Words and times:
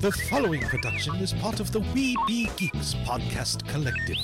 The 0.00 0.12
following 0.12 0.60
production 0.60 1.16
is 1.16 1.32
part 1.32 1.58
of 1.58 1.72
the 1.72 1.80
We 1.80 2.16
Be 2.28 2.48
Geeks 2.56 2.94
podcast 3.04 3.66
collective. 3.66 4.16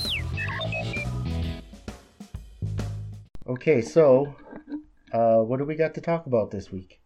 Okay, 3.45 3.81
so 3.81 4.33
uh, 5.11 5.39
what 5.39 5.57
do 5.57 5.65
we 5.65 5.75
got 5.75 5.93
to 5.95 5.99
talk 5.99 6.27
about 6.27 6.49
this 6.49 6.71
week? 6.71 7.01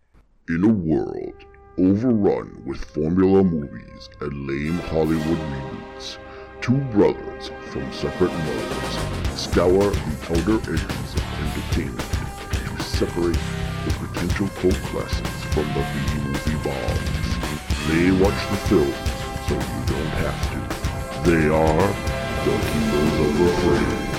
In 0.50 0.64
a 0.64 0.68
world 0.68 1.34
overrun 1.80 2.62
with 2.64 2.86
formula 2.94 3.44
movies 3.44 4.08
and 4.22 4.48
lame 4.48 4.78
Hollywood 4.90 5.40
reboots, 5.40 6.20
two 6.62 6.78
brothers 6.92 7.50
from 7.72 7.92
separate 7.92 8.32
modes 8.32 9.42
scour 9.42 9.90
the 9.90 10.28
outer 10.30 10.72
edges 10.72 11.16
of 11.16 11.24
entertainment 11.42 12.78
to 12.78 12.84
separate 12.84 13.40
the 13.86 14.08
potential 14.08 14.48
cult 14.60 14.76
classics 14.92 15.44
from 15.56 15.66
the 15.74 15.84
B-movie 15.92 16.64
bombs. 16.64 17.29
They 17.90 18.12
watch 18.12 18.42
the 18.52 18.58
film 18.70 18.94
so 19.48 19.54
you 19.56 19.82
don't 19.88 20.14
have 20.22 20.40
to. 20.52 20.60
They 21.28 21.46
are 21.50 21.88
the 22.46 22.56
Keepers 22.70 23.16
of 23.26 23.32
the 23.40 23.50
Fringe. 23.64 24.10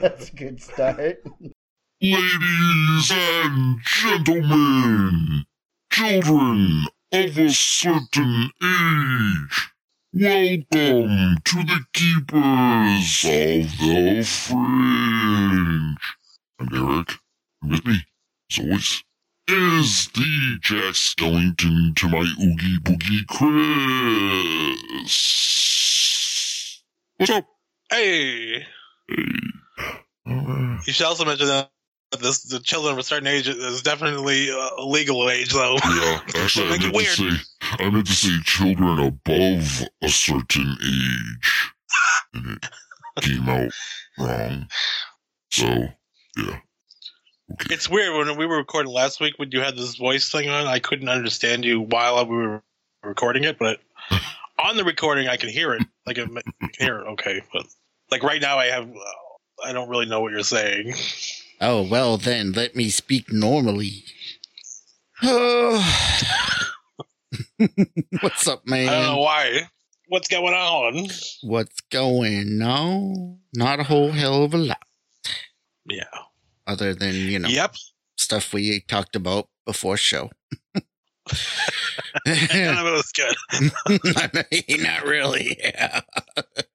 That's 0.00 0.26
a 0.30 0.32
good 0.34 0.58
start. 0.62 1.18
Ladies 2.00 3.10
and 3.12 3.78
gentlemen, 3.84 5.44
children 5.92 6.86
of 7.12 7.38
a 7.38 7.50
certain 7.50 8.50
age, 8.62 9.70
welcome 10.14 11.36
to 11.44 11.62
the 11.62 11.84
Keepers 11.92 13.24
of 13.26 13.68
the 13.80 14.24
Fringe. 14.24 15.98
I'm 16.58 16.72
Eric. 16.72 17.18
With 17.62 17.84
me, 17.84 18.06
as 18.50 18.58
always, 18.58 19.04
is 19.52 20.08
DJ 20.12 20.90
Skellington 20.94 21.96
to 21.96 22.08
my 22.08 22.20
Oogie 22.40 22.78
Boogie 22.80 23.26
Chris. 23.26 25.10
What's 27.18 27.30
up? 27.32 27.46
Hey, 27.90 28.64
Hey. 29.08 29.24
Uh, 30.26 30.78
you 30.86 30.92
should 30.92 31.06
also 31.06 31.24
mention 31.24 31.48
that 31.48 31.70
this 32.20 32.44
the 32.44 32.60
children 32.60 32.92
of 32.92 32.98
a 32.98 33.02
certain 33.02 33.26
age 33.26 33.48
is 33.48 33.82
definitely 33.82 34.50
uh, 34.50 34.70
a 34.78 34.86
legal 34.86 35.28
age, 35.30 35.52
though. 35.52 35.76
Yeah, 35.84 36.20
actually, 36.36 36.66
I 36.66 36.78
meant 36.78 36.94
to 36.94 37.06
say, 37.06 37.30
I 37.80 37.90
meant 37.90 38.06
to 38.06 38.12
say 38.12 38.38
children 38.44 38.98
above 39.00 39.82
a 40.02 40.08
certain 40.08 40.76
age, 40.84 41.72
and 42.34 42.46
it 42.52 42.70
came 43.22 43.48
out 43.48 43.70
wrong. 44.18 44.68
So, 45.50 45.66
yeah. 46.36 46.60
It's 47.70 47.88
weird 47.88 48.14
when 48.16 48.36
we 48.36 48.46
were 48.46 48.56
recording 48.56 48.92
last 48.92 49.20
week 49.20 49.34
when 49.38 49.50
you 49.50 49.60
had 49.60 49.76
this 49.76 49.96
voice 49.96 50.30
thing 50.30 50.48
on. 50.48 50.66
I 50.66 50.78
couldn't 50.78 51.08
understand 51.08 51.64
you 51.64 51.80
while 51.80 52.24
we 52.26 52.36
were 52.36 52.62
recording 53.02 53.44
it, 53.44 53.58
but 53.58 53.80
on 54.58 54.76
the 54.76 54.84
recording 54.84 55.28
I 55.28 55.36
can 55.36 55.48
hear 55.48 55.74
it. 55.74 55.82
Like 56.06 56.18
I 56.18 56.26
can 56.26 56.38
hear 56.78 57.00
it, 57.00 57.06
okay. 57.12 57.42
But 57.52 57.66
like 58.10 58.22
right 58.22 58.40
now, 58.40 58.58
I 58.58 58.66
have 58.66 58.88
uh, 58.88 59.64
I 59.64 59.72
don't 59.72 59.88
really 59.88 60.06
know 60.06 60.20
what 60.20 60.32
you're 60.32 60.42
saying. 60.42 60.94
Oh, 61.60 61.82
well, 61.82 62.16
then 62.16 62.52
let 62.52 62.74
me 62.74 62.88
speak 62.88 63.32
normally. 63.32 64.04
Oh. 65.22 66.16
What's 68.20 68.48
up, 68.48 68.66
man? 68.66 68.88
I 68.88 68.92
don't 68.92 69.16
know 69.16 69.20
why. 69.20 69.68
What's 70.08 70.28
going 70.28 70.54
on? 70.54 71.06
What's 71.42 71.80
going 71.90 72.60
on? 72.62 73.38
Not 73.54 73.80
a 73.80 73.84
whole 73.84 74.10
hell 74.10 74.42
of 74.42 74.54
a 74.54 74.58
lot, 74.58 74.82
Yeah. 75.86 76.04
Other 76.70 76.94
than, 76.94 77.14
you 77.14 77.38
know, 77.38 77.48
Yep. 77.48 77.74
stuff 78.16 78.52
we 78.52 78.80
talked 78.88 79.16
about 79.16 79.48
before 79.66 79.96
show. 79.96 80.30
None 82.26 82.78
of 82.78 82.86
it 82.86 82.92
was 82.92 83.12
good, 83.12 83.34
Not 84.82 85.04
really. 85.04 85.56
Yeah. 85.62 86.00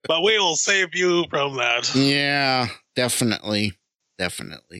but 0.07 0.21
we 0.23 0.37
will 0.37 0.55
save 0.55 0.89
you 0.93 1.25
from 1.29 1.55
that. 1.57 1.93
yeah, 1.95 2.67
definitely. 2.95 3.73
Definitely. 4.17 4.79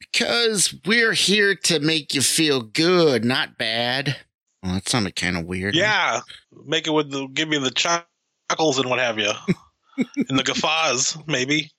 Because 0.00 0.74
we're 0.84 1.12
here 1.12 1.54
to 1.54 1.78
make 1.80 2.12
you 2.14 2.22
feel 2.22 2.60
good, 2.62 3.24
not 3.24 3.56
bad. 3.58 4.16
Well, 4.62 4.74
that 4.74 4.88
sounded 4.88 5.14
kind 5.14 5.36
of 5.36 5.44
weird. 5.44 5.76
Yeah, 5.76 6.20
make 6.66 6.86
it 6.88 6.90
with 6.90 7.10
the 7.12 7.28
give 7.28 7.48
me 7.48 7.58
the 7.58 7.70
chuckles 7.70 8.78
and 8.78 8.90
what 8.90 8.98
have 8.98 9.18
you, 9.18 9.30
and 10.28 10.38
the 10.38 10.42
guffaws 10.42 11.16
maybe. 11.28 11.70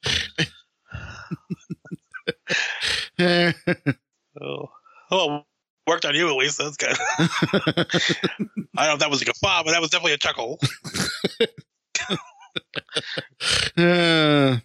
Oh, 4.42 4.70
oh, 5.12 5.42
worked 5.88 6.06
on 6.06 6.16
you 6.16 6.30
at 6.30 6.36
least. 6.36 6.58
That's 6.60 6.78
good. 6.78 6.96
I 7.20 8.86
don't 8.86 8.88
know 8.88 8.94
if 8.94 9.00
that 9.00 9.10
was 9.10 9.22
a 9.22 9.26
guffaw, 9.26 9.64
but 9.64 9.72
that 9.72 9.82
was 9.82 9.90
definitely 9.90 10.14
a 10.14 10.18
chuckle. 10.18 10.60
Uh, 13.78 14.58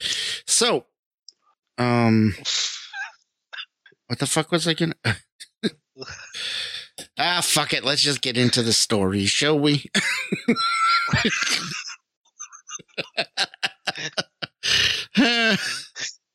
so, 0.46 0.86
um, 1.78 2.34
what 4.06 4.18
the 4.18 4.26
fuck 4.26 4.50
was 4.50 4.68
I 4.68 4.74
gonna? 4.74 4.94
ah, 7.18 7.40
fuck 7.42 7.72
it. 7.72 7.84
Let's 7.84 8.02
just 8.02 8.20
get 8.20 8.36
into 8.36 8.62
the 8.62 8.72
story, 8.72 9.24
shall 9.26 9.58
we? 9.58 9.90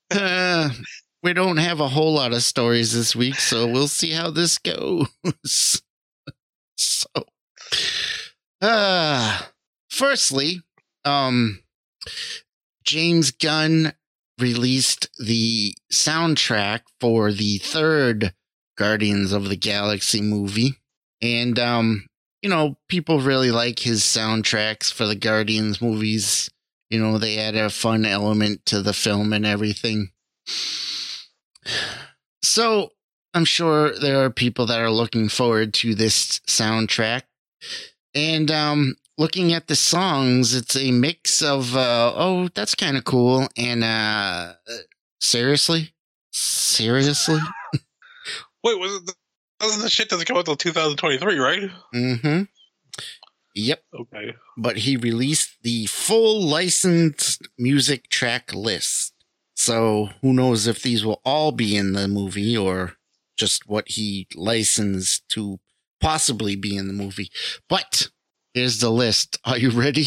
Uh, 0.10 0.70
we 1.28 1.34
don't 1.34 1.58
have 1.58 1.82
a 1.82 1.90
whole 1.90 2.14
lot 2.14 2.32
of 2.32 2.42
stories 2.42 2.94
this 2.94 3.14
week, 3.14 3.36
so 3.36 3.68
we'll 3.68 3.90
see 3.90 4.12
how 4.12 4.32
this 4.32 4.58
goes. 4.58 5.10
so, 6.78 7.10
uh, 8.62 9.42
firstly, 9.90 10.62
um, 11.04 11.64
James 12.86 13.32
Gunn 13.32 13.92
released 14.40 15.10
the 15.20 15.76
soundtrack 15.92 16.84
for 17.02 17.34
the 17.34 17.58
third 17.58 18.34
Guardians 18.78 19.34
of 19.34 19.50
the 19.50 19.58
Galaxy 19.58 20.22
movie. 20.22 20.76
And, 21.22 21.60
um, 21.60 22.08
you 22.42 22.50
know, 22.50 22.78
people 22.88 23.20
really 23.20 23.52
like 23.52 23.80
his 23.80 24.02
soundtracks 24.04 24.94
for 24.94 25.06
the 25.06 25.16
Guardians 25.16 25.82
movies. 25.82 26.50
You 26.90 27.02
know, 27.02 27.18
they 27.18 27.38
add 27.38 27.58
a 27.58 27.70
fun 27.70 28.06
element 28.06 28.66
to 28.68 28.82
the 28.82 28.94
film 28.94 29.34
and 29.34 29.46
everything. 29.46 30.12
So, 32.42 32.92
I'm 33.34 33.46
sure 33.46 33.98
there 34.00 34.24
are 34.24 34.30
people 34.30 34.66
that 34.68 34.80
are 34.80 34.90
looking 34.92 35.30
forward 35.30 35.74
to 35.76 35.94
this 35.96 36.40
soundtrack. 36.48 37.24
And 38.16 38.50
um 38.50 38.96
looking 39.18 39.54
at 39.54 39.68
the 39.68 39.76
songs, 39.76 40.54
it's 40.56 40.76
a 40.76 40.92
mix 40.92 41.42
of 41.42 41.76
uh 41.76 42.14
oh, 42.16 42.50
that's 42.56 42.76
kind 42.76 42.98
of 42.98 43.04
cool 43.04 43.48
and 43.58 43.84
uh 43.84 44.54
seriously? 45.22 45.94
Seriously? 46.32 47.40
Wait, 48.64 48.80
was 48.80 48.96
it? 48.96 49.06
The, 49.06 49.14
doesn't 49.60 49.82
the 49.82 49.90
shit 49.90 50.10
doesn't 50.10 50.26
come 50.26 50.38
out 50.38 50.48
until 50.48 50.56
2023, 50.56 51.38
right? 51.40 51.70
Mm-hmm. 51.94 52.44
Yep. 53.56 53.82
Okay. 54.00 54.36
but 54.56 54.78
he 54.78 54.98
released 54.98 55.64
the 55.64 55.88
full 55.88 56.44
licensed 56.44 57.48
music 57.58 58.08
track 58.10 58.54
list. 58.54 59.14
So 59.60 60.10
who 60.22 60.34
knows 60.34 60.68
if 60.68 60.84
these 60.84 61.04
will 61.04 61.20
all 61.26 61.52
be 61.52 61.76
in 61.76 61.94
the 61.94 62.08
movie 62.08 62.56
or 62.56 62.94
just 63.38 63.68
what 63.68 63.90
he 63.90 64.28
licensed 64.36 65.28
to 65.30 65.60
possibly 66.00 66.56
be 66.56 66.78
in 66.78 66.86
the 66.88 66.94
movie. 66.94 67.32
But 67.68 68.10
here's 68.54 68.80
the 68.80 68.92
list. 68.92 69.40
Are 69.46 69.58
you 69.58 69.72
ready? 69.72 70.06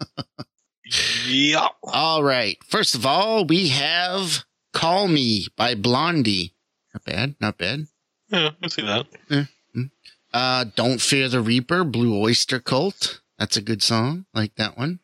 Yeah. 1.26 1.68
All 1.84 2.22
right. 2.22 2.58
First 2.66 2.94
of 2.94 3.06
all, 3.06 3.46
we 3.46 3.68
have 3.68 4.44
Call 4.74 5.08
Me 5.08 5.46
by 5.56 5.74
Blondie. 5.74 6.52
Not 6.92 7.04
bad. 7.04 7.34
Not 7.40 7.56
bad. 7.56 7.86
Yeah, 8.28 8.50
I 8.62 8.68
see 8.68 8.82
that. 8.82 9.06
Yeah. 9.30 9.44
Uh, 10.34 10.64
Don't 10.76 11.00
Fear 11.00 11.30
the 11.30 11.40
Reaper, 11.40 11.84
Blue 11.84 12.20
Oyster 12.20 12.58
Cult. 12.60 13.20
That's 13.38 13.56
a 13.56 13.62
good 13.62 13.82
song. 13.82 14.26
Like 14.34 14.54
that 14.56 14.76
one. 14.76 14.98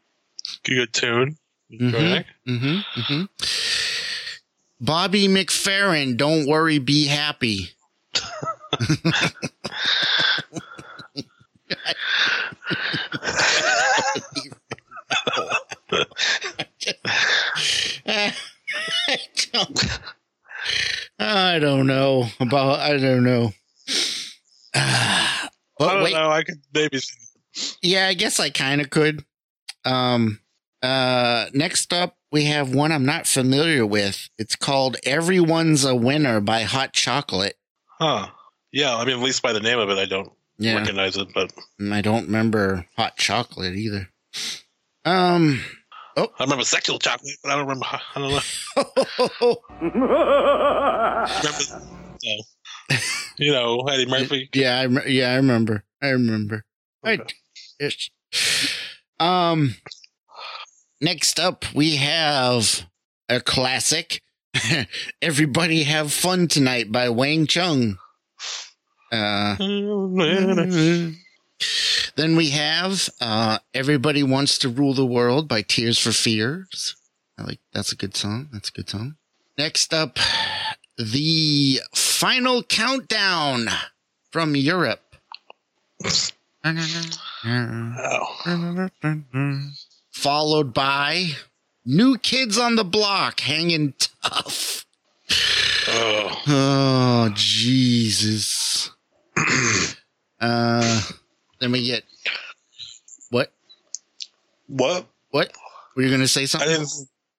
Good 0.65 0.93
tune. 0.93 1.39
Mhm. 1.73 1.91
Correct. 1.93 2.29
Mm-hmm, 2.47 3.01
mm-hmm. 3.01 3.23
Bobby 4.81 5.27
McFerrin, 5.27 6.17
don't 6.17 6.47
worry, 6.47 6.79
be 6.79 7.07
happy. 7.07 7.71
I 18.07 18.33
don't, 19.53 20.01
I 21.19 21.59
don't 21.59 21.87
know 21.87 22.27
about. 22.41 22.81
I 22.81 22.97
don't 22.99 23.25
know. 23.25 23.53
I 24.75 25.49
but 25.79 25.95
don't 25.95 26.03
wait, 26.05 26.13
know. 26.15 26.31
I 26.31 26.43
could 26.43 26.61
maybe. 26.73 27.01
Yeah, 27.83 28.07
I 28.07 28.15
guess 28.15 28.39
I 28.39 28.51
kind 28.51 28.81
of 28.81 28.91
could. 28.91 29.25
Um, 29.85 30.41
uh, 30.83 31.47
next 31.53 31.93
up, 31.93 32.18
we 32.31 32.45
have 32.45 32.75
one 32.75 32.93
I'm 32.93 33.05
not 33.07 33.27
familiar 33.27 33.85
with. 33.87 34.29
It's 34.39 34.57
called 34.57 34.97
"Everyone's 35.05 35.85
a 35.85 35.95
Winner" 35.95 36.41
by 36.41 36.63
Hot 36.63 36.93
Chocolate. 36.93 37.57
Huh. 37.99 38.29
Yeah, 38.73 38.97
I 38.97 39.05
mean, 39.05 39.17
at 39.17 39.23
least 39.23 39.43
by 39.43 39.53
the 39.53 39.61
name 39.61 39.79
of 39.79 39.89
it, 39.91 39.99
I 39.99 40.05
don't 40.05 40.31
Yeah, 40.59 40.77
recognize 40.77 41.17
it. 41.17 41.29
But 41.35 41.53
and 41.79 41.95
I 41.95 42.01
don't 42.03 42.27
remember 42.27 42.87
hot 42.97 43.17
chocolate 43.17 43.75
either. 43.75 44.09
Um, 45.05 45.63
Oh. 46.17 46.33
I 46.39 46.43
remember 46.43 46.65
sexual 46.65 46.99
chocolate, 46.99 47.37
but 47.45 47.53
I 47.53 47.57
don't 47.57 47.67
remember. 47.69 47.87
I 47.87 48.01
don't 48.19 48.31
know. 49.41 49.57
Remember, 49.81 51.63
so, 51.63 51.81
you 53.39 53.53
know, 53.53 53.81
Eddie 53.83 54.07
Murphy. 54.07 54.51
yeah, 54.53 54.81
I 54.81 55.07
yeah, 55.07 55.31
I 55.33 55.37
remember. 55.37 55.85
I 56.03 56.09
remember. 56.09 56.65
I 57.05 57.13
Okay. 57.13 57.35
Ish. 57.81 58.11
Um, 59.21 59.77
next 61.01 61.39
up 61.39 61.65
we 61.75 61.97
have 61.97 62.87
a 63.29 63.41
classic. 63.41 64.23
Everybody 65.23 65.85
have 65.85 66.13
fun 66.13 66.49
tonight 66.49 66.91
by 66.91 67.09
Wang 67.09 67.47
Chung. 67.47 67.99
Uh, 69.11 69.57
then 72.17 72.37
we 72.37 72.51
have 72.51 73.09
uh, 73.21 73.59
Everybody 73.73 74.23
Wants 74.23 74.59
to 74.59 74.69
Rule 74.69 74.95
the 74.95 75.07
World 75.07 75.49
by 75.49 75.63
Tears 75.63 75.99
for 75.99 76.13
Fears. 76.13 76.95
I 77.39 77.45
like 77.45 77.61
that's 77.73 77.93
a 77.93 77.97
good 77.97 78.17
song. 78.17 78.49
That's 78.53 78.69
a 78.69 78.73
good 78.73 78.89
song. 78.91 79.17
Next 79.57 79.95
up, 79.95 80.19
the 80.97 81.81
final 81.95 82.63
countdown 82.63 83.69
from 84.31 84.57
Europe. 84.57 85.17
Oh. 86.65 88.37
Followed 90.19 90.75
by 90.75 91.29
New 91.85 92.19
Kids 92.19 92.59
on 92.59 92.75
the 92.75 92.83
Block 92.83 93.39
hanging 93.39 93.95
tough. 94.01 94.85
Oh. 95.87 96.43
Oh, 96.49 97.31
Jesus. 97.35 98.91
uh, 100.41 101.03
then 101.61 101.71
we 101.71 101.87
get 101.87 102.03
what? 103.31 103.53
What? 104.67 105.07
What? 105.31 105.53
Were 105.95 106.03
you 106.03 106.09
going 106.09 106.21
to 106.21 106.27
say 106.27 106.43
I 106.43 106.47
something? 106.47 106.69
didn't. 106.69 106.91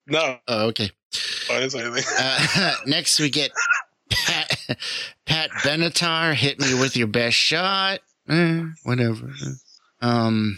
No, 0.08 0.38
Oh, 0.48 0.68
okay. 0.68 0.90
I 1.52 1.60
didn't 1.60 1.72
say 1.72 1.82
anything. 1.84 2.04
Uh, 2.18 2.76
next, 2.88 3.20
we 3.20 3.30
get 3.30 3.52
Pat, 4.10 4.58
Pat 5.26 5.50
Benatar. 5.64 6.34
Hit 6.34 6.62
me 6.62 6.76
with 6.80 6.96
your 6.96 7.08
best 7.08 7.36
shot. 7.36 8.00
Eh, 8.30 8.64
whatever. 8.84 9.34
Um, 10.02 10.58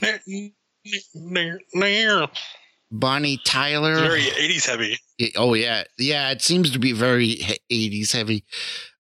Bonnie 2.91 3.39
Tyler. 3.45 3.95
Very 3.95 4.21
80s 4.21 4.67
heavy. 4.67 4.97
Oh 5.37 5.53
yeah, 5.53 5.83
yeah. 5.97 6.29
It 6.31 6.41
seems 6.41 6.71
to 6.71 6.79
be 6.79 6.91
very 6.91 7.39
eighties 7.69 8.11
heavy. 8.11 8.43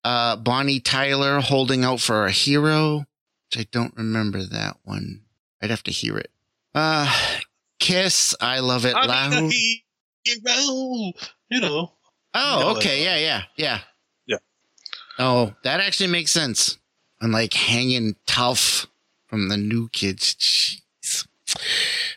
Uh, 0.03 0.35
Bonnie 0.35 0.79
Tyler 0.79 1.39
holding 1.41 1.83
out 1.83 1.99
for 1.99 2.25
a 2.25 2.31
hero, 2.31 3.05
which 3.49 3.59
I 3.59 3.67
don't 3.71 3.95
remember 3.97 4.43
that 4.43 4.77
one. 4.83 5.21
I'd 5.61 5.69
have 5.69 5.83
to 5.83 5.91
hear 5.91 6.17
it. 6.17 6.31
Uh, 6.73 7.11
Kiss, 7.79 8.35
I 8.39 8.59
love 8.59 8.85
it 8.85 8.95
I'm 8.95 9.07
loud. 9.07 9.51
hero. 9.51 11.13
You 11.49 11.61
know. 11.61 11.91
Oh, 12.33 12.75
okay, 12.77 13.03
yeah, 13.03 13.17
yeah, 13.17 13.43
yeah, 13.57 13.79
Yeah. 14.25 14.37
Oh, 15.19 15.53
that 15.63 15.81
actually 15.81 16.07
makes 16.07 16.31
sense. 16.31 16.77
And 17.19 17.33
like 17.33 17.53
hanging 17.53 18.15
tough 18.25 18.87
from 19.27 19.49
the 19.49 19.57
new 19.57 19.89
kids. 19.89 20.81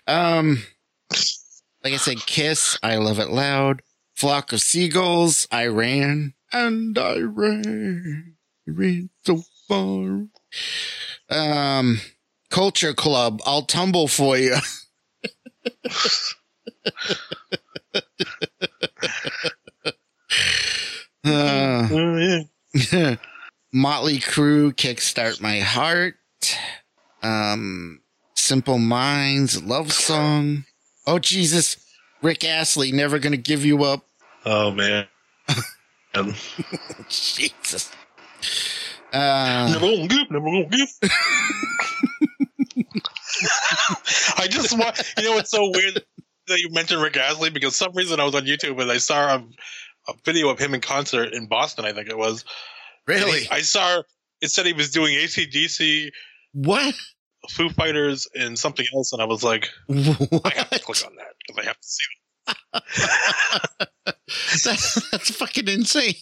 Um, 0.06 0.64
like 1.82 1.92
I 1.94 1.96
said, 1.96 2.18
Kiss, 2.26 2.78
I 2.82 2.96
love 2.96 3.18
it 3.18 3.30
loud. 3.30 3.82
Flock 4.14 4.52
of 4.52 4.60
seagulls, 4.60 5.48
I 5.50 5.66
ran 5.66 6.34
and 6.52 6.96
I 6.96 7.18
ran, 7.18 8.36
I 8.66 8.70
ran 8.70 9.10
so 9.24 9.42
far. 9.68 10.28
Um, 11.30 12.00
Culture 12.50 12.94
Club, 12.94 13.40
I'll 13.44 13.62
tumble 13.62 14.08
for 14.08 14.36
you. 14.38 14.56
Uh, 21.24 21.88
Oh, 21.90 22.16
yeah. 22.92 23.16
Motley 23.72 24.18
Crue, 24.18 24.72
Kickstart 24.72 25.40
My 25.40 25.60
Heart. 25.60 26.16
Um, 27.22 28.00
Simple 28.44 28.78
Minds, 28.78 29.62
Love 29.62 29.90
Song. 29.90 30.66
Oh, 31.06 31.18
Jesus. 31.18 31.78
Rick 32.20 32.44
Astley, 32.44 32.92
Never 32.92 33.18
Gonna 33.18 33.38
Give 33.38 33.64
You 33.64 33.84
Up. 33.84 34.04
Oh, 34.44 34.70
man. 34.70 35.06
Um, 36.16 36.32
Jesus. 37.08 37.90
Uh, 39.12 39.68
never 39.72 39.80
gonna 39.80 40.06
give, 40.06 40.30
never 40.30 40.44
gonna 40.44 40.66
give. 40.66 40.88
I 44.38 44.46
just 44.48 44.78
want, 44.78 45.02
you 45.18 45.24
know, 45.24 45.38
it's 45.38 45.50
so 45.50 45.72
weird 45.74 46.04
that 46.46 46.60
you 46.60 46.70
mentioned 46.70 47.02
Rick 47.02 47.16
Astley 47.16 47.50
because 47.50 47.74
some 47.74 47.90
reason 47.94 48.20
I 48.20 48.24
was 48.24 48.36
on 48.36 48.44
YouTube 48.44 48.80
and 48.80 48.92
I 48.92 48.98
saw 48.98 49.38
a, 49.38 49.44
a 50.06 50.14
video 50.24 50.50
of 50.50 50.60
him 50.60 50.72
in 50.72 50.80
concert 50.80 51.32
in 51.32 51.48
Boston, 51.48 51.84
I 51.84 51.92
think 51.92 52.08
it 52.08 52.16
was. 52.16 52.44
really? 53.08 53.48
I 53.50 53.62
saw 53.62 54.02
it 54.40 54.50
said 54.52 54.66
he 54.66 54.72
was 54.72 54.92
doing 54.92 55.14
ACDC, 55.16 56.10
What? 56.52 56.94
Foo 57.50 57.68
Fighters, 57.70 58.26
and 58.34 58.58
something 58.58 58.86
else, 58.94 59.12
and 59.12 59.20
I 59.22 59.24
was 59.26 59.42
like, 59.44 59.68
I 59.90 59.94
have 59.94 60.18
to 60.18 60.26
What? 60.30 60.82
click 60.82 61.04
on 61.06 61.14
that 61.16 61.34
because 61.46 61.64
I 61.64 61.66
have 61.66 61.80
to 61.80 61.88
see 61.88 62.04
That's, 64.64 65.10
that's 65.10 65.30
fucking 65.30 65.68
insane. 65.68 66.14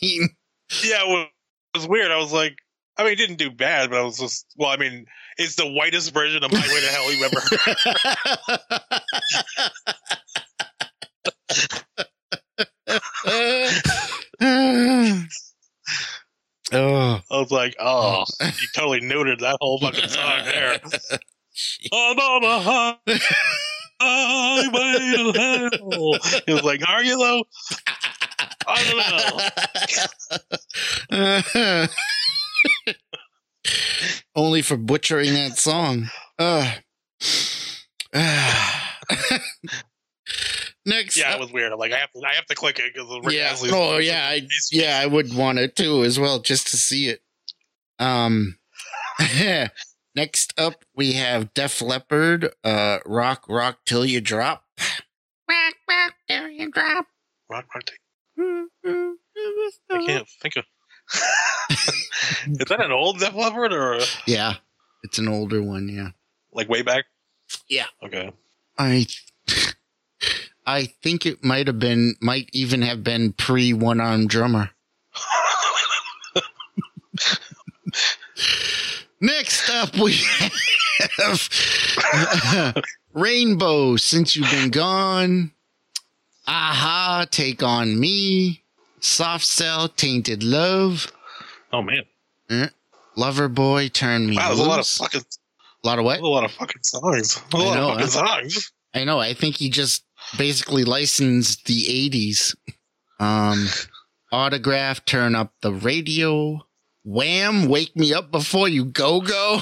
Yeah, 0.82 1.02
it 1.02 1.08
was, 1.08 1.26
it 1.74 1.78
was 1.78 1.88
weird. 1.88 2.10
I 2.10 2.16
was 2.18 2.32
like, 2.32 2.56
I 2.96 3.04
mean, 3.04 3.12
it 3.12 3.16
didn't 3.16 3.36
do 3.38 3.50
bad, 3.50 3.90
but 3.90 3.98
I 3.98 4.02
was 4.02 4.18
just, 4.18 4.46
well, 4.56 4.70
I 4.70 4.76
mean, 4.76 5.06
it's 5.38 5.56
the 5.56 5.66
whitest 5.66 6.12
version 6.12 6.44
of 6.44 6.52
My 6.52 6.60
Way 6.60 6.80
to 6.80 6.86
Hell 6.86 7.12
you 7.12 7.24
ever 7.24 7.40
oh. 16.72 17.20
I 17.30 17.38
was 17.40 17.50
like, 17.50 17.76
oh, 17.78 18.24
oh. 18.40 18.46
you 18.46 18.68
totally 18.74 19.00
neutered 19.00 19.40
that 19.40 19.56
whole 19.60 19.78
fucking 19.80 20.08
song 20.08 20.44
there. 20.44 20.78
I'm 21.92 22.18
on 22.18 22.44
a 22.44 22.60
high- 22.60 22.98
highway 24.00 25.32
to 25.32 25.32
hell. 25.38 26.18
He 26.46 26.52
was 26.52 26.62
like, 26.64 26.80
are 26.88 27.02
you 27.02 27.18
though? 27.18 27.44
I 28.66 28.84
don't 31.10 31.10
know. 31.10 31.86
Only 34.34 34.62
for 34.62 34.76
butchering 34.76 35.34
that 35.34 35.58
song. 35.58 36.10
Ugh. 36.38 36.82
Next, 40.84 41.16
Yeah, 41.16 41.30
up- 41.30 41.36
it 41.36 41.40
was 41.40 41.52
weird. 41.52 41.72
I'm 41.72 41.78
like, 41.78 41.92
I 41.92 41.98
have 41.98 42.10
to, 42.12 42.22
I 42.28 42.34
have 42.34 42.46
to 42.46 42.54
click 42.54 42.78
it 42.80 42.92
because 42.92 43.08
Rick 43.24 43.34
yeah, 43.36 43.50
Astley's- 43.52 43.72
oh 43.74 43.98
yeah, 43.98 44.26
I, 44.28 44.46
yeah, 44.72 44.98
I 45.02 45.06
would 45.06 45.32
want 45.34 45.58
it 45.58 45.76
too 45.76 46.02
as 46.04 46.18
well, 46.18 46.40
just 46.40 46.68
to 46.68 46.76
see 46.76 47.08
it. 47.08 47.22
Um, 47.98 48.58
next 50.14 50.52
up 50.58 50.84
we 50.94 51.12
have 51.14 51.54
Def 51.54 51.80
Leppard, 51.82 52.52
uh, 52.64 52.98
Rock 53.06 53.44
Rock 53.48 53.78
Till 53.84 54.04
You 54.04 54.20
Drop. 54.20 54.64
Rock 55.48 55.74
Rock 55.88 56.14
Till 56.28 56.48
You 56.48 56.70
Drop. 56.70 57.06
Rock, 57.48 57.66
rock, 57.74 57.84
take- 57.84 57.98
I 59.90 60.06
can't 60.06 60.28
think 60.40 60.56
of. 60.56 60.64
Is 61.70 62.66
that 62.68 62.80
an 62.80 62.90
old 62.92 63.18
Def 63.20 63.34
Leppard 63.34 63.72
or 63.72 64.00
Yeah, 64.26 64.54
it's 65.04 65.18
an 65.18 65.28
older 65.28 65.62
one. 65.62 65.88
Yeah, 65.88 66.08
like 66.52 66.68
way 66.68 66.82
back? 66.82 67.04
Yeah. 67.68 67.86
Okay. 68.02 68.32
I, 68.78 69.06
I 70.66 70.86
think 71.02 71.26
it 71.26 71.42
might 71.44 71.66
have 71.66 71.78
been, 71.78 72.14
might 72.20 72.48
even 72.52 72.82
have 72.82 73.02
been 73.02 73.32
pre 73.32 73.72
One 73.72 74.00
Arm 74.00 74.26
Drummer. 74.26 74.70
Next 79.20 79.70
up, 79.70 79.96
we 79.96 80.18
have 81.18 81.48
Rainbow, 83.12 83.96
Since 83.96 84.34
You've 84.34 84.50
Been 84.50 84.70
Gone. 84.70 85.52
Aha, 86.46 87.26
Take 87.30 87.62
On 87.62 87.98
Me. 87.98 88.62
Soft 89.00 89.44
Cell, 89.44 89.88
Tainted 89.88 90.42
Love. 90.42 91.12
Oh 91.72 91.82
man, 91.82 92.02
eh, 92.50 92.68
Loverboy, 93.16 93.92
Turn 93.92 94.28
Me 94.28 94.36
wow, 94.36 94.48
there's 94.48 94.60
a 94.60 94.64
lot 94.64 94.78
of 94.78 94.86
fucking, 94.86 95.22
a 95.82 95.86
lot 95.86 95.98
of 95.98 96.04
what? 96.04 96.20
a 96.20 96.26
lot 96.26 96.44
of 96.44 96.52
fucking 96.52 96.82
songs. 96.82 97.42
A 97.52 97.56
lot 97.56 97.74
know, 97.74 97.88
of 97.88 97.94
fucking 97.94 98.06
huh? 98.06 98.40
songs. 98.40 98.72
I 98.94 99.04
know. 99.04 99.18
I 99.18 99.34
think 99.34 99.56
he 99.56 99.70
just 99.70 100.04
basically 100.36 100.84
licensed 100.84 101.66
the 101.66 101.84
80s. 102.10 102.56
Um, 103.20 103.66
autograph, 104.32 105.04
turn 105.04 105.34
up 105.34 105.52
the 105.60 105.72
radio. 105.72 106.66
Wham, 107.04 107.66
wake 107.68 107.96
me 107.96 108.14
up 108.14 108.30
before 108.30 108.68
you 108.68 108.84
go 108.84 109.20
go. 109.20 109.60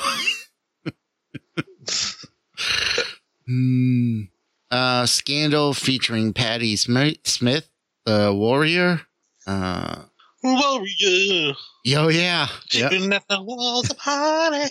hmm. 3.47 4.23
Uh, 4.71 5.05
Scandal 5.07 5.75
featuring 5.75 6.33
Patty 6.33 6.77
Smyth, 6.77 7.69
the 8.05 8.33
warrior. 8.33 9.01
Uh, 9.47 10.05
Warrior. 10.43 11.55
Yo, 11.85 12.09
yeah. 12.09 12.49
Yep. 12.73 12.93
Shooting 12.93 13.13
at 13.13 13.27
the 13.29 13.43
walls 13.43 13.91
of 13.91 13.99
party. 13.99 14.71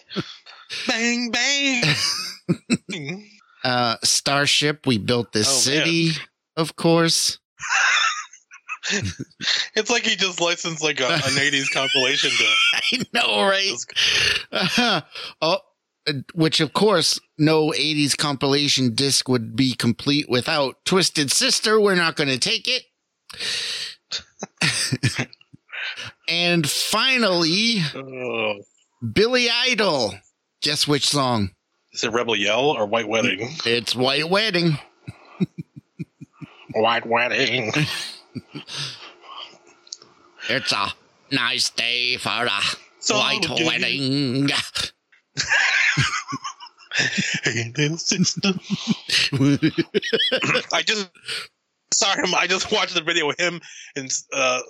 bang, 0.87 1.31
bang. 1.31 1.83
Uh, 3.63 3.97
Starship, 4.03 4.85
we 4.87 4.97
built 4.97 5.31
this 5.33 5.47
Oh, 5.47 5.71
man. 5.71 5.85
city, 5.85 6.11
of 6.55 6.75
course. 6.75 7.39
it's 9.75 9.89
like 9.89 10.03
he 10.03 10.15
just 10.15 10.39
licensed 10.41 10.81
like 10.83 10.99
a, 11.01 11.07
an 11.07 11.19
80s 11.19 11.69
compilation 11.73 12.31
to 12.31 12.45
I 12.73 13.03
know, 13.13 13.43
right? 13.43 13.73
Uh-huh. 14.51 15.01
Oh, 15.41 15.59
which 16.33 16.59
of 16.59 16.73
course, 16.73 17.19
no 17.37 17.69
80s 17.71 18.17
compilation 18.17 18.95
disc 18.95 19.27
would 19.29 19.55
be 19.55 19.73
complete 19.75 20.27
without 20.29 20.83
Twisted 20.85 21.31
Sister. 21.31 21.79
We're 21.79 21.95
not 21.95 22.15
going 22.15 22.29
to 22.29 22.39
take 22.39 22.67
it. 22.67 22.83
and 26.27 26.67
finally, 26.69 27.81
Oh. 27.95 28.55
Billy 29.13 29.49
Idol. 29.49 30.13
Guess 30.61 30.87
which 30.87 31.07
song? 31.07 31.51
Is 31.99 32.05
it 32.05 32.13
Rebel 32.13 32.33
Yell 32.33 32.69
or 32.69 32.85
White 32.85 33.09
Wedding? 33.09 33.49
It's 33.65 33.93
White 33.93 34.29
Wedding. 34.29 34.77
White 36.73 37.05
Wedding. 37.05 37.73
It's 40.47 40.71
a 40.71 40.93
nice 41.29 41.69
day 41.71 42.15
for 42.15 42.29
a 42.29 42.61
So 42.99 43.17
white 43.17 43.45
wedding. 43.49 44.47
Hey, 47.43 47.73
little 47.77 47.97
sister. 47.97 48.53
I 50.71 50.81
just 50.85 51.09
saw 51.91 52.15
him. 52.15 52.33
I 52.33 52.47
just 52.47 52.71
watched 52.71 52.93
the 52.93 53.01
video 53.01 53.29
of 53.29 53.37
him 53.37 53.59
and 53.97 54.09
uh, 54.31 54.61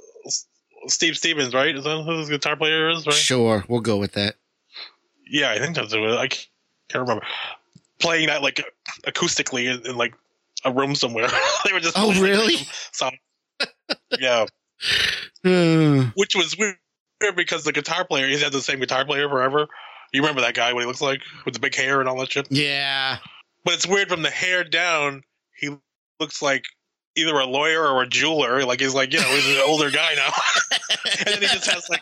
Steve 0.87 1.15
Stevens, 1.15 1.53
right? 1.53 1.75
Is 1.75 1.83
that 1.83 2.01
who 2.03 2.17
his 2.17 2.29
guitar 2.29 2.55
player 2.55 2.89
is, 2.89 3.05
right? 3.05 3.13
Sure, 3.13 3.65
we'll 3.67 3.81
go 3.81 3.97
with 3.97 4.13
that. 4.13 4.33
Yeah, 5.29 5.51
I 5.51 5.59
think 5.59 5.75
that's 5.75 5.93
it. 5.93 5.99
I 5.99 6.27
can't 6.89 7.07
can't 7.07 7.07
remember. 7.07 7.25
Playing 7.99 8.27
that 8.27 8.41
like 8.41 8.61
acoustically 9.05 9.65
in, 9.73 9.85
in 9.85 9.97
like 9.97 10.13
a 10.65 10.71
room 10.71 10.95
somewhere. 10.95 11.27
they 11.65 11.73
were 11.73 11.79
just 11.79 11.97
Oh, 11.97 12.13
really? 12.21 12.55
yeah, 14.19 14.45
Uh, 15.45 16.09
which 16.15 16.35
was 16.35 16.57
weird 16.57 16.77
because 17.35 17.63
the 17.63 17.71
guitar 17.73 18.05
player 18.05 18.27
he's 18.27 18.41
had 18.41 18.51
the 18.53 18.61
same 18.61 18.79
guitar 18.79 19.05
player 19.05 19.27
forever. 19.29 19.67
You 20.13 20.21
remember 20.21 20.41
that 20.41 20.55
guy? 20.55 20.73
What 20.73 20.81
he 20.81 20.87
looks 20.87 21.01
like 21.01 21.21
with 21.45 21.53
the 21.53 21.59
big 21.59 21.75
hair 21.75 21.99
and 21.99 22.09
all 22.09 22.17
that 22.19 22.31
shit. 22.31 22.47
yeah. 22.49 23.17
But 23.65 23.73
it's 23.75 23.85
weird 23.85 24.09
from 24.09 24.21
the 24.21 24.29
hair 24.29 24.63
down. 24.63 25.23
He 25.55 25.69
looks 26.19 26.41
like 26.41 26.63
either 27.15 27.37
a 27.37 27.45
lawyer 27.45 27.85
or 27.85 28.01
a 28.03 28.07
jeweler. 28.07 28.63
Like 28.65 28.79
he's 28.79 28.95
like 28.95 29.11
you 29.13 29.19
know 29.19 29.27
he's 29.27 29.57
an 29.57 29.61
older 29.67 29.91
guy 29.91 30.13
now, 30.15 30.31
and 31.19 31.27
then 31.27 31.41
he 31.41 31.47
just 31.47 31.69
has 31.69 31.87
like 31.89 32.01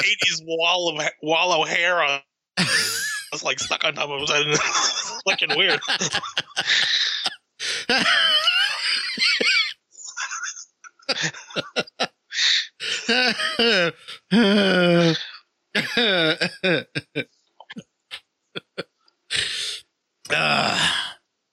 eighties 0.00 0.42
wall 0.44 0.88
of 0.98 1.06
wallow 1.22 1.64
hair 1.64 2.02
on. 2.02 2.20
Like 3.42 3.58
stuck 3.58 3.84
on 3.84 3.94
top 3.94 4.10
of 4.10 4.20
his 4.20 4.30
head. 4.30 4.46
Looking 5.26 5.50
weird. 5.56 5.80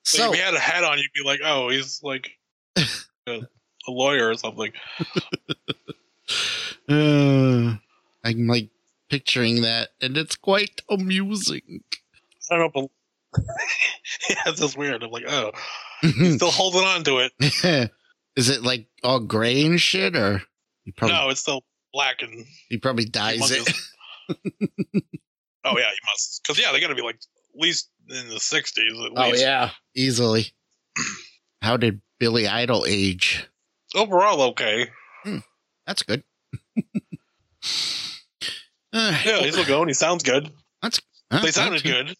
So 0.04 0.20
so 0.20 0.30
if 0.30 0.36
he 0.36 0.42
had 0.42 0.54
a 0.54 0.60
hat 0.60 0.84
on, 0.84 0.98
you'd 0.98 1.14
be 1.14 1.24
like, 1.24 1.40
oh, 1.44 1.70
he's 1.70 2.02
like 2.04 2.32
a, 2.76 2.84
a 3.28 3.42
lawyer 3.90 4.30
or 4.30 4.36
something. 4.36 4.72
uh, 6.90 7.76
I'm 8.24 8.48
like 8.48 8.70
picturing 9.14 9.62
that, 9.62 9.90
and 10.02 10.18
it's 10.18 10.36
quite 10.36 10.82
amusing. 10.90 11.84
I 12.50 12.58
don't 12.58 12.76
know, 12.76 12.90
but 13.36 13.44
yeah, 14.28 14.42
it's 14.48 14.60
just 14.60 14.76
weird. 14.76 15.04
I'm 15.04 15.12
like, 15.12 15.26
oh, 15.28 15.52
he's 16.02 16.38
still 16.38 16.50
holding 16.50 16.84
on 16.84 17.04
to 17.04 17.30
it. 17.30 17.92
Is 18.36 18.50
it 18.50 18.64
like 18.64 18.88
all 19.04 19.20
gray 19.20 19.64
and 19.68 19.80
shit, 19.80 20.16
or 20.16 20.42
he 20.84 20.92
probably 20.92 21.16
no, 21.16 21.30
it's 21.30 21.42
still 21.42 21.64
black 21.94 22.24
and 22.24 22.48
he 22.70 22.78
probably 22.80 23.06
dyes 23.06 23.52
it? 23.52 23.72
oh 25.64 25.78
yeah, 25.78 25.92
he 25.92 26.00
must. 26.12 26.42
Because 26.42 26.60
yeah, 26.60 26.72
they 26.72 26.80
got 26.80 26.88
to 26.88 26.96
be 26.96 27.04
like 27.04 27.18
at 27.18 27.62
least 27.62 27.92
in 28.10 28.30
the 28.30 28.38
'60s. 28.38 29.12
Oh 29.16 29.30
least. 29.30 29.44
yeah, 29.44 29.70
easily. 29.96 30.48
How 31.62 31.78
did 31.78 32.02
Billy 32.20 32.48
Idol 32.48 32.88
age? 32.88 33.48
Overall, 33.94 34.42
okay. 34.42 34.88
Hmm, 35.24 35.38
that's 35.86 36.02
good. 36.02 36.24
Uh, 38.94 39.18
Yeah, 39.26 39.40
he's 39.40 39.54
still 39.54 39.66
going. 39.66 39.88
He 39.88 39.94
sounds 39.96 40.24
good. 40.24 40.52
huh, 40.84 40.90
They 41.42 41.52
sounded 41.52 41.84
good. 41.84 42.16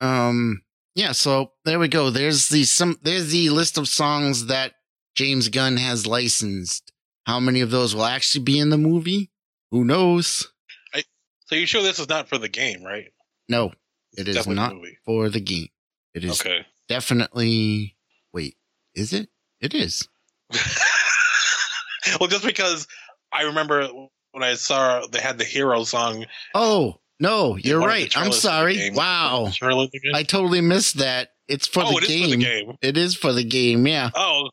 Um, 0.00 0.62
yeah. 0.94 1.12
So 1.12 1.52
there 1.64 1.78
we 1.78 1.88
go. 1.88 2.10
There's 2.10 2.48
the 2.48 2.64
some. 2.64 2.98
There's 3.02 3.30
the 3.30 3.50
list 3.50 3.76
of 3.78 3.86
songs 3.88 4.46
that 4.46 4.72
James 5.14 5.48
Gunn 5.48 5.76
has 5.76 6.06
licensed. 6.06 6.92
How 7.26 7.40
many 7.40 7.60
of 7.60 7.70
those 7.70 7.94
will 7.94 8.04
actually 8.04 8.44
be 8.44 8.58
in 8.58 8.70
the 8.70 8.78
movie? 8.78 9.30
Who 9.70 9.84
knows? 9.84 10.48
I, 10.94 11.02
So 11.46 11.56
you 11.56 11.66
sure 11.66 11.82
this 11.82 11.98
is 11.98 12.08
not 12.08 12.28
for 12.28 12.38
the 12.38 12.48
game, 12.48 12.82
right? 12.82 13.12
No, 13.48 13.72
it 14.16 14.28
It's 14.28 14.38
is 14.38 14.46
not 14.46 14.74
movie. 14.74 14.98
for 15.04 15.28
the 15.28 15.40
game. 15.40 15.68
It 16.14 16.24
is 16.24 16.40
Okay. 16.40 16.64
definitely. 16.88 17.96
Wait, 18.32 18.56
is 18.94 19.12
it? 19.12 19.28
It 19.60 19.74
is. 19.74 20.08
well, 22.20 22.28
just 22.28 22.44
because 22.44 22.86
I 23.32 23.42
remember 23.42 23.88
when 24.36 24.44
I 24.44 24.54
saw 24.54 25.06
they 25.06 25.18
had 25.18 25.38
the 25.38 25.44
hero 25.44 25.82
song. 25.84 26.26
Oh 26.54 26.96
no, 27.18 27.56
you're 27.56 27.80
one 27.80 27.88
of 27.88 27.96
the 27.96 28.02
right. 28.02 28.16
I'm 28.18 28.24
trailers 28.24 28.42
for 28.42 28.48
the 28.48 28.52
sorry. 28.76 28.90
Wow, 28.92 29.48
Trailer 29.50 29.84
of 29.84 29.90
the 29.90 29.98
game? 30.00 30.14
I 30.14 30.22
totally 30.24 30.60
missed 30.60 30.98
that. 30.98 31.30
It's 31.48 31.66
for 31.66 31.82
oh, 31.82 31.92
the 31.92 32.04
it 32.04 32.08
game. 32.08 32.24
for 32.24 32.36
the 32.36 32.44
game. 32.44 32.76
It 32.82 32.96
is 32.98 33.14
for 33.14 33.32
the 33.32 33.44
game. 33.44 33.86
Yeah. 33.86 34.10
Oh, 34.14 34.50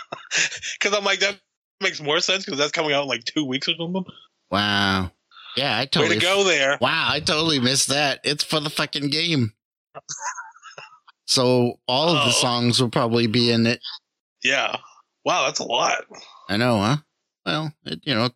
because 0.78 0.94
I'm 0.96 1.04
like 1.04 1.20
that 1.20 1.38
makes 1.80 2.02
more 2.02 2.20
sense 2.20 2.44
because 2.44 2.58
that's 2.58 2.72
coming 2.72 2.92
out 2.92 3.04
in 3.04 3.08
like 3.08 3.24
two 3.24 3.46
weeks 3.46 3.66
or 3.66 3.74
something. 3.78 4.04
Wow. 4.50 5.10
Yeah, 5.56 5.74
I 5.74 5.80
Way 5.80 5.86
totally. 5.86 6.14
to 6.16 6.20
go 6.20 6.44
there! 6.44 6.76
Wow, 6.82 7.06
I 7.10 7.20
totally 7.20 7.60
missed 7.60 7.88
that. 7.88 8.20
It's 8.24 8.44
for 8.44 8.60
the 8.60 8.70
fucking 8.70 9.08
game. 9.10 9.52
So 11.28 11.80
all 11.88 12.10
of 12.10 12.24
the 12.24 12.28
Oh. 12.30 12.40
songs 12.40 12.80
will 12.80 12.88
probably 12.88 13.26
be 13.26 13.50
in 13.50 13.66
it. 13.66 13.80
Yeah. 14.44 14.76
Wow, 15.24 15.46
that's 15.46 15.58
a 15.58 15.64
lot. 15.64 16.04
I 16.48 16.56
know, 16.56 16.78
huh? 16.78 16.98
Well, 17.46 17.72
it, 17.84 18.00
you 18.04 18.14
know, 18.14 18.28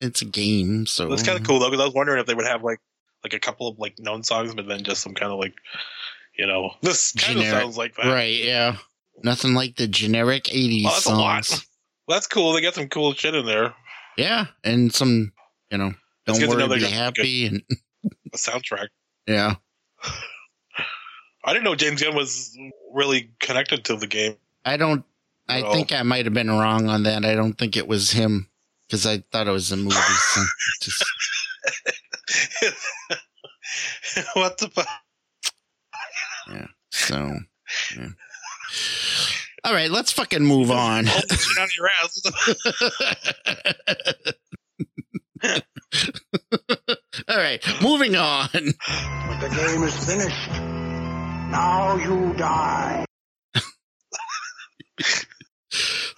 it's 0.00 0.20
a 0.22 0.26
game, 0.26 0.84
so 0.86 1.08
That's 1.08 1.22
kind 1.22 1.38
of 1.38 1.46
cool 1.46 1.60
though, 1.60 1.70
because 1.70 1.80
I 1.80 1.86
was 1.86 1.94
wondering 1.94 2.18
if 2.20 2.26
they 2.26 2.34
would 2.34 2.46
have 2.46 2.62
like 2.62 2.80
like 3.24 3.32
a 3.32 3.38
couple 3.38 3.68
of 3.68 3.78
like 3.78 3.94
known 3.98 4.22
songs, 4.24 4.54
but 4.54 4.66
then 4.68 4.82
just 4.84 5.02
some 5.02 5.14
kind 5.14 5.32
of 5.32 5.38
like 5.38 5.54
you 6.36 6.46
know 6.46 6.72
this 6.82 7.12
kind 7.12 7.38
of 7.38 7.44
Generic. 7.44 7.62
sounds 7.62 7.78
like 7.78 7.94
that. 7.96 8.06
Right? 8.06 8.42
Yeah. 8.44 8.76
Nothing 9.22 9.54
like 9.54 9.76
the 9.76 9.86
generic 9.88 10.44
'80s 10.44 10.84
Oh, 10.84 10.90
that's 10.90 11.06
a 11.06 11.14
lot. 11.14 11.44
songs. 11.46 11.66
Well, 12.06 12.16
that's 12.16 12.26
cool. 12.26 12.52
They 12.52 12.60
got 12.60 12.74
some 12.74 12.88
cool 12.88 13.14
shit 13.14 13.34
in 13.34 13.46
there. 13.46 13.72
Yeah, 14.18 14.46
and 14.62 14.92
some, 14.94 15.32
you 15.70 15.78
know, 15.78 15.92
It's 16.26 16.38
don't 16.38 16.40
good 16.40 16.52
to 16.54 16.58
know 16.58 16.68
worry, 16.68 16.80
be 16.80 16.84
happy, 16.86 17.46
and 17.46 17.62
The 18.32 18.36
soundtrack. 18.38 18.88
yeah. 19.26 19.54
I 21.44 21.52
didn't 21.52 21.64
know 21.64 21.74
James 21.74 22.02
Gunn 22.02 22.14
was 22.14 22.56
really 22.92 23.30
connected 23.40 23.84
to 23.86 23.96
the 23.96 24.06
game. 24.06 24.36
I 24.64 24.76
don't. 24.76 25.04
I 25.48 25.60
No. 25.62 25.72
think 25.72 25.92
I 25.92 26.02
might 26.02 26.24
have 26.26 26.34
been 26.34 26.50
wrong 26.50 26.88
on 26.88 27.04
that. 27.04 27.24
I 27.24 27.34
don't 27.34 27.54
think 27.54 27.76
it 27.76 27.86
was 27.86 28.10
him 28.10 28.48
because 28.86 29.06
I 29.06 29.18
thought 29.32 29.48
it 29.48 29.52
was 29.52 29.72
a 29.72 29.76
movie. 29.76 29.94
So 29.94 30.40
just, 30.82 31.04
what 34.34 34.58
the 34.58 34.68
fuck? 34.68 34.88
Yeah, 36.50 36.66
so 36.90 37.38
yeah. 37.96 38.08
All 39.64 39.72
right, 39.72 39.90
let's 39.90 40.12
fucking 40.12 40.44
move 40.44 40.70
on. 40.70 41.06
Hold 41.06 41.28
the 41.28 41.36
shit 41.36 41.58
out 41.58 41.64
of 41.64 41.76
your 41.76 41.90
ass. 42.02 42.22
All 47.28 47.36
right, 47.36 47.60
moving 47.82 48.14
on. 48.16 48.48
But 48.52 49.40
the 49.40 49.48
game 49.48 49.82
is 49.82 50.06
finished. 50.06 50.50
Now 51.50 51.96
you 51.96 52.32
die. 52.34 53.04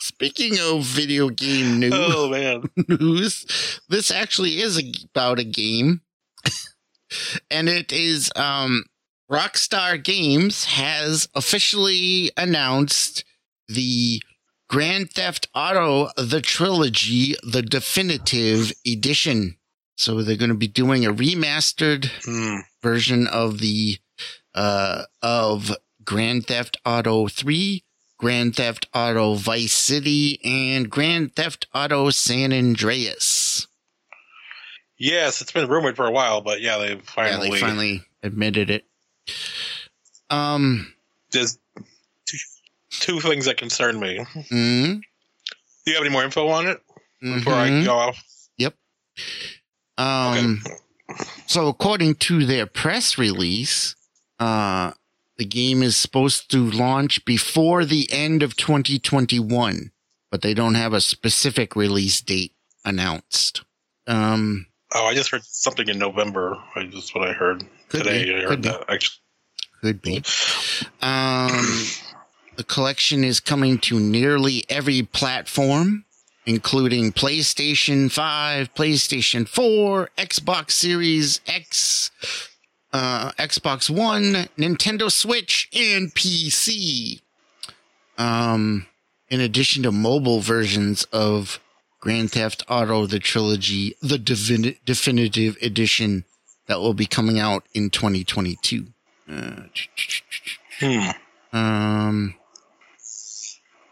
Speaking 0.08 0.58
of 0.58 0.84
video 0.84 1.28
game 1.28 1.78
news, 1.78 1.92
oh 1.94 2.28
man. 2.30 2.62
news, 2.88 3.80
this 3.88 4.10
actually 4.10 4.60
is 4.60 4.82
about 5.04 5.38
a 5.38 5.44
game, 5.44 6.00
and 7.50 7.68
it 7.68 7.92
is 7.92 8.30
um, 8.34 8.84
Rockstar 9.30 10.02
Games 10.02 10.64
has 10.64 11.28
officially 11.34 12.30
announced 12.36 13.24
the 13.68 14.20
Grand 14.68 15.10
Theft 15.10 15.48
Auto 15.54 16.08
the 16.16 16.40
trilogy, 16.40 17.34
the 17.42 17.62
definitive 17.62 18.72
edition. 18.86 19.56
So 19.96 20.22
they're 20.22 20.36
going 20.36 20.48
to 20.50 20.54
be 20.56 20.68
doing 20.68 21.04
a 21.04 21.12
remastered 21.12 22.10
Hmm. 22.24 22.60
version 22.82 23.26
of 23.26 23.58
the 23.58 23.98
uh 24.54 25.04
of 25.22 25.76
Grand 26.04 26.46
Theft 26.46 26.78
Auto 26.86 27.28
3, 27.28 27.84
Grand 28.18 28.56
Theft 28.56 28.86
Auto 28.92 29.34
Vice 29.34 29.72
City, 29.72 30.40
and 30.44 30.90
Grand 30.90 31.34
Theft 31.34 31.66
Auto 31.74 32.10
San 32.10 32.52
Andreas. 32.52 33.66
Yes, 34.98 35.40
it's 35.40 35.52
been 35.52 35.68
rumored 35.68 35.94
for 35.96 36.06
a 36.06 36.10
while, 36.10 36.40
but 36.40 36.60
yeah, 36.60 36.76
they 36.78 36.96
finally. 37.04 37.48
Yeah, 37.48 37.54
they 37.54 37.60
finally 37.60 38.02
admitted 38.22 38.70
it. 38.70 38.84
Um, 40.30 40.92
There's 41.30 41.58
two, 42.26 42.38
two 42.90 43.20
things 43.20 43.44
that 43.46 43.56
concern 43.56 44.00
me. 44.00 44.18
mm, 44.50 45.00
Do 45.00 45.90
you 45.90 45.94
have 45.94 46.04
any 46.04 46.10
more 46.10 46.24
info 46.24 46.48
on 46.48 46.66
it 46.66 46.80
before 47.20 47.54
I 47.54 47.68
mhm. 47.70 47.84
go 47.84 47.94
off? 47.94 48.22
Yep. 48.58 48.74
Um, 49.96 50.62
so 51.46 51.68
according 51.68 52.16
to 52.16 52.44
their 52.44 52.66
press 52.66 53.16
release, 53.16 53.94
uh, 54.40 54.92
the 55.38 55.44
game 55.44 55.82
is 55.82 55.96
supposed 55.96 56.50
to 56.50 56.70
launch 56.70 57.24
before 57.24 57.84
the 57.84 58.08
end 58.12 58.42
of 58.42 58.56
2021, 58.56 59.92
but 60.30 60.42
they 60.42 60.52
don't 60.54 60.74
have 60.74 60.92
a 60.92 61.00
specific 61.00 61.74
release 61.76 62.20
date 62.20 62.52
announced. 62.84 63.62
Um, 64.06 64.66
Oh, 64.94 65.04
I 65.04 65.14
just 65.14 65.30
heard 65.30 65.44
something 65.44 65.86
in 65.88 65.98
November. 65.98 66.56
I 66.74 66.84
just 66.86 67.14
what 67.14 67.28
I 67.28 67.32
heard 67.34 67.62
Could 67.90 68.04
today. 68.04 68.24
be, 68.24 68.34
I 68.34 68.40
heard 68.48 68.62
be. 68.62 68.68
that 68.70 68.84
actually. 68.88 69.18
could 69.82 70.02
be. 70.02 70.22
Um, 71.02 71.50
the 72.56 72.64
collection 72.64 73.22
is 73.24 73.38
coming 73.40 73.78
to 73.80 73.98
nearly 74.00 74.64
every 74.68 75.02
platform, 75.02 76.04
including 76.46 77.12
PlayStation 77.12 78.10
5, 78.10 78.72
PlayStation 78.74 79.46
4, 79.48 80.08
Xbox 80.16 80.70
Series 80.72 81.40
X, 81.46 82.10
uh, 82.98 83.32
Xbox 83.38 83.88
One, 83.88 84.48
Nintendo 84.58 85.10
Switch, 85.10 85.68
and 85.72 86.12
PC. 86.14 87.20
Um, 88.16 88.86
in 89.28 89.40
addition 89.40 89.84
to 89.84 89.92
mobile 89.92 90.40
versions 90.40 91.04
of 91.12 91.60
Grand 92.00 92.32
Theft 92.32 92.64
Auto, 92.68 93.06
the 93.06 93.20
trilogy, 93.20 93.94
the 94.02 94.18
Divin- 94.18 94.76
definitive 94.84 95.56
edition 95.62 96.24
that 96.66 96.80
will 96.80 96.94
be 96.94 97.06
coming 97.06 97.38
out 97.38 97.64
in 97.72 97.90
2022. 97.90 98.86
Uh, 99.30 99.62
Hmm. 100.80 101.10
um, 101.56 102.34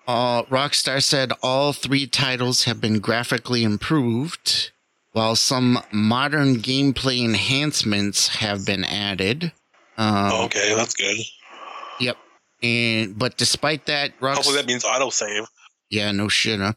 uh, 0.09 0.43
Rockstar 0.45 1.03
said 1.03 1.33
all 1.43 1.73
three 1.73 2.07
titles 2.07 2.65
have 2.65 2.81
been 2.81 2.99
graphically 3.01 3.63
improved, 3.65 4.71
while 5.17 5.35
some 5.35 5.79
modern 5.93 6.57
gameplay 6.57 7.25
enhancements 7.25 8.29
have 8.29 8.67
been 8.67 8.85
added. 8.85 9.45
Um, 9.97 10.31
Oh, 10.31 10.45
okay, 10.45 10.75
that's 10.77 10.93
good. 10.93 11.17
Yep. 12.01 12.19
And 12.63 13.19
but 13.19 13.39
despite 13.39 13.87
that, 13.87 14.13
Hopefully 14.21 14.57
that 14.57 14.67
means 14.67 14.85
autosave. 14.85 15.47
yeah, 15.89 16.13
no 16.13 16.29
shit, 16.29 16.61
huh? 16.61 16.75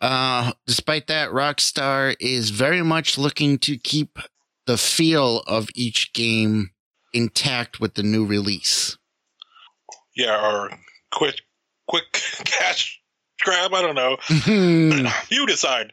Uh, 0.00 0.52
despite 0.68 1.08
that, 1.08 1.30
Rockstar 1.30 2.14
is 2.20 2.50
very 2.50 2.82
much 2.82 3.18
looking 3.18 3.58
to 3.58 3.76
keep 3.76 4.20
the 4.66 4.78
feel 4.78 5.40
of 5.48 5.68
each 5.74 6.12
game 6.12 6.70
intact 7.12 7.80
with 7.80 7.94
the 7.94 8.04
new 8.04 8.24
release. 8.24 8.96
Yeah, 10.14 10.40
or 10.40 10.70
quick, 11.10 11.40
quick 11.88 12.04
cash 12.44 13.00
grab. 13.40 13.74
I 13.74 13.82
don't 13.82 13.96
know. 13.96 14.16
You 15.28 15.44
decide. 15.46 15.90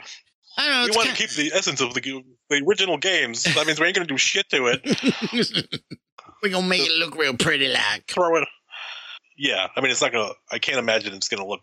I 0.58 0.68
don't 0.68 0.74
know. 0.74 0.82
we 0.84 0.88
it's 0.88 0.98
want 0.98 1.10
to 1.10 1.16
keep 1.16 1.30
the 1.32 1.52
essence 1.56 1.82
of 1.82 1.94
the 1.94 2.24
the 2.50 2.66
original 2.68 2.98
games. 2.98 3.44
That 3.44 3.66
means 3.66 3.80
we 3.80 3.88
ain't 3.88 3.96
gonna 3.96 4.08
do 4.08 4.18
shit 4.18 4.50
to 4.50 4.68
it. 4.68 5.80
We're 6.44 6.52
gonna 6.52 6.68
make 6.68 6.82
it 6.82 6.92
look 6.94 7.16
real 7.16 7.36
pretty 7.36 7.68
like. 7.68 8.08
Throw 8.08 8.38
it. 8.38 8.48
Yeah, 9.38 9.68
I 9.76 9.82
mean 9.82 9.92
it's 9.92 10.02
not 10.02 10.12
gonna. 10.12 10.34
I 10.52 10.60
can't 10.60 10.80
imagine 10.80 11.14
it's 11.14 11.30
gonna 11.30 11.48
look 11.48 11.62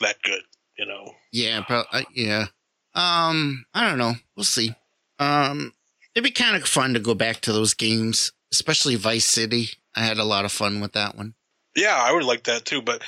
that 0.00 0.16
good. 0.22 0.42
You 0.78 0.86
know. 0.86 1.12
Yeah, 1.32 1.62
pro- 1.62 1.84
uh, 1.92 2.02
yeah. 2.14 2.46
Um, 2.94 3.64
I 3.74 3.88
don't 3.88 3.98
know. 3.98 4.14
We'll 4.36 4.44
see. 4.44 4.74
Um, 5.18 5.74
it'd 6.14 6.24
be 6.24 6.30
kind 6.30 6.56
of 6.56 6.66
fun 6.66 6.94
to 6.94 7.00
go 7.00 7.14
back 7.14 7.40
to 7.42 7.52
those 7.52 7.74
games, 7.74 8.32
especially 8.52 8.96
Vice 8.96 9.26
City. 9.26 9.70
I 9.94 10.00
had 10.04 10.18
a 10.18 10.24
lot 10.24 10.44
of 10.44 10.52
fun 10.52 10.80
with 10.80 10.92
that 10.92 11.16
one. 11.16 11.34
Yeah, 11.76 11.96
I 11.96 12.12
would 12.12 12.24
like 12.24 12.44
that 12.44 12.64
too. 12.64 12.82
But 12.82 13.02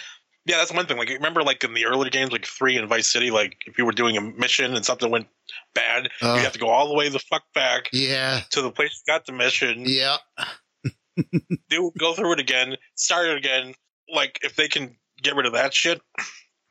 yeah, 0.46 0.56
that's 0.56 0.72
one 0.72 0.86
thing. 0.86 0.96
Like 0.98 1.08
remember, 1.08 1.42
like 1.42 1.62
in 1.64 1.74
the 1.74 1.86
earlier 1.86 2.10
games, 2.10 2.32
like 2.32 2.44
three 2.46 2.76
and 2.76 2.88
Vice 2.88 3.08
City, 3.08 3.30
like 3.30 3.56
if 3.66 3.78
you 3.78 3.84
were 3.86 3.92
doing 3.92 4.16
a 4.16 4.20
mission 4.20 4.74
and 4.74 4.84
something 4.84 5.10
went 5.10 5.26
bad, 5.74 6.08
Uh, 6.20 6.34
you 6.36 6.42
have 6.42 6.52
to 6.52 6.58
go 6.58 6.68
all 6.68 6.88
the 6.88 6.94
way 6.94 7.08
the 7.08 7.18
fuck 7.18 7.42
back 7.54 7.88
yeah, 7.92 8.40
to 8.50 8.62
the 8.62 8.70
place 8.70 9.02
you 9.06 9.12
got 9.12 9.26
the 9.26 9.32
mission. 9.32 9.84
yeah, 9.86 10.16
Do 11.68 11.92
go 11.98 12.14
through 12.14 12.32
it 12.34 12.40
again, 12.40 12.76
start 12.94 13.26
it 13.28 13.36
again. 13.36 13.74
Like 14.12 14.38
if 14.42 14.56
they 14.56 14.68
can 14.68 14.96
get 15.22 15.36
rid 15.36 15.46
of 15.46 15.52
that 15.52 15.72
shit, 15.74 16.00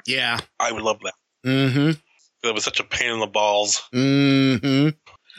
yeah. 0.06 0.40
I 0.60 0.72
would 0.72 0.84
love 0.84 1.00
that. 1.04 1.14
Mm-hmm. 1.46 1.92
It 2.48 2.54
was 2.54 2.64
such 2.64 2.80
a 2.80 2.84
pain 2.84 3.12
in 3.12 3.20
the 3.20 3.28
balls, 3.28 3.82
Mm-hmm. 3.94 4.90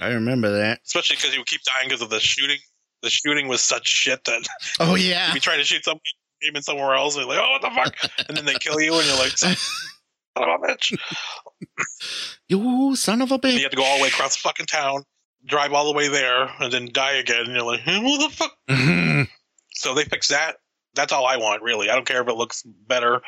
I 0.02 0.08
remember 0.08 0.50
that. 0.58 0.80
especially 0.86 1.16
because 1.16 1.32
you 1.34 1.40
would 1.40 1.46
keep 1.48 1.60
dying 1.62 1.88
because 1.88 2.02
of 2.02 2.10
the 2.10 2.18
shooting. 2.20 2.58
The 3.02 3.10
shooting 3.10 3.48
was 3.48 3.60
such 3.60 3.86
shit 3.86 4.24
that 4.24 4.46
Oh 4.80 4.94
yeah. 4.96 5.32
be 5.34 5.40
trying 5.40 5.58
to 5.58 5.64
shoot 5.64 5.84
somebody 5.84 6.00
aiming 6.48 6.62
somewhere 6.62 6.94
else, 6.94 7.16
and 7.16 7.26
you're 7.26 7.34
like, 7.34 7.44
oh, 7.44 7.50
what 7.52 7.62
the 7.62 7.70
fuck? 7.70 8.12
And 8.28 8.36
then 8.36 8.44
they 8.44 8.54
kill 8.54 8.80
you, 8.80 8.94
and 8.94 9.06
you're 9.06 9.16
like, 9.18 9.36
son 9.38 9.52
of 10.36 10.48
a 10.48 10.66
bitch. 10.66 10.98
You 12.48 12.96
son 12.96 13.22
of 13.22 13.30
a 13.30 13.34
And 13.34 13.42
bitch. 13.42 13.56
you 13.56 13.62
have 13.62 13.70
to 13.70 13.76
go 13.76 13.84
all 13.84 13.96
the 13.98 14.02
way 14.02 14.08
across 14.08 14.34
the 14.36 14.40
fucking 14.40 14.66
town, 14.66 15.04
drive 15.46 15.72
all 15.72 15.86
the 15.90 15.96
way 15.96 16.08
there, 16.08 16.48
and 16.60 16.72
then 16.72 16.88
die 16.92 17.12
again. 17.14 17.44
And 17.46 17.54
you're 17.54 17.62
like, 17.62 17.80
"Hmm, 17.80 18.04
what 18.04 18.30
the 18.30 18.36
fuck? 18.36 18.52
Mhm. 18.68 19.28
So 19.74 19.94
they 19.94 20.04
fix 20.04 20.28
that. 20.28 20.56
That's 20.94 21.12
all 21.12 21.24
I 21.26 21.36
want, 21.38 21.62
really. 21.62 21.88
I 21.88 21.94
don't 21.94 22.06
care 22.06 22.20
if 22.20 22.28
it 22.28 22.34
looks 22.34 22.62
better. 22.62 23.22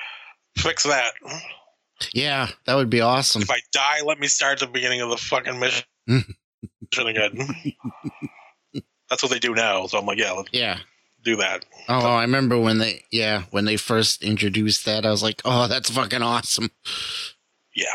Fix 0.58 0.82
that. 0.84 1.12
Yeah, 2.12 2.48
that 2.66 2.74
would 2.74 2.90
be 2.90 3.00
awesome. 3.00 3.40
If 3.42 3.50
I 3.50 3.60
die, 3.72 4.02
let 4.04 4.18
me 4.18 4.26
start 4.26 4.60
at 4.62 4.66
the 4.68 4.72
beginning 4.72 5.00
of 5.00 5.08
the 5.10 5.16
fucking 5.16 5.58
mission 5.58 5.84
again. 7.06 7.38
That's 9.10 9.22
what 9.22 9.30
they 9.32 9.38
do 9.38 9.54
now. 9.54 9.86
So 9.86 9.98
I'm 9.98 10.04
like, 10.06 10.18
yeah, 10.18 10.32
let's 10.32 10.50
Yeah. 10.52 10.80
Do 11.24 11.36
that. 11.36 11.64
Oh, 11.88 11.98
I 12.14 12.22
remember 12.22 12.58
when 12.58 12.78
they, 12.78 13.04
yeah, 13.10 13.42
when 13.50 13.64
they 13.64 13.76
first 13.76 14.22
introduced 14.22 14.84
that, 14.84 15.04
I 15.06 15.10
was 15.10 15.22
like, 15.22 15.42
oh, 15.44 15.66
that's 15.68 15.90
fucking 15.90 16.22
awesome. 16.22 16.70
Yeah. 17.74 17.86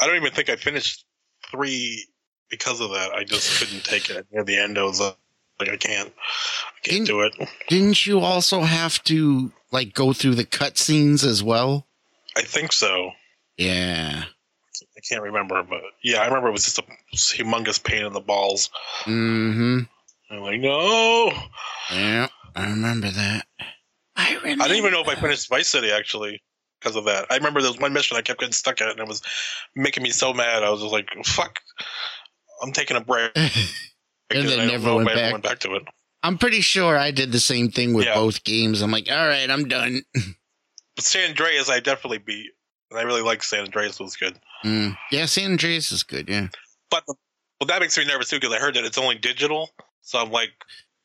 I 0.00 0.06
don't 0.06 0.16
even 0.16 0.32
think 0.32 0.48
I 0.50 0.56
finished 0.56 1.04
three 1.50 2.06
because 2.50 2.80
of 2.80 2.90
that. 2.90 3.12
I 3.12 3.24
just 3.24 3.58
couldn't 3.58 3.84
take 3.84 4.10
it. 4.10 4.26
Near 4.30 4.44
the 4.44 4.58
end, 4.58 4.78
I 4.78 4.82
was 4.82 5.00
like, 5.00 5.16
I 5.60 5.76
can't. 5.76 6.08
I 6.08 6.80
can't 6.82 7.06
Didn't- 7.06 7.06
do 7.06 7.20
it. 7.22 7.48
Didn't 7.68 8.06
you 8.06 8.20
also 8.20 8.60
have 8.60 9.02
to 9.04 9.52
like 9.72 9.94
go 9.94 10.12
through 10.12 10.34
the 10.36 10.44
cutscenes 10.44 11.24
as 11.24 11.42
well? 11.42 11.86
I 12.36 12.42
think 12.42 12.72
so. 12.72 13.10
Yeah. 13.56 14.24
I 14.96 15.00
can't 15.08 15.22
remember, 15.22 15.62
but 15.62 15.80
yeah, 16.04 16.18
I 16.20 16.26
remember 16.26 16.48
it 16.48 16.52
was 16.52 16.64
just 16.64 16.78
a 16.78 16.84
humongous 17.14 17.82
pain 17.82 18.04
in 18.04 18.12
the 18.12 18.20
balls. 18.20 18.68
Mm-hmm. 19.04 19.80
I'm 20.30 20.40
like, 20.40 20.60
no. 20.60 21.32
Yeah, 21.90 22.26
I 22.56 22.70
remember 22.70 23.10
that. 23.10 23.46
I 24.16 24.34
remember. 24.36 24.64
I 24.64 24.68
didn't 24.68 24.78
even 24.78 24.92
know 24.92 25.02
if 25.02 25.08
I 25.08 25.14
finished 25.14 25.48
Vice 25.48 25.68
City 25.68 25.90
actually 25.92 26.42
because 26.80 26.96
of 26.96 27.04
that. 27.04 27.26
I 27.30 27.36
remember 27.36 27.60
there 27.60 27.70
was 27.70 27.78
one 27.80 27.92
mission 27.92 28.16
I 28.16 28.22
kept 28.22 28.40
getting 28.40 28.52
stuck 28.52 28.80
at, 28.80 28.88
and 28.88 28.98
it 28.98 29.06
was 29.06 29.22
making 29.74 30.02
me 30.02 30.10
so 30.10 30.32
mad. 30.32 30.62
I 30.62 30.70
was 30.70 30.80
just 30.80 30.92
like, 30.92 31.08
fuck, 31.24 31.60
I'm 32.62 32.72
taking 32.72 32.96
a 32.96 33.00
break. 33.02 33.32
And 34.28 34.48
then 34.48 34.58
I 34.58 34.66
never 34.66 34.92
went 34.92 35.06
back. 35.08 35.30
went 35.30 35.44
back 35.44 35.60
to 35.60 35.74
it. 35.76 35.84
I'm 36.24 36.36
pretty 36.36 36.60
sure 36.60 36.98
I 36.98 37.12
did 37.12 37.30
the 37.30 37.38
same 37.38 37.70
thing 37.70 37.94
with 37.94 38.06
Yeah. 38.06 38.14
both 38.14 38.42
games. 38.42 38.82
I'm 38.82 38.90
like, 38.90 39.08
all 39.08 39.28
right, 39.28 39.48
I'm 39.48 39.68
done. 39.68 40.02
But 40.96 41.04
San 41.04 41.30
Andreas, 41.30 41.70
I 41.70 41.78
definitely 41.78 42.18
beat. 42.18 42.50
And 42.90 42.98
I 42.98 43.04
really 43.04 43.22
like 43.22 43.44
San 43.44 43.60
Andreas. 43.60 44.00
It 44.00 44.02
was 44.02 44.16
good. 44.16 44.36
Mm. 44.64 44.96
Yeah, 45.12 45.26
San 45.26 45.52
Andreas 45.52 45.92
is 45.92 46.02
good. 46.02 46.28
Yeah. 46.28 46.48
But 46.90 47.04
well, 47.06 47.68
that 47.68 47.80
makes 47.80 47.96
me 47.96 48.04
nervous 48.04 48.28
too 48.30 48.38
because 48.40 48.52
I 48.52 48.58
heard 48.58 48.74
that 48.74 48.84
it's 48.84 48.98
only 48.98 49.14
digital. 49.16 49.70
So 50.00 50.18
I'm 50.18 50.32
like, 50.32 50.50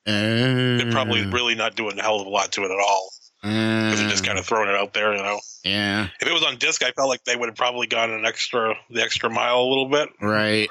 Uh, 0.08 0.78
they're 0.78 0.92
probably 0.92 1.26
really 1.26 1.56
not 1.56 1.76
doing 1.76 1.98
a 2.00 2.02
hell 2.02 2.20
of 2.20 2.28
a 2.28 2.30
lot 2.30 2.52
to 2.54 2.62
it 2.62 2.72
at 2.72 2.80
all. 2.80 3.12
Because 3.42 4.00
they're 4.00 4.10
just 4.10 4.26
kind 4.26 4.38
of 4.38 4.46
throwing 4.46 4.70
it 4.70 4.76
out 4.76 4.94
there, 4.94 5.14
you 5.14 5.22
know. 5.22 5.40
Yeah. 5.64 6.08
If 6.20 6.28
it 6.28 6.34
was 6.34 6.44
on 6.44 6.58
disc, 6.58 6.84
I 6.84 6.92
felt 6.92 7.10
like 7.10 7.24
they 7.24 7.36
would 7.36 7.50
have 7.50 7.56
probably 7.56 7.88
gone 7.88 8.12
an 8.12 8.26
extra, 8.26 8.76
the 8.92 9.02
extra 9.02 9.30
mile 9.30 9.60
a 9.60 9.68
little 9.68 9.90
bit. 9.90 10.10
Right. 10.22 10.70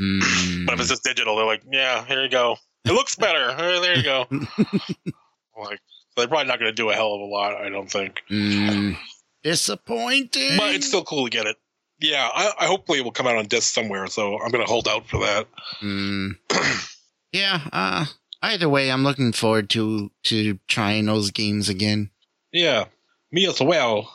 Mm. 0.00 0.66
But 0.66 0.74
if 0.74 0.80
it's 0.80 0.88
just 0.88 1.04
digital, 1.04 1.36
they're 1.36 1.44
like, 1.44 1.62
yeah, 1.70 2.04
here 2.06 2.22
you 2.22 2.30
go. 2.30 2.56
It 2.84 2.92
looks 2.92 3.16
better. 3.16 3.50
Uh, 3.50 3.80
there 3.80 3.96
you 3.96 4.02
go. 4.02 4.26
like, 5.58 5.80
they're 6.16 6.28
probably 6.28 6.46
not 6.46 6.58
going 6.58 6.70
to 6.70 6.72
do 6.72 6.90
a 6.90 6.94
hell 6.94 7.14
of 7.14 7.20
a 7.20 7.24
lot, 7.24 7.54
I 7.54 7.68
don't 7.68 7.90
think. 7.90 8.22
Mm. 8.30 8.96
Disappointing. 9.42 10.56
But 10.56 10.74
it's 10.74 10.86
still 10.86 11.04
cool 11.04 11.24
to 11.24 11.30
get 11.30 11.46
it. 11.46 11.56
Yeah, 12.00 12.28
I, 12.34 12.52
I 12.60 12.66
hopefully 12.66 12.98
it 12.98 13.04
will 13.04 13.12
come 13.12 13.26
out 13.26 13.36
on 13.36 13.46
disc 13.46 13.72
somewhere, 13.72 14.06
so 14.08 14.38
I'm 14.40 14.50
going 14.50 14.64
to 14.64 14.70
hold 14.70 14.88
out 14.88 15.06
for 15.06 15.20
that. 15.20 15.46
Mm. 15.80 16.36
yeah. 17.32 17.60
Uh, 17.72 18.06
either 18.52 18.68
way, 18.68 18.90
I'm 18.90 19.02
looking 19.04 19.32
forward 19.32 19.70
to 19.70 20.10
to 20.24 20.58
trying 20.68 21.06
those 21.06 21.30
games 21.30 21.68
again. 21.68 22.10
Yeah, 22.52 22.84
me 23.32 23.46
as 23.46 23.60
well. 23.60 24.12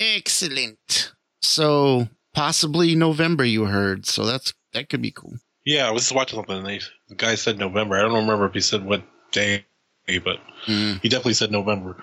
Excellent. 0.00 1.12
So 1.40 2.08
possibly 2.34 2.94
November, 2.94 3.44
you 3.44 3.64
heard. 3.66 4.06
So 4.06 4.24
that's 4.24 4.54
that 4.72 4.88
could 4.88 5.02
be 5.02 5.10
cool. 5.10 5.34
Yeah, 5.64 5.86
I 5.86 5.90
was 5.92 6.02
just 6.02 6.14
watching 6.14 6.38
something, 6.38 6.56
and 6.56 6.66
they, 6.66 6.80
the 7.08 7.14
guy 7.14 7.36
said 7.36 7.58
November. 7.58 7.96
I 7.96 8.02
don't 8.02 8.14
remember 8.14 8.46
if 8.46 8.52
he 8.54 8.60
said 8.60 8.84
what 8.84 9.02
day, 9.30 9.64
but 10.06 10.38
Mm. 10.66 11.00
he 11.02 11.08
definitely 11.08 11.34
said 11.34 11.50
November. 11.52 12.02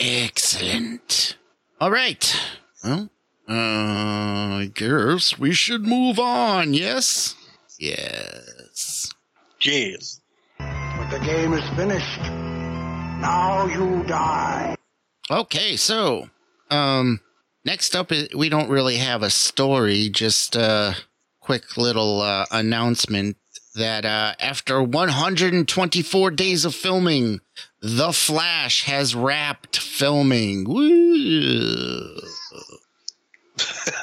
Excellent. 0.00 1.36
All 1.80 1.90
right. 1.90 2.36
Well, 2.84 3.10
uh, 3.48 3.52
I 3.52 4.70
guess 4.74 5.38
we 5.38 5.52
should 5.52 5.82
move 5.86 6.18
on. 6.18 6.74
Yes. 6.74 7.34
Yes. 7.78 9.12
Jeez. 9.60 10.17
But 11.10 11.20
the 11.20 11.24
game 11.26 11.52
is 11.54 11.64
finished. 11.70 12.20
Now 13.20 13.66
you 13.66 14.02
die. 14.04 14.74
Okay, 15.30 15.76
so 15.76 16.28
um 16.70 17.20
next 17.64 17.94
up 17.96 18.12
i- 18.12 18.28
we 18.36 18.48
don't 18.48 18.68
really 18.70 18.96
have 18.98 19.22
a 19.22 19.30
story, 19.30 20.08
just 20.10 20.54
a 20.56 20.96
quick 21.40 21.76
little 21.76 22.20
uh, 22.20 22.46
announcement 22.50 23.36
that 23.74 24.04
uh 24.04 24.34
after 24.40 24.82
124 24.82 26.30
days 26.32 26.64
of 26.64 26.74
filming, 26.74 27.40
The 27.80 28.12
Flash 28.12 28.84
has 28.84 29.14
wrapped 29.14 29.78
filming. 29.78 30.64
Woo! 30.68 32.20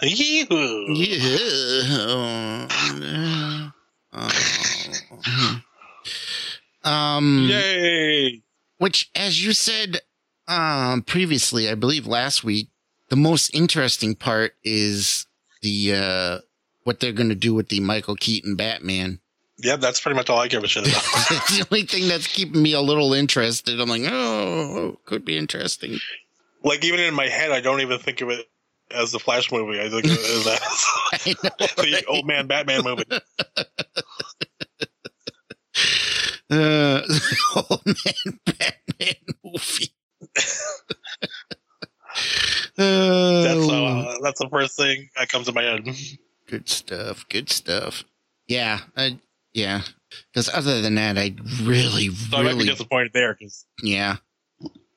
Yee-hoo. 0.02 0.94
Yeah. 0.94 2.68
Oh. 4.18 5.62
Um 6.86 7.48
Yay. 7.50 8.42
which 8.78 9.10
as 9.16 9.44
you 9.44 9.52
said 9.54 10.02
um 10.48 11.02
previously 11.02 11.68
i 11.70 11.74
believe 11.76 12.06
last 12.06 12.44
week 12.44 12.70
the 13.10 13.16
most 13.16 13.50
interesting 13.56 14.14
part 14.16 14.54
is 14.64 15.26
the 15.64 15.94
uh 15.96 16.40
what 16.84 17.00
they're 17.00 17.12
going 17.12 17.30
to 17.30 17.36
do 17.36 17.54
with 17.56 17.70
the 17.70 17.80
michael 17.80 18.16
keaton 18.16 18.56
batman 18.56 19.20
Yeah, 19.58 19.78
that's 19.78 20.00
pretty 20.00 20.16
much 20.16 20.30
all 20.30 20.38
I 20.40 20.48
give 20.48 20.64
a 20.64 20.68
shit 20.68 20.84
about. 20.88 21.02
the 21.04 21.66
only 21.72 21.86
thing 21.88 22.08
that's 22.08 22.28
keeping 22.28 22.62
me 22.62 22.74
a 22.74 22.82
little 22.82 23.14
interested 23.14 23.80
i'm 23.82 23.90
like 23.90 24.04
oh 24.06 25.00
could 25.06 25.26
be 25.26 25.36
interesting 25.38 25.98
like 26.64 26.84
even 26.84 27.00
in 27.00 27.14
my 27.14 27.28
head, 27.28 27.52
I 27.52 27.62
don't 27.62 27.82
even 27.82 28.00
think 28.00 28.22
of 28.22 28.30
it 28.32 28.50
as 28.90 29.12
the 29.12 29.20
Flash 29.20 29.52
movie. 29.52 29.80
I 29.80 29.88
think 29.88 30.06
of 30.06 30.12
it 30.14 30.62
as 31.20 31.28
know, 31.28 31.50
the 31.60 31.92
right? 31.94 32.04
old 32.08 32.26
man 32.26 32.48
Batman 32.48 32.82
movie. 32.84 33.04
Uh, 36.52 37.02
old 37.56 37.86
man 37.86 38.40
batman 38.46 39.16
movie 39.44 39.94
That's 42.78 42.78
Oh. 42.78 43.86
uh, 43.86 44.18
that's 44.22 44.40
the 44.40 44.50
first 44.50 44.76
thing 44.78 45.10
that 45.16 45.30
comes 45.30 45.48
to 45.48 45.54
my 45.54 45.64
head. 45.64 45.88
Good 46.48 46.70
stuff. 46.70 47.26
Good 47.30 47.50
stuff. 47.50 48.04
Yeah. 48.48 48.80
I, 48.96 49.18
yeah. 49.54 49.82
Because 50.32 50.50
other 50.50 50.82
than 50.82 50.96
that, 50.96 51.18
I 51.18 51.36
really, 51.64 52.10
So 52.10 52.38
I 52.38 52.44
might 52.44 52.50
be 52.52 52.58
really, 52.58 52.66
disappointed 52.68 53.12
there 53.14 53.34
because 53.34 53.66
yeah. 53.82 54.18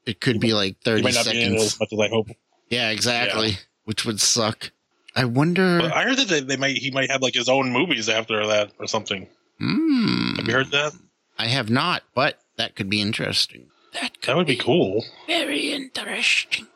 It 0.07 0.21
could 0.21 0.41
be 0.41 0.55
like 0.55 0.77
30 0.85 1.03
might 1.03 1.15
not 1.15 1.27
be 1.27 1.43
in 1.43 1.53
seconds. 1.59 1.63
as 1.75 1.81
much 1.81 1.93
as 1.93 2.01
I 2.01 2.09
hope. 2.09 2.29
Yeah, 2.71 2.91
exactly. 2.91 3.59
Which 3.85 4.05
would 4.05 4.21
suck. 4.21 4.71
I 5.17 5.25
wonder. 5.25 5.81
I 5.83 6.05
heard 6.05 6.19
that 6.19 6.29
they, 6.29 6.41
they 6.41 6.57
might 6.57 6.77
he 6.77 6.91
might 6.91 7.11
have 7.11 7.23
like 7.23 7.35
his 7.35 7.49
own 7.49 7.71
movies 7.73 8.09
after 8.09 8.47
that 8.47 8.73
or 8.79 8.87
something. 8.87 9.27
Hmm. 9.59 10.35
Have 10.37 10.47
you 10.47 10.53
heard 10.55 10.71
that? 10.71 10.93
I 11.39 11.47
have 11.49 11.71
not, 11.71 12.03
but 12.15 12.39
that 12.57 12.75
could 12.75 12.91
be 12.91 13.01
interesting. 13.01 13.67
That 13.95 14.21
could 14.21 14.31
That 14.33 14.37
would 14.37 14.47
be 14.47 14.57
cool. 14.57 15.05
very 15.27 15.73
interesting. 15.73 16.67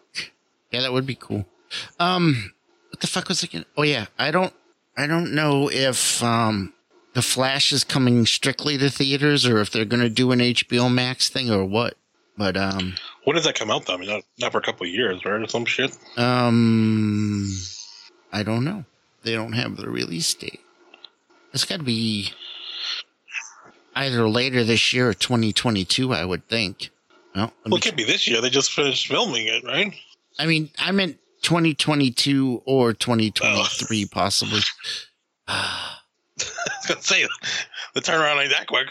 Yeah, 0.70 0.81
that 0.81 0.92
would 0.92 1.07
be 1.07 1.14
cool. 1.16 1.44
Um, 1.98 2.53
what 2.90 3.01
the 3.01 3.07
fuck 3.07 3.29
was 3.29 3.42
it? 3.42 3.51
Again? 3.51 3.64
Oh 3.77 3.83
yeah, 3.83 4.07
I 4.18 4.31
don't, 4.31 4.53
I 4.96 5.07
don't 5.07 5.35
know 5.35 5.68
if 5.70 6.22
um, 6.22 6.72
the 7.14 7.22
Flash 7.22 7.72
is 7.72 7.85
coming 7.85 8.25
strictly 8.27 8.79
to 8.79 8.88
theaters 8.88 9.44
or 9.46 9.59
if 9.61 9.70
they're 9.70 9.85
gonna 9.85 10.09
do 10.09 10.33
an 10.33 10.38
HBO 10.40 10.92
Max 10.92 11.29
thing 11.29 11.51
or 11.51 11.64
what. 11.64 11.94
But 12.38 12.57
um, 12.57 12.94
When 13.25 13.37
does 13.37 13.44
that 13.44 13.55
come 13.55 13.70
out 13.70 13.85
though? 13.87 13.94
I 13.94 13.96
mean, 13.98 14.09
not, 14.09 14.22
not 14.38 14.53
for 14.53 14.59
a 14.59 14.62
couple 14.62 14.87
of 14.87 14.92
years, 14.92 15.22
right? 15.25 15.42
Or 15.42 15.46
some 15.48 15.66
shit. 15.66 15.94
um, 16.16 17.51
I 18.33 18.42
don't 18.42 18.64
know. 18.64 18.85
They 19.22 19.33
don't 19.35 19.53
have 19.53 19.77
the 19.77 19.88
release 19.90 20.33
date. 20.35 20.61
It's 21.53 21.64
got 21.66 21.77
to 21.79 21.83
be 21.85 22.33
either 23.95 24.29
later 24.29 24.65
this 24.65 24.93
year 24.93 25.09
or 25.09 25.15
2022, 25.15 26.13
I 26.13 26.25
would 26.25 26.49
think. 26.49 26.91
Well, 27.35 27.53
Well, 27.65 27.77
it 27.77 27.83
can't 27.83 27.97
be 27.97 28.05
this 28.05 28.29
year. 28.29 28.41
They 28.41 28.51
just 28.51 28.73
finished 28.73 29.09
filming 29.09 29.47
it, 29.47 29.65
right? 29.65 29.95
I 30.39 30.47
mean, 30.47 30.71
I 30.79 30.93
meant 30.93 31.19
2022 31.43 32.63
or 32.65 32.93
2023, 32.93 34.07
possibly. 34.07 34.61
I 35.49 36.45
was 36.79 36.87
gonna 36.89 37.03
say 37.03 37.27
the 37.95 38.01
turnaround 38.01 38.41
ain't 38.41 38.51
that 38.51 38.67
quick. 38.67 38.89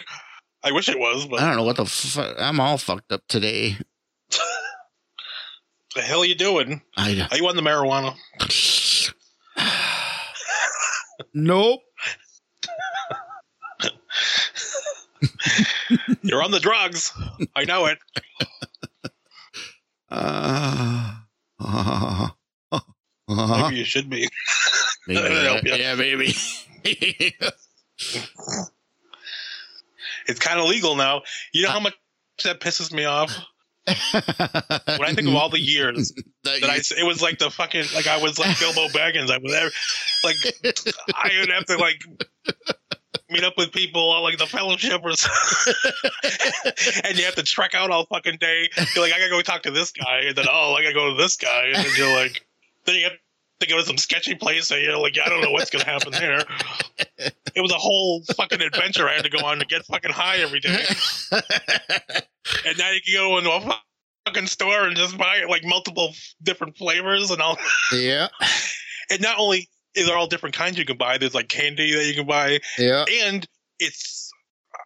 I 0.64 0.72
wish 0.72 0.90
it 0.90 1.00
was, 1.00 1.26
but 1.26 1.40
I 1.40 1.48
don't 1.48 1.58
know 1.58 1.64
what 1.64 1.78
the 1.78 1.86
fuck. 1.86 2.36
I'm 2.40 2.60
all 2.60 2.78
fucked 2.78 3.12
up 3.12 3.28
today. 3.28 3.78
the 5.96 6.02
hell 6.02 6.22
are 6.22 6.26
you 6.26 6.36
doing? 6.36 6.82
I 6.96 7.28
Are 7.32 7.38
you 7.38 7.48
on 7.48 7.56
the 7.56 7.62
marijuana? 7.62 8.16
nope. 11.34 11.82
You're 16.22 16.44
on 16.44 16.52
the 16.52 16.60
drugs. 16.60 17.12
I 17.56 17.66
know 17.66 17.86
it. 17.86 17.98
Uh, 20.10 21.16
uh, 21.60 22.30
uh, 22.72 22.80
Maybe 23.28 23.78
you 23.78 23.86
should 23.86 24.10
be. 24.10 24.28
maybe, 25.08 25.20
ya. 25.30 25.60
yeah, 25.64 25.96
maybe. 25.96 26.36
It's 30.28 30.40
kind 30.40 30.60
of 30.60 30.68
legal 30.68 30.96
now. 30.96 31.22
You 31.54 31.64
know 31.64 31.72
how 31.72 31.80
much 31.80 31.96
that 32.44 32.60
pisses 32.60 32.92
me 32.92 33.06
off 33.06 33.34
when 33.86 33.96
I 33.96 35.14
think 35.14 35.28
of 35.28 35.36
all 35.36 35.50
the 35.50 35.60
years 35.60 36.14
that 36.44 36.64
I. 36.64 36.78
It 37.00 37.06
was 37.06 37.22
like 37.22 37.40
the 37.40 37.50
fucking 37.50 37.86
like 37.96 38.08
I 38.08 38.22
was 38.22 38.38
like 38.38 38.60
Bilbo 38.60 38.88
Baggins. 38.90 39.32
I 39.32 39.38
was 39.38 39.74
like 40.24 40.36
I 41.16 41.32
would 41.40 41.50
have 41.50 41.66
to 41.66 41.78
like 41.78 42.02
meet 43.32 43.44
up 43.44 43.54
with 43.58 43.72
people 43.72 44.22
like 44.22 44.38
the 44.38 44.46
Fellowship 44.46 45.02
or 45.04 45.14
something, 45.14 45.74
and 47.06 47.18
you 47.18 47.26
have 47.26 47.36
to 47.36 47.44
trek 47.44 47.74
out 47.74 47.90
all 47.90 48.06
fucking 48.06 48.38
day. 48.40 48.70
You're 48.96 49.04
like, 49.04 49.14
I 49.14 49.20
gotta 49.20 49.30
go 49.32 49.42
talk 49.42 49.64
to 49.64 49.72
this 49.72 49.92
guy, 49.92 50.22
and 50.28 50.36
then 50.36 50.46
oh, 50.50 50.76
I 50.78 50.84
gotta 50.84 50.94
go 50.94 51.16
to 51.16 51.22
this 51.22 51.38
guy, 51.38 51.66
and 51.74 51.76
then 51.78 51.92
you're 51.98 52.16
like, 52.16 52.46
then 52.86 52.96
you 52.96 53.04
have 53.06 53.14
to 53.62 53.68
go 53.68 53.78
to 53.80 53.86
some 53.86 53.98
sketchy 53.98 54.36
place, 54.36 54.72
and 54.72 54.82
you're 54.82 54.98
like, 54.98 55.18
I 55.24 55.30
don't 55.30 55.42
know 55.42 55.52
what's 55.52 55.70
gonna 55.70 55.86
happen 55.86 56.12
there. 56.12 56.44
It 57.56 57.62
was 57.62 57.72
a 57.72 57.78
whole 57.78 58.24
fucking 58.36 58.62
adventure 58.62 59.08
I 59.08 59.14
had 59.16 59.24
to 59.26 59.30
go 59.30 59.46
on 59.46 59.60
to 59.60 59.66
get 59.66 59.86
fucking 59.86 60.12
high 60.12 60.38
every 60.38 60.60
day. 60.60 60.84
And 62.66 62.78
now 62.78 62.90
you 62.92 63.02
can 63.02 63.14
go 63.14 63.38
into 63.38 63.52
a 63.52 63.80
fucking 64.26 64.48
store 64.48 64.86
and 64.88 64.96
just 64.96 65.18
buy 65.18 65.44
like 65.48 65.64
multiple 65.64 66.14
different 66.42 66.78
flavors 66.78 67.30
and 67.32 67.42
all. 67.42 67.58
yeah, 67.94 68.30
And 69.12 69.22
not 69.22 69.38
only 69.38 69.70
is 69.96 70.10
all 70.10 70.28
different 70.28 70.56
kinds 70.56 70.78
you 70.78 70.86
can 70.86 70.98
buy, 70.98 71.18
there's 71.18 71.34
like 71.36 71.48
candy 71.50 71.94
that 71.96 72.06
you 72.06 72.14
can 72.16 72.26
buy, 72.28 72.60
yeah. 72.78 73.06
and 73.24 73.48
it's 73.80 74.32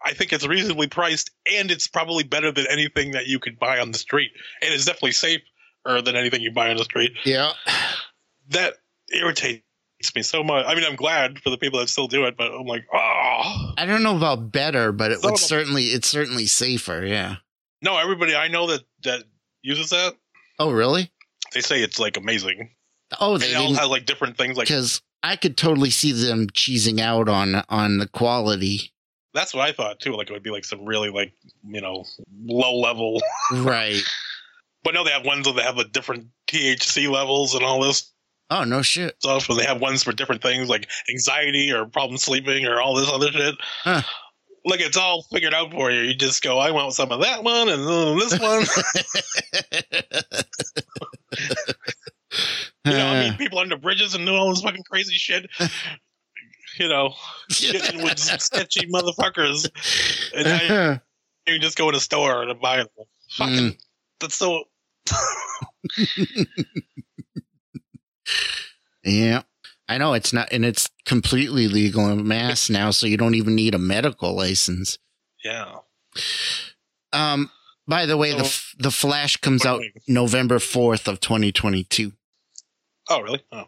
I 0.05 0.13
think 0.13 0.33
it's 0.33 0.45
reasonably 0.45 0.87
priced, 0.87 1.31
and 1.51 1.71
it's 1.71 1.87
probably 1.87 2.23
better 2.23 2.51
than 2.51 2.65
anything 2.69 3.11
that 3.11 3.27
you 3.27 3.39
could 3.39 3.59
buy 3.59 3.79
on 3.79 3.91
the 3.91 3.97
street, 3.97 4.31
and 4.61 4.73
it's 4.73 4.85
definitely 4.85 5.11
safer 5.13 5.41
than 6.03 6.15
anything 6.15 6.41
you 6.41 6.51
buy 6.51 6.69
on 6.71 6.77
the 6.77 6.83
street. 6.83 7.13
Yeah. 7.25 7.51
That 8.49 8.75
irritates 9.11 9.63
me 10.15 10.21
so 10.21 10.43
much. 10.43 10.65
I 10.67 10.75
mean, 10.75 10.83
I'm 10.83 10.95
glad 10.95 11.39
for 11.39 11.49
the 11.49 11.57
people 11.57 11.79
that 11.79 11.89
still 11.89 12.07
do 12.07 12.25
it, 12.25 12.35
but 12.37 12.51
I'm 12.51 12.65
like, 12.67 12.85
oh 12.93 13.73
I 13.77 13.85
don't 13.85 14.03
know 14.03 14.15
about 14.17 14.51
better, 14.51 14.91
but 14.91 15.11
it 15.11 15.21
Some 15.21 15.31
would 15.31 15.39
certainly 15.39 15.83
it's 15.85 16.07
certainly 16.07 16.45
safer. 16.45 17.03
Yeah. 17.05 17.37
no, 17.81 17.97
everybody 17.97 18.35
I 18.35 18.47
know 18.47 18.67
that 18.67 18.81
that 19.03 19.23
uses 19.61 19.89
that, 19.91 20.15
Oh, 20.59 20.71
really? 20.71 21.11
they 21.53 21.61
say 21.61 21.81
it's 21.81 21.99
like 21.99 22.17
amazing. 22.17 22.71
Oh, 23.19 23.38
they 23.38 23.54
all 23.56 23.73
didn't 23.73 23.89
like 23.89 24.06
different 24.06 24.38
things 24.38 24.58
like 24.58 24.67
because 24.67 25.01
I 25.23 25.36
could 25.36 25.58
totally 25.58 25.89
see 25.89 26.12
them 26.12 26.47
cheesing 26.47 26.99
out 26.99 27.30
on 27.30 27.63
on 27.69 27.97
the 27.97 28.08
quality. 28.08 28.91
That's 29.34 29.54
what 29.54 29.67
I 29.67 29.71
thought 29.73 29.99
too. 29.99 30.13
Like 30.15 30.30
it 30.30 30.34
would 30.34 30.43
be 30.43 30.51
like 30.51 30.65
some 30.65 30.86
really 30.86 31.10
like 31.10 31.34
you 31.67 31.82
know 31.82 32.06
low 32.45 32.80
level, 32.80 33.21
right. 33.51 34.01
but 34.84 34.93
no, 34.93 35.04
they 35.04 35.12
have 35.12 35.25
ones 35.25 35.45
that 35.45 35.60
have 35.63 35.75
the 35.75 35.86
different 35.86 36.28
THC 36.47 37.10
levels 37.10 37.54
and 37.56 37.63
all 37.63 37.82
this 37.82 38.12
Oh 38.51 38.63
no 38.63 38.82
shit. 38.84 39.15
stuff, 39.19 39.49
and 39.49 39.60
they 39.60 39.65
have 39.65 39.82
ones 39.82 40.04
for 40.04 40.12
different 40.12 40.41
things 40.43 40.69
like 40.69 40.88
anxiety 41.10 41.71
or 41.71 41.86
problem 41.86 42.17
sleeping 42.17 42.65
or 42.65 42.80
all 42.80 42.95
this 42.95 43.10
other 43.10 43.32
shit. 43.32 43.56
Huh. 43.84 44.04
Like 44.63 44.82
it's 44.82 44.97
all 44.97 45.23
figured 45.23 45.54
out 45.54 45.71
for 45.71 45.91
you. 45.91 46.01
You 46.01 46.13
just 46.15 46.43
go, 46.43 46.60
I 46.60 46.71
want 46.71 46.93
some 46.93 47.12
of 47.12 47.21
that 47.21 47.43
one 47.43 47.69
and 47.69 48.19
this 48.21 48.39
one. 48.39 48.65
you 52.85 52.91
know, 52.91 53.07
I 53.07 53.23
mean, 53.29 53.38
people 53.38 53.59
under 53.59 53.77
bridges 53.77 54.15
and 54.15 54.25
doing 54.25 54.38
all 54.39 54.49
this 54.49 54.61
fucking 54.61 54.83
crazy 54.89 55.15
shit. 55.15 55.49
You 56.77 56.89
know, 56.89 57.13
getting 57.61 58.03
with 58.03 58.19
sketchy 58.41 58.85
motherfuckers, 58.88 59.65
and 60.35 60.43
now 60.45 60.99
you, 61.47 61.53
you 61.53 61.59
just 61.59 61.77
go 61.77 61.88
in 61.88 61.95
a 61.95 62.01
store 62.01 62.43
and 62.43 62.59
buy 62.59 62.81
it. 62.81 62.91
Fucking, 63.29 63.55
Mm. 63.55 63.77
that's 64.19 64.35
so. 64.35 64.65
yeah. 69.05 69.43
I 69.88 69.97
know 69.99 70.13
it's 70.13 70.33
not, 70.33 70.51
and 70.51 70.65
it's 70.65 70.89
completely 71.05 71.67
legal 71.67 72.09
in 72.09 72.27
mass 72.27 72.69
now, 72.69 72.89
so 72.91 73.05
you 73.07 73.17
don't 73.17 73.35
even 73.35 73.53
need 73.55 73.75
a 73.75 73.79
medical 73.79 74.35
license. 74.35 74.97
Yeah. 75.43 75.75
Um, 77.13 77.51
By 77.87 78.05
the 78.05 78.17
way, 78.17 78.31
the 78.31 78.39
So- 78.39 78.45
F- 78.45 78.75
the 78.79 78.91
Flash 78.91 79.37
comes 79.37 79.65
out? 79.65 79.81
November 80.07 80.59
fourth 80.59 81.07
of 81.07 81.19
2022, 81.19 82.13
Oh, 83.07 83.21
really? 83.21 83.43
Oh, 83.51 83.65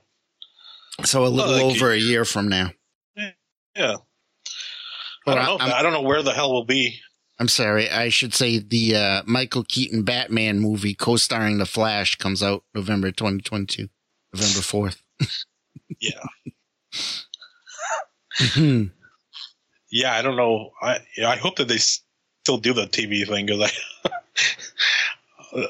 so 1.05 1.23
a 1.25 1.27
little 1.27 1.51
like 1.53 1.63
over 1.63 1.91
a 1.91 1.97
year 1.97 2.25
from 2.25 2.49
now. 2.49 2.71
yeah. 3.15 3.27
I 3.75 5.35
don't 5.35 5.43
know. 5.45 5.57
I'm- 5.57 5.73
I 5.73 5.81
don't 5.83 5.93
know 5.93 6.01
where 6.01 6.23
the 6.23 6.33
hell 6.33 6.51
we'll 6.51 6.63
be. 6.65 6.99
I'm 7.39 7.47
sorry, 7.49 7.87
I 7.91 8.09
should 8.09 8.33
say 8.33 8.57
the 8.57 8.95
uh, 8.95 9.23
Michael 9.27 9.63
Keaton 9.63 10.01
Batman 10.03 10.57
movie 10.59 10.95
co-starring 10.95 11.59
the 11.59 11.67
Flash 11.67 12.15
comes 12.15 12.41
out 12.41 12.63
November 12.73 13.11
2022, 13.11 13.89
November 14.33 14.59
4th. 14.61 15.01
Yeah. 15.99 16.19
Mhm. 18.39 18.91
Yeah, 19.89 20.13
I 20.15 20.21
don't 20.21 20.35
know. 20.35 20.71
I 20.81 20.99
I 21.25 21.37
hope 21.37 21.55
that 21.57 21.67
they 21.67 21.77
still 22.47 22.57
do 22.57 22.71
the 22.71 22.87
TV 22.87 23.27
thing 23.27 23.45
because 23.45 23.73
I, 25.53 25.67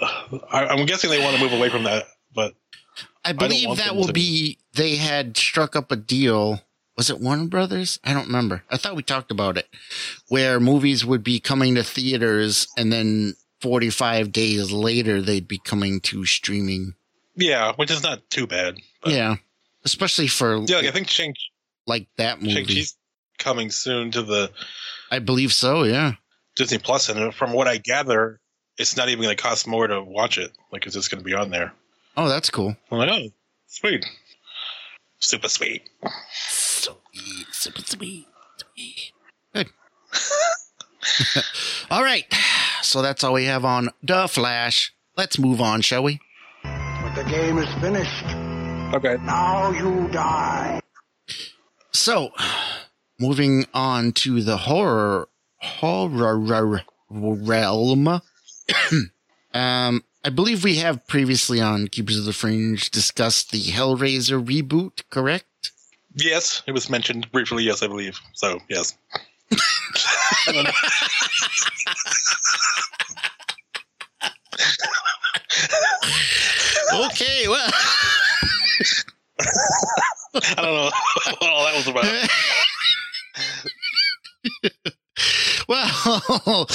I, 0.52 0.68
I'm 0.68 0.86
guessing 0.86 1.10
they 1.10 1.24
want 1.24 1.36
to 1.36 1.42
move 1.42 1.54
away 1.54 1.70
from 1.70 1.86
that. 1.86 2.06
But 2.36 2.54
I 3.26 3.34
believe 3.34 3.70
want 3.70 3.80
that 3.80 3.96
will 3.96 4.12
be 4.12 4.60
they 4.74 4.98
had 4.98 5.36
struck 5.38 5.76
up 5.76 5.92
a 5.92 5.96
deal. 5.96 6.62
Was 6.96 7.10
it 7.10 7.20
Warner 7.20 7.48
Brothers? 7.48 8.00
I 8.04 8.14
don't 8.14 8.28
remember. 8.28 8.64
I 8.70 8.78
thought 8.78 8.96
we 8.96 9.02
talked 9.02 9.32
about 9.32 9.58
it, 9.58 9.68
where 10.28 10.60
movies 10.60 11.04
would 11.04 11.24
be 11.24 11.40
coming 11.40 11.74
to 11.76 11.84
theaters 11.84 12.68
and 12.78 12.94
then 12.94 13.34
45 13.62 14.32
days 14.32 14.72
later 14.72 15.20
they'd 15.20 15.48
be 15.48 15.58
coming 15.58 16.00
to 16.02 16.26
streaming. 16.26 16.94
yeah, 17.36 17.74
which 17.76 17.90
is 17.90 18.04
not 18.04 18.30
too 18.30 18.46
bad. 18.46 18.78
Yeah, 19.04 19.38
especially 19.84 20.28
for 20.28 20.58
yeah. 20.58 20.78
Like, 20.78 20.86
I 20.86 20.92
think 20.92 21.10
Shang 21.10 21.34
like 21.88 22.08
that 22.18 22.40
movie. 22.40 22.54
Shang-Chi's 22.54 22.96
coming 23.40 23.72
soon 23.72 24.12
to 24.12 24.22
the 24.22 24.52
I 25.10 25.18
believe 25.18 25.54
so. 25.54 25.84
Yeah. 25.84 26.14
Disney 26.58 26.80
Plus, 26.80 27.08
and 27.10 27.34
from 27.34 27.54
what 27.54 27.68
I 27.68 27.78
gather, 27.78 28.40
it's 28.78 28.98
not 28.98 29.10
even 29.10 29.24
going 29.24 29.36
to 29.36 29.42
cost 29.42 29.68
more 29.68 29.88
to 29.88 30.02
watch 30.02 30.38
it. 30.38 30.52
Like 30.72 30.86
it's 30.86 30.96
just 30.96 31.12
going 31.12 31.20
to 31.20 31.26
be 31.26 31.34
on 31.34 31.52
there. 31.52 31.74
Oh, 32.18 32.28
that's 32.28 32.50
cool. 32.50 32.76
I'm 32.92 32.98
like, 32.98 33.10
oh, 33.12 33.30
sweet, 33.68 34.06
super 35.20 35.48
sweet. 35.48 35.88
Sweet, 36.34 37.48
super 37.52 37.82
sweet, 37.82 38.26
sweet. 38.58 39.12
Good. 39.54 39.68
all 41.92 42.04
right. 42.04 42.26
So 42.82 43.02
that's 43.02 43.24
all 43.24 43.34
we 43.34 43.46
have 43.46 43.64
on 43.66 43.90
The 44.02 44.28
Flash. 44.28 44.94
Let's 45.16 45.38
move 45.38 45.62
on, 45.62 45.82
shall 45.82 46.04
we? 46.04 46.20
But 46.64 47.16
the 47.16 47.24
game 47.24 47.58
is 47.58 47.72
finished. 47.76 48.26
Okay. 48.96 49.18
Now 49.24 49.72
you 49.72 50.08
die. 50.10 50.80
So, 51.92 52.32
moving 53.20 53.66
on 53.74 54.12
to 54.14 54.42
the 54.42 54.58
horror 54.58 55.28
horror 55.60 56.84
realm. 57.10 58.08
um, 59.54 60.04
I 60.24 60.30
believe 60.34 60.64
we 60.64 60.76
have 60.78 61.08
previously 61.08 61.62
on 61.62 61.88
Keepers 61.88 62.18
of 62.18 62.26
the 62.26 62.34
Fringe 62.34 62.90
discussed 62.92 63.52
the 63.52 63.62
Hellraiser 63.62 64.44
reboot, 64.44 65.04
correct? 65.10 65.72
Yes, 66.16 66.64
it 66.68 66.72
was 66.72 66.90
mentioned 66.90 67.32
briefly. 67.32 67.64
Yes, 67.64 67.84
I 67.84 67.88
believe. 67.88 68.20
So 68.34 68.60
yes. 68.70 68.98
I 70.48 70.52
don't 70.52 70.64
know. 70.64 70.72
Okay, 76.94 77.48
well. 77.48 77.72
I 80.36 80.56
don't 80.56 80.66
know 80.66 80.92
what 81.40 81.50
all 81.50 81.66
that 81.66 81.76
was 81.76 81.88
about. 81.88 82.06
well, 85.68 86.68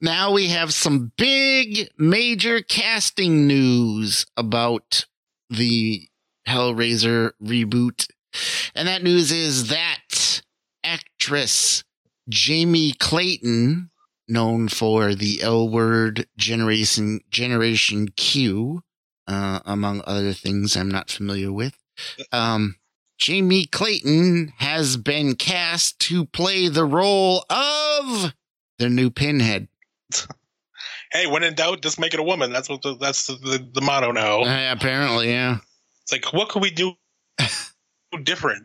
now 0.00 0.32
we 0.32 0.48
have 0.48 0.72
some 0.74 1.12
big 1.16 1.88
major 1.98 2.60
casting 2.60 3.46
news 3.46 4.26
about 4.36 5.06
the 5.50 6.08
Hellraiser 6.46 7.32
reboot. 7.42 8.06
And 8.74 8.88
that 8.88 9.02
news 9.02 9.30
is 9.32 9.68
that 9.68 10.42
actress 10.82 11.84
Jamie 12.28 12.92
Clayton, 12.92 13.90
known 14.26 14.68
for 14.68 15.14
the 15.14 15.42
L 15.42 15.68
word 15.68 16.26
generation 16.36 17.20
generation 17.30 18.08
Q, 18.08 18.82
uh, 19.26 19.60
among 19.64 20.02
other 20.06 20.32
things 20.32 20.76
I'm 20.76 20.90
not 20.90 21.10
familiar 21.10 21.52
with. 21.52 21.76
Um, 22.32 22.76
Jamie 23.18 23.66
Clayton 23.66 24.52
has 24.58 24.96
been 24.96 25.34
cast 25.36 25.98
to 26.00 26.26
play 26.26 26.68
the 26.68 26.84
role 26.84 27.44
of 27.48 28.32
the 28.78 28.88
new 28.88 29.10
Pinhead. 29.10 29.68
Hey, 31.12 31.28
when 31.28 31.44
in 31.44 31.54
doubt, 31.54 31.80
just 31.80 32.00
make 32.00 32.12
it 32.12 32.18
a 32.18 32.24
woman. 32.24 32.50
That's 32.52 32.68
what 32.68 32.82
the, 32.82 32.96
that's 32.96 33.28
the, 33.28 33.34
the, 33.34 33.68
the 33.74 33.80
motto 33.80 34.10
now. 34.10 34.40
Uh, 34.40 34.72
apparently, 34.72 35.28
yeah. 35.30 35.58
It's 36.02 36.10
like, 36.10 36.32
what 36.32 36.48
could 36.48 36.60
we 36.60 36.72
do 36.72 36.94
different? 38.24 38.64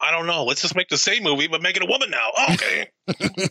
I 0.00 0.12
don't 0.12 0.28
know. 0.28 0.44
Let's 0.44 0.62
just 0.62 0.76
make 0.76 0.88
the 0.88 0.96
same 0.96 1.24
movie, 1.24 1.48
but 1.48 1.62
make 1.62 1.76
it 1.76 1.82
a 1.82 1.86
woman 1.86 2.08
now. 2.10 2.28
Oh, 2.36 2.54
okay. 2.54 2.88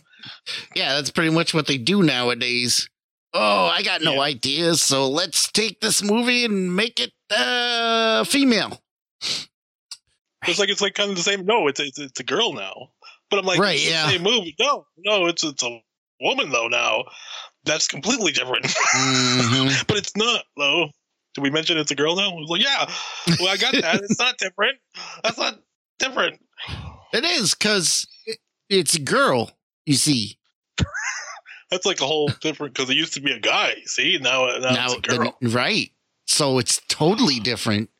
Yeah, 0.74 0.94
that's 0.94 1.10
pretty 1.10 1.28
much 1.30 1.52
what 1.52 1.66
they 1.66 1.76
do 1.76 2.02
nowadays. 2.02 2.88
Oh, 3.34 3.66
I 3.66 3.82
got 3.82 4.00
no 4.00 4.14
Yeah. 4.14 4.20
ideas, 4.20 4.82
so 4.82 5.06
let's 5.10 5.52
take 5.52 5.80
this 5.80 6.02
movie 6.02 6.46
and 6.46 6.74
make 6.74 6.98
it 6.98 7.12
uh 7.30 8.24
female. 8.24 8.80
It's 10.46 10.58
like 10.58 10.68
it's 10.70 10.80
like 10.80 10.94
kind 10.94 11.10
of 11.10 11.16
the 11.16 11.22
same. 11.22 11.44
No, 11.44 11.66
it's 11.68 11.80
it's, 11.80 11.98
it's 11.98 12.20
a 12.20 12.24
girl 12.24 12.52
now. 12.52 12.88
But 13.30 13.38
I'm 13.40 13.44
like, 13.46 13.58
Right, 13.60 13.74
it's 13.76 13.84
the 13.84 13.90
yeah. 13.90 14.08
same 14.08 14.22
movie. 14.22 14.56
No, 14.58 14.86
no, 14.98 15.26
it's 15.26 15.44
it's 15.44 15.62
a 15.62 15.80
woman 16.20 16.50
though 16.50 16.68
now. 16.68 17.04
That's 17.64 17.86
completely 17.88 18.32
different. 18.32 18.64
Mhm. 18.94 19.86
but 19.86 19.96
it's 19.98 20.16
not 20.16 20.44
though. 20.56 20.88
Did 21.34 21.42
we 21.42 21.50
mention 21.50 21.76
it's 21.78 21.90
a 21.90 21.94
girl 21.94 22.16
now? 22.16 22.30
I 22.30 22.34
was 22.34 22.48
like, 22.48 22.62
yeah. 22.62 22.90
Well, 23.38 23.48
I 23.48 23.56
got 23.56 23.72
that. 23.72 24.02
it's 24.02 24.18
not 24.18 24.36
different. 24.38 24.78
That's 25.22 25.38
not 25.38 25.60
different. 25.98 26.40
It 27.12 27.24
is 27.24 27.54
because 27.54 28.06
it's 28.68 28.94
a 28.96 29.00
girl. 29.00 29.50
You 29.86 29.94
see, 29.94 30.38
That's 31.70 31.86
like 31.86 32.00
a 32.00 32.06
whole 32.06 32.28
different 32.40 32.74
because 32.74 32.90
it 32.90 32.96
used 32.96 33.14
to 33.14 33.20
be 33.20 33.30
a 33.32 33.38
guy. 33.38 33.74
See 33.84 34.18
now, 34.20 34.46
now, 34.58 34.86
it's 34.86 34.94
a 34.94 35.00
girl. 35.00 35.36
the- 35.40 35.48
right? 35.50 35.90
So 36.26 36.58
it's 36.58 36.80
totally 36.88 37.38
different. 37.40 37.90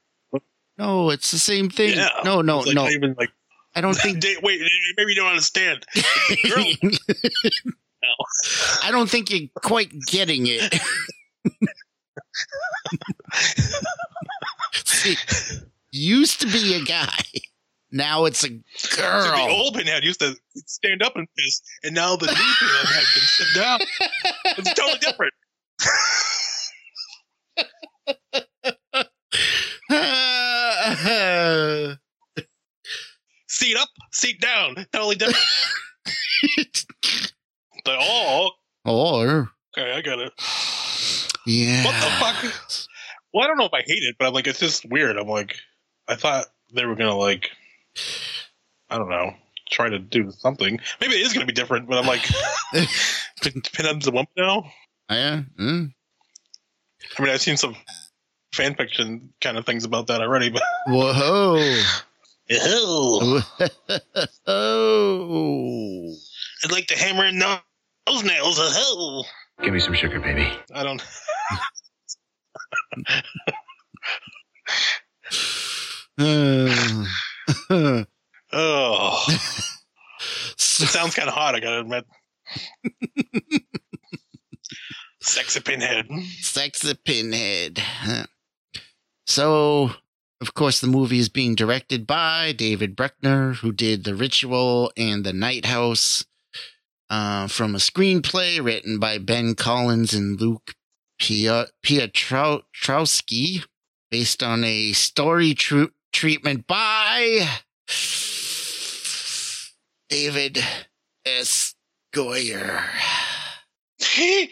No, 0.81 1.11
it's 1.11 1.31
the 1.31 1.39
same 1.39 1.69
thing. 1.69 1.99
yeah. 1.99 2.09
No, 2.25 2.41
no, 2.41 2.61
like 2.61 2.75
no. 2.75 2.85
not 2.85 2.93
even 2.93 3.15
like 3.19 3.29
I 3.75 3.83
don't 3.83 3.95
think. 3.99 4.21
Dave, 4.21 4.39
wait, 4.43 4.63
maybe 4.97 5.11
you 5.13 5.17
don't 5.17 5.29
understand. 5.29 5.85
Girl. 6.49 6.65
I 8.83 8.91
don't 8.91 9.11
think 9.11 9.31
you're 9.31 9.49
quite 9.57 9.91
getting 10.07 10.47
it. 10.47 10.75
See, 14.73 15.17
used 15.93 16.41
to 16.41 16.47
be 16.47 16.75
a 16.75 16.83
guy. 16.83 17.13
Now 17.93 18.25
it's 18.25 18.43
a 18.45 18.49
girl. 18.49 18.63
the 18.97 19.49
old 19.51 19.75
pinhead 19.75 20.05
used 20.05 20.21
to 20.21 20.35
stand 20.67 21.03
up 21.03 21.17
and 21.17 21.27
piss, 21.37 21.61
and 21.83 21.95
now 21.95 22.17
the 22.17 22.27
new 22.27 22.33
pinhead 22.33 23.05
can 23.05 23.23
sit 23.27 23.47
down. 23.55 23.81
It's 24.57 24.73
totally 24.75 24.99
different. 25.01 25.35
Seat 33.49 33.77
up, 33.77 33.89
seat 34.13 34.41
down, 34.41 34.87
totally 34.93 35.17
different. 35.17 35.45
But, 37.85 37.97
oh, 38.01 38.51
or 38.85 39.51
okay, 39.77 39.93
I 39.93 40.01
got 40.03 40.19
it. 40.21 40.33
yeah. 41.47 41.85
What 41.85 41.95
the 41.95 42.11
fuck? 42.19 42.55
Well, 43.33 43.45
I 43.45 43.47
don't 43.47 43.59
know 43.59 43.65
if 43.65 43.73
I 43.75 43.83
hate 43.83 44.03
it, 44.03 44.17
but 44.19 44.27
I'm 44.29 44.35
like, 44.35 44.47
it's 44.47 44.59
just 44.59 44.85
weird. 44.91 45.17
I'm 45.17 45.29
like, 45.29 45.57
I 46.09 46.15
thought 46.17 46.47
they 46.75 46.85
were 46.85 46.95
gonna 46.97 47.17
like, 47.17 47.51
I 48.91 48.99
don't 48.99 49.09
know, 49.09 49.33
try 49.71 49.89
to 49.89 49.99
do 49.99 50.31
something. 50.31 50.79
Maybe 51.01 51.15
it 51.15 51.27
is 51.27 51.33
gonna 51.33 51.47
be 51.47 51.53
different, 51.53 51.89
but 51.89 51.99
I'm 51.99 52.07
like, 52.07 52.29
Pin- 53.43 53.63
Pinhead's 53.73 54.07
a 54.07 54.11
woman 54.11 54.27
now. 54.37 54.65
Yeah. 55.11 55.43
mm. 55.59 55.93
I 57.19 57.23
mean, 57.23 57.33
I've 57.33 57.41
seen 57.41 57.57
some 57.57 57.75
fan 58.53 58.75
fiction 58.75 59.33
kind 59.41 59.57
of 59.57 59.65
things 59.67 59.85
about 59.85 60.07
that 60.09 60.21
already, 60.21 60.51
but 60.51 60.63
Whoa. 60.89 61.57
Ew. 62.49 63.41
oh. 64.47 66.15
I'd 66.65 66.73
like 66.73 66.87
to 66.89 66.99
hammer 66.99 67.25
in 67.27 67.39
those 67.39 68.25
nails. 68.25 68.59
Oh, 68.61 69.25
Give 69.63 69.73
me 69.73 69.81
some 69.81 69.95
sugar, 69.95 70.19
baby. 70.21 70.51
I 70.75 70.83
don't. 70.83 71.03
Uh, 76.19 78.05
Oh, 78.53 79.25
so- 80.57 80.83
it 80.85 80.89
sounds 80.89 81.15
kind 81.15 81.29
of 81.29 81.35
hot. 81.35 81.55
I 81.55 81.61
gotta 81.61 81.81
admit. 81.81 82.05
Sexy 85.21 85.61
pinhead. 85.61 86.09
Sexy 86.41 86.95
Pinhead. 86.95 87.81
So, 89.31 89.93
of 90.41 90.55
course, 90.55 90.81
the 90.81 90.89
movie 90.89 91.21
is 91.21 91.29
being 91.29 91.55
directed 91.55 92.05
by 92.05 92.51
David 92.51 92.97
Bruckner, 92.97 93.53
who 93.53 93.71
did 93.71 94.03
The 94.03 94.17
Ritual 94.17 94.91
and 94.97 95.25
The 95.25 95.33
Night 95.33 95.67
House. 95.67 96.25
uh, 97.09 97.47
from 97.47 97.77
a 97.77 97.79
screenplay 97.79 98.61
written 98.61 98.99
by 98.99 99.19
Ben 99.19 99.55
Collins 99.55 100.13
and 100.15 100.41
Luke 100.41 100.75
Piotrowski, 101.21 102.35
based 104.11 104.43
on 104.43 104.65
a 104.65 104.93
story 104.95 105.55
tru- 105.55 105.93
treatment 106.13 106.67
by 106.67 107.49
David 110.09 110.59
S. 111.25 111.77
Goyer. 112.13 112.83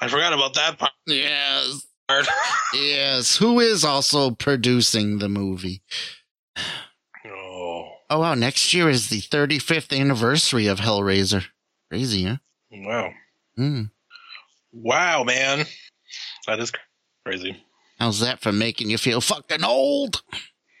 I 0.00 0.08
forgot 0.08 0.32
about 0.32 0.54
that 0.54 0.78
part. 0.78 0.92
Yes. 1.06 1.86
Yes. 2.72 3.36
Who 3.36 3.58
is 3.58 3.84
also 3.84 4.30
producing 4.30 5.18
the 5.18 5.28
movie? 5.28 5.82
Oh, 7.26 7.88
Oh, 8.08 8.20
wow. 8.20 8.34
Next 8.34 8.72
year 8.72 8.88
is 8.88 9.08
the 9.08 9.20
35th 9.20 9.98
anniversary 9.98 10.68
of 10.68 10.78
Hellraiser. 10.78 11.46
Crazy, 11.90 12.24
huh? 12.24 12.36
wow. 12.70 13.10
Hmm. 13.56 13.82
Wow, 14.72 15.24
man. 15.24 15.66
That 16.46 16.60
is 16.60 16.72
crazy. 17.24 17.56
How's 17.98 18.20
that 18.20 18.40
for 18.40 18.52
making 18.52 18.88
you 18.90 18.98
feel 18.98 19.20
fucking 19.20 19.64
old? 19.64 20.22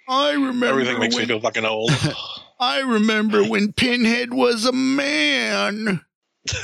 I 0.08 0.32
remember. 0.32 0.66
Everything 0.66 0.98
makes 1.00 1.14
me 1.16 1.22
when, 1.22 1.28
feel 1.28 1.40
fucking 1.40 1.64
old. 1.64 1.90
I 2.60 2.80
remember 2.80 3.42
when 3.44 3.72
Pinhead 3.72 4.32
was 4.32 4.64
a 4.64 4.72
man. 4.72 6.02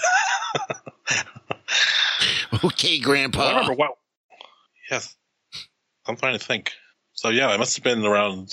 okay, 2.64 2.98
Grandpa. 3.00 3.42
I 3.42 3.50
remember 3.50 3.74
what. 3.74 3.98
Yes. 4.90 5.16
I'm 6.06 6.16
trying 6.16 6.38
to 6.38 6.44
think. 6.44 6.72
So, 7.12 7.30
yeah, 7.30 7.48
I 7.48 7.56
must 7.56 7.76
have 7.76 7.84
been 7.84 8.04
around 8.04 8.52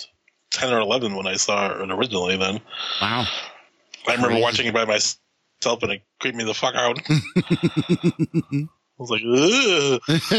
10 0.51 0.73
or 0.73 0.79
11 0.79 1.15
when 1.15 1.27
I 1.27 1.35
saw 1.35 1.71
it 1.71 1.91
originally 1.91 2.37
then. 2.37 2.61
Wow. 3.01 3.25
I 4.07 4.11
remember 4.11 4.27
Crazy. 4.29 4.41
watching 4.41 4.67
it 4.67 4.73
by 4.73 4.85
myself 4.85 5.83
and 5.83 5.91
it 5.91 6.01
creeped 6.19 6.37
me 6.37 6.43
the 6.43 6.53
fuck 6.53 6.75
out. 6.75 6.99
I 7.09 8.67
was 8.97 9.09
like, 9.09 9.21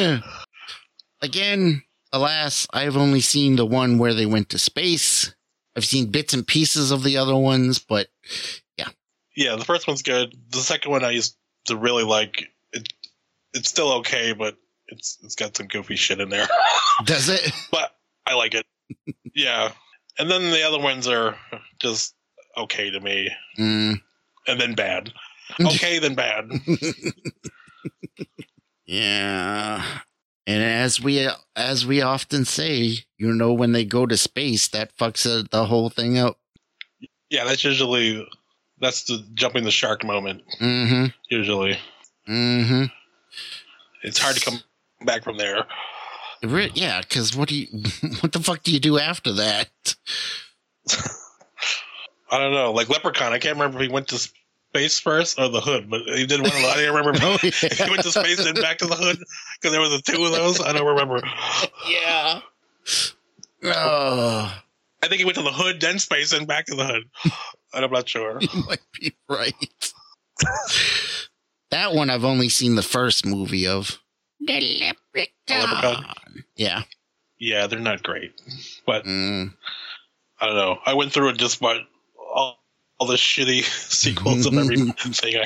ugh. 0.02 0.22
Again, 1.22 1.83
alas, 2.12 2.66
I've 2.72 2.96
only 2.96 3.20
seen 3.20 3.57
the 3.57 3.66
one 3.66 3.98
where 3.98 4.14
they 4.14 4.26
went 4.26 4.50
to 4.50 4.59
space. 4.59 5.35
I've 5.76 5.85
seen 5.85 6.11
bits 6.11 6.35
and 6.35 6.46
pieces 6.46 6.90
of 6.90 7.02
the 7.02 7.16
other 7.16 7.37
ones, 7.37 7.78
but 7.78 8.09
yeah. 8.76 8.88
Yeah, 9.37 9.57
the 9.57 9.64
first 9.64 9.88
one's 9.88 10.02
good. 10.02 10.37
The 10.50 10.59
second 10.59 10.90
one 10.90 11.04
I 11.04 11.11
used 11.11 11.37
to 11.66 11.76
really 11.76 12.04
like. 12.04 12.48
It, 12.72 12.88
it's 13.54 13.68
still 13.68 13.92
okay, 13.94 14.33
but 14.33 14.57
it's 14.88 15.18
it's 15.22 15.34
got 15.34 15.56
some 15.56 15.66
goofy 15.66 15.96
shit 15.96 16.20
in 16.20 16.28
there. 16.28 16.46
does 17.04 17.28
it? 17.28 17.50
but 17.70 17.94
I 18.26 18.34
like 18.34 18.54
it. 18.54 18.66
yeah, 19.34 19.72
and 20.18 20.30
then 20.30 20.50
the 20.50 20.62
other 20.62 20.78
ones 20.80 21.06
are 21.08 21.36
just 21.80 22.14
okay 22.56 22.90
to 22.90 23.00
me, 23.00 23.30
Mm. 23.58 24.00
and 24.46 24.60
then 24.60 24.74
bad. 24.74 25.12
Okay, 25.60 25.98
then 25.98 26.14
bad. 26.14 26.48
Yeah. 28.86 29.84
And 30.46 30.62
as 30.62 31.00
we 31.00 31.28
as 31.56 31.86
we 31.86 32.02
often 32.02 32.44
say, 32.44 32.98
you 33.18 33.32
know, 33.32 33.52
when 33.52 33.72
they 33.72 33.84
go 33.84 34.04
to 34.06 34.16
space, 34.16 34.68
that 34.68 34.96
fucks 34.96 35.26
uh, 35.26 35.46
the 35.50 35.66
whole 35.66 35.88
thing 35.88 36.18
up. 36.18 36.38
Yeah, 37.30 37.44
that's 37.44 37.64
usually 37.64 38.26
that's 38.80 39.04
the 39.04 39.24
jumping 39.34 39.64
the 39.64 39.70
shark 39.70 40.04
moment. 40.04 40.42
Mm-hmm. 40.60 41.06
Usually, 41.30 41.78
Mm-hmm. 42.28 42.84
it's 44.02 44.18
hard 44.18 44.36
to 44.36 44.44
come 44.44 44.60
back 45.04 45.24
from 45.24 45.36
there. 45.36 45.66
Yeah, 46.42 47.00
because 47.00 47.34
what 47.36 47.48
do 47.48 47.56
you 47.56 47.66
what 48.20 48.32
the 48.32 48.40
fuck 48.40 48.62
do 48.62 48.72
you 48.72 48.80
do 48.80 48.98
after 48.98 49.32
that? 49.34 49.70
I 52.30 52.38
don't 52.38 52.52
know, 52.52 52.72
like 52.72 52.88
Leprechaun. 52.88 53.32
I 53.32 53.38
can't 53.38 53.56
remember 53.56 53.78
if 53.78 53.88
he 53.88 53.92
went 53.92 54.08
to 54.08 54.18
space 54.74 54.98
first 54.98 55.38
or 55.38 55.48
the 55.48 55.60
Hood, 55.60 55.88
but 55.88 56.02
he 56.02 56.26
did 56.26 56.40
one 56.40 56.50
of 56.50 56.56
the. 56.56 56.66
I 56.66 56.82
don't 56.82 56.96
remember. 56.96 57.18
Oh, 57.22 57.38
if 57.42 57.62
yeah. 57.62 57.84
he 57.84 57.90
went 57.90 58.02
to 58.02 58.10
space 58.10 58.44
and 58.44 58.60
back 58.60 58.78
to 58.78 58.86
the 58.86 58.96
Hood 58.96 59.18
because 59.18 59.72
there 59.72 59.80
was 59.80 59.92
a 59.92 60.02
two 60.02 60.24
of 60.24 60.32
those. 60.32 60.60
I 60.60 60.72
don't 60.72 60.86
remember. 60.86 61.22
Yeah. 61.88 62.40
Oh, 63.66 64.54
I 65.02 65.08
think 65.08 65.20
he 65.20 65.24
went 65.24 65.38
to 65.38 65.42
the 65.42 65.50
Hood, 65.50 65.80
then 65.80 65.98
space, 65.98 66.34
and 66.34 66.46
back 66.46 66.66
to 66.66 66.74
the 66.74 66.84
Hood. 66.84 67.04
I'm 67.72 67.90
not 67.90 68.06
sure. 68.06 68.38
you 68.38 68.62
might 68.66 68.82
be 69.00 69.14
right. 69.26 69.54
that 71.70 71.94
one 71.94 72.10
I've 72.10 72.26
only 72.26 72.50
seen 72.50 72.74
the 72.74 72.82
first 72.82 73.24
movie 73.24 73.66
of. 73.66 74.00
The 74.46 75.26
Leprechaun? 75.48 76.04
Yeah. 76.57 76.83
Yeah, 77.38 77.66
they're 77.66 77.78
not 77.80 78.02
great, 78.02 78.33
but 78.87 79.04
Mm. 79.04 79.54
I 80.40 80.46
don't 80.46 80.57
know. 80.57 80.78
I 80.87 80.94
went 80.94 81.12
through 81.12 81.28
and 81.28 81.38
just 81.38 81.61
bought 81.61 81.76
all, 82.18 82.59
all 82.98 83.07
the 83.07 83.14
shitty 83.16 83.62
sequels 83.92 84.46
of 84.46 84.54
everything 84.54 84.94
I 85.37 85.44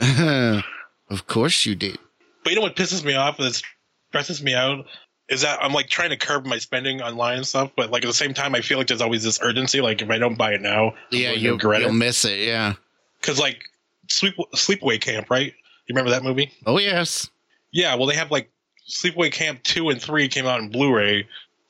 had. 0.00 0.62
of 1.10 1.26
course 1.26 1.64
you 1.66 1.74
did. 1.74 1.98
But 2.44 2.50
you 2.50 2.56
know 2.56 2.62
what 2.62 2.76
pisses 2.76 3.04
me 3.04 3.14
off 3.14 3.38
and 3.38 3.48
it 3.48 3.62
stresses 4.10 4.42
me 4.42 4.54
out 4.54 4.84
is 5.28 5.42
that 5.42 5.62
I'm 5.62 5.72
like 5.72 5.88
trying 5.88 6.10
to 6.10 6.16
curb 6.16 6.46
my 6.46 6.58
spending 6.58 7.02
online 7.02 7.36
and 7.38 7.46
stuff, 7.46 7.70
but 7.76 7.90
like 7.90 8.02
at 8.04 8.08
the 8.08 8.14
same 8.14 8.32
time, 8.34 8.54
I 8.54 8.60
feel 8.62 8.78
like 8.78 8.86
there's 8.86 9.02
always 9.02 9.22
this 9.22 9.38
urgency. 9.42 9.80
Like 9.80 10.00
if 10.02 10.08
I 10.10 10.18
don't 10.18 10.36
buy 10.38 10.52
it 10.54 10.62
now, 10.62 10.88
I'm 10.90 10.94
Yeah, 11.10 11.28
going 11.30 11.40
you'll, 11.40 11.52
regret 11.54 11.80
you'll 11.82 11.90
it. 11.90 11.94
miss 11.94 12.24
it. 12.24 12.40
Yeah. 12.46 12.74
Because 13.20 13.38
like 13.38 13.62
sleep 14.08 14.34
sleepaway 14.54 15.00
camp, 15.00 15.28
right? 15.30 15.52
You 15.88 15.94
remember 15.94 16.10
that 16.10 16.22
movie? 16.22 16.52
Oh 16.66 16.78
yes. 16.78 17.30
Yeah. 17.72 17.94
Well, 17.94 18.06
they 18.06 18.14
have 18.16 18.30
like 18.30 18.50
sleepaway 18.88 19.32
camp 19.32 19.62
two 19.62 19.88
and 19.88 20.00
three 20.00 20.28
came 20.28 20.46
out 20.46 20.60
in 20.60 20.70
Blu-ray, 20.70 21.26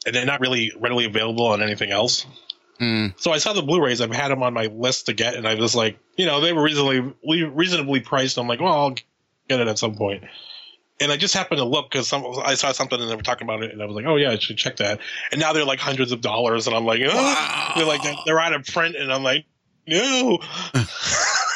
and 0.07 0.15
they're 0.15 0.27
not 0.27 0.41
really 0.41 0.73
readily 0.79 1.05
available 1.05 1.47
on 1.47 1.63
anything 1.63 1.91
else. 1.91 2.27
Mm. 2.81 3.15
So 3.21 3.33
I 3.33 3.39
saw 3.39 3.53
the 3.53 3.63
Blu-rays. 3.63 4.01
I've 4.01 4.11
had 4.13 4.31
them 4.31 4.43
on 4.43 4.55
my 4.55 4.67
list 4.67 5.07
to 5.07 5.13
get, 5.13 5.35
and 5.35 5.47
I 5.49 5.55
was 5.55 5.75
like, 5.75 5.99
you 6.17 6.27
know, 6.27 6.41
they 6.41 6.53
were 6.53 6.63
reasonably 6.63 7.13
reasonably 7.25 8.01
priced. 8.01 8.39
I'm 8.39 8.47
like, 8.49 8.61
well, 8.61 8.73
I'll 8.73 8.95
get 9.49 9.61
it 9.61 9.69
at 9.69 9.79
some 9.79 9.95
point. 9.97 10.25
And 11.01 11.13
I 11.13 11.17
just 11.17 11.33
happened 11.35 11.59
to 11.59 11.65
look 11.65 11.91
because 11.91 12.09
some 12.09 12.25
I 12.45 12.55
saw 12.55 12.73
something 12.73 13.01
and 13.01 13.09
they 13.09 13.15
were 13.15 13.23
talking 13.23 13.47
about 13.47 13.63
it, 13.63 13.73
and 13.73 13.81
I 13.81 13.87
was 13.87 13.95
like, 13.95 14.05
oh 14.07 14.17
yeah, 14.17 14.31
I 14.33 14.39
should 14.39 14.57
check 14.59 14.77
that. 14.79 14.99
And 15.31 15.41
now 15.41 15.53
they're 15.53 15.65
like 15.65 15.79
hundreds 15.79 16.11
of 16.11 16.21
dollars, 16.21 16.67
and 16.67 16.75
I'm 16.75 16.85
like, 16.85 17.01
oh, 17.05 17.15
Wow. 17.15 17.73
they're 17.77 17.85
like 17.87 18.01
they're 18.27 18.41
out 18.41 18.53
of 18.53 18.65
print, 18.67 18.97
and 18.97 19.13
I'm 19.13 19.23
like, 19.23 19.45
no, 19.87 20.39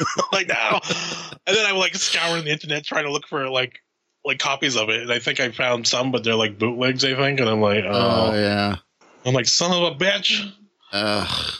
like 0.32 0.48
now. 0.48 0.80
Oh. 0.82 1.30
And 1.46 1.56
then 1.56 1.66
I'm 1.66 1.76
like 1.76 1.94
scouring 1.94 2.44
the 2.44 2.50
internet 2.52 2.84
trying 2.84 3.04
to 3.04 3.12
look 3.12 3.26
for 3.26 3.48
like 3.48 3.78
like 4.24 4.38
copies 4.38 4.76
of 4.76 4.88
it, 4.88 5.02
and 5.02 5.12
I 5.12 5.18
think 5.18 5.40
I 5.40 5.50
found 5.50 5.86
some, 5.86 6.12
but 6.12 6.22
they're 6.22 6.34
like 6.36 6.58
bootlegs, 6.58 7.04
I 7.04 7.14
think, 7.16 7.40
and 7.40 7.48
I'm 7.48 7.60
like, 7.60 7.84
Oh 7.84 8.30
oh, 8.30 8.34
yeah. 8.34 8.76
I'm 9.24 9.34
like, 9.34 9.46
son 9.46 9.72
of 9.72 9.92
a 9.92 9.96
bitch 9.96 10.48
Ugh. 10.92 11.52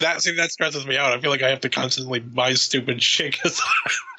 that 0.00 0.22
see 0.22 0.34
that 0.36 0.50
stresses 0.50 0.86
me 0.86 0.96
out. 0.96 1.12
I 1.12 1.20
feel 1.20 1.30
like 1.30 1.42
I 1.42 1.50
have 1.50 1.60
to 1.60 1.68
constantly 1.68 2.20
buy 2.20 2.54
stupid 2.54 3.02
shit. 3.02 3.38
'cause- 3.40 3.60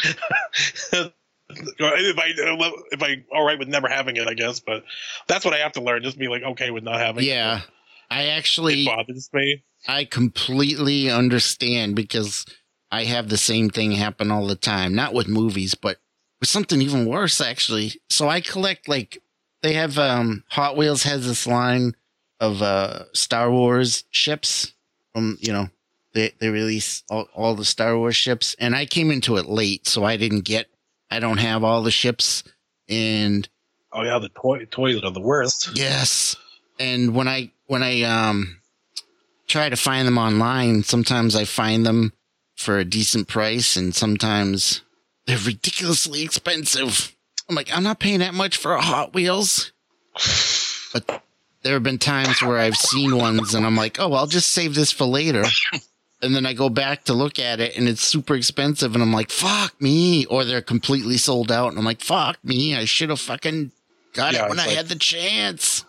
if 1.50 2.18
I 2.20 2.72
if 2.92 3.02
I 3.04 3.24
all 3.34 3.46
right 3.46 3.58
with 3.58 3.68
never 3.68 3.88
having 3.88 4.18
it, 4.18 4.28
I 4.28 4.34
guess. 4.34 4.60
But 4.60 4.84
that's 5.28 5.46
what 5.46 5.54
I 5.54 5.58
have 5.60 5.74
to 5.74 5.82
learn. 5.82 6.04
Just 6.04 6.18
be 6.18 6.28
like 6.28 6.44
okay 6.44 6.72
with 6.72 6.84
not 6.84 7.00
having. 7.00 7.24
Yeah. 7.24 7.62
I 8.10 8.28
actually 8.28 8.84
it 8.84 8.86
bothers 8.86 9.30
me. 9.34 9.64
I 9.88 10.06
completely 10.06 11.10
understand 11.10 11.96
because 11.96 12.46
I 12.92 13.04
have 13.06 13.30
the 13.30 13.38
same 13.38 13.70
thing 13.70 13.92
happen 13.92 14.32
all 14.32 14.48
the 14.48 14.56
time. 14.56 14.96
Not 14.96 15.14
with 15.14 15.28
movies, 15.28 15.76
but 15.76 15.98
with 16.40 16.50
something 16.50 16.82
even 16.82 17.06
worse 17.06 17.42
actually. 17.42 17.94
So 18.10 18.30
I 18.30 18.42
collect 18.42 18.88
like 18.88 19.22
they 19.62 19.74
have 19.74 19.98
um 19.98 20.44
Hot 20.50 20.78
Wheels 20.78 21.04
has 21.04 21.26
this 21.26 21.48
line 21.48 21.96
of 22.40 22.62
uh 22.62 23.12
Star 23.14 23.52
Wars 23.52 24.06
ships 24.12 24.74
from 25.14 25.38
you 25.42 25.52
know 25.52 25.70
they 26.14 26.34
they 26.40 26.50
release 26.50 27.04
all, 27.10 27.28
all 27.34 27.56
the 27.56 27.66
Star 27.66 27.98
Wars 27.98 28.16
ships 28.16 28.56
and 28.60 28.76
I 28.76 28.86
came 28.86 29.12
into 29.12 29.38
it 29.38 29.48
late 29.48 29.88
so 29.88 30.04
I 30.04 30.18
didn't 30.18 30.46
get 30.46 30.68
I 31.10 31.20
don't 31.20 31.38
have 31.40 31.64
all 31.64 31.84
the 31.84 31.92
ships 31.92 32.44
and 32.88 33.48
Oh 33.92 34.04
yeah, 34.04 34.20
the 34.20 34.30
toy 34.30 34.66
toys 34.66 35.02
are 35.04 35.12
the 35.12 35.22
worst. 35.22 35.72
Yes. 35.74 36.36
And 36.80 37.16
when 37.16 37.28
I 37.28 37.52
when 37.66 37.84
I 37.84 38.04
um 38.04 38.62
try 39.48 39.70
to 39.70 39.76
find 39.76 40.08
them 40.08 40.18
online, 40.18 40.84
sometimes 40.84 41.36
I 41.36 41.46
find 41.46 41.86
them 41.86 42.14
for 42.58 42.78
a 42.80 42.84
decent 42.84 43.28
price 43.30 43.78
and 43.78 43.96
sometimes 43.96 44.82
they're 45.26 45.38
ridiculously 45.38 46.24
expensive. 46.24 47.16
I'm 47.48 47.56
like, 47.56 47.70
I'm 47.76 47.84
not 47.84 48.00
paying 48.00 48.20
that 48.20 48.34
much 48.34 48.58
for 48.58 48.74
a 48.74 48.82
Hot 48.82 49.14
Wheels. 49.14 49.72
But 50.92 51.22
there 51.64 51.74
have 51.76 51.84
been 51.84 52.00
times 52.00 52.42
where 52.42 52.58
I've 52.58 52.76
seen 52.76 53.16
ones 53.16 53.54
and 53.54 53.66
I'm 53.66 53.76
like, 53.76 54.00
oh, 54.00 54.14
I'll 54.14 54.28
just 54.28 54.52
save 54.52 54.76
this 54.76 54.92
for 54.92 55.06
later. 55.06 55.44
And 56.22 56.36
then 56.36 56.46
I 56.48 56.54
go 56.54 56.68
back 56.70 57.04
to 57.06 57.14
look 57.14 57.38
at 57.38 57.60
it 57.60 57.78
and 57.78 57.88
it's 57.88 58.02
super 58.02 58.36
expensive 58.36 58.96
and 58.96 59.04
I'm 59.04 59.14
like, 59.14 59.30
fuck 59.30 59.80
me. 59.80 60.26
Or 60.26 60.44
they're 60.44 60.62
completely 60.62 61.18
sold 61.18 61.52
out 61.52 61.70
and 61.70 61.78
I'm 61.78 61.86
like, 61.86 62.02
fuck 62.02 62.44
me. 62.44 62.76
I 62.76 62.86
should 62.86 63.10
have 63.12 63.20
fucking 63.22 63.72
got 64.14 64.34
Yeah, 64.34 64.46
it 64.46 64.50
when 64.50 64.60
I 64.60 64.66
like- 64.66 64.76
had 64.78 64.88
the 64.88 64.96
chance. 64.96 65.86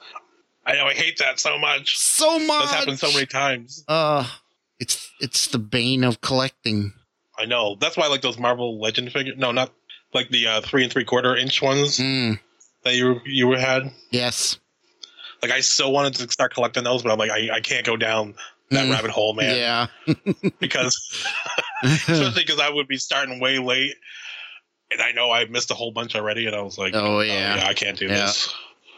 I 0.67 0.75
know 0.75 0.85
I 0.85 0.93
hate 0.93 1.17
that 1.19 1.41
so 1.41 1.59
much. 1.59 1.97
So 1.97 2.39
much. 2.41 2.65
That's 2.65 2.75
happened 2.75 2.99
so 2.99 3.11
many 3.13 3.25
times. 3.25 3.85
Uh, 3.89 4.27
it's 4.81 5.11
it's 5.21 5.49
the 5.49 5.59
bane 5.59 6.05
of 6.05 6.21
collecting. 6.21 6.93
I 7.39 7.45
know. 7.47 7.77
That's 7.81 7.97
why 7.97 8.05
I 8.05 8.09
like 8.09 8.23
those 8.23 8.39
Marvel 8.39 8.81
Legend 8.81 9.13
figures. 9.13 9.37
No, 9.39 9.53
not 9.53 9.73
like 10.15 10.29
the 10.31 10.47
uh, 10.47 10.61
three 10.61 10.83
and 10.83 10.93
three 10.93 11.05
quarter 11.05 11.37
inch 11.37 11.61
ones 11.63 11.99
Mm, 11.99 12.39
that 12.85 12.95
you 12.95 13.21
you 13.25 13.51
had. 13.53 13.91
yes. 14.11 14.59
Like 15.43 15.53
I 15.53 15.61
so 15.61 15.89
wanted 15.89 16.15
to 16.17 16.31
start 16.33 16.53
collecting 16.53 16.83
those, 16.85 17.03
but 17.03 17.13
I'm 17.13 17.19
like 17.19 17.31
I, 17.31 17.49
I 17.57 17.61
can't 17.61 17.87
go 17.87 17.97
down 17.97 18.35
that 18.71 18.87
Mm. 18.87 18.91
rabbit 18.91 19.11
hole, 19.11 19.35
man. 19.35 19.57
Yeah. 19.57 20.15
Because 20.61 20.97
especially 21.83 22.43
because 22.43 22.59
I 22.61 22.69
would 22.71 22.89
be 22.89 22.97
starting 22.97 23.39
way 23.41 23.59
late, 23.59 23.95
and 24.91 25.01
I 25.01 25.13
know 25.13 25.31
I 25.31 25.45
missed 25.47 25.71
a 25.71 25.75
whole 25.75 25.93
bunch 25.93 26.17
already, 26.17 26.47
and 26.47 26.57
I 26.57 26.61
was 26.63 26.77
like, 26.79 26.93
Oh, 26.95 27.21
yeah. 27.21 27.65
I 27.67 27.75
can't 27.75 27.97
do 27.99 28.07
Yeah. 28.07 28.27
this 28.27 28.53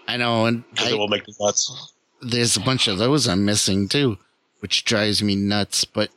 I 0.08 0.16
know, 0.16 0.46
and 0.46 0.64
I- 0.78 0.90
it 0.90 0.98
will 0.98 1.08
make 1.08 1.26
me 1.28 1.34
nuts." 1.38 1.92
there's 2.22 2.56
a 2.56 2.60
bunch 2.60 2.86
of 2.88 2.98
those 2.98 3.26
I'm 3.28 3.44
missing 3.44 3.88
too, 3.88 4.18
which 4.60 4.84
drives 4.84 5.22
me 5.22 5.36
nuts. 5.36 5.84
But 5.84 6.10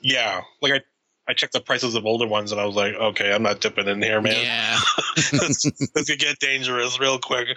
Yeah, 0.00 0.42
like 0.62 0.72
I. 0.72 0.80
I 1.26 1.32
checked 1.32 1.54
the 1.54 1.60
prices 1.62 1.94
of 1.94 2.04
older 2.04 2.26
ones 2.26 2.52
and 2.52 2.60
I 2.60 2.66
was 2.66 2.76
like, 2.76 2.92
okay, 2.92 3.32
I'm 3.32 3.42
not 3.42 3.62
dipping 3.62 3.88
in 3.88 4.02
here, 4.02 4.20
man. 4.20 4.36
yeah, 4.44 4.78
this, 5.32 5.62
this 5.94 6.06
could 6.10 6.18
get 6.18 6.38
dangerous 6.38 7.00
real 7.00 7.18
quick. 7.18 7.48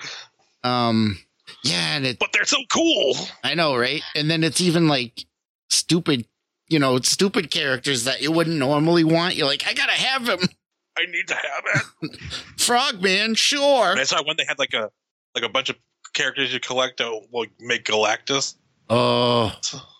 um, 0.63 1.17
yeah, 1.65 1.97
and 1.97 2.05
it, 2.05 2.17
But 2.17 2.31
they're 2.31 2.45
so 2.45 2.59
cool. 2.71 3.17
I 3.43 3.55
know, 3.55 3.75
right? 3.75 4.01
And 4.15 4.31
then 4.31 4.45
it's 4.45 4.61
even 4.61 4.88
like 4.88 5.25
stupid, 5.69 6.27
you 6.69 6.79
know, 6.79 6.97
stupid 7.01 7.51
characters 7.51 8.05
that 8.05 8.21
you 8.21 8.31
wouldn't 8.31 8.55
normally 8.55 9.03
want. 9.03 9.35
You're 9.35 9.47
like, 9.47 9.67
I 9.67 9.73
gotta 9.73 9.91
have 9.91 10.29
him, 10.29 10.39
I 10.97 11.03
need 11.11 11.27
to 11.27 11.35
have 11.35 11.83
it. 12.03 12.21
Frogman, 12.57 13.35
sure. 13.35 13.91
And 13.91 13.99
I 13.99 14.03
saw 14.05 14.23
when 14.23 14.38
they 14.38 14.45
had 14.47 14.59
like 14.59 14.73
a 14.73 14.89
like 15.35 15.43
a 15.43 15.49
bunch 15.49 15.67
of 15.69 15.75
characters 16.13 16.53
you 16.53 16.61
collect 16.61 16.99
that 16.99 17.21
will 17.33 17.47
make 17.59 17.83
Galactus. 17.83 18.55
Oh, 18.89 19.51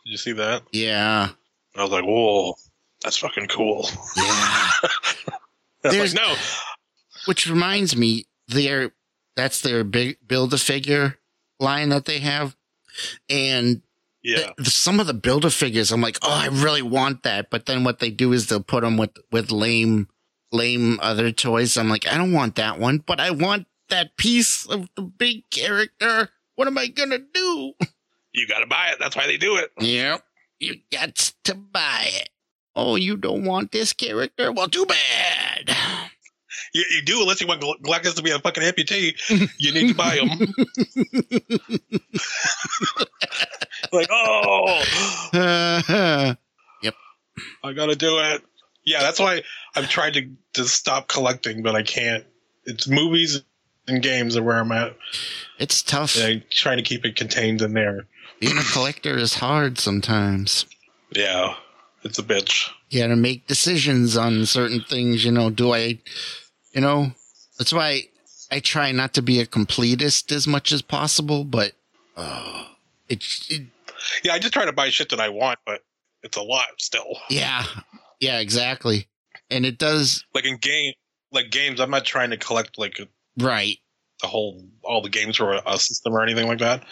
Did 0.08 0.12
you 0.12 0.18
see 0.18 0.32
that? 0.34 0.64
yeah, 0.72 1.32
I 1.76 1.82
was 1.84 1.91
like, 1.91 2.05
whoa, 2.05 2.53
that's 3.03 3.18
fucking 3.18 3.47
cool. 3.47 3.89
yeah. 4.16 4.70
There's- 5.84 6.14
like, 6.16 6.22
no, 6.26 6.34
Which 7.26 7.45
reminds 7.49 7.97
me, 7.97 8.24
their 8.47 8.91
that's 9.36 9.60
their 9.62 9.84
big 9.84 10.18
build 10.26 10.53
a 10.53 10.58
figure 10.58 11.18
line 11.60 11.89
that 11.89 12.05
they 12.05 12.20
have, 12.20 12.55
and 13.30 13.82
yeah, 14.24 14.51
the, 14.58 14.70
some 14.72 15.01
of 15.01 15.08
the 15.08 15.14
build 15.14 15.43
a 15.43 15.49
figures, 15.51 15.91
I'm 15.91 15.99
like, 16.01 16.20
oh, 16.22 16.32
I 16.32 16.47
really 16.47 16.82
want 16.82 17.24
that. 17.24 17.49
But 17.49 17.66
then 17.66 17.84
what 17.84 17.99
they 17.99 18.10
do 18.10 18.32
is 18.32 18.47
they'll 18.47 18.64
put 18.64 18.84
them 18.84 18.95
with 18.95 19.12
with 19.30 19.51
lame, 19.51 20.08
lame 20.53 20.99
other 21.01 21.34
toys. 21.34 21.76
I'm 21.76 21.89
like, 21.89 22.08
I 22.08 22.18
don't 22.18 22.32
want 22.32 22.55
that 22.55 22.80
one, 22.80 22.99
but 23.05 23.20
I 23.20 23.32
want 23.32 23.68
that 23.89 24.16
piece 24.16 24.66
of 24.66 24.88
the 24.95 25.01
big 25.01 25.49
character. 25.49 26.30
What 26.55 26.68
am 26.70 26.78
I 26.78 26.88
gonna 26.88 27.20
do? 27.20 27.74
you 28.38 28.47
got 28.47 28.59
to 28.59 28.67
buy 28.67 28.89
it. 28.91 28.97
That's 28.99 29.15
why 29.15 29.25
they 29.27 29.38
do 29.38 29.57
it. 29.57 29.71
Yep, 29.79 30.23
you 30.59 30.75
got 30.91 31.15
to 31.45 31.55
buy 31.55 32.05
it. 32.07 32.29
Oh, 32.75 32.95
you 32.95 33.17
don't 33.17 33.43
want 33.43 33.71
this 33.71 33.91
character? 33.93 34.51
Well, 34.51 34.67
too 34.69 34.85
bad. 34.85 35.75
You, 36.73 36.83
you 36.91 37.01
do 37.01 37.21
unless 37.21 37.41
you 37.41 37.47
want 37.47 37.61
Gal- 37.61 37.75
Galactus 37.83 38.15
to 38.15 38.21
be 38.21 38.29
a 38.31 38.39
fucking 38.39 38.61
amputee. 38.63 39.15
You 39.59 39.73
need 39.73 39.88
to 39.89 39.95
buy 39.95 40.17
him. 40.17 40.29
like, 43.91 44.07
oh, 44.11 44.83
Yep. 46.83 46.93
I 47.63 47.73
got 47.73 47.88
to 47.88 47.95
do 47.95 48.19
it. 48.19 48.43
Yeah, 48.85 48.99
that's 49.01 49.19
why 49.19 49.41
I've 49.75 49.89
tried 49.89 50.13
to 50.13 50.29
to 50.53 50.63
stop 50.65 51.07
collecting, 51.07 51.61
but 51.63 51.75
I 51.75 51.83
can't. 51.83 52.25
It's 52.65 52.88
movies 52.88 53.41
and 53.88 54.01
games 54.01 54.38
are 54.38 54.43
where 54.43 54.57
I'm 54.57 54.71
at. 54.71 54.95
it's 55.59 55.81
tough. 55.81 56.15
And 56.17 56.25
I'm 56.25 56.43
trying 56.49 56.77
to 56.77 56.83
keep 56.83 57.05
it 57.05 57.15
contained 57.15 57.61
in 57.61 57.73
there. 57.73 58.07
Being 58.39 58.57
a 58.57 58.63
collector 58.63 59.17
is 59.17 59.35
hard 59.35 59.79
sometimes. 59.79 60.65
Yeah, 61.15 61.55
it's 62.03 62.19
a 62.19 62.23
bitch. 62.23 62.69
you 62.89 63.01
got 63.01 63.07
to 63.07 63.15
make 63.15 63.47
decisions 63.47 64.15
on 64.17 64.45
certain 64.45 64.81
things. 64.81 65.23
You 65.25 65.31
know, 65.31 65.49
do 65.49 65.73
I, 65.73 65.99
you 66.73 66.81
know, 66.81 67.11
that's 67.57 67.73
why 67.73 68.03
I 68.51 68.59
try 68.59 68.91
not 68.91 69.13
to 69.15 69.21
be 69.21 69.39
a 69.39 69.45
completist 69.45 70.31
as 70.31 70.47
much 70.47 70.71
as 70.71 70.81
possible, 70.81 71.43
but 71.43 71.73
uh, 72.15 72.65
it, 73.09 73.23
it, 73.49 73.63
Yeah, 74.23 74.33
I 74.33 74.39
just 74.39 74.53
try 74.53 74.65
to 74.65 74.73
buy 74.73 74.89
shit 74.89 75.09
that 75.09 75.19
I 75.19 75.29
want, 75.29 75.59
but 75.65 75.81
it's 76.23 76.38
a 76.38 76.41
lot 76.43 76.65
still. 76.77 77.17
yeah, 77.29 77.63
yeah, 78.19 78.39
exactly. 78.39 79.07
And 79.49 79.65
it 79.65 79.77
does, 79.77 80.25
Like 80.33 80.45
in 80.45 80.57
game, 80.57 80.93
like 81.31 81.49
games, 81.51 81.79
I'm 81.79 81.89
not 81.89 82.05
trying 82.05 82.29
to 82.31 82.38
collect 82.38 82.77
like 82.77 82.99
right. 83.39 83.77
the 84.21 84.27
whole 84.27 84.65
all 84.83 85.01
the 85.01 85.09
games 85.09 85.38
for 85.38 85.53
a, 85.53 85.61
a 85.65 85.79
system 85.79 86.13
or 86.13 86.21
anything 86.21 86.47
like 86.47 86.59
that. 86.59 86.83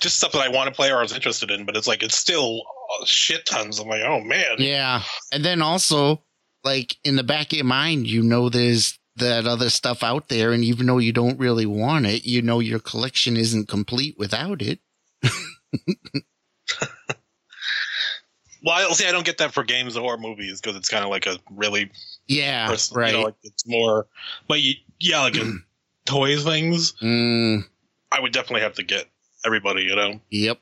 Just 0.00 0.16
stuff 0.18 0.32
that 0.32 0.40
I 0.42 0.48
want 0.48 0.68
to 0.68 0.74
play 0.74 0.90
or 0.90 0.98
I 0.98 1.02
was 1.02 1.12
interested 1.14 1.50
in, 1.50 1.64
but 1.66 1.76
it's 1.76 1.86
like 1.86 2.02
it's 2.02 2.16
still 2.16 2.62
shit 3.04 3.46
tons. 3.46 3.78
I'm 3.78 3.88
like, 3.88 4.02
oh 4.02 4.20
man, 4.20 4.56
Yeah. 4.58 5.02
And 5.32 5.44
then 5.44 5.62
also, 5.62 6.22
like, 6.64 6.96
in 7.04 7.16
the 7.16 7.22
back 7.22 7.52
of 7.52 7.58
your 7.58 7.64
mind, 7.66 8.06
you 8.06 8.22
know, 8.22 8.48
there's 8.48 8.98
that 9.16 9.46
other 9.46 9.68
stuff 9.70 10.02
out 10.02 10.28
there. 10.28 10.52
And 10.52 10.64
even 10.64 10.86
though 10.86 10.98
you 10.98 11.12
don't 11.12 11.38
really 11.38 11.66
want 11.66 12.06
it, 12.06 12.24
you 12.24 12.40
know, 12.42 12.60
your 12.60 12.78
collection 12.78 13.36
isn't 13.36 13.68
complete 13.68 14.16
without 14.18 14.62
it. 14.62 14.80
Well, 18.62 18.74
I, 18.90 18.92
see, 18.92 19.06
I 19.08 19.12
don't 19.12 19.24
get 19.24 19.38
that 19.38 19.54
for 19.54 19.64
games 19.64 19.96
or 19.96 20.18
movies 20.18 20.60
because 20.60 20.76
it's 20.76 20.88
kind 20.90 21.02
of 21.02 21.10
like 21.10 21.26
a 21.26 21.38
really 21.50 21.90
Yeah. 22.28 22.66
person, 22.68 22.96
right. 22.98 23.12
you 23.12 23.18
know, 23.18 23.24
like 23.24 23.34
it's 23.42 23.66
more. 23.66 24.06
But 24.48 24.60
you, 24.60 24.74
yeah, 24.98 25.20
like 25.22 25.36
toys 26.04 26.44
things, 26.44 26.92
mm, 27.02 27.62
I 28.12 28.20
would 28.20 28.32
definitely 28.32 28.60
have 28.60 28.74
to 28.74 28.82
get 28.82 29.06
everybody. 29.44 29.82
You 29.82 29.96
know, 29.96 30.20
yep. 30.30 30.58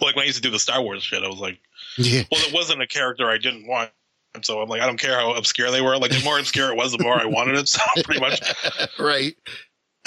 like 0.00 0.16
when 0.16 0.22
I 0.24 0.26
used 0.26 0.36
to 0.36 0.42
do 0.42 0.50
the 0.50 0.58
Star 0.58 0.82
Wars 0.82 1.02
shit, 1.02 1.22
I 1.22 1.28
was 1.28 1.38
like, 1.38 1.58
Yeah. 1.98 2.22
well, 2.30 2.40
it 2.42 2.52
wasn't 2.52 2.82
a 2.82 2.86
character 2.86 3.28
I 3.30 3.38
didn't 3.38 3.66
want. 3.66 3.90
And 4.34 4.44
so 4.44 4.60
I'm 4.62 4.68
like, 4.68 4.80
I 4.80 4.86
don't 4.86 4.96
care 4.98 5.14
how 5.18 5.34
obscure 5.34 5.70
they 5.70 5.82
were. 5.82 5.98
Like, 5.98 6.10
the 6.10 6.22
more 6.24 6.38
obscure 6.38 6.70
it 6.70 6.76
was, 6.76 6.92
the 6.92 7.02
more 7.02 7.20
I 7.20 7.26
wanted 7.26 7.56
it. 7.56 7.68
So 7.68 7.80
pretty 8.02 8.20
much, 8.20 8.40
right. 8.98 9.34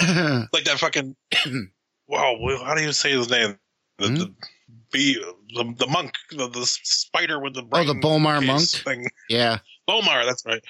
like 0.00 0.64
that 0.64 0.78
fucking. 0.78 1.14
wow, 2.08 2.36
how 2.64 2.74
do 2.74 2.82
you 2.82 2.92
say 2.92 3.12
his 3.12 3.30
name? 3.30 3.58
The, 3.98 4.08
Hmm? 4.08 4.14
the 4.16 4.34
bee, 4.92 5.14
the, 5.54 5.74
the 5.78 5.86
monk, 5.86 6.14
the, 6.30 6.48
the 6.48 6.66
spider 6.66 7.38
with 7.40 7.54
the 7.54 7.62
Oh, 7.72 7.84
the 7.84 7.94
B'omarr 7.94 8.44
monk? 8.44 8.68
thing. 8.68 9.06
yeah. 9.28 9.58
B'omarr, 9.88 10.26
that's 10.26 10.44
right. 10.44 10.62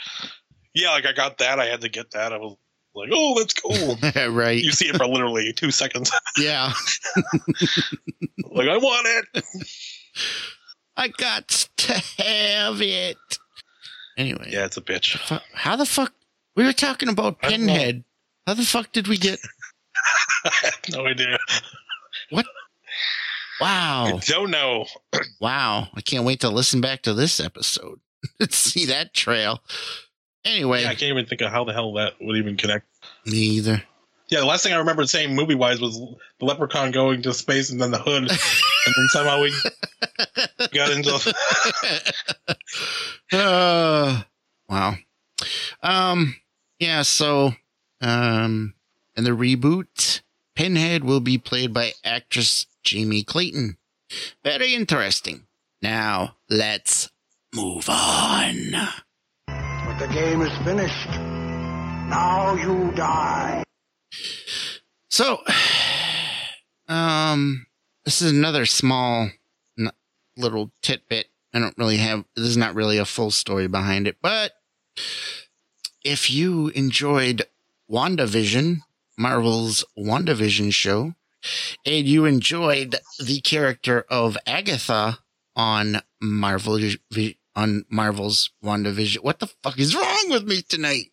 Yeah, 0.74 0.90
like 0.90 1.06
I 1.06 1.12
got 1.12 1.38
that. 1.38 1.58
I 1.58 1.64
had 1.66 1.80
to 1.80 1.88
get 1.88 2.10
that. 2.10 2.32
I 2.34 2.36
was 2.36 2.56
like, 2.96 3.10
oh, 3.12 3.38
that's 3.38 3.54
cool. 3.54 3.98
right. 4.32 4.62
you 4.62 4.72
see 4.72 4.88
it 4.88 4.96
for 4.96 5.06
literally 5.06 5.52
two 5.52 5.70
seconds. 5.70 6.10
Yeah. 6.38 6.72
like 8.50 8.68
I 8.68 8.76
want 8.76 9.06
it. 9.34 9.44
I 10.96 11.08
got 11.08 11.48
to 11.76 11.92
have 12.18 12.80
it. 12.80 13.16
Anyway. 14.16 14.48
Yeah, 14.50 14.64
it's 14.64 14.76
a 14.76 14.80
bitch. 14.80 15.40
How 15.54 15.76
the 15.76 15.86
fuck? 15.86 16.12
We 16.56 16.64
were 16.64 16.72
talking 16.72 17.08
about 17.08 17.36
I 17.42 17.50
don't 17.50 17.66
know. 17.66 17.72
Pinhead. 17.72 18.04
How 18.46 18.54
the 18.54 18.64
fuck 18.64 18.92
did 18.92 19.08
we 19.08 19.18
get? 19.18 19.38
I 20.44 20.50
have 20.62 20.80
no 20.92 21.06
idea. 21.06 21.38
What? 22.30 22.46
Wow. 23.60 24.06
I 24.06 24.20
don't 24.26 24.50
know. 24.50 24.86
Wow. 25.40 25.88
I 25.94 26.00
can't 26.00 26.24
wait 26.24 26.40
to 26.40 26.48
listen 26.48 26.80
back 26.80 27.02
to 27.02 27.12
this 27.12 27.40
episode. 27.40 28.00
See 28.50 28.86
that 28.86 29.12
trail. 29.12 29.60
Anyway, 30.46 30.82
Yeah, 30.82 30.90
I 30.90 30.94
can't 30.94 31.10
even 31.10 31.26
think 31.26 31.40
of 31.40 31.50
how 31.50 31.64
the 31.64 31.72
hell 31.72 31.92
that 31.94 32.14
would 32.20 32.36
even 32.36 32.56
connect. 32.56 32.86
me 33.26 33.36
either. 33.36 33.82
Yeah, 34.28 34.40
the 34.40 34.46
last 34.46 34.62
thing 34.62 34.72
I 34.72 34.78
remember 34.78 35.04
saying 35.06 35.34
movie 35.34 35.54
wise 35.54 35.80
was 35.80 35.98
the 36.38 36.44
leprechaun 36.44 36.92
going 36.92 37.22
to 37.22 37.34
space 37.34 37.70
and 37.70 37.80
then 37.80 37.90
the 37.90 37.98
hood. 37.98 38.22
and 38.22 38.30
then 38.96 39.06
somehow 39.08 39.40
we 39.42 39.52
got 40.72 40.90
into. 40.90 41.34
uh, 43.32 44.22
wow. 44.68 44.94
Um, 45.82 46.36
yeah, 46.78 47.02
so, 47.02 47.52
um, 48.00 48.74
in 49.16 49.24
the 49.24 49.30
reboot, 49.30 50.22
Pinhead 50.54 51.04
will 51.04 51.20
be 51.20 51.38
played 51.38 51.72
by 51.74 51.92
actress 52.04 52.66
Jamie 52.82 53.22
Clayton. 53.24 53.76
Very 54.44 54.74
interesting. 54.74 55.46
Now, 55.82 56.36
let's 56.48 57.10
move 57.54 57.88
on. 57.88 58.74
The 59.98 60.08
game 60.08 60.42
is 60.42 60.54
finished. 60.58 61.08
Now 61.08 62.54
you 62.54 62.92
die. 62.92 63.64
So, 65.08 65.42
um, 66.86 67.66
this 68.04 68.20
is 68.20 68.30
another 68.30 68.66
small 68.66 69.30
little 70.36 70.70
tidbit. 70.82 71.28
I 71.54 71.60
don't 71.60 71.78
really 71.78 71.96
have, 71.96 72.26
This 72.36 72.44
is 72.44 72.58
not 72.58 72.74
really 72.74 72.98
a 72.98 73.06
full 73.06 73.30
story 73.30 73.68
behind 73.68 74.06
it, 74.06 74.18
but 74.20 74.52
if 76.04 76.30
you 76.30 76.68
enjoyed 76.68 77.46
WandaVision, 77.90 78.80
Marvel's 79.16 79.82
WandaVision 79.98 80.74
show, 80.74 81.14
and 81.86 82.06
you 82.06 82.26
enjoyed 82.26 82.96
the 83.18 83.40
character 83.40 84.04
of 84.10 84.36
Agatha 84.46 85.20
on 85.56 86.02
Marvel, 86.20 86.78
on 87.56 87.84
Marvel's 87.88 88.50
WandaVision, 88.62 89.24
what 89.24 89.40
the 89.40 89.46
fuck 89.62 89.78
is 89.78 89.96
wrong 89.96 90.26
with 90.28 90.46
me 90.46 90.62
tonight? 90.62 91.06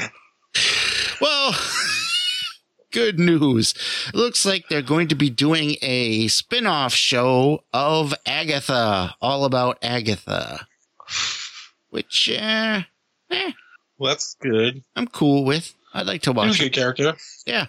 well, 1.20 1.54
good 2.92 3.18
news. 3.18 3.74
Looks 4.14 4.46
like 4.46 4.68
they're 4.68 4.80
going 4.80 5.08
to 5.08 5.16
be 5.16 5.28
doing 5.28 5.76
a 5.82 6.28
spin 6.28 6.66
off 6.66 6.94
show 6.94 7.64
of 7.72 8.14
Agatha, 8.24 9.16
all 9.20 9.44
about 9.44 9.78
Agatha, 9.82 10.68
which 11.90 12.30
uh, 12.30 12.82
eh, 13.30 13.52
Well, 13.98 14.10
that's 14.10 14.36
good. 14.40 14.84
I'm 14.94 15.08
cool 15.08 15.44
with. 15.44 15.74
I'd 15.92 16.06
like 16.06 16.22
to 16.22 16.32
He 16.32 16.36
was 16.38 16.46
watch 16.48 16.60
a 16.60 16.64
good 16.64 16.72
character. 16.72 17.14
Yeah. 17.44 17.66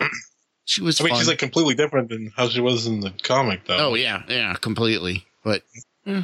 she 0.65 0.81
was. 0.81 1.01
I 1.01 1.05
mean, 1.05 1.11
fun. 1.11 1.19
she's 1.19 1.27
like 1.27 1.39
completely 1.39 1.75
different 1.75 2.09
than 2.09 2.31
how 2.35 2.47
she 2.47 2.61
was 2.61 2.85
in 2.85 2.99
the 3.01 3.11
comic, 3.23 3.65
though. 3.65 3.89
Oh 3.89 3.95
yeah, 3.95 4.21
yeah, 4.29 4.53
completely. 4.53 5.25
But 5.43 5.63
eh. 6.05 6.23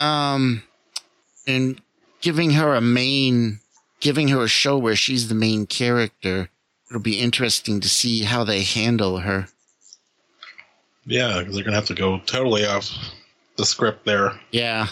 Um, 0.00 0.62
and 1.46 1.80
giving 2.20 2.50
her 2.52 2.74
a 2.74 2.80
main, 2.80 3.60
giving 4.00 4.28
her 4.28 4.42
a 4.44 4.48
show 4.48 4.78
where 4.78 4.96
she's 4.96 5.28
the 5.28 5.34
main 5.34 5.66
character, 5.66 6.48
it'll 6.88 7.02
be 7.02 7.18
interesting 7.20 7.80
to 7.80 7.88
see 7.88 8.22
how 8.24 8.44
they 8.44 8.62
handle 8.62 9.18
her. 9.18 9.48
yeah, 11.06 11.38
because 11.38 11.54
they're 11.54 11.64
gonna 11.64 11.76
have 11.76 11.86
to 11.86 11.94
go 11.94 12.18
totally 12.26 12.64
off 12.66 12.90
the 13.56 13.64
script 13.66 14.04
there, 14.06 14.38
Yeah, 14.52 14.88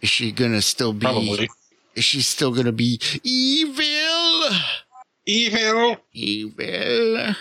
is 0.00 0.08
she 0.08 0.32
gonna 0.32 0.62
still 0.62 0.92
be? 0.92 1.00
probably. 1.06 1.48
Is 1.94 2.04
she 2.04 2.22
still 2.22 2.52
gonna 2.54 2.72
be 2.72 2.98
evil? 3.22 4.56
Evil. 5.26 5.96
Evil. 6.12 7.34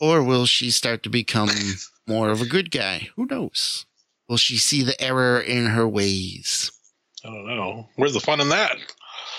Or 0.00 0.22
will 0.22 0.46
she 0.46 0.70
start 0.70 1.02
to 1.02 1.10
become 1.10 1.50
more 2.10 2.30
of 2.30 2.42
a 2.42 2.46
good 2.46 2.70
guy? 2.72 3.08
Who 3.14 3.24
knows? 3.26 3.86
Will 4.28 4.36
she 4.36 4.58
see 4.58 4.82
the 4.82 5.00
error 5.00 5.40
in 5.40 5.66
her 5.66 5.88
ways? 5.88 6.72
I 7.24 7.28
don't 7.28 7.46
know. 7.46 7.88
Where's 7.96 8.14
the 8.14 8.20
fun 8.20 8.40
in 8.40 8.48
that? 8.48 8.76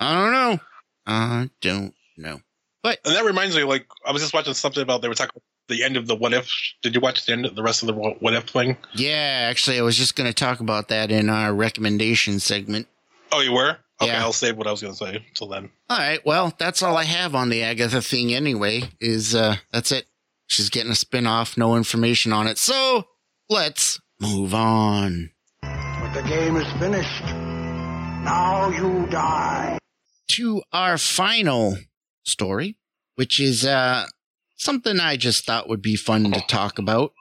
I 0.00 0.14
don't 0.14 0.32
know. 0.32 0.58
I 1.06 1.50
don't 1.60 1.94
know. 2.16 2.40
But 2.82 2.98
And 3.04 3.14
that 3.14 3.24
reminds 3.24 3.56
me, 3.56 3.64
like, 3.64 3.86
I 4.06 4.12
was 4.12 4.20
just 4.20 4.34
watching 4.34 4.54
something 4.54 4.82
about 4.82 5.02
they 5.02 5.08
were 5.08 5.14
talking 5.14 5.32
about 5.36 5.42
the 5.68 5.84
end 5.84 5.96
of 5.96 6.06
the 6.06 6.16
what 6.16 6.34
if. 6.34 6.50
Did 6.82 6.94
you 6.94 7.00
watch 7.00 7.24
the 7.24 7.32
end 7.32 7.46
of 7.46 7.54
the 7.54 7.62
rest 7.62 7.82
of 7.82 7.86
the 7.86 7.94
what 7.94 8.34
if 8.34 8.44
thing? 8.44 8.76
Yeah, 8.94 9.46
actually, 9.48 9.78
I 9.78 9.82
was 9.82 9.96
just 9.96 10.16
going 10.16 10.28
to 10.28 10.34
talk 10.34 10.60
about 10.60 10.88
that 10.88 11.10
in 11.10 11.30
our 11.30 11.54
recommendation 11.54 12.40
segment. 12.40 12.88
Oh, 13.30 13.40
you 13.40 13.52
were? 13.52 13.78
Okay, 14.02 14.10
Yeah. 14.12 14.22
I'll 14.22 14.32
save 14.32 14.56
what 14.56 14.66
I 14.66 14.70
was 14.70 14.80
going 14.82 14.92
to 14.94 14.98
say 14.98 15.24
until 15.28 15.48
then. 15.48 15.70
All 15.88 15.98
right, 15.98 16.20
well, 16.24 16.54
that's 16.58 16.82
all 16.82 16.96
I 16.96 17.04
have 17.04 17.34
on 17.34 17.48
the 17.48 17.62
Agatha 17.62 18.02
thing 18.02 18.32
anyway. 18.34 18.82
Is 19.00 19.34
uh 19.34 19.56
that's 19.72 19.92
it. 19.92 20.06
She's 20.46 20.68
getting 20.70 20.92
a 20.92 20.96
spin-off, 20.96 21.56
no 21.56 21.76
information 21.76 22.32
on 22.32 22.46
it. 22.46 22.58
So, 22.58 23.06
let's 23.48 24.00
move 24.20 24.52
on. 24.54 25.30
But 25.62 26.12
the 26.12 26.22
game 26.22 26.56
is 26.56 26.70
finished. 26.78 27.24
Now 27.24 28.68
you 28.70 29.06
die. 29.08 29.78
to 30.32 30.62
our 30.72 30.98
final 30.98 31.76
story, 32.24 32.76
which 33.16 33.40
is 33.40 33.64
uh, 33.64 34.06
something 34.56 35.00
I 35.00 35.16
just 35.16 35.44
thought 35.46 35.68
would 35.68 35.82
be 35.82 35.96
fun 35.96 36.30
to 36.32 36.40
talk 36.48 36.78
about. 36.78 37.12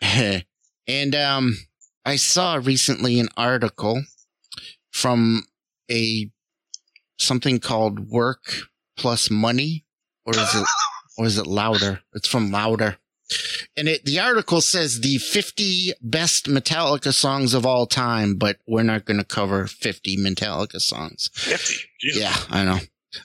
and 0.02 1.14
um, 1.14 1.56
I 2.04 2.16
saw 2.16 2.54
recently 2.62 3.20
an 3.20 3.28
article 3.36 4.02
from 4.98 5.44
a 5.90 6.30
something 7.18 7.60
called 7.60 8.08
Work 8.10 8.68
Plus 8.96 9.30
Money, 9.30 9.84
or 10.26 10.34
is 10.36 10.54
it 10.54 10.66
or 11.16 11.26
is 11.26 11.38
it 11.38 11.46
Louder? 11.46 12.00
It's 12.14 12.28
from 12.28 12.50
Louder. 12.50 12.98
And 13.76 13.88
it, 13.88 14.04
the 14.06 14.18
article 14.18 14.62
says 14.62 15.00
the 15.00 15.18
50 15.18 15.92
best 16.00 16.46
Metallica 16.46 17.12
songs 17.12 17.52
of 17.52 17.66
all 17.66 17.86
time, 17.86 18.36
but 18.36 18.56
we're 18.66 18.82
not 18.82 19.04
going 19.04 19.18
to 19.18 19.24
cover 19.24 19.66
50 19.66 20.16
Metallica 20.16 20.80
songs. 20.80 21.30
50. 21.34 21.74
Jesus. 22.00 22.22
Yeah, 22.22 22.34
I 22.48 22.64
know. 22.64 22.78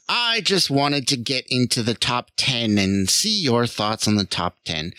I 0.10 0.42
just 0.42 0.70
wanted 0.70 1.08
to 1.08 1.18
get 1.18 1.46
into 1.50 1.84
the 1.84 1.94
top 1.94 2.32
10 2.36 2.78
and 2.78 3.10
see 3.10 3.42
your 3.42 3.66
thoughts 3.66 4.08
on 4.08 4.16
the 4.16 4.26
top 4.26 4.58
10. 4.66 4.92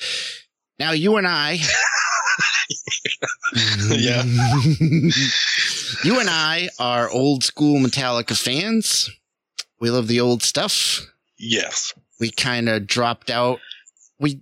Now, 0.78 0.92
you 0.92 1.16
and 1.16 1.26
I. 1.26 1.58
Yeah. 3.90 4.22
you 6.04 6.20
and 6.20 6.28
I 6.30 6.68
are 6.78 7.10
old 7.10 7.42
school 7.44 7.80
Metallica 7.80 8.36
fans. 8.40 9.10
We 9.80 9.90
love 9.90 10.06
the 10.08 10.20
old 10.20 10.42
stuff. 10.42 11.00
Yes. 11.38 11.92
We 12.20 12.30
kind 12.30 12.68
of 12.68 12.86
dropped 12.86 13.30
out. 13.30 13.58
We 14.18 14.40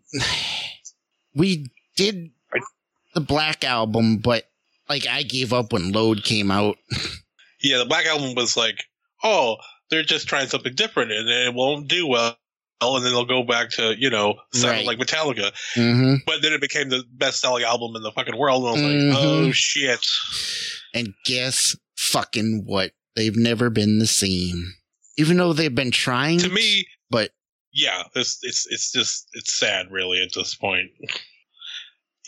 we 1.35 1.71
did 1.97 2.31
the 3.15 3.21
Black 3.21 3.65
album, 3.65 4.19
but 4.19 4.45
like 4.89 5.07
I 5.07 5.23
gave 5.23 5.53
up 5.53 5.73
when 5.73 5.93
Load 5.93 6.25
came 6.25 6.51
out. 6.51 6.77
Yeah, 7.65 7.79
the 7.79 7.85
Black 7.87 8.07
Album 8.07 8.35
was 8.35 8.57
like, 8.57 8.87
oh, 9.23 9.55
they're 9.89 10.03
just 10.03 10.27
trying 10.27 10.49
something 10.49 10.75
different 10.75 11.13
and 11.13 11.29
it 11.29 11.55
won't 11.55 11.87
do 11.87 12.09
well. 12.09 12.37
And 12.81 13.05
then 13.05 13.13
they'll 13.13 13.25
go 13.25 13.45
back 13.45 13.71
to, 13.75 13.95
you 13.97 14.11
know, 14.11 14.35
sound 14.53 14.79
Right. 14.79 14.85
like 14.85 14.99
Metallica. 14.99 15.53
hmm 15.77 16.17
But 16.27 16.43
then 16.43 16.53
it 16.55 16.61
became 16.61 16.89
the 16.89 17.05
best 17.13 17.41
selling 17.41 17.63
album 17.63 17.95
in 17.95 18.03
the 18.03 18.11
fucking 18.11 18.37
world. 18.37 18.65
And 18.65 18.69
I 18.69 18.73
was 18.73 18.81
Mhm. 18.83 19.09
like, 19.11 19.17
oh, 19.17 19.53
shit. 19.53 20.05
And 20.95 21.15
guess 21.25 21.77
fucking 21.97 22.65
what? 22.67 22.93
They've 23.17 23.37
never 23.37 23.71
been 23.71 23.99
the 23.99 24.07
same. 24.07 24.75
Even 25.19 25.37
though 25.37 25.53
they've 25.53 25.75
been 25.75 25.91
trying 25.91 26.39
To 26.39 26.49
me, 26.49 26.87
but 27.11 27.31
yeah, 27.73 28.05
it's, 28.15 28.39
it's, 28.43 28.67
it's 28.71 28.93
just, 28.93 29.29
it's 29.35 29.53
sad 29.53 29.91
really 29.91 30.23
at 30.23 30.31
this 30.35 30.55
point. 30.55 30.91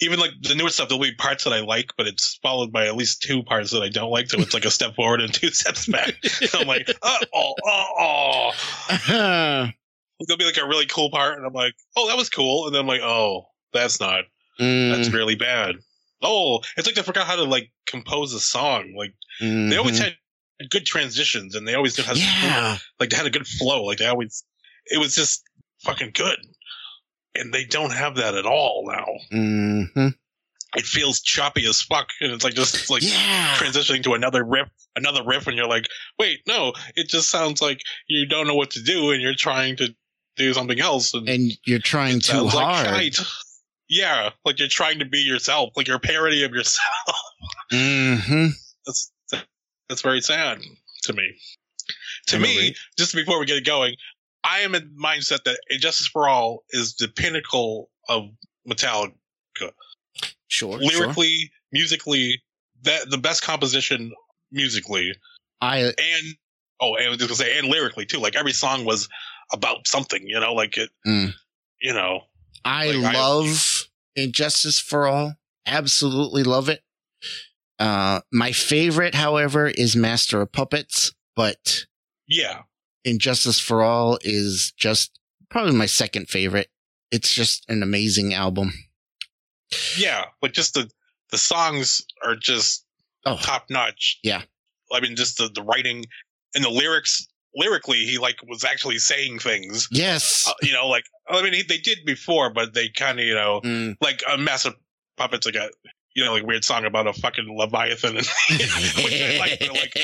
Even 0.01 0.19
like 0.19 0.33
the 0.43 0.55
newer 0.55 0.69
stuff, 0.71 0.89
there'll 0.89 1.03
be 1.03 1.15
parts 1.15 1.45
that 1.45 1.53
I 1.53 1.61
like, 1.61 1.93
but 1.97 2.07
it's 2.07 2.39
followed 2.43 2.73
by 2.73 2.87
at 2.87 2.97
least 2.97 3.23
two 3.23 3.43
parts 3.43 3.71
that 3.71 3.83
I 3.83 3.89
don't 3.89 4.11
like. 4.11 4.29
So 4.29 4.39
it's 4.41 4.53
like 4.53 4.65
a 4.65 4.71
step 4.71 4.95
forward 4.97 5.21
and 5.21 5.33
two 5.33 5.49
steps 5.53 5.87
back. 5.87 6.15
I'm 6.53 6.67
like, 6.67 6.91
oh, 7.03 7.19
oh, 7.33 7.55
oh, 7.65 8.53
oh. 8.91 9.15
uh, 9.15 9.71
There'll 10.21 10.39
be 10.39 10.45
like 10.45 10.59
a 10.63 10.67
really 10.67 10.87
cool 10.87 11.11
part, 11.11 11.37
and 11.37 11.47
I'm 11.47 11.53
like, 11.53 11.75
oh, 11.97 12.09
that 12.09 12.17
was 12.17 12.31
cool. 12.31 12.67
And 12.67 12.75
then 12.75 12.83
I'm 12.83 12.87
like, 12.87 13.03
oh, 13.03 13.47
that's 13.73 14.01
not. 14.01 14.25
That's 14.59 15.09
mm, 15.09 15.13
really 15.13 15.35
bad. 15.35 15.77
Oh, 16.25 16.61
it's 16.77 16.87
like 16.87 16.97
they 16.97 17.03
forgot 17.03 17.27
how 17.27 17.37
to 17.37 17.45
like 17.45 17.71
compose 17.87 18.33
a 18.33 18.41
song. 18.41 18.95
Like 18.97 19.15
they 19.41 19.77
always 19.77 20.01
mhm. 20.01 20.05
had 20.05 20.71
good 20.71 20.87
transitions, 20.87 21.55
and 21.55 21.67
they 21.67 21.75
always 21.75 21.99
how 22.05 22.13
to 22.13 22.19
yeah. 22.19 22.79
like 22.99 23.11
they 23.11 23.17
had 23.17 23.27
a 23.27 23.31
good 23.31 23.47
flow. 23.47 23.85
Like 23.85 23.99
they 23.99 24.07
always, 24.07 24.45
it 24.87 24.99
was 24.99 25.15
just 25.15 25.43
fucking 25.83 26.13
good. 26.15 26.39
And 27.37 27.53
they 27.53 27.65
don't 27.65 27.93
have 27.93 28.17
that 28.17 28.35
at 28.35 28.47
all 28.47 28.85
now. 28.87 29.07
hmm 29.31 30.09
It 30.77 30.85
feels 30.85 31.21
choppy 31.21 31.67
as 31.67 31.83
fuck, 31.83 32.09
and 32.21 32.33
it's 32.33 32.45
like 32.45 32.55
just 32.55 32.91
like 32.91 33.03
yeah. 33.03 33.55
transitioning 33.59 34.03
to 34.05 34.15
another 34.15 34.45
riff, 34.45 34.69
another 34.97 35.23
riff, 35.25 35.47
and 35.47 35.57
you're 35.57 35.69
like, 35.69 35.87
wait, 36.19 36.41
no, 36.47 36.73
it 36.97 37.09
just 37.09 37.31
sounds 37.31 37.61
like 37.61 37.81
you 38.09 38.27
don't 38.27 38.47
know 38.47 38.55
what 38.55 38.71
to 38.73 38.83
do, 38.83 39.11
and 39.11 39.21
you're 39.21 39.35
trying 39.35 39.77
to 39.77 39.95
do 40.37 40.53
something 40.55 40.81
else, 40.81 41.15
and, 41.15 41.29
And 41.29 41.53
you're 41.65 41.79
trying 41.79 42.21
too 42.21 42.43
like 42.43 42.55
hard. 42.55 42.87
shite. 42.87 43.19
Yeah, 43.89 44.31
like 44.45 44.59
you're 44.59 44.69
trying 44.69 44.99
to 45.01 45.05
be 45.05 45.19
yourself, 45.19 45.71
like 45.77 45.87
you're 45.87 45.97
a 45.97 46.01
parody 46.01 46.43
of 46.45 46.53
yourself. 46.53 47.17
hmm 47.73 48.47
that's 48.87 49.13
that's 49.89 50.03
very 50.03 50.21
sad 50.21 50.59
to 51.05 51.13
me. 51.13 51.35
To 52.29 52.37
I 52.37 52.41
me, 52.41 52.75
just 52.99 53.15
before 53.15 53.39
we 53.39 53.45
get 53.47 53.65
going, 53.67 53.97
I 54.43 54.61
am 54.61 54.75
in 54.75 54.91
mindset 55.03 55.45
that 55.45 55.59
And 55.69 55.81
Justice 55.81 56.07
for 56.07 56.29
All 56.29 56.65
is 56.71 56.95
the 56.97 57.09
pinnacle 57.09 57.91
of 58.09 58.31
Metallica. 58.69 59.13
Sure. 60.49 60.79
sure. 60.81 60.81
Lyrically, 60.81 61.51
musically, 61.73 62.43
that 62.83 63.11
the 63.11 63.19
best 63.19 63.43
composition 63.43 64.13
musically, 64.53 65.13
I 65.61 65.79
and 65.81 66.37
oh, 66.81 66.95
and 66.97 67.07
I 67.07 67.09
was 67.11 67.19
just 67.19 67.29
gonna 67.29 67.37
say, 67.37 67.59
and 67.59 67.69
lyrically 67.69 68.07
too. 68.07 68.19
Like 68.21 68.37
every 68.37 68.53
song 68.53 68.85
was 68.87 69.09
about 69.53 69.87
something, 69.87 70.23
you 70.27 70.41
know, 70.41 70.55
like 70.55 70.79
it, 70.79 70.89
Mm. 71.07 71.35
you 71.83 71.93
know. 71.93 72.21
I 72.65 72.93
Like, 72.93 73.15
I- 73.15 73.19
love 73.19 73.74
And 74.17 74.33
Justice 74.33 74.79
for 74.79 75.07
All. 75.07 75.35
Absolutely 75.67 76.43
love 76.43 76.69
it. 76.69 76.83
Uh, 77.79 78.21
my 78.33 78.53
favorite, 78.53 79.15
however, 79.15 79.67
is 79.69 79.97
Master 79.97 80.41
of 80.41 80.53
Puppets, 80.53 81.13
but 81.35 81.87
Yeah, 82.29 82.63
And 83.05 83.21
Justice 83.21 83.59
for 83.59 83.83
All 83.83 84.19
is 84.23 84.73
just 84.77 85.19
probably 85.51 85.73
my 85.75 85.87
second 85.87 86.29
favorite. 86.29 86.69
It's 87.11 87.33
just 87.33 87.65
an 87.69 87.83
amazing 87.83 88.33
album. 88.35 88.73
yeah, 89.99 90.27
but 90.41 90.53
just 90.53 90.75
the 90.75 90.91
the 91.31 91.39
songs 91.39 92.03
are 92.25 92.37
just 92.37 92.85
Oh, 93.27 93.39
top 93.39 93.71
notch. 93.71 94.19
Yeah. 94.23 94.43
I 94.93 95.01
mean, 95.01 95.17
just 95.17 95.39
the, 95.39 95.49
the 95.53 95.63
writing 95.63 96.05
and 96.55 96.63
the 96.63 96.69
lyrics. 96.69 97.27
Lyrically, 97.57 97.99
he 98.05 98.19
like 98.19 98.37
was 98.49 98.65
actually 98.65 98.99
saying 98.99 99.39
things. 99.39 99.89
yes. 99.91 100.47
Uh, 100.49 100.53
you 100.63 100.73
know, 100.73 100.89
like 100.89 101.05
I 101.29 101.43
mean, 101.43 101.53
he, 101.55 101.63
they 101.63 101.79
did 101.79 101.99
before, 102.05 102.51
but 102.53 102.75
they 102.75 102.89
kind 102.89 103.19
of, 103.21 103.25
you 103.27 103.35
know, 103.35 103.61
Mm. 103.65 103.97
like 104.01 104.23
a 104.31 104.37
massive 104.39 104.75
puppets, 105.17 105.47
like 105.47 105.55
a 105.55 105.71
you 106.17 106.25
know, 106.25 106.33
like 106.33 106.45
weird 106.47 106.63
song 106.65 106.85
about 106.85 107.07
a 107.09 107.13
fucking 107.13 107.47
leviathan, 107.59 108.17
and 108.17 108.27
like, 108.99 109.61
like 109.61 109.95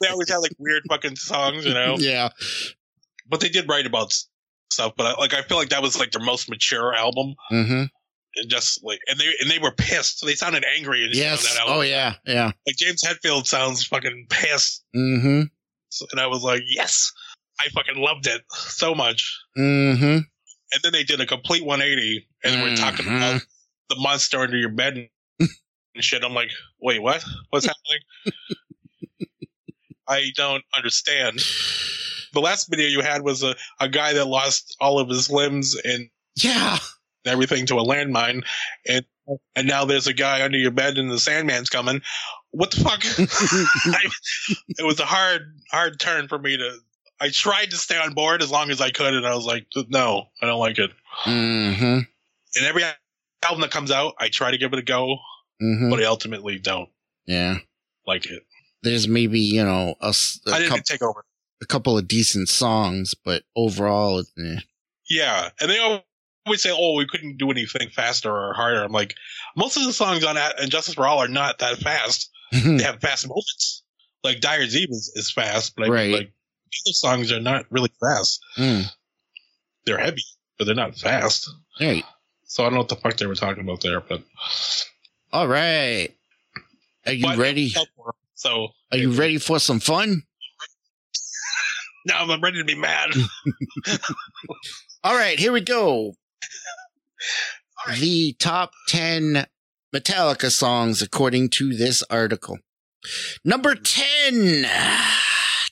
they 0.00 0.08
always 0.08 0.28
had 0.30 0.36
like 0.38 0.52
weird 0.58 0.82
fucking 0.88 1.16
songs, 1.16 1.64
you 1.66 1.74
know. 1.74 1.96
yeah. 1.98 2.28
But 3.28 3.40
they 3.40 3.48
did 3.48 3.68
write 3.68 3.84
about 3.86 4.12
stuff. 4.72 4.92
But 4.96 5.06
I, 5.16 5.20
like, 5.20 5.34
I 5.34 5.42
feel 5.42 5.56
like 5.56 5.70
that 5.70 5.82
was 5.82 5.98
like 5.98 6.12
their 6.12 6.24
most 6.24 6.48
mature 6.48 6.94
album, 6.94 7.34
hmm 7.50 7.84
and 8.36 8.48
just 8.50 8.84
like, 8.84 9.00
and 9.08 9.18
they 9.18 9.26
and 9.40 9.50
they 9.50 9.58
were 9.58 9.72
pissed. 9.72 10.24
They 10.24 10.34
sounded 10.34 10.64
angry. 10.76 11.04
And 11.04 11.14
Yes. 11.14 11.42
that 11.52 11.60
album. 11.60 11.74
Oh 11.78 11.80
yeah. 11.80 12.14
Yeah. 12.24 12.52
like 12.66 12.76
James 12.76 13.02
Hetfield 13.02 13.46
sounds 13.46 13.84
fucking 13.84 14.26
pissed. 14.30 14.84
hmm 14.94 15.42
and 16.12 16.20
I 16.20 16.26
was 16.26 16.42
like, 16.42 16.62
yes, 16.66 17.10
I 17.60 17.68
fucking 17.70 17.96
loved 17.96 18.26
it 18.26 18.42
so 18.50 18.94
much. 18.94 19.36
hmm 19.56 19.62
And 20.72 20.82
then 20.82 20.92
they 20.92 21.04
did 21.04 21.20
a 21.20 21.26
complete 21.26 21.64
180, 21.64 22.26
and 22.44 22.62
we're 22.62 22.76
talking 22.76 23.06
Mhm. 23.06 23.16
about 23.16 23.42
the 23.88 23.96
monster 23.96 24.38
under 24.40 24.56
your 24.56 24.68
bed 24.70 25.08
and 25.40 25.48
shit. 26.04 26.22
I'm 26.24 26.34
like, 26.34 26.50
wait, 26.80 27.00
what? 27.02 27.24
What's 27.50 27.66
happening? 27.66 28.00
I 30.06 30.30
don't 30.36 30.64
understand. 30.76 31.38
The 32.32 32.40
last 32.40 32.68
video 32.70 32.86
you 32.88 33.00
had 33.02 33.22
was 33.22 33.42
a, 33.42 33.54
a 33.80 33.88
guy 33.88 34.12
that 34.14 34.26
lost 34.26 34.76
all 34.80 34.98
of 34.98 35.08
his 35.08 35.30
limbs 35.30 35.74
and 35.82 36.08
Yeah. 36.36 36.78
everything 37.26 37.66
to 37.66 37.76
a 37.78 37.84
landmine, 37.84 38.44
and 38.86 39.04
and 39.54 39.68
now 39.68 39.84
there's 39.84 40.06
a 40.06 40.14
guy 40.14 40.42
under 40.42 40.56
your 40.56 40.70
bed 40.70 40.96
and 40.96 41.10
the 41.10 41.16
Sandman's 41.16 41.68
coming. 41.68 42.00
What 42.50 42.70
the 42.70 42.80
fuck? 42.80 43.02
I, 43.94 44.10
it 44.78 44.84
was 44.86 45.00
a 45.00 45.04
hard 45.04 45.54
hard 45.70 46.00
turn 46.00 46.28
for 46.28 46.38
me 46.38 46.56
to. 46.56 46.78
I 47.20 47.30
tried 47.30 47.70
to 47.70 47.76
stay 47.76 47.98
on 47.98 48.14
board 48.14 48.42
as 48.42 48.50
long 48.50 48.70
as 48.70 48.80
I 48.80 48.90
could, 48.90 49.12
and 49.12 49.26
I 49.26 49.34
was 49.34 49.44
like, 49.44 49.66
no, 49.88 50.28
I 50.40 50.46
don't 50.46 50.60
like 50.60 50.78
it. 50.78 50.90
Mm-hmm. 51.24 51.84
And 52.56 52.66
every 52.66 52.84
album 53.44 53.60
that 53.62 53.70
comes 53.72 53.90
out, 53.90 54.14
I 54.18 54.28
try 54.28 54.50
to 54.52 54.58
give 54.58 54.72
it 54.72 54.78
a 54.78 54.82
go, 54.82 55.16
Mm-hmm. 55.60 55.90
but 55.90 55.98
I 56.00 56.04
ultimately 56.04 56.60
don't 56.60 56.88
Yeah. 57.26 57.56
like 58.06 58.26
it. 58.26 58.44
There's 58.84 59.08
maybe, 59.08 59.40
you 59.40 59.64
know, 59.64 59.96
a, 60.00 60.14
a 60.46 60.52
I 60.52 60.58
didn't 60.60 60.76
coup- 60.76 60.82
take 60.86 61.02
over. 61.02 61.24
a 61.60 61.66
couple 61.66 61.98
of 61.98 62.06
decent 62.06 62.48
songs, 62.48 63.14
but 63.24 63.42
overall, 63.56 64.20
eh. 64.20 64.60
Yeah, 65.10 65.48
and 65.60 65.68
they 65.68 65.80
always 65.80 66.62
say, 66.62 66.70
"Oh, 66.72 66.94
we 66.96 67.06
couldn't 67.08 67.38
do 67.38 67.50
anything 67.50 67.88
faster 67.90 68.30
or 68.30 68.54
harder." 68.54 68.84
I'm 68.84 68.92
like, 68.92 69.14
most 69.56 69.76
of 69.76 69.82
the 69.84 69.92
songs 69.92 70.22
on 70.22 70.36
that 70.36 70.60
and 70.60 70.70
Justice 70.70 70.94
for 70.94 71.06
All 71.08 71.18
are 71.18 71.26
not 71.26 71.58
that 71.58 71.78
fast. 71.78 72.30
They 72.52 72.82
have 72.82 73.00
fast 73.00 73.26
moments. 73.28 73.82
Like 74.24 74.40
Dyer's 74.40 74.76
Eve 74.76 74.88
is, 74.90 75.32
fast, 75.34 75.74
but 75.76 75.86
I 75.86 75.88
Right. 75.90 76.06
mean, 76.10 76.16
like 76.18 76.32
the 76.86 76.92
songs 76.92 77.30
are 77.32 77.40
not 77.40 77.66
really 77.70 77.90
fast. 78.00 78.40
Mm, 78.56 78.84
They're 79.86 79.98
heavy, 79.98 80.22
but 80.58 80.64
they're 80.66 80.74
not 80.74 80.96
fast. 80.96 81.48
right. 81.80 82.04
So 82.44 82.62
I 82.62 82.66
don't 82.66 82.74
know 82.74 82.78
what 82.80 82.88
the 82.88 82.96
fuck 82.96 83.16
they 83.16 83.26
were 83.26 83.34
talking 83.34 83.62
about 83.62 83.80
there, 83.82 84.00
but 84.00 84.22
All 85.32 85.46
right. 85.48 86.08
Are 87.06 87.12
you 87.12 87.24
but- 87.24 87.38
ready? 87.38 87.74
So 88.34 88.68
Are 88.92 88.98
you 88.98 89.10
ready 89.12 89.38
for 89.38 89.58
some 89.60 89.80
fun? 89.80 90.22
now 92.06 92.24
I'm 92.26 92.40
ready 92.40 92.58
to 92.58 92.64
be 92.64 92.74
mad. 92.74 93.10
All 95.04 95.14
right, 95.14 95.38
here 95.38 95.52
we 95.52 95.60
go. 95.60 96.14
The 98.00 98.32
top 98.34 98.72
10 98.88 99.46
Metallica 99.94 100.50
songs 100.50 101.02
according 101.02 101.50
to 101.50 101.74
this 101.74 102.02
article. 102.10 102.58
Number 103.44 103.74
10. 103.74 104.66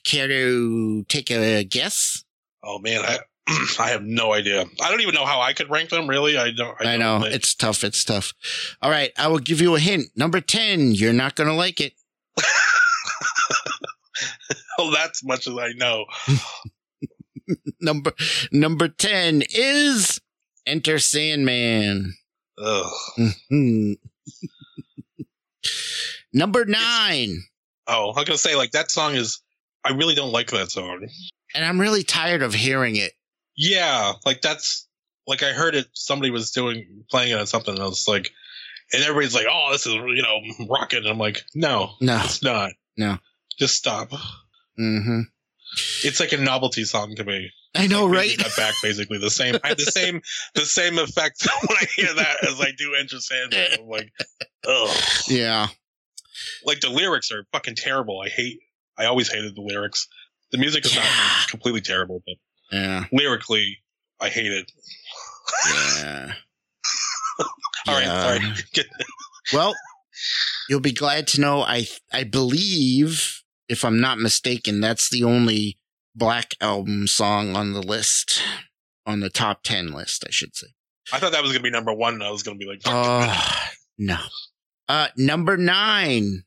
Care 0.03 0.27
to 0.27 1.03
take 1.09 1.29
a 1.29 1.63
guess? 1.63 2.23
oh 2.67 2.79
man, 2.79 3.01
I 3.03 3.19
I 3.79 3.89
have 3.89 4.03
no 4.03 4.33
idea. 4.33 4.65
I 4.81 4.91
don't 4.91 5.01
even 5.01 5.15
know 5.15 5.25
how 5.25 5.39
I 5.41 5.53
could 5.53 5.69
rank 5.69 5.89
them. 5.89 6.07
Really, 6.07 6.37
I 6.37 6.51
don't. 6.51 6.75
I, 6.79 6.97
don't 6.97 6.99
know. 6.99 7.23
It's 7.25 7.55
tough. 7.55 7.83
It's 7.83 8.03
tough. 8.03 8.33
All 8.81 8.91
right, 8.91 9.11
I 9.17 9.27
will 9.27 9.39
give 9.39 9.61
you 9.61 9.75
a 9.75 9.79
hint. 9.79 10.07
Number 10.15 10.41
10. 10.41 10.91
You're 10.91 11.13
not 11.13 11.35
going 11.35 11.49
to 11.49 11.55
like 11.55 11.79
it. 11.81 11.93
oh, 14.77 14.91
that's 14.93 15.23
much 15.23 15.47
as 15.47 15.57
I 15.57 15.71
know. 15.75 16.05
Number 17.79 18.11
number 18.51 18.89
10 18.89 19.43
is 19.51 20.19
Enter 20.65 20.99
Sandman. 20.99 22.15
Ugh. 22.59 22.91
Mhm. 23.51 23.95
Number 26.33 26.65
9. 26.65 27.43
Oh, 27.87 28.09
I'm 28.15 28.25
gonna 28.25 28.37
say 28.37 28.55
like 28.55 28.71
that 28.71 28.91
song 28.91 29.15
is. 29.15 29.41
I 29.85 29.91
really 29.91 30.15
don't 30.15 30.31
like 30.33 30.49
that 30.51 30.71
song. 30.71 31.07
And 31.55 31.63
I'm 31.63 31.79
really 31.79 32.03
tired 32.03 32.41
of 32.41 32.53
hearing 32.53 32.97
it. 32.97 33.13
Yeah, 33.55 34.13
like 34.25 34.41
that's 34.41 34.85
like 35.25 35.43
I 35.43 35.53
heard 35.53 35.75
it. 35.75 35.87
Somebody 35.93 36.29
was 36.31 36.51
doing 36.51 37.05
playing 37.09 37.31
it 37.31 37.39
on 37.39 37.47
something. 37.47 37.73
And 37.73 37.81
I 37.83 37.87
was 37.87 38.07
like, 38.07 38.29
and 38.91 39.01
everybody's 39.03 39.33
like, 39.33 39.45
"Oh, 39.49 39.69
this 39.71 39.85
is 39.87 39.93
you 39.93 40.21
know 40.21 40.65
rocking." 40.69 40.99
And 40.99 41.07
I'm 41.07 41.17
like, 41.17 41.43
"No, 41.55 41.91
No. 42.01 42.19
it's 42.23 42.43
not. 42.43 42.71
No. 42.97 43.17
just 43.57 43.75
stop." 43.75 44.09
hmm 44.75 45.21
It's 46.03 46.19
like 46.19 46.33
a 46.33 46.37
novelty 46.37 46.83
song 46.83 47.15
to 47.15 47.23
me. 47.23 47.49
I 47.75 47.87
know, 47.87 48.05
Like, 48.05 48.15
right? 48.17 48.37
Cut 48.37 48.55
back 48.57 48.73
basically 48.81 49.17
the 49.19 49.29
same. 49.29 49.55
I 49.63 49.69
have 49.69 49.77
the 49.77 49.83
same 49.91 50.21
the 50.55 50.65
same 50.65 50.97
effect 50.97 51.45
when 51.67 51.77
I 51.77 51.85
hear 51.95 52.13
that 52.13 52.43
as 52.47 52.59
I 52.59 52.71
do 52.77 52.95
Enter 52.95 53.19
Sandman. 53.19 53.67
I'm 53.79 53.87
like, 53.87 54.11
ugh. 54.67 54.97
Yeah. 55.27 55.67
Like 56.65 56.79
the 56.81 56.89
lyrics 56.89 57.31
are 57.31 57.45
fucking 57.51 57.75
terrible. 57.75 58.19
I 58.21 58.29
hate. 58.29 58.59
I 58.97 59.05
always 59.05 59.31
hated 59.31 59.55
the 59.55 59.61
lyrics. 59.61 60.07
The 60.51 60.57
music 60.57 60.85
is 60.85 60.95
Yeah. 60.95 61.01
not 61.03 61.49
completely 61.49 61.81
terrible, 61.81 62.23
but 62.25 62.35
Yeah. 62.71 63.05
lyrically, 63.11 63.79
I 64.19 64.29
hate 64.29 64.51
it. 64.51 64.71
Yeah. 65.69 66.33
All 67.39 67.93
right, 67.95 68.03
Yeah. 68.05 68.39
sorry. 68.73 68.85
Well, 69.53 69.75
you'll 70.69 70.79
be 70.79 70.91
glad 70.93 71.27
to 71.27 71.41
know 71.41 71.61
I 71.61 71.87
I 72.11 72.23
believe, 72.23 73.43
if 73.69 73.85
I'm 73.85 73.99
not 74.01 74.17
mistaken, 74.19 74.79
that's 74.81 75.09
the 75.09 75.23
only 75.23 75.77
Black 76.17 76.55
Album 76.59 77.05
song 77.07 77.55
on 77.55 77.73
the 77.73 77.81
list, 77.81 78.41
on 79.05 79.19
the 79.19 79.29
top 79.29 79.61
ten 79.63 79.91
list, 79.93 80.23
I 80.27 80.31
should 80.31 80.55
say. 80.55 80.67
I 81.13 81.19
thought 81.19 81.31
that 81.31 81.43
was 81.43 81.51
gonna 81.51 81.63
be 81.63 81.69
number 81.69 81.93
one. 81.93 82.15
and 82.15 82.23
I 82.23 82.31
was 82.31 82.41
gonna 82.43 82.57
be 82.57 82.65
like, 82.65 82.81
Uh, 82.85 83.67
no. 83.97 84.17
Uh, 84.89 85.07
number 85.15 85.57
nine 85.57 86.43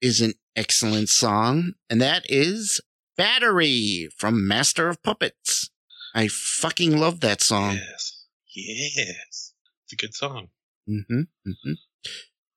is 0.00 0.20
an 0.20 0.34
excellent 0.56 1.08
song, 1.08 1.74
and 1.88 2.00
that 2.00 2.24
is 2.28 2.80
Battery 3.16 4.08
from 4.16 4.46
Master 4.48 4.88
of 4.88 5.02
Puppets. 5.02 5.70
I 6.14 6.28
fucking 6.28 6.96
love 6.98 7.20
that 7.20 7.40
song. 7.42 7.74
yes, 7.74 8.24
yes, 8.54 9.52
it's 9.84 9.92
a 9.92 9.96
good 9.96 10.14
song. 10.14 10.48
hmm 10.86 11.02
hmm 11.44 11.72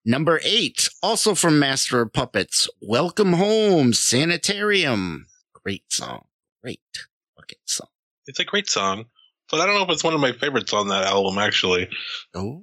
Number 0.04 0.40
eight, 0.44 0.90
also 1.04 1.36
from 1.36 1.60
Master 1.60 2.02
of 2.02 2.12
Puppets, 2.14 2.68
Welcome 2.82 3.34
Home, 3.34 3.94
Sanitarium. 3.94 5.28
Great 5.54 5.84
song. 5.94 6.26
Great 6.64 6.80
fucking 7.38 7.58
song. 7.66 7.88
It's 8.28 8.40
a 8.40 8.46
great 8.46 8.70
song, 8.70 9.06
but 9.50 9.60
I 9.60 9.66
don't 9.66 9.76
know 9.76 9.84
if 9.84 9.90
it's 9.90 10.04
one 10.04 10.14
of 10.14 10.20
my 10.20 10.32
favorites 10.32 10.74
on 10.74 10.88
that 10.90 11.06
album. 11.06 11.38
Actually, 11.40 11.90
Oh. 12.36 12.62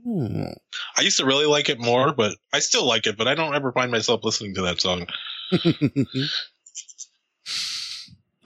I 0.96 1.02
used 1.02 1.18
to 1.18 1.26
really 1.26 1.46
like 1.46 1.68
it 1.68 1.80
more, 1.80 2.12
but 2.12 2.36
I 2.52 2.60
still 2.60 2.86
like 2.86 3.06
it. 3.06 3.16
But 3.16 3.26
I 3.28 3.34
don't 3.34 3.54
ever 3.54 3.72
find 3.72 3.90
myself 3.90 4.22
listening 4.24 4.54
to 4.54 4.62
that 4.62 4.80
song. 4.80 5.06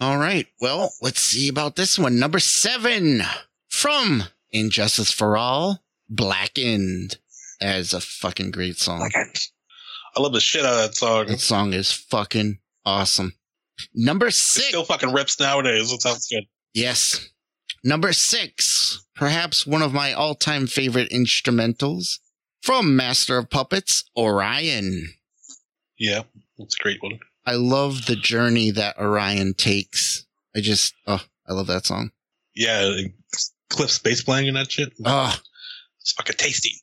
All 0.01 0.19
right. 0.19 0.47
Well, 0.61 0.93
let's 1.01 1.21
see 1.23 1.49
about 1.49 1.77
this 1.77 1.99
one. 1.99 2.19
Number 2.19 2.39
seven 2.41 3.23
from 3.69 4.25
And 4.53 4.71
Justice 4.73 5.13
for 5.13 5.37
All, 5.37 5.83
Blackened. 6.09 7.19
That 7.61 7.77
is 7.79 7.93
a 7.95 8.01
fucking 8.01 8.51
great 8.51 8.79
song. 8.79 9.09
I 9.15 10.21
love 10.21 10.33
the 10.33 10.41
shit 10.41 10.65
out 10.65 10.73
of 10.75 10.79
that 10.81 10.95
song. 10.97 11.27
That 11.27 11.39
song 11.41 11.73
is 11.73 11.93
fucking 11.93 12.59
awesome. 12.85 13.35
Number 13.95 14.29
It 14.29 14.35
six. 14.35 14.69
still 14.69 14.85
fucking 14.85 15.13
rips 15.13 15.39
nowadays. 15.41 15.93
It 15.93 16.03
sounds 16.03 16.29
good. 16.29 16.45
Yes. 16.75 17.29
Number 17.85 18.13
six, 18.13 19.05
perhaps 19.15 19.67
one 19.67 19.83
of 19.83 19.93
my 19.93 20.13
all 20.13 20.35
time 20.35 20.67
favorite 20.67 21.11
instrumentals 21.11 22.19
from 22.63 22.95
Master 22.95 23.39
of 23.39 23.51
Puppets, 23.51 24.05
Orion. 24.17 25.09
Yeah, 25.99 26.23
it's 26.59 26.77
a 26.79 26.83
great 26.83 27.03
one. 27.03 27.19
I 27.45 27.55
love 27.55 28.07
the 28.07 28.17
journey 28.17 28.71
that 28.71 28.99
Orion 28.99 29.55
takes. 29.55 30.27
I 30.55 30.61
just, 30.61 30.95
oh, 31.07 31.23
I 31.49 31.53
love 31.55 31.67
that 31.67 31.87
song. 31.87 32.13
Yeah, 32.55 32.93
Cliff's 33.69 33.99
bass 33.99 34.23
playing 34.23 34.49
and 34.49 34.57
that 34.57 34.71
shit. 34.71 34.93
Oh, 35.05 35.35
It's 36.01 36.13
fucking 36.13 36.37
tasty. 36.37 36.77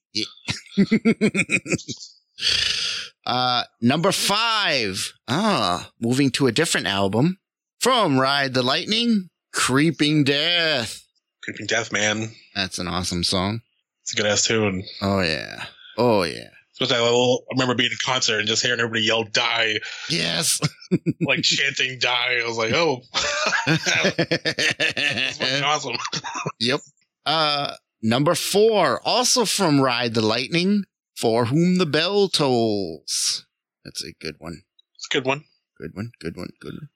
uh, 3.30 3.64
number 3.82 4.12
five. 4.12 5.14
Ah, 5.28 5.92
moving 6.02 6.32
to 6.32 6.48
a 6.48 6.52
different 6.52 6.88
album 6.88 7.38
from 7.80 8.20
Ride 8.20 8.54
the 8.54 8.64
Lightning, 8.64 9.30
Creeping 9.54 10.24
Death. 10.24 11.04
Creeping 11.44 11.68
Death, 11.68 11.92
man. 11.92 12.32
That's 12.56 12.80
an 12.80 12.88
awesome 12.88 13.24
song. 13.24 13.62
It's 14.02 14.14
a 14.14 14.18
good 14.18 14.26
ass 14.26 14.46
tune. 14.46 14.84
Oh 15.02 15.22
yeah. 15.22 15.66
Oh 15.98 16.24
yeah. 16.24 16.50
Especially 16.74 16.98
I, 16.98 17.38
remember 17.52 17.76
being 17.76 17.92
at 17.92 18.02
a 18.02 18.06
concert 18.06 18.40
and 18.40 18.48
just 18.48 18.64
hearing 18.64 18.80
everybody 18.80 19.04
yell 19.04 19.24
"die," 19.26 19.80
Yes. 20.10 20.62
like 21.22 21.42
chanting 21.44 22.00
"die." 22.00 22.40
I 22.42 22.48
was 22.48 22.58
like, 22.58 22.74
"Oh, 22.74 23.02
that's 23.68 25.62
awesome!" 25.62 25.98
Yep. 26.60 26.80
Uh, 27.26 27.74
number 28.02 28.34
four, 28.34 29.02
also 29.06 29.44
from 29.46 29.82
Ride 29.82 30.14
the 30.14 30.22
Lightning, 30.22 30.86
For 31.20 31.46
Whom 31.46 31.78
the 31.80 31.86
Bell 31.86 32.30
Tolls. 32.30 33.46
That's 33.84 34.04
a 34.04 34.14
good 34.22 34.36
one. 34.40 34.62
It's 34.96 35.08
a 35.12 35.14
good 35.14 35.26
one. 35.26 35.44
Good 35.78 35.92
one. 35.94 36.12
Good 36.20 36.38
one. 36.38 36.50
Good 36.62 36.74
one. 36.74 36.90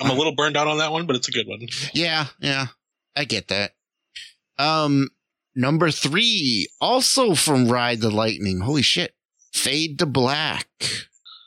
I'm 0.00 0.10
a 0.10 0.14
little 0.14 0.34
burned 0.34 0.56
out 0.56 0.66
on 0.66 0.78
that 0.78 0.92
one, 0.92 1.06
but 1.06 1.16
it's 1.16 1.28
a 1.28 1.32
good 1.32 1.46
one. 1.46 1.66
Yeah, 1.92 2.26
yeah. 2.40 2.68
I 3.14 3.24
get 3.24 3.48
that. 3.48 3.72
Um, 4.58 5.08
number 5.54 5.90
three, 5.90 6.68
also 6.80 7.34
from 7.34 7.68
Ride 7.68 8.00
the 8.00 8.10
Lightning. 8.10 8.60
Holy 8.60 8.82
shit. 8.82 9.14
Fade 9.52 9.98
to 9.98 10.06
Black. 10.06 10.68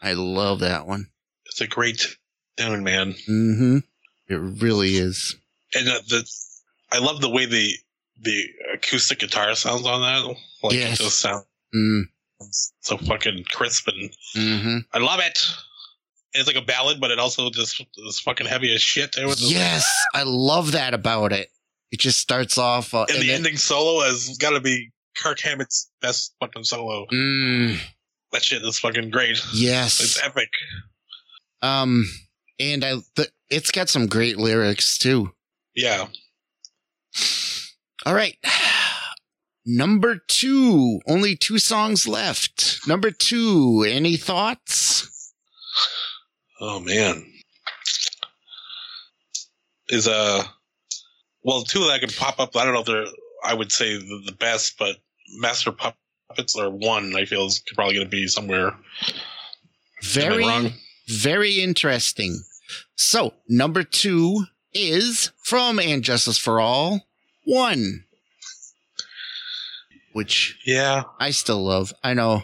I 0.02 0.14
love 0.14 0.60
that 0.60 0.86
one. 0.86 1.08
It's 1.46 1.62
a 1.62 1.68
great 1.68 2.16
tune, 2.58 2.84
man. 2.84 3.14
Mm-hmm. 3.28 3.78
It 4.28 4.36
really 4.62 4.96
is. 4.98 5.36
And 5.74 5.88
the, 5.88 6.02
the 6.08 6.32
I 6.92 7.00
love 7.00 7.22
the 7.22 7.30
way 7.30 7.46
the 7.46 7.74
the 8.22 8.44
acoustic 8.74 9.20
guitar 9.20 9.56
sounds 9.56 9.86
on 9.88 10.02
that. 10.02 10.36
Like 10.62 10.74
Yes. 10.74 11.00
it 11.00 11.04
just 11.04 11.20
sounds 11.20 11.46
Mm, 11.76 12.04
so 12.82 12.98
fucking 12.98 13.46
crisp, 13.52 13.88
and 13.88 14.12
mm-hmm. 14.36 14.78
I 14.94 15.00
love 15.00 15.20
it. 15.22 15.40
it's 16.34 16.48
like 16.48 16.56
a 16.56 16.62
ballad, 16.62 17.00
but 17.00 17.12
it 17.12 17.20
also 17.20 17.50
just 17.50 17.84
is 17.98 18.20
fucking 18.20 18.48
heavy 18.48 18.74
as 18.74 18.82
shit. 18.82 19.12
Too. 19.14 19.26
It's 19.28 19.40
just- 19.42 19.52
Yes, 19.52 19.86
I 20.14 20.24
love 20.24 20.72
that 20.74 20.94
about 20.94 21.32
it. 21.34 21.50
It 21.92 22.00
just 22.00 22.20
starts 22.20 22.58
off, 22.58 22.94
uh, 22.94 23.06
and 23.10 23.22
the 23.22 23.28
then- 23.28 23.36
ending 23.38 23.58
solo 23.58 24.04
has 24.04 24.38
got 24.40 24.52
to 24.52 24.60
be 24.60 24.92
Kirk 25.16 25.40
Hammett's 25.42 25.90
best 26.02 26.34
fucking 26.40 26.64
solo. 26.64 27.06
Mm, 27.14 27.78
That 28.32 28.44
shit 28.44 28.64
is 28.64 28.80
fucking 28.80 29.10
great. 29.12 29.40
yes, 29.54 30.00
It's 30.02 30.24
epic. 30.24 30.50
um, 31.62 32.06
and 32.60 32.84
I, 32.84 32.96
the, 33.16 33.30
it's 33.50 33.70
got 33.72 33.90
some 33.90 34.08
great 34.08 34.38
lyrics 34.38 34.98
too. 34.98 35.34
Yeah. 35.76 36.08
All 38.06 38.14
right. 38.14 38.36
Number 39.66 40.18
two, 40.28 41.00
only 41.08 41.36
two 41.36 41.58
songs 41.58 42.08
left. 42.08 42.80
Number 42.88 43.12
two, 43.12 43.86
any 43.88 44.18
thoughts? 44.18 45.34
Oh 46.60 46.80
man. 46.80 47.26
Is 49.90 50.08
uh 50.08 50.44
well 51.44 51.64
two 51.64 51.86
that 51.88 52.00
can 52.02 52.10
pop 52.10 52.40
up. 52.40 52.56
I 52.56 52.66
don't 52.66 52.74
know 52.74 52.82
if 52.82 52.86
they're 52.86 53.06
I 53.44 53.54
would 53.54 53.72
say 53.72 53.98
the, 53.98 54.22
the 54.26 54.32
best, 54.32 54.78
but 54.80 54.96
Master 55.38 55.72
Puppets 55.72 56.58
are 56.58 56.70
one. 56.70 57.14
I 57.16 57.26
feel 57.26 57.46
is 57.46 57.62
probably 57.76 57.96
going 57.96 58.08
to 58.08 58.12
be 58.12 58.28
somewhere. 58.28 58.74
Very, 60.02 60.46
wrong? 60.46 60.74
very 61.08 61.60
interesting. 61.62 62.44
So, 62.96 63.34
number 63.48 63.84
two 63.84 64.46
is 64.74 65.32
from 65.44 65.80
And 65.80 66.04
Justice 66.04 66.38
for 66.38 66.60
All, 66.60 67.02
one. 67.46 68.06
Which 70.14 70.58
Yeah, 70.66 71.04
I 71.20 71.32
still 71.32 71.64
love. 71.64 71.94
I 72.04 72.14
know 72.14 72.44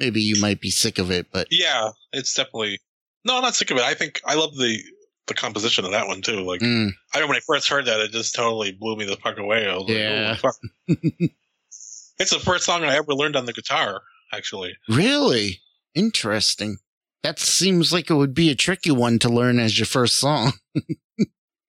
maybe 0.00 0.20
you 0.20 0.40
might 0.40 0.60
be 0.60 0.70
sick 0.70 0.98
of 0.98 1.10
it, 1.10 1.26
but 1.32 1.48
yeah. 1.50 1.90
It's 2.12 2.32
definitely 2.34 2.78
no. 3.24 3.36
I'm 3.36 3.42
not 3.42 3.54
sick 3.54 3.70
of 3.70 3.76
it. 3.76 3.82
I 3.82 3.94
think 3.94 4.20
I 4.24 4.34
love 4.34 4.56
the 4.56 4.78
the 5.26 5.34
composition 5.34 5.84
of 5.84 5.90
that 5.92 6.06
one 6.06 6.22
too. 6.22 6.40
Like 6.42 6.60
mm, 6.60 6.90
I 7.12 7.18
remember 7.18 7.30
when 7.32 7.36
I 7.38 7.40
first 7.40 7.68
heard 7.68 7.86
that, 7.86 8.00
it 8.00 8.12
just 8.12 8.34
totally 8.34 8.72
blew 8.72 8.96
me 8.96 9.04
the 9.04 9.16
fuck 9.16 9.38
away. 9.38 9.68
I 9.68 9.74
was 9.76 9.88
Yeah. 9.88 10.36
like, 10.42 10.56
"Holy 10.88 10.96
fuck. 11.06 11.30
it's 12.18 12.30
the 12.30 12.38
first 12.40 12.64
song 12.64 12.84
I 12.84 12.96
ever 12.96 13.14
learned 13.14 13.36
on 13.36 13.46
the 13.46 13.52
guitar. 13.52 14.02
Actually, 14.32 14.76
really 14.88 15.60
interesting. 15.94 16.78
That 17.22 17.38
seems 17.38 17.92
like 17.92 18.10
it 18.10 18.14
would 18.14 18.34
be 18.34 18.50
a 18.50 18.54
tricky 18.54 18.90
one 18.90 19.18
to 19.20 19.28
learn 19.30 19.58
as 19.58 19.78
your 19.78 19.86
first 19.86 20.16
song. 20.16 20.52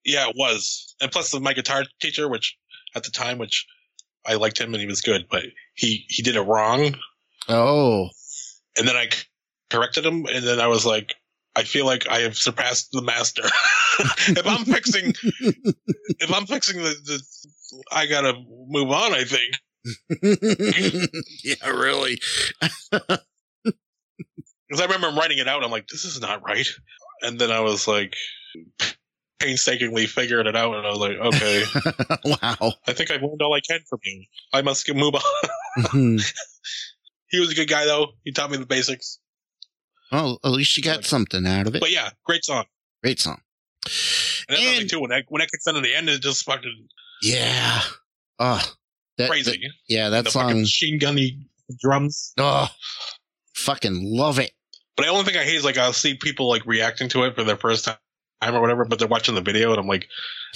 Yeah, 0.08 0.28
it 0.28 0.36
was. 0.38 0.94
And 1.00 1.10
plus 1.10 1.32
the 1.32 1.40
my 1.40 1.52
guitar 1.52 1.84
teacher, 2.00 2.28
which 2.28 2.56
at 2.94 3.02
the 3.02 3.10
time, 3.10 3.38
which 3.38 3.66
I 4.26 4.34
liked 4.34 4.58
him 4.58 4.74
and 4.74 4.80
he 4.80 4.86
was 4.86 5.00
good, 5.00 5.26
but 5.30 5.44
he, 5.74 6.04
he 6.08 6.22
did 6.22 6.36
it 6.36 6.42
wrong. 6.42 6.96
Oh, 7.48 8.08
And 8.76 8.86
then 8.88 8.96
I 8.96 9.08
corrected 9.70 10.04
him. 10.04 10.26
And 10.26 10.46
then 10.46 10.60
I 10.60 10.66
was 10.66 10.84
like, 10.84 11.14
I 11.54 11.62
feel 11.62 11.86
like 11.86 12.08
I 12.08 12.20
have 12.20 12.36
surpassed 12.36 12.90
the 12.92 13.02
master. 13.02 13.42
if 14.28 14.46
I'm 14.46 14.64
fixing, 14.64 15.14
if 16.20 16.32
I'm 16.32 16.46
fixing 16.46 16.82
the, 16.82 16.94
the, 17.04 17.22
I 17.90 18.06
gotta 18.06 18.34
move 18.68 18.90
on, 18.90 19.14
I 19.14 19.24
think. 19.24 19.54
yeah, 21.44 21.70
really. 21.70 22.18
Cause 22.92 24.80
I 24.80 24.84
remember 24.84 25.10
writing 25.18 25.38
it 25.38 25.48
out. 25.48 25.64
I'm 25.64 25.70
like, 25.70 25.88
this 25.88 26.04
is 26.04 26.20
not 26.20 26.42
right. 26.44 26.66
And 27.22 27.38
then 27.38 27.50
I 27.50 27.60
was 27.60 27.88
like, 27.88 28.16
painstakingly 29.38 30.06
figured 30.06 30.46
it 30.46 30.56
out. 30.56 30.74
And 30.76 30.86
I 30.86 30.90
was 30.90 30.98
like, 30.98 31.16
okay, 31.18 31.64
wow. 32.24 32.72
I 32.86 32.92
think 32.92 33.10
I've 33.10 33.22
learned 33.22 33.42
all 33.42 33.54
I 33.54 33.60
can 33.60 33.80
from 33.88 34.00
you. 34.04 34.24
I 34.52 34.62
must 34.62 34.86
get 34.86 34.96
move 34.96 35.14
on. 35.14 36.18
He 37.28 37.40
was 37.40 37.50
a 37.50 37.54
good 37.54 37.68
guy 37.68 37.84
though. 37.84 38.08
He 38.24 38.32
taught 38.32 38.50
me 38.50 38.56
the 38.56 38.66
basics. 38.66 39.18
well, 40.12 40.38
at 40.44 40.50
least 40.52 40.76
you 40.76 40.82
got 40.82 41.04
something 41.04 41.46
out 41.46 41.66
of 41.66 41.74
it. 41.74 41.80
But 41.80 41.90
yeah, 41.90 42.10
great 42.24 42.44
song. 42.44 42.64
Great 43.02 43.18
song. 43.20 43.40
And 44.48 44.58
And- 44.80 44.88
too. 44.90 45.00
When 45.00 45.12
I 45.12 45.22
when 45.28 45.42
I 45.42 45.46
kicks 45.46 45.66
in 45.66 45.76
at 45.76 45.82
the 45.82 45.94
end, 45.94 46.08
it's 46.08 46.20
just 46.20 46.44
fucking 46.44 46.88
Yeah. 47.22 47.82
Oh, 48.38 48.62
that, 49.18 49.28
crazy. 49.30 49.50
that- 49.52 49.70
yeah, 49.88 50.08
that 50.10 50.24
the 50.24 50.30
fucking 50.30 50.50
song. 50.50 50.60
machine 50.60 50.98
gunny 50.98 51.46
drums. 51.80 52.32
Oh, 52.38 52.68
fucking 53.56 54.00
love 54.16 54.38
it. 54.38 54.52
But 54.96 55.04
the 55.04 55.10
only 55.10 55.24
thing 55.24 55.36
I 55.36 55.44
hate 55.44 55.56
is 55.56 55.64
like 55.64 55.78
I'll 55.78 55.92
see 55.92 56.14
people 56.14 56.48
like 56.48 56.64
reacting 56.64 57.08
to 57.10 57.24
it 57.24 57.34
for 57.34 57.44
their 57.44 57.56
first 57.56 57.84
time 57.84 57.96
or 58.42 58.60
whatever, 58.60 58.84
but 58.84 58.98
they're 58.98 59.08
watching 59.08 59.34
the 59.34 59.40
video, 59.40 59.70
and 59.70 59.80
I'm 59.80 59.86
like, 59.86 60.08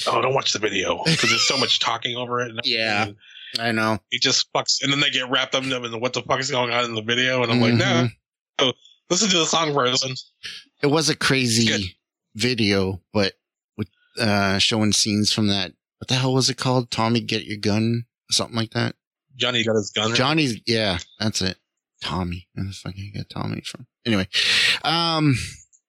oh, 0.06 0.20
don't 0.20 0.34
watch 0.34 0.52
the 0.52 0.58
video 0.58 1.02
because 1.04 1.30
there's 1.30 1.48
so 1.48 1.56
much 1.56 1.78
talking 1.80 2.16
over 2.16 2.40
it. 2.40 2.50
And 2.50 2.60
Yeah. 2.64 3.04
and 3.06 3.16
I 3.58 3.72
know. 3.72 3.98
it 4.10 4.22
just 4.22 4.52
fucks. 4.52 4.82
And 4.82 4.92
then 4.92 5.00
they 5.00 5.10
get 5.10 5.28
wrapped 5.30 5.54
up 5.54 5.64
in 5.64 6.00
what 6.00 6.12
the 6.12 6.22
fuck 6.22 6.40
is 6.40 6.50
going 6.50 6.72
on 6.72 6.84
in 6.84 6.94
the 6.94 7.02
video, 7.02 7.42
and 7.42 7.50
I'm 7.50 7.60
like, 7.60 7.74
Mhm. 7.74 7.78
nah. 7.78 8.08
Oh, 8.58 8.72
listen 9.08 9.28
to 9.30 9.38
the 9.38 9.46
song 9.46 9.72
first. 9.74 10.06
It 10.82 10.86
was 10.88 11.08
a 11.08 11.16
crazy 11.16 11.66
Good. 11.66 11.82
video, 12.34 13.00
but 13.12 13.34
with 13.76 13.88
uh 14.18 14.58
showing 14.58 14.92
scenes 14.92 15.32
from 15.32 15.48
that. 15.48 15.72
What 15.98 16.08
the 16.08 16.14
hell 16.14 16.32
was 16.34 16.48
it 16.48 16.56
called? 16.56 16.90
Tommy, 16.90 17.20
get 17.20 17.44
your 17.44 17.58
gun, 17.58 18.04
something 18.30 18.56
like 18.56 18.70
that. 18.70 18.94
Johnny 19.36 19.64
got 19.64 19.74
his 19.76 19.90
gun. 19.90 20.14
Johnny's, 20.14 20.58
yeah, 20.66 20.98
that's 21.18 21.42
it. 21.42 21.56
Tommy, 22.02 22.48
where 22.54 22.64
the 22.66 22.72
fuck 22.72 22.94
I 22.96 23.16
got 23.16 23.28
Tommy 23.28 23.60
from? 23.62 23.86
Anyway, 24.06 24.26
um, 24.82 25.34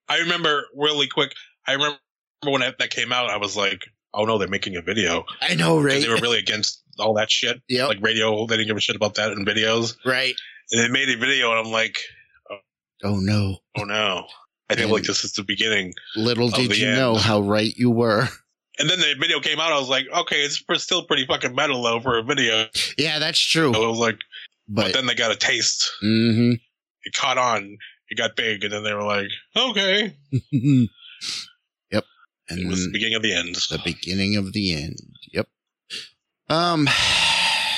I 0.08 0.18
remember 0.18 0.66
really 0.74 1.06
quick. 1.06 1.32
I 1.66 1.72
remember 1.72 1.98
when 2.44 2.60
that, 2.60 2.78
that 2.78 2.90
came 2.90 3.12
out, 3.12 3.30
I 3.30 3.36
was 3.36 3.56
like, 3.56 3.82
"Oh 4.14 4.24
no, 4.24 4.38
they're 4.38 4.48
making 4.48 4.76
a 4.76 4.82
video." 4.82 5.24
I 5.40 5.54
know, 5.54 5.80
right? 5.80 6.02
They 6.02 6.08
were 6.08 6.16
really 6.16 6.38
against 6.38 6.82
all 6.98 7.14
that 7.14 7.30
shit. 7.30 7.60
Yeah. 7.68 7.86
Like 7.86 7.98
radio, 8.00 8.46
they 8.46 8.56
didn't 8.56 8.68
give 8.68 8.76
a 8.76 8.80
shit 8.80 8.96
about 8.96 9.14
that 9.14 9.32
in 9.32 9.44
videos. 9.44 9.96
right. 10.04 10.34
And 10.70 10.80
they 10.82 10.88
made 10.88 11.08
a 11.08 11.18
video, 11.18 11.50
and 11.50 11.66
I'm 11.66 11.72
like, 11.72 11.98
Oh 13.04 13.16
no! 13.18 13.58
"Oh 13.76 13.84
no." 13.84 14.26
I 14.70 14.74
think 14.74 14.90
like 14.90 15.02
this 15.02 15.22
is 15.24 15.32
the 15.32 15.42
beginning. 15.44 15.92
Little 16.16 16.48
did 16.48 16.76
you 16.78 16.86
end. 16.88 16.96
know 16.96 17.16
how 17.16 17.40
right 17.40 17.72
you 17.76 17.90
were. 17.90 18.26
And 18.78 18.88
then 18.88 19.00
the 19.00 19.14
video 19.20 19.38
came 19.40 19.60
out. 19.60 19.70
I 19.72 19.78
was 19.78 19.88
like, 19.90 20.06
"Okay, 20.20 20.36
it's 20.44 20.64
still 20.82 21.04
pretty 21.04 21.26
fucking 21.26 21.54
metal 21.54 21.82
though 21.82 22.00
for 22.00 22.18
a 22.18 22.22
video." 22.22 22.66
Yeah, 22.96 23.18
that's 23.18 23.38
true. 23.38 23.72
So 23.74 23.84
I 23.84 23.86
was 23.88 23.98
like, 23.98 24.18
but, 24.68 24.84
But 24.84 24.92
then 24.94 25.06
they 25.06 25.14
got 25.14 25.30
a 25.30 25.36
taste. 25.36 25.90
hmm 26.00 26.52
It 27.04 27.12
caught 27.14 27.36
on. 27.38 27.76
It 28.08 28.16
got 28.16 28.34
big, 28.36 28.64
and 28.64 28.72
then 28.72 28.82
they 28.82 28.94
were 28.94 29.02
like, 29.04 29.28
"Okay." 29.56 30.16
And 32.48 32.60
It 32.60 32.66
was 32.66 32.84
the 32.84 32.90
beginning 32.92 33.14
of 33.14 33.22
the 33.22 33.32
end. 33.34 33.54
the 33.54 33.80
beginning 33.84 34.36
of 34.36 34.52
the 34.52 34.72
end. 34.74 34.98
Yep. 35.32 35.48
Um. 36.48 36.88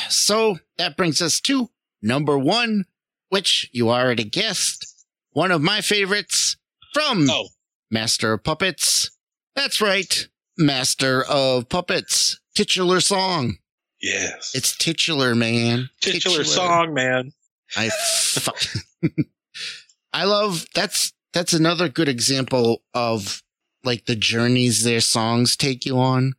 So 0.09 0.59
that 0.79 0.97
brings 0.97 1.21
us 1.23 1.41
to 1.43 1.71
number 2.03 2.39
one, 2.39 2.85
which 3.29 3.69
you 3.73 3.91
already 3.91 4.25
guessed, 4.25 5.05
one 5.31 5.51
of 5.51 5.61
my 5.63 5.81
favorites 5.81 6.57
from 6.93 7.29
Oh, 7.31 7.49
Master 7.91 8.33
of 8.35 8.45
Puppets. 8.45 9.11
That's 9.55 9.81
right, 9.81 10.29
Master 10.59 11.25
of 11.25 11.69
Puppets. 11.69 12.41
Titular 12.55 13.01
song. 13.01 13.59
yes. 14.01 14.53
It's 14.55 14.77
titular, 14.77 15.35
man. 15.35 15.91
titular 16.01 16.45
song, 16.45 16.95
man. 16.95 17.33
I 17.77 17.89
fuck. 17.91 18.61
I 20.13 20.25
love 20.25 20.67
that's 20.75 21.13
that's 21.33 21.53
another 21.53 21.89
good 21.89 22.09
example 22.09 22.83
of 22.95 23.43
like 23.85 24.07
the 24.07 24.17
journeys 24.17 24.83
their 24.85 25.01
songs 25.01 25.57
take 25.57 25.85
you 25.85 25.99
on. 25.99 26.35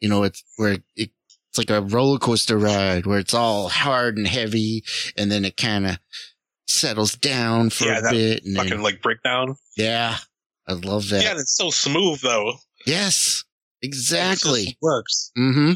You 0.00 0.08
know, 0.08 0.22
it's 0.24 0.42
where 0.56 0.72
it, 0.94 1.10
it's 1.48 1.58
like 1.58 1.70
a 1.70 1.80
roller 1.80 2.18
coaster 2.18 2.58
ride 2.58 3.06
where 3.06 3.18
it's 3.18 3.34
all 3.34 3.68
hard 3.68 4.16
and 4.18 4.26
heavy, 4.26 4.84
and 5.16 5.30
then 5.32 5.44
it 5.44 5.56
kind 5.56 5.86
of 5.86 5.98
settles 6.68 7.14
down 7.14 7.70
for 7.70 7.84
Yeah, 7.86 8.00
a 8.06 8.10
bit. 8.10 8.44
And 8.44 8.56
Fucking 8.56 8.70
then, 8.70 8.82
like 8.82 9.00
breakdown. 9.02 9.56
yeah, 9.76 10.16
I 10.68 10.74
love 10.74 11.08
that. 11.10 11.22
Yeah, 11.22 11.30
and 11.32 11.40
it's 11.40 11.56
so 11.56 11.70
smooth 11.70 12.20
though. 12.20 12.54
yes, 12.86 13.44
exactly. 13.82 14.76
works. 14.82 15.30
Mm-hmm. 15.38 15.72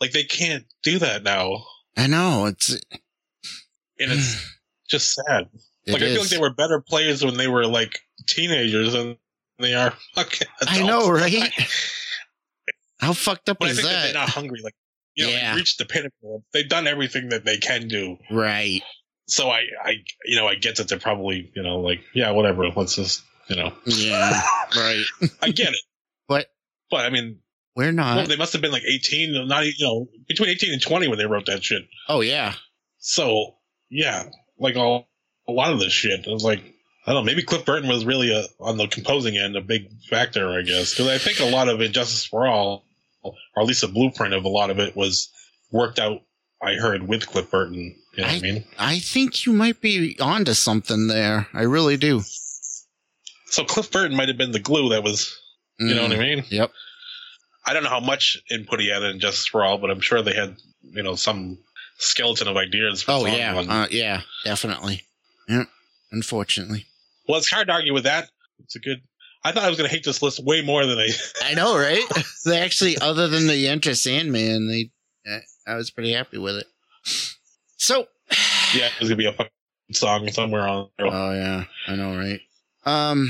Like 0.00 0.12
they 0.12 0.24
can't 0.24 0.64
do 0.82 0.98
that 0.98 1.22
now, 1.22 1.64
I 1.96 2.06
know 2.08 2.46
it's. 2.46 2.70
and 2.70 4.12
it's 4.12 4.44
just 4.90 5.14
sad. 5.14 5.48
it 5.86 5.92
like 5.92 6.02
I 6.02 6.06
feel 6.06 6.20
like 6.20 6.28
they 6.30 6.38
were 6.38 6.52
better 6.52 6.80
players 6.80 7.24
when 7.24 7.36
they 7.36 7.48
were 7.48 7.66
like 7.66 8.00
teenagers 8.26 8.92
than 8.92 9.16
they 9.58 9.74
are. 9.74 9.92
fucking 10.14 10.48
I 10.66 10.82
know, 10.82 11.10
right? 11.10 11.52
How 13.00 13.12
fucked 13.12 13.48
up 13.48 13.58
But 13.58 13.70
I 13.70 13.72
think 13.74 13.86
that? 13.88 13.92
that? 13.92 14.02
they're 14.04 14.14
not 14.14 14.28
hungry. 14.28 14.60
Like 14.62 14.74
you 15.14 15.24
know, 15.26 15.30
Yeah. 15.32 15.52
they 15.52 15.56
reached 15.58 15.78
the 15.78 15.84
pinnacle. 15.84 16.44
They've 16.52 16.68
done 16.68 16.86
everything 16.86 17.30
that 17.30 17.44
they 17.44 17.58
can 17.58 17.88
do. 17.88 18.16
right. 18.30 18.80
So 19.28 19.48
I, 19.50 19.60
I, 19.82 19.92
you 20.24 20.36
know, 20.36 20.46
I 20.48 20.56
get 20.56 20.76
that 20.76 20.88
they're 20.88 20.98
probably, 20.98 21.50
you 21.54 21.62
know, 21.62 21.78
like 21.80 22.00
yeah, 22.14 22.32
whatever. 22.32 22.66
Let's 22.68 22.96
just, 22.96 23.22
you 23.48 23.56
know, 23.56 23.72
Yeah. 23.86 24.40
right. 24.76 25.04
I 25.40 25.50
get 25.50 25.68
it. 25.70 25.80
But 26.28 26.46
But 26.90 27.06
I 27.06 27.10
mean, 27.10 27.38
we're 27.76 27.92
not. 27.92 28.16
well, 28.16 28.26
they 28.26 28.36
must 28.36 28.52
have 28.52 28.62
been 28.62 28.72
like 28.72 28.84
eighteen, 28.84 29.46
not 29.48 29.64
you 29.64 29.72
know, 29.80 30.08
between 30.28 30.48
eighteen 30.50 30.72
and 30.72 30.82
twenty 30.82 31.08
when 31.08 31.18
they 31.18 31.26
wrote 31.26 31.46
that 31.46 31.64
shit. 31.64 31.82
oh 32.08 32.20
yeah. 32.20 32.54
So 32.98 33.54
yeah, 33.90 34.24
like 34.58 34.76
all 34.76 35.08
a 35.48 35.52
lot 35.52 35.72
of 35.72 35.78
this 35.78 35.92
shit. 35.92 36.26
It 36.26 36.30
was 36.30 36.44
like 36.44 36.62
I 37.06 37.12
don't 37.12 37.24
know. 37.24 37.26
Maybe 37.26 37.42
Cliff 37.42 37.64
Burton 37.64 37.88
was 37.88 38.04
really 38.04 38.32
a, 38.32 38.44
on 38.60 38.76
the 38.76 38.86
composing 38.86 39.36
end 39.36 39.56
a 39.56 39.60
big 39.60 39.90
factor, 40.08 40.52
I 40.52 40.62
guess, 40.62 40.90
because 40.92 41.08
I 41.08 41.18
think 41.18 41.40
a 41.40 41.44
lot 41.52 41.68
of 41.68 41.80
And 41.80 41.92
Justice 41.92 42.24
for 42.24 42.46
All, 42.46 42.84
or 43.22 43.34
at 43.56 43.66
least 43.66 43.82
a 43.82 43.88
blueprint 43.88 44.34
of 44.34 44.44
a 44.44 44.48
lot 44.48 44.70
of 44.70 44.78
it, 44.78 44.94
was 44.96 45.28
worked 45.70 45.98
out. 45.98 46.22
I 46.62 46.74
heard 46.74 47.08
with 47.08 47.26
Cliff 47.26 47.50
Burton. 47.50 47.96
You 48.14 48.22
know 48.22 48.28
what 48.28 48.36
I 48.36 48.40
mean? 48.40 48.64
I 48.78 48.98
think 49.00 49.46
you 49.46 49.52
might 49.52 49.80
be 49.80 50.16
onto 50.20 50.52
something 50.52 51.08
there. 51.08 51.48
I 51.52 51.62
really 51.62 51.96
do. 51.96 52.22
So 53.46 53.64
Cliff 53.64 53.90
Burton 53.90 54.16
might 54.16 54.28
have 54.28 54.38
been 54.38 54.52
the 54.52 54.60
glue 54.60 54.90
that 54.90 55.02
was, 55.02 55.36
you 55.80 55.94
know 55.94 56.02
what 56.02 56.12
I 56.12 56.18
mean? 56.18 56.38
Mm, 56.40 56.50
Yep. 56.50 56.70
I 57.64 57.72
don't 57.74 57.82
know 57.84 57.90
how 57.90 58.00
much 58.00 58.38
input 58.50 58.80
he 58.80 58.88
had 58.90 59.02
in 59.02 59.18
Justice 59.20 59.46
for 59.46 59.64
All, 59.64 59.78
but 59.78 59.90
I'm 59.90 60.00
sure 60.00 60.22
they 60.22 60.34
had, 60.34 60.56
you 60.82 61.02
know, 61.02 61.14
some 61.14 61.58
skeleton 61.98 62.48
of 62.48 62.56
ideas. 62.56 63.02
For 63.02 63.12
Oh 63.12 63.26
yeah, 63.26 63.56
uh, 63.56 63.86
yeah, 63.90 64.22
definitely. 64.44 65.02
Yeah, 65.48 65.64
unfortunately. 66.10 66.86
Well, 67.28 67.38
it's 67.38 67.50
hard 67.50 67.68
to 67.68 67.72
argue 67.72 67.92
with 67.92 68.04
that. 68.04 68.30
It's 68.64 68.76
a 68.76 68.78
good. 68.80 69.00
I 69.44 69.50
thought 69.52 69.64
I 69.64 69.68
was 69.68 69.76
going 69.76 69.88
to 69.88 69.94
hate 69.94 70.04
this 70.04 70.22
list 70.22 70.42
way 70.44 70.62
more 70.62 70.86
than 70.86 70.98
I. 70.98 71.08
I 71.44 71.54
know, 71.54 71.76
right? 71.76 72.02
they 72.44 72.60
actually, 72.60 72.96
other 72.98 73.26
than 73.28 73.48
the 73.48 73.68
Enter 73.68 73.94
Sandman, 73.94 74.68
they, 74.68 74.90
I 75.66 75.74
was 75.74 75.90
pretty 75.90 76.12
happy 76.12 76.38
with 76.38 76.56
it. 76.56 76.66
So, 77.76 78.06
yeah, 78.74 78.86
it 78.86 79.00
was 79.00 79.08
going 79.08 79.10
to 79.10 79.16
be 79.16 79.26
a 79.26 79.32
fucking 79.32 79.50
song 79.92 80.28
somewhere 80.30 80.62
on 80.62 80.88
there. 80.98 81.08
oh 81.08 81.32
yeah, 81.32 81.64
I 81.88 81.96
know, 81.96 82.16
right? 82.16 82.40
Um, 82.84 83.28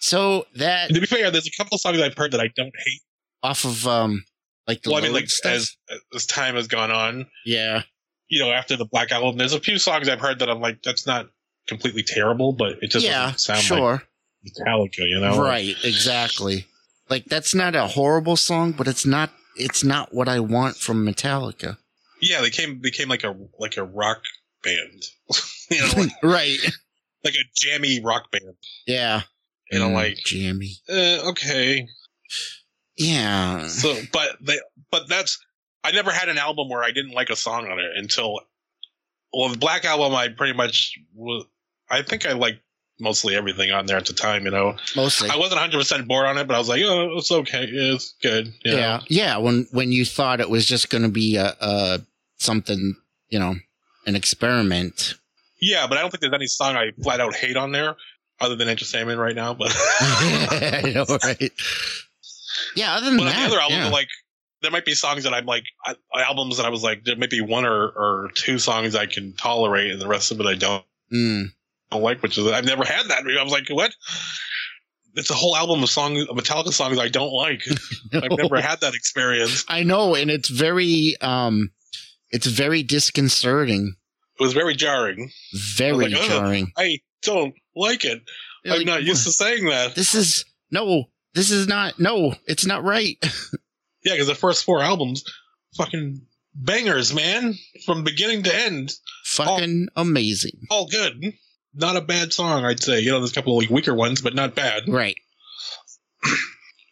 so 0.00 0.46
that 0.56 0.90
to 0.90 1.00
be 1.00 1.06
fair, 1.06 1.30
there's 1.30 1.48
a 1.48 1.56
couple 1.56 1.74
of 1.74 1.80
songs 1.80 2.00
I've 2.00 2.16
heard 2.16 2.32
that 2.32 2.40
I 2.40 2.48
don't 2.56 2.74
hate. 2.84 3.00
off 3.42 3.64
of 3.64 3.86
um, 3.86 4.24
like 4.68 4.82
the 4.82 4.90
Well, 4.90 5.00
I 5.00 5.02
mean, 5.02 5.12
like 5.12 5.28
stuff. 5.28 5.52
as 5.52 5.76
as 6.14 6.26
time 6.26 6.54
has 6.54 6.68
gone 6.68 6.92
on, 6.92 7.26
yeah, 7.44 7.82
you 8.28 8.40
know, 8.40 8.52
after 8.52 8.76
the 8.76 8.84
Black 8.84 9.10
Album, 9.10 9.38
there's 9.38 9.54
a 9.54 9.60
few 9.60 9.78
songs 9.78 10.08
I've 10.08 10.20
heard 10.20 10.38
that 10.38 10.48
I'm 10.48 10.60
like, 10.60 10.82
that's 10.84 11.06
not 11.06 11.28
completely 11.68 12.02
terrible, 12.02 12.52
but 12.52 12.82
it 12.82 12.90
just 12.90 13.04
yeah, 13.04 13.26
doesn't 13.26 13.38
sound 13.40 13.60
sure, 13.60 13.90
like 13.92 14.02
Metallica, 14.66 15.08
you 15.08 15.20
know? 15.20 15.40
right, 15.42 15.74
exactly. 15.84 16.66
Like 17.10 17.24
that's 17.26 17.54
not 17.54 17.74
a 17.76 17.86
horrible 17.86 18.36
song, 18.36 18.72
but 18.72 18.88
it's 18.88 19.06
not. 19.06 19.30
It's 19.56 19.82
not 19.82 20.14
what 20.14 20.28
I 20.28 20.40
want 20.40 20.76
from 20.76 21.04
Metallica. 21.06 21.78
Yeah, 22.20 22.40
they 22.40 22.50
came 22.50 22.78
became 22.80 23.08
like 23.08 23.24
a 23.24 23.34
like 23.58 23.76
a 23.76 23.84
rock 23.84 24.22
band, 24.64 25.02
you 25.70 25.80
know, 25.80 25.88
like, 25.96 26.10
right. 26.22 26.58
like 27.24 27.34
a 27.34 27.44
jammy 27.54 28.00
rock 28.02 28.30
band. 28.30 28.54
Yeah. 28.86 29.22
You 29.70 29.78
know, 29.80 29.88
Mm, 29.88 29.94
like 29.94 30.16
jammy. 30.24 30.72
uh, 30.88 31.28
okay, 31.30 31.86
Yeah. 32.96 33.66
so 33.68 33.96
but 34.12 34.36
they 34.40 34.58
but 34.90 35.08
that's 35.08 35.38
I 35.84 35.92
never 35.92 36.10
had 36.10 36.28
an 36.28 36.38
album 36.38 36.68
where 36.68 36.82
I 36.82 36.90
didn't 36.90 37.12
like 37.12 37.30
a 37.30 37.36
song 37.36 37.68
on 37.68 37.78
it 37.78 37.90
until 37.96 38.40
well, 39.32 39.48
the 39.50 39.58
Black 39.58 39.84
Album 39.84 40.14
I 40.14 40.28
pretty 40.28 40.54
much 40.54 40.94
was. 41.14 41.44
I 41.90 42.02
think 42.02 42.26
I 42.26 42.32
liked 42.32 42.60
mostly 43.00 43.36
everything 43.36 43.70
on 43.70 43.86
there 43.86 43.96
at 43.96 44.06
the 44.06 44.12
time. 44.12 44.44
You 44.44 44.50
know, 44.50 44.76
Mostly. 44.96 45.30
I 45.30 45.36
wasn't 45.36 45.60
100 45.60 45.78
percent 45.78 46.08
bored 46.08 46.26
on 46.26 46.38
it, 46.38 46.46
but 46.46 46.54
I 46.54 46.58
was 46.58 46.68
like, 46.68 46.82
oh, 46.84 47.16
it's 47.16 47.30
okay, 47.30 47.64
it's 47.64 48.14
good. 48.22 48.52
you 48.64 48.72
know? 48.72 48.78
yeah. 48.78 49.00
Yeah. 49.08 49.36
When 49.38 49.66
when 49.72 49.92
you 49.92 50.04
thought 50.04 50.40
it 50.40 50.50
was 50.50 50.66
just 50.66 50.90
going 50.90 51.02
to 51.02 51.08
be 51.08 51.36
a, 51.36 51.54
a 51.60 52.00
something, 52.38 52.96
you 53.28 53.38
know, 53.38 53.56
an 54.06 54.16
experiment. 54.16 55.14
Yeah, 55.60 55.86
but 55.88 55.98
I 55.98 56.02
don't 56.02 56.10
think 56.10 56.20
there's 56.20 56.32
any 56.32 56.46
song 56.46 56.76
I 56.76 56.92
flat 57.02 57.20
out 57.20 57.34
hate 57.34 57.56
on 57.56 57.72
there 57.72 57.96
other 58.40 58.54
than 58.54 58.68
Enter 58.68 58.84
Sandman 58.84 59.18
right 59.18 59.34
now. 59.34 59.54
But 59.54 59.72
I 60.00 60.92
know, 60.94 61.04
right? 61.24 61.52
Yeah. 62.76 62.94
Other 62.94 63.06
than 63.06 63.18
but 63.18 63.24
that, 63.24 63.36
the 63.36 63.46
other 63.46 63.60
albums, 63.60 63.84
yeah. 63.84 63.88
like 63.88 64.08
there 64.62 64.70
might 64.70 64.84
be 64.84 64.94
songs 64.94 65.24
that 65.24 65.34
I'm 65.34 65.46
like 65.46 65.64
I, 65.84 65.94
albums 66.22 66.56
that 66.58 66.66
I 66.66 66.68
was 66.68 66.82
like 66.82 67.04
there 67.04 67.16
might 67.16 67.30
be 67.30 67.40
one 67.40 67.64
or, 67.64 67.88
or 67.88 68.30
two 68.34 68.58
songs 68.58 68.94
I 68.94 69.06
can 69.06 69.32
tolerate, 69.32 69.90
and 69.92 70.00
the 70.00 70.08
rest 70.08 70.30
of 70.30 70.40
it 70.40 70.46
I 70.46 70.54
don't, 70.54 70.84
Mm. 71.12 71.52
Don't 71.90 72.02
like. 72.02 72.22
Which 72.22 72.38
is 72.38 72.46
I've 72.46 72.64
never 72.64 72.84
had 72.84 73.06
that. 73.08 73.22
I 73.26 73.42
was 73.42 73.52
like, 73.52 73.68
what? 73.70 73.94
It's 75.14 75.30
a 75.30 75.34
whole 75.34 75.56
album 75.56 75.82
of 75.82 75.90
songs, 75.90 76.26
of 76.28 76.36
Metallica 76.36 76.72
songs 76.72 76.98
I 76.98 77.08
don't 77.08 77.32
like. 77.32 77.62
I've 78.12 78.36
never 78.38 78.60
had 78.60 78.80
that 78.82 78.94
experience. 78.94 79.64
I 79.68 79.82
know, 79.82 80.14
and 80.14 80.30
it's 80.30 80.48
very, 80.48 81.16
um, 81.20 81.70
it's 82.30 82.46
very 82.46 82.82
disconcerting, 82.84 83.94
It 84.38 84.42
was 84.42 84.52
very 84.52 84.74
jarring. 84.74 85.30
very 85.76 86.08
like, 86.08 86.14
ugh. 86.14 86.28
jarring. 86.28 86.72
I 86.76 87.00
don't 87.22 87.54
like 87.74 88.04
it. 88.04 88.22
I'm 88.64 88.72
Like, 88.78 88.86
not 88.86 89.02
used 89.02 89.24
to 89.24 89.32
saying 89.32 89.64
that. 89.66 89.94
This 89.96 90.14
is 90.14 90.44
no, 90.70 91.06
this 91.34 91.50
is 91.50 91.66
not. 91.66 91.98
No, 91.98 92.34
it's 92.46 92.66
not 92.66 92.84
right. 92.84 93.16
Yeah, 94.04 94.12
because 94.14 94.28
the 94.28 94.34
first 94.36 94.64
four 94.64 94.80
albums, 94.80 95.24
fucking 95.76 96.22
bangers, 96.54 97.12
man, 97.12 97.54
from 97.84 98.04
beginning 98.04 98.44
to 98.44 98.54
end, 98.56 98.92
Fucking 99.24 99.88
amazing. 99.96 100.52
all 100.70 100.86
good. 100.86 101.32
Not 101.74 101.96
a 101.96 102.00
bad 102.00 102.32
song, 102.32 102.64
I'd 102.64 102.82
say. 102.82 103.00
You 103.00 103.12
know, 103.12 103.18
there's 103.20 103.32
a 103.32 103.34
couple 103.34 103.56
of 103.56 103.62
like 103.62 103.70
weaker 103.70 103.94
ones, 103.94 104.20
but 104.20 104.34
not 104.34 104.54
bad. 104.54 104.88
Right. 104.88 105.16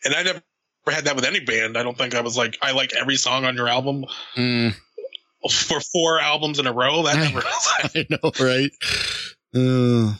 And 0.04 0.14
I 0.14 0.22
never 0.22 0.42
had 0.86 1.06
that 1.06 1.16
with 1.16 1.24
any 1.24 1.40
band. 1.40 1.76
I 1.76 1.82
don't 1.82 1.98
think 1.98 2.14
I 2.14 2.20
was 2.20 2.36
like, 2.36 2.56
I 2.62 2.70
like 2.70 2.94
every 2.94 3.16
song 3.16 3.44
on 3.44 3.56
your 3.56 3.66
album 3.68 4.04
Mm, 4.36 4.72
for 5.50 5.80
four 5.80 6.20
albums 6.20 6.60
in 6.60 6.66
a 6.68 6.72
row. 6.72 7.02
That 7.02 7.16
never. 7.16 7.42
I 7.44 8.06
know, 8.08 8.30
right? 8.38 8.70
Uh, 9.52 10.14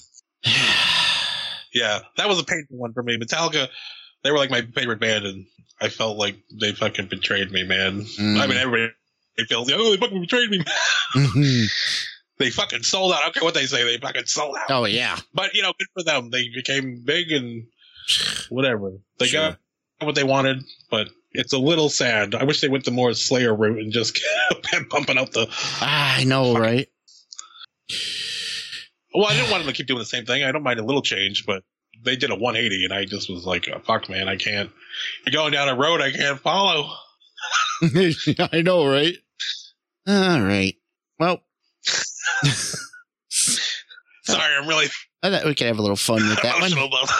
yeah, 1.72 2.00
that 2.16 2.28
was 2.28 2.40
a 2.40 2.44
painful 2.44 2.78
one 2.78 2.92
for 2.94 3.04
me. 3.04 3.16
Metallica, 3.16 3.68
they 4.24 4.32
were 4.32 4.38
like 4.38 4.50
my 4.50 4.62
favorite 4.74 4.98
band, 4.98 5.24
and 5.24 5.46
I 5.80 5.88
felt 5.88 6.16
like 6.16 6.36
they 6.60 6.72
fucking 6.72 7.06
betrayed 7.06 7.52
me, 7.52 7.62
man. 7.62 8.02
Mm. 8.02 8.40
I 8.40 8.48
mean, 8.48 8.56
everybody. 8.56 8.92
They 9.38 9.44
felt, 9.44 9.70
oh, 9.70 9.90
they 9.90 9.98
fucking 9.98 10.20
betrayed 10.20 10.50
me. 10.50 10.64
mhm. 11.14 11.66
They 12.38 12.50
fucking 12.50 12.82
sold 12.82 13.12
out. 13.12 13.18
I 13.20 13.22
don't 13.24 13.34
care 13.34 13.44
what 13.44 13.54
they 13.54 13.66
say. 13.66 13.84
They 13.84 13.98
fucking 13.98 14.26
sold 14.26 14.56
out. 14.56 14.70
oh 14.70 14.84
yeah. 14.84 15.16
But 15.34 15.54
you 15.54 15.62
know, 15.62 15.72
good 15.78 15.88
for 15.94 16.02
them. 16.04 16.30
They 16.30 16.48
became 16.54 17.02
big 17.04 17.32
and 17.32 17.64
whatever. 18.48 18.92
They 19.18 19.26
Sure. 19.26 19.50
got 19.50 19.58
what 20.06 20.14
they 20.14 20.24
wanted, 20.24 20.62
but 20.90 21.08
it's 21.32 21.52
a 21.52 21.58
little 21.58 21.88
sad. 21.88 22.34
I 22.34 22.44
wish 22.44 22.60
they 22.60 22.68
went 22.68 22.84
the 22.84 22.90
more 22.90 23.12
Slayer 23.14 23.54
route 23.54 23.78
and 23.78 23.92
just 23.92 24.18
kept 24.62 24.90
pumping 24.90 25.18
out 25.18 25.32
the. 25.32 25.46
Ah, 25.50 26.16
I 26.18 26.24
know, 26.24 26.56
right? 26.56 26.88
Well, 29.14 29.26
I 29.26 29.34
didn't 29.34 29.50
want 29.50 29.64
them 29.64 29.72
to 29.72 29.76
keep 29.76 29.86
doing 29.86 29.98
the 30.00 30.04
same 30.04 30.26
thing. 30.26 30.44
I 30.44 30.52
don't 30.52 30.62
mind 30.62 30.78
a 30.80 30.84
little 30.84 31.02
change, 31.02 31.44
but 31.46 31.62
they 32.04 32.16
did 32.16 32.30
a 32.30 32.34
180, 32.34 32.84
and 32.84 32.92
I 32.92 33.06
just 33.06 33.30
was 33.30 33.46
like, 33.46 33.66
oh, 33.74 33.78
"Fuck, 33.80 34.08
man, 34.10 34.28
I 34.28 34.36
can't." 34.36 34.70
You're 35.24 35.32
going 35.32 35.52
down 35.52 35.68
a 35.68 35.74
road 35.74 36.00
I 36.02 36.10
can't 36.12 36.38
follow. 36.40 36.90
I 37.82 38.62
know, 38.62 38.86
right? 38.86 39.14
All 40.06 40.40
right. 40.42 40.74
Well, 41.18 41.40
Sorry, 43.28 44.54
I'm 44.56 44.66
really 44.68 44.86
I 45.22 45.30
thought 45.30 45.44
we 45.44 45.54
could 45.54 45.66
have 45.66 45.78
a 45.78 45.82
little 45.82 45.96
fun 45.96 46.28
with 46.28 46.42
that 46.42 46.54
one. 46.60 46.72
emotional 46.72 46.88
about. 46.88 47.10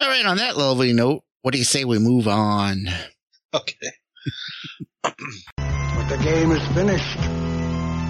All 0.00 0.08
right, 0.08 0.24
on 0.26 0.38
that 0.38 0.56
lovely 0.56 0.92
note, 0.92 1.22
what 1.42 1.52
do 1.52 1.58
you 1.58 1.64
say 1.64 1.84
we 1.84 1.98
move 1.98 2.26
on? 2.28 2.86
okay. 3.54 3.92
But 5.02 5.14
the 6.08 6.18
game 6.22 6.52
is 6.52 6.66
finished. 6.68 7.18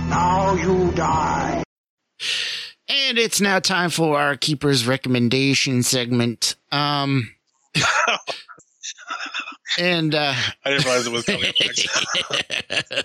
Now 0.08 0.54
you 0.54 0.90
die. 0.92 1.62
And 2.88 3.18
it's 3.18 3.40
now 3.40 3.60
time 3.60 3.90
for 3.90 4.18
our 4.20 4.36
keeper's 4.36 4.86
recommendation 4.86 5.82
segment. 5.82 6.56
Um, 6.72 7.30
and 9.80 10.14
uh, 10.14 10.34
I 10.64 10.70
didn't 10.70 10.84
realize 10.84 11.06
it 11.06 11.12
was 11.12 11.24
coming 11.24 11.52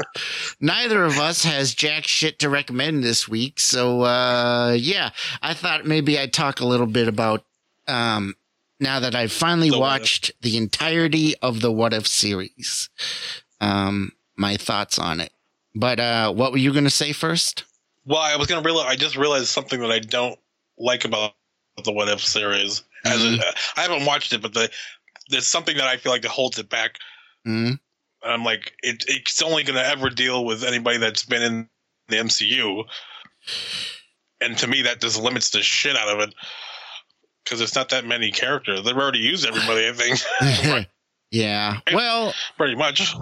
neither 0.60 1.04
of 1.06 1.18
us 1.18 1.44
has 1.46 1.74
jack 1.74 2.06
shit 2.06 2.40
to 2.40 2.50
recommend 2.50 3.04
this 3.04 3.28
week. 3.28 3.60
So, 3.60 4.02
uh, 4.02 4.76
yeah, 4.78 5.12
I 5.42 5.54
thought 5.54 5.86
maybe 5.86 6.20
I'd 6.20 6.34
talk 6.34 6.60
a 6.60 6.66
little 6.68 6.86
bit 6.86 7.08
about, 7.08 7.46
um, 7.88 8.36
now 8.80 9.00
that 9.00 9.16
I've 9.16 9.32
finally 9.32 9.70
The 9.70 9.80
watched 9.80 10.32
the 10.42 10.58
entirety 10.58 11.36
of 11.42 11.62
the 11.62 11.72
What 11.72 11.94
If 11.94 12.06
series, 12.08 12.90
um, 13.62 14.12
my 14.36 14.58
thoughts 14.58 15.00
on 15.00 15.22
it. 15.22 15.32
But, 15.74 16.00
uh, 16.00 16.34
what 16.34 16.52
were 16.52 16.58
you 16.58 16.74
going 16.74 16.84
to 16.84 16.90
say 16.90 17.14
first? 17.14 17.64
Well, 18.06 18.20
I 18.22 18.36
was 18.36 18.46
gonna 18.48 18.62
realize. 18.62 18.86
I 18.88 18.96
just 18.96 19.16
realized 19.16 19.48
something 19.48 19.80
that 19.80 19.90
I 19.92 19.98
don't 19.98 20.38
like 20.78 21.06
about 21.06 21.34
the 21.84 21.92
What 21.92 22.08
If 22.08 22.24
series. 22.24 22.84
As 23.04 23.20
Mhm. 23.20 23.40
a, 23.40 23.54
I 23.80 23.82
haven't 23.82 24.06
watched 24.06 24.32
it, 24.34 24.42
but 24.44 24.54
the 24.54 24.70
there's 25.30 25.48
something 25.48 25.78
that 25.78 25.88
I 25.88 25.98
feel 25.98 26.12
like 26.12 26.22
that 26.24 26.32
holds 26.32 26.60
it 26.60 26.70
back. 26.70 26.98
Mm, 27.48 27.80
And 28.24 28.32
I'm 28.34 28.44
like, 28.44 28.74
it, 28.82 29.04
it's 29.08 29.42
only 29.42 29.64
gonna 29.64 29.82
ever 29.82 30.10
deal 30.10 30.46
with 30.46 30.64
anybody 30.64 30.98
that's 30.98 31.24
been 31.26 31.42
in 31.42 31.70
the 32.08 32.18
MCU, 32.18 32.84
and 34.42 34.58
to 34.58 34.68
me, 34.68 34.82
that 34.84 35.02
just 35.02 35.22
limits 35.22 35.50
the 35.52 35.62
shit 35.62 35.96
out 35.96 36.10
of 36.10 36.20
it. 36.28 36.34
Because 37.44 37.62
it's 37.62 37.76
not 37.76 37.90
that 37.90 38.06
many 38.06 38.32
characters. 38.32 38.84
They've 38.84 38.98
already 38.98 39.20
used 39.20 39.46
everybody, 39.46 39.88
I 39.88 39.94
think, 39.94 40.88
yeah. 41.32 41.80
Well, 41.94 42.34
pretty 42.58 42.76
much. 42.76 43.14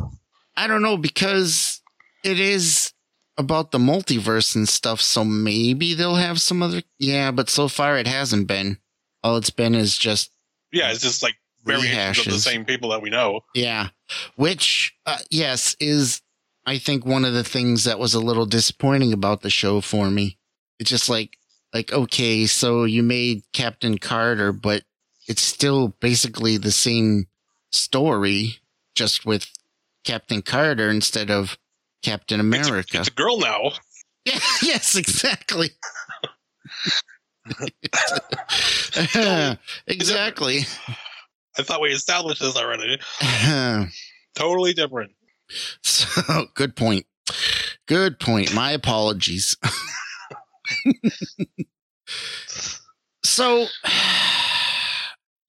I 0.55 0.67
don't 0.67 0.81
know 0.81 0.95
because 0.95 1.81
it 2.23 2.39
is 2.39 2.93
about 3.37 3.71
the 3.71 3.79
multiverse 3.79 4.55
and 4.55 4.69
stuff. 4.69 5.01
So 5.01 5.25
maybe 5.25 5.93
they'll 5.93 6.15
have 6.15 6.39
some 6.39 6.63
other. 6.63 6.83
Yeah, 6.99 7.31
but 7.31 7.49
so 7.49 7.67
far 7.67 7.97
it 7.97 8.07
hasn't 8.07 8.47
been. 8.47 8.77
All 9.23 9.35
it's 9.35 9.49
been 9.49 9.75
is 9.75 9.97
just 9.97 10.31
Yeah, 10.71 10.91
it's 10.91 11.01
just 11.01 11.21
like 11.23 11.35
variations 11.65 12.27
of 12.27 12.33
the 12.33 12.39
same 12.39 12.65
people 12.65 12.89
that 12.91 13.01
we 13.01 13.09
know. 13.09 13.41
yeah, 13.55 13.89
which 14.35 14.95
uh, 15.05 15.17
yes 15.31 15.75
is 15.79 16.21
I 16.65 16.77
think 16.77 17.05
one 17.05 17.25
of 17.25 17.33
the 17.33 17.43
things 17.43 17.83
that 17.83 17.99
was 17.99 18.13
a 18.13 18.19
little 18.19 18.45
disappointing 18.45 19.11
about 19.13 19.41
the 19.41 19.49
show 19.49 19.81
for 19.81 20.09
me. 20.09 20.37
It's 20.79 20.89
just 20.89 21.09
like 21.09 21.37
like 21.73 21.91
okay, 21.93 22.45
so 22.45 22.83
you 22.83 23.03
made 23.03 23.43
Captain 23.53 23.97
Carter, 23.97 24.51
but 24.51 24.83
it's 25.27 25.41
still 25.41 25.89
basically 25.99 26.57
the 26.57 26.71
same 26.71 27.27
story, 27.71 28.57
just 28.95 29.25
with 29.25 29.47
Captain 30.03 30.41
Carter 30.41 30.89
instead 30.89 31.31
of 31.31 31.57
Captain 32.01 32.39
It's 32.39 32.67
a- 32.67 32.71
America. 32.71 32.99
It's 32.99 33.07
a 33.07 33.11
girl 33.11 33.39
now. 33.39 33.71
Yeah, 34.25 34.39
yes, 34.61 34.95
exactly. 34.95 35.71
exactly. 39.87 40.61
I 41.57 41.63
thought 41.63 41.81
we 41.81 41.89
established 41.89 42.41
this 42.41 42.57
already. 42.57 42.99
Totally 44.35 44.73
different. 44.73 45.11
so 45.83 46.45
good 46.55 46.75
point. 46.75 47.05
Good 47.87 48.19
point. 48.19 48.53
My 48.53 48.71
apologies. 48.71 49.55
so 53.23 53.67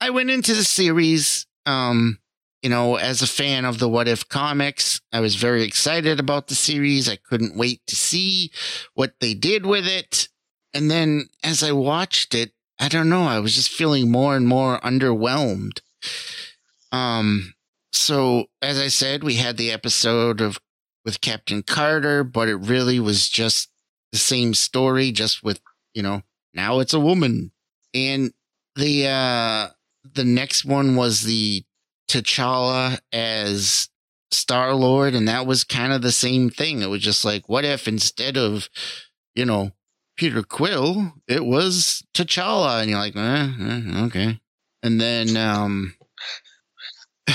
I 0.01 0.11
went 0.11 0.31
into 0.31 0.55
the 0.55 0.65
series 0.65 1.47
um 1.67 2.19
you 2.63 2.69
know 2.71 2.97
as 2.97 3.23
a 3.23 3.27
fan 3.27 3.65
of 3.65 3.79
the 3.79 3.89
what 3.89 4.07
if 4.09 4.29
comics 4.29 5.01
i 5.13 5.21
was 5.21 5.35
very 5.37 5.63
excited 5.63 6.21
about 6.21 6.49
the 6.49 6.55
series 6.55 7.09
i 7.09 7.17
couldn't 7.17 7.57
wait 7.57 7.81
to 7.87 7.97
see 7.97 8.51
what 8.95 9.15
they 9.21 9.33
did 9.33 9.65
with 9.65 9.87
it 9.87 10.29
and 10.75 10.91
then 10.91 11.29
as 11.43 11.63
i 11.63 11.73
watched 11.73 12.35
it 12.35 12.53
i 12.79 12.87
don't 12.89 13.09
know 13.09 13.23
i 13.23 13.39
was 13.39 13.55
just 13.55 13.71
feeling 13.71 14.11
more 14.11 14.37
and 14.37 14.47
more 14.47 14.79
underwhelmed 14.81 15.81
um 16.93 17.55
so 17.93 18.47
as 18.63 18.79
i 18.79 18.89
said 18.89 19.23
we 19.23 19.35
had 19.35 19.57
the 19.57 19.71
episode 19.71 20.41
of 20.41 20.59
with 21.05 21.21
captain 21.21 21.63
carter 21.63 22.25
but 22.25 22.49
it 22.49 22.57
really 22.57 22.99
was 22.99 23.29
just 23.29 23.69
the 24.13 24.19
same 24.19 24.55
story 24.55 25.13
just 25.13 25.43
with 25.43 25.61
you 25.93 26.03
know 26.03 26.23
now 26.55 26.79
it's 26.81 26.95
a 26.95 27.01
woman 27.01 27.53
and 27.93 28.33
the 28.77 29.07
uh 29.07 29.69
the 30.15 30.25
next 30.25 30.65
one 30.65 30.97
was 30.97 31.23
the 31.23 31.65
T'Challa 32.09 32.99
as 33.13 33.89
Star 34.31 34.75
Lord, 34.75 35.15
and 35.15 35.29
that 35.29 35.47
was 35.47 35.65
kind 35.65 35.93
of 35.93 36.03
the 36.03 36.13
same 36.13 36.51
thing. 36.51 36.83
It 36.83 36.91
was 36.91 37.01
just 37.01 37.25
like, 37.25 37.49
what 37.49 37.65
if 37.65 37.89
instead 37.89 38.37
of, 38.37 38.69
you 39.35 39.45
know, 39.45 39.73
Peter 40.17 40.43
Quill, 40.43 41.15
it 41.27 41.45
was 41.45 42.05
T'Challa, 42.15 42.81
and 42.81 42.91
you're 42.91 42.99
like, 42.99 43.17
eh, 43.17 43.49
eh, 43.61 44.05
okay. 44.05 44.41
And 44.85 45.01
then, 45.01 45.37
um, 45.37 45.95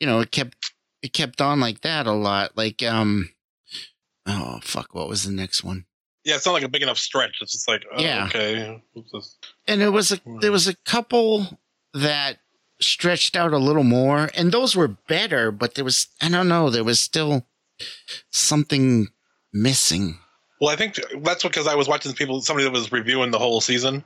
you 0.00 0.06
know, 0.06 0.20
it 0.20 0.30
kept 0.30 0.56
it 1.00 1.12
kept 1.12 1.40
on 1.40 1.60
like 1.60 1.80
that 1.82 2.06
a 2.06 2.12
lot. 2.12 2.56
Like, 2.56 2.82
um, 2.82 3.30
oh 4.26 4.58
fuck, 4.62 4.94
what 4.94 5.08
was 5.08 5.24
the 5.24 5.32
next 5.32 5.62
one? 5.64 5.86
Yeah, 6.24 6.36
it's 6.36 6.46
not 6.46 6.52
like 6.52 6.62
a 6.62 6.68
big 6.68 6.82
enough 6.82 6.98
stretch. 6.98 7.38
It's 7.40 7.52
just 7.52 7.68
like, 7.68 7.84
oh, 7.96 8.00
Yeah. 8.00 8.26
okay. 8.26 8.82
And 9.66 9.80
it 9.82 9.90
was 9.90 10.12
a 10.12 10.20
there 10.40 10.52
was 10.52 10.68
a 10.68 10.74
couple 10.84 11.58
that 11.94 12.38
stretched 12.80 13.36
out 13.36 13.52
a 13.52 13.58
little 13.58 13.84
more 13.84 14.28
and 14.34 14.50
those 14.50 14.74
were 14.74 14.88
better 14.88 15.52
but 15.52 15.76
there 15.76 15.84
was 15.84 16.08
i 16.20 16.28
don't 16.28 16.48
know 16.48 16.68
there 16.68 16.82
was 16.82 16.98
still 16.98 17.46
something 18.32 19.06
missing 19.52 20.18
Well, 20.60 20.70
I 20.70 20.76
think 20.76 20.98
that's 21.22 21.44
because 21.44 21.68
I 21.68 21.76
was 21.76 21.86
watching 21.86 22.12
people, 22.12 22.40
somebody 22.42 22.64
that 22.64 22.72
was 22.72 22.90
reviewing 22.90 23.30
the 23.30 23.38
whole 23.38 23.60
season, 23.60 24.02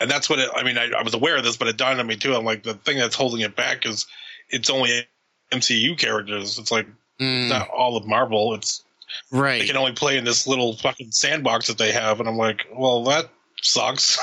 and 0.00 0.10
that's 0.10 0.28
what 0.28 0.38
it. 0.38 0.50
I 0.54 0.62
mean, 0.62 0.78
I, 0.78 0.90
I 0.98 1.02
was 1.02 1.14
aware 1.14 1.36
of 1.36 1.44
this, 1.44 1.56
but 1.56 1.68
it 1.68 1.76
dawned 1.76 2.00
on 2.00 2.06
me 2.06 2.16
too. 2.16 2.34
I'm 2.34 2.44
like, 2.44 2.62
the 2.62 2.74
thing 2.74 2.98
that's 2.98 3.16
holding 3.16 3.40
it 3.40 3.56
back 3.56 3.86
is 3.86 4.06
it's 4.50 4.70
only 4.70 5.06
MCU 5.52 5.96
characters. 5.96 6.58
It's 6.58 6.70
like 6.72 6.86
Mm, 7.20 7.48
not 7.48 7.68
all 7.68 7.96
of 7.96 8.06
Marvel. 8.06 8.54
It's 8.54 8.82
right. 9.30 9.60
they 9.60 9.66
can 9.66 9.76
only 9.76 9.92
play 9.92 10.16
in 10.16 10.24
this 10.24 10.46
little 10.46 10.76
fucking 10.76 11.12
sandbox 11.12 11.68
that 11.68 11.78
they 11.78 11.92
have, 11.92 12.20
and 12.20 12.28
I'm 12.28 12.36
like, 12.36 12.66
well, 12.74 13.04
that 13.04 13.30
sucks. 13.62 14.18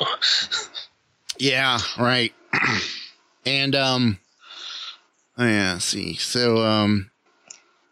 yeah 1.40 1.78
right 1.98 2.32
and 3.46 3.74
um 3.76 4.18
oh 5.36 5.46
yeah 5.46 5.78
see 5.78 6.14
so 6.14 6.64
um 6.64 7.10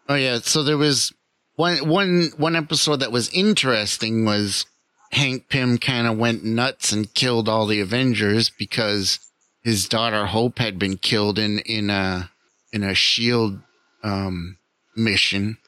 oh 0.08 0.16
yeah 0.16 0.38
so 0.40 0.64
there 0.64 0.76
was 0.76 1.12
one 1.54 1.88
one 1.88 2.30
one 2.36 2.56
episode 2.56 2.96
that 2.96 3.12
was 3.12 3.28
interesting 3.30 4.24
was 4.24 4.66
hank 5.12 5.48
pym 5.48 5.78
kind 5.78 6.06
of 6.06 6.18
went 6.18 6.44
nuts 6.44 6.92
and 6.92 7.14
killed 7.14 7.48
all 7.48 7.66
the 7.66 7.80
avengers 7.80 8.50
because 8.50 9.18
his 9.62 9.88
daughter 9.88 10.26
hope 10.26 10.58
had 10.58 10.78
been 10.78 10.96
killed 10.96 11.38
in 11.38 11.58
in 11.60 11.90
a 11.90 12.30
in 12.72 12.82
a 12.82 12.94
shield 12.94 13.60
um 14.02 14.58
mission 14.96 15.58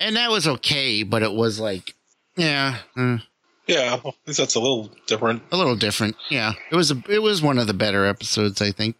and 0.00 0.16
that 0.16 0.30
was 0.30 0.46
okay 0.46 1.02
but 1.02 1.22
it 1.22 1.32
was 1.32 1.58
like 1.58 1.94
yeah 2.36 2.78
uh, 2.96 3.18
yeah, 3.66 3.94
at 3.94 4.04
least 4.26 4.38
that's 4.38 4.54
a 4.56 4.60
little 4.60 4.90
different. 5.06 5.42
a 5.52 5.56
little 5.56 5.76
different. 5.76 6.16
Yeah, 6.28 6.52
it 6.70 6.76
was 6.76 6.90
a 6.90 7.02
it 7.08 7.20
was 7.22 7.40
one 7.42 7.58
of 7.58 7.66
the 7.66 7.74
better 7.74 8.04
episodes, 8.04 8.60
I 8.60 8.72
think. 8.72 8.96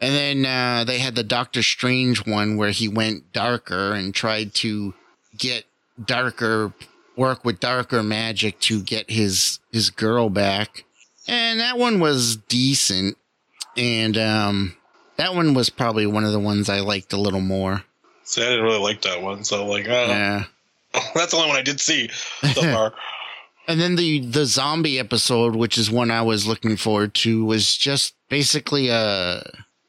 And 0.00 0.14
then 0.14 0.46
uh, 0.46 0.84
they 0.84 1.00
had 1.00 1.16
the 1.16 1.24
Doctor 1.24 1.62
Strange 1.62 2.24
one 2.24 2.56
where 2.56 2.70
he 2.70 2.88
went 2.88 3.32
darker 3.32 3.92
and 3.92 4.14
tried 4.14 4.54
to 4.54 4.94
get 5.36 5.64
darker 6.02 6.72
work 7.18 7.44
with 7.44 7.60
darker 7.60 8.02
magic 8.02 8.60
to 8.60 8.82
get 8.82 9.10
his 9.10 9.58
his 9.72 9.90
girl 9.90 10.30
back. 10.30 10.84
And 11.26 11.60
that 11.60 11.76
one 11.76 12.00
was 12.00 12.36
decent. 12.36 13.18
And 13.76 14.16
um 14.16 14.76
that 15.16 15.34
one 15.34 15.52
was 15.52 15.68
probably 15.68 16.06
one 16.06 16.24
of 16.24 16.32
the 16.32 16.38
ones 16.40 16.68
I 16.68 16.80
liked 16.80 17.12
a 17.12 17.20
little 17.20 17.40
more. 17.40 17.82
See, 18.22 18.42
I 18.42 18.48
didn't 18.48 18.64
really 18.64 18.78
like 18.80 19.02
that 19.02 19.20
one, 19.20 19.42
so 19.42 19.66
like, 19.66 19.88
uh, 19.88 20.06
Yeah. 20.08 20.44
that's 21.14 21.32
the 21.32 21.36
only 21.36 21.48
one 21.48 21.58
I 21.58 21.62
did 21.62 21.80
see 21.80 22.08
so 22.52 22.62
far. 22.62 22.94
And 23.68 23.78
then 23.78 23.96
the 23.96 24.20
the 24.20 24.46
zombie 24.46 24.98
episode, 24.98 25.54
which 25.54 25.76
is 25.76 25.90
one 25.90 26.10
I 26.10 26.22
was 26.22 26.46
looking 26.46 26.78
forward 26.78 27.12
to, 27.16 27.44
was 27.44 27.76
just 27.76 28.14
basically 28.30 28.88
a 28.88 29.42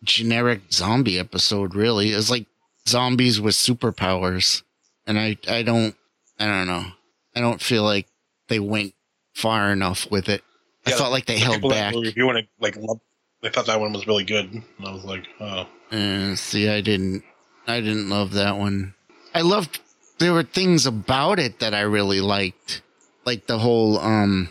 generic 0.04 0.60
zombie 0.74 1.18
episode. 1.18 1.74
Really, 1.74 2.12
it 2.12 2.18
was 2.18 2.30
like 2.30 2.46
zombies 2.86 3.40
with 3.40 3.56
superpowers, 3.56 4.64
and 5.08 5.18
I 5.18 5.38
I 5.48 5.64
don't 5.64 5.96
I 6.38 6.46
don't 6.48 6.68
know. 6.68 6.92
I 7.36 7.42
don't 7.42 7.62
feel 7.62 7.84
like 7.84 8.08
they 8.48 8.60
went 8.60 8.94
far 9.34 9.72
enough 9.72 10.10
with 10.10 10.30
it. 10.30 10.44
I 10.86 10.92
felt 10.92 11.12
like 11.12 11.26
they 11.26 11.36
The 11.36 11.42
held 11.46 11.70
back. 11.70 11.94
were 11.94 12.02
reviewing 12.02 12.38
it, 12.38 12.48
like, 12.60 12.76
loved, 12.76 13.02
they 13.42 13.50
thought 13.50 13.68
that 13.68 13.80
one 13.80 13.94
was 13.94 14.08
really 14.08 14.24
good. 14.24 14.52
And 14.52 14.64
I 14.84 14.92
was 14.92 15.04
like, 15.04 15.26
oh, 15.40 15.68
Uh, 15.92 16.36
see, 16.36 16.70
I 16.70 16.82
didn't 16.82 17.24
I 17.68 17.82
didn't 17.82 18.10
love 18.10 18.34
that 18.34 18.58
one. 18.58 18.96
I 19.36 19.42
loved 19.42 19.80
there 20.18 20.34
were 20.34 20.44
things 20.44 20.86
about 20.86 21.38
it 21.40 21.60
that 21.60 21.74
I 21.74 21.82
really 21.82 22.20
liked. 22.22 22.82
Like 23.26 23.46
the 23.48 23.60
whole 23.60 24.00
um 24.00 24.50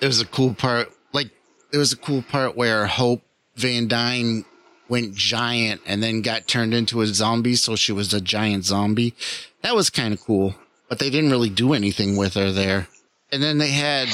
it 0.00 0.06
was 0.06 0.20
a 0.20 0.26
cool 0.26 0.54
part 0.54 0.92
like 1.12 1.30
it 1.72 1.76
was 1.78 1.92
a 1.92 1.96
cool 1.96 2.22
part 2.22 2.56
where 2.56 2.86
Hope 2.86 3.22
Van 3.56 3.88
Dyne 3.88 4.44
went 4.88 5.14
giant 5.14 5.80
and 5.86 6.02
then 6.02 6.22
got 6.22 6.46
turned 6.46 6.74
into 6.74 7.00
a 7.00 7.06
zombie 7.06 7.54
so 7.56 7.74
she 7.76 7.92
was 7.92 8.14
a 8.14 8.20
giant 8.20 8.64
zombie. 8.64 9.14
That 9.62 9.74
was 9.74 9.90
kind 9.90 10.14
of 10.14 10.20
cool. 10.20 10.54
But 10.92 10.98
they 10.98 11.08
didn't 11.08 11.30
really 11.30 11.48
do 11.48 11.72
anything 11.72 12.18
with 12.18 12.34
her 12.34 12.52
there. 12.52 12.86
And 13.30 13.42
then 13.42 13.56
they 13.56 13.70
had 13.70 14.10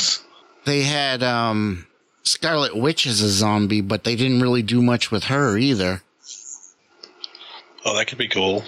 they 0.64 0.82
had 0.82 1.24
um 1.24 1.88
Scarlet 2.22 2.76
Witch 2.76 3.04
as 3.04 3.20
a 3.20 3.28
zombie, 3.28 3.80
but 3.80 4.04
they 4.04 4.14
didn't 4.14 4.40
really 4.40 4.62
do 4.62 4.80
much 4.80 5.10
with 5.10 5.24
her 5.24 5.58
either. 5.58 6.02
oh, 7.84 7.96
that 7.96 8.06
could 8.06 8.16
be 8.18 8.28
cool 8.28 8.62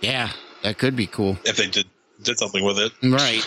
Yeah, 0.00 0.30
that 0.62 0.78
could 0.78 0.96
be 0.96 1.06
cool. 1.06 1.36
if 1.44 1.58
they 1.58 1.66
did 1.66 1.86
did 2.22 2.38
something 2.38 2.64
with 2.64 2.78
it. 2.78 2.92
Right. 3.02 3.46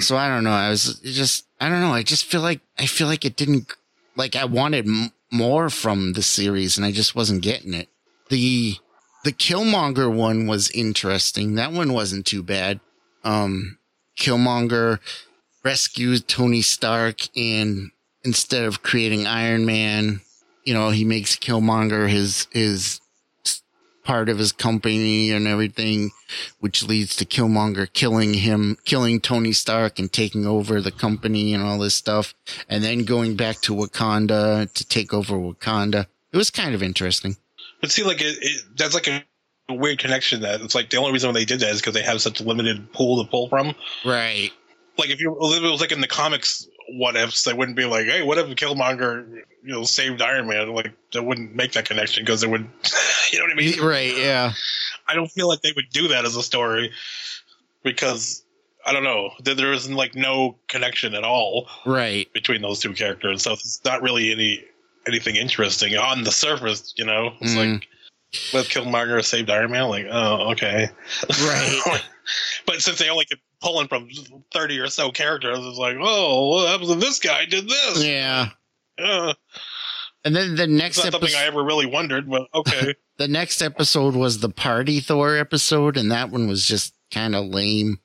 so 0.00 0.16
I 0.16 0.26
don't 0.28 0.42
know. 0.42 0.50
I 0.50 0.70
was 0.70 0.98
just 1.04 1.46
I 1.60 1.68
don't 1.68 1.82
know. 1.82 1.92
I 1.94 2.02
just 2.02 2.24
feel 2.24 2.40
like 2.40 2.62
I 2.80 2.86
feel 2.86 3.06
like 3.06 3.24
it 3.24 3.36
didn't 3.36 3.72
like 4.16 4.34
I 4.34 4.44
wanted 4.46 4.88
m- 4.88 5.12
more 5.30 5.70
from 5.70 6.14
the 6.14 6.22
series 6.22 6.76
and 6.76 6.84
I 6.84 6.90
just 6.90 7.14
wasn't 7.14 7.42
getting 7.42 7.74
it. 7.74 7.88
The 8.28 8.74
the 9.24 9.32
Killmonger 9.32 10.12
one 10.12 10.46
was 10.46 10.70
interesting. 10.70 11.54
That 11.54 11.72
one 11.72 11.92
wasn't 11.92 12.26
too 12.26 12.42
bad. 12.42 12.80
Um 13.24 13.78
Killmonger 14.18 14.98
rescues 15.64 16.22
Tony 16.22 16.62
Stark 16.62 17.28
and 17.36 17.90
instead 18.24 18.64
of 18.64 18.82
creating 18.82 19.26
Iron 19.26 19.64
Man, 19.64 20.20
you 20.64 20.74
know, 20.74 20.90
he 20.90 21.04
makes 21.04 21.36
Killmonger 21.36 22.08
his 22.08 22.46
his 22.52 23.00
part 24.04 24.28
of 24.28 24.38
his 24.38 24.52
company 24.52 25.30
and 25.30 25.46
everything, 25.46 26.10
which 26.60 26.82
leads 26.82 27.16
to 27.16 27.24
Killmonger 27.24 27.92
killing 27.92 28.34
him, 28.34 28.76
killing 28.84 29.20
Tony 29.20 29.52
Stark 29.52 29.98
and 29.98 30.12
taking 30.12 30.46
over 30.46 30.80
the 30.80 30.90
company 30.90 31.54
and 31.54 31.62
all 31.62 31.78
this 31.78 31.94
stuff, 31.94 32.34
and 32.68 32.82
then 32.82 33.04
going 33.04 33.36
back 33.36 33.60
to 33.62 33.74
Wakanda 33.74 34.72
to 34.72 34.84
take 34.88 35.14
over 35.14 35.36
Wakanda. 35.36 36.06
It 36.32 36.36
was 36.36 36.50
kind 36.50 36.74
of 36.74 36.82
interesting. 36.82 37.36
But 37.82 37.90
see, 37.90 38.04
like 38.04 38.22
it, 38.22 38.38
it 38.40 38.62
that's 38.78 38.94
like 38.94 39.08
a 39.08 39.22
weird 39.68 39.98
connection. 39.98 40.40
That 40.40 40.62
it's 40.62 40.74
like 40.74 40.88
the 40.88 40.96
only 40.96 41.12
reason 41.12 41.34
they 41.34 41.44
did 41.44 41.60
that 41.60 41.70
is 41.70 41.80
because 41.80 41.92
they 41.94 42.02
have 42.02 42.22
such 42.22 42.40
a 42.40 42.44
limited 42.44 42.90
pool 42.92 43.22
to 43.22 43.30
pull 43.30 43.48
from. 43.50 43.74
Right. 44.04 44.50
Like 44.96 45.10
if 45.10 45.20
you 45.20 45.36
if 45.40 45.62
it 45.62 45.70
was 45.70 45.80
like 45.80 45.92
in 45.92 46.00
the 46.00 46.06
comics, 46.06 46.66
what 46.90 47.16
ifs 47.16 47.44
they 47.44 47.52
wouldn't 47.52 47.76
be 47.76 47.84
like, 47.84 48.06
hey, 48.06 48.22
what 48.22 48.38
if 48.38 48.46
Killmonger, 48.56 49.26
you 49.64 49.72
know, 49.72 49.82
saved 49.84 50.22
Iron 50.22 50.46
Man? 50.48 50.72
Like 50.74 50.92
they 51.12 51.20
wouldn't 51.20 51.54
make 51.54 51.72
that 51.72 51.84
connection 51.86 52.22
because 52.24 52.40
they 52.40 52.46
would, 52.46 52.60
you 53.32 53.38
know 53.38 53.44
what 53.44 53.52
I 53.52 53.56
mean? 53.56 53.80
Right. 53.80 54.16
Yeah. 54.16 54.52
I 55.08 55.14
don't 55.14 55.28
feel 55.30 55.48
like 55.48 55.62
they 55.62 55.72
would 55.74 55.90
do 55.90 56.08
that 56.08 56.24
as 56.24 56.36
a 56.36 56.42
story 56.42 56.92
because 57.82 58.44
I 58.86 58.92
don't 58.92 59.04
know. 59.04 59.30
There, 59.42 59.54
there 59.54 59.72
isn't 59.72 59.94
like 59.94 60.14
no 60.14 60.56
connection 60.68 61.14
at 61.14 61.24
all 61.24 61.68
Right. 61.86 62.32
between 62.32 62.62
those 62.62 62.80
two 62.80 62.92
characters, 62.92 63.42
so 63.42 63.52
it's 63.52 63.80
not 63.84 64.02
really 64.02 64.32
any 64.32 64.64
anything 65.06 65.36
interesting 65.36 65.96
on 65.96 66.24
the 66.24 66.32
surface. 66.32 66.94
You 66.96 67.04
know, 67.04 67.32
it's 67.40 67.54
Mm. 67.54 67.72
like 67.74 67.88
with 68.54 68.68
Killmonger 68.68 69.24
saved 69.24 69.50
Iron 69.50 69.70
Man. 69.72 69.88
Like, 69.88 70.06
oh, 70.10 70.52
okay, 70.52 70.88
Right. 71.42 72.02
but 72.66 72.80
since 72.82 72.98
they 72.98 73.08
only 73.10 73.24
could 73.26 73.40
pulling 73.60 73.88
from 73.88 74.08
thirty 74.52 74.78
or 74.78 74.88
so 74.88 75.10
characters. 75.10 75.58
It's 75.60 75.78
like, 75.78 75.96
oh, 76.00 76.48
what 76.50 76.68
happens 76.68 76.90
if 76.90 77.00
this 77.00 77.18
guy 77.20 77.44
did 77.46 77.68
this? 77.68 78.04
Yeah. 78.04 78.48
Uh, 78.98 79.32
And 80.24 80.36
then 80.36 80.54
the 80.56 80.64
it's 80.64 80.72
next 80.72 80.98
not 81.04 81.12
something 81.12 81.34
I 81.36 81.44
ever 81.44 81.62
really 81.64 81.86
wondered, 81.86 82.28
but 82.28 82.48
okay. 82.54 82.94
the 83.18 83.28
next 83.28 83.62
episode 83.62 84.14
was 84.14 84.40
the 84.40 84.48
Party 84.50 85.00
Thor 85.00 85.36
episode, 85.36 85.96
and 85.96 86.10
that 86.12 86.30
one 86.30 86.46
was 86.48 86.66
just 86.66 86.92
kind 87.10 87.34
of 87.34 87.46
lame. 87.46 87.98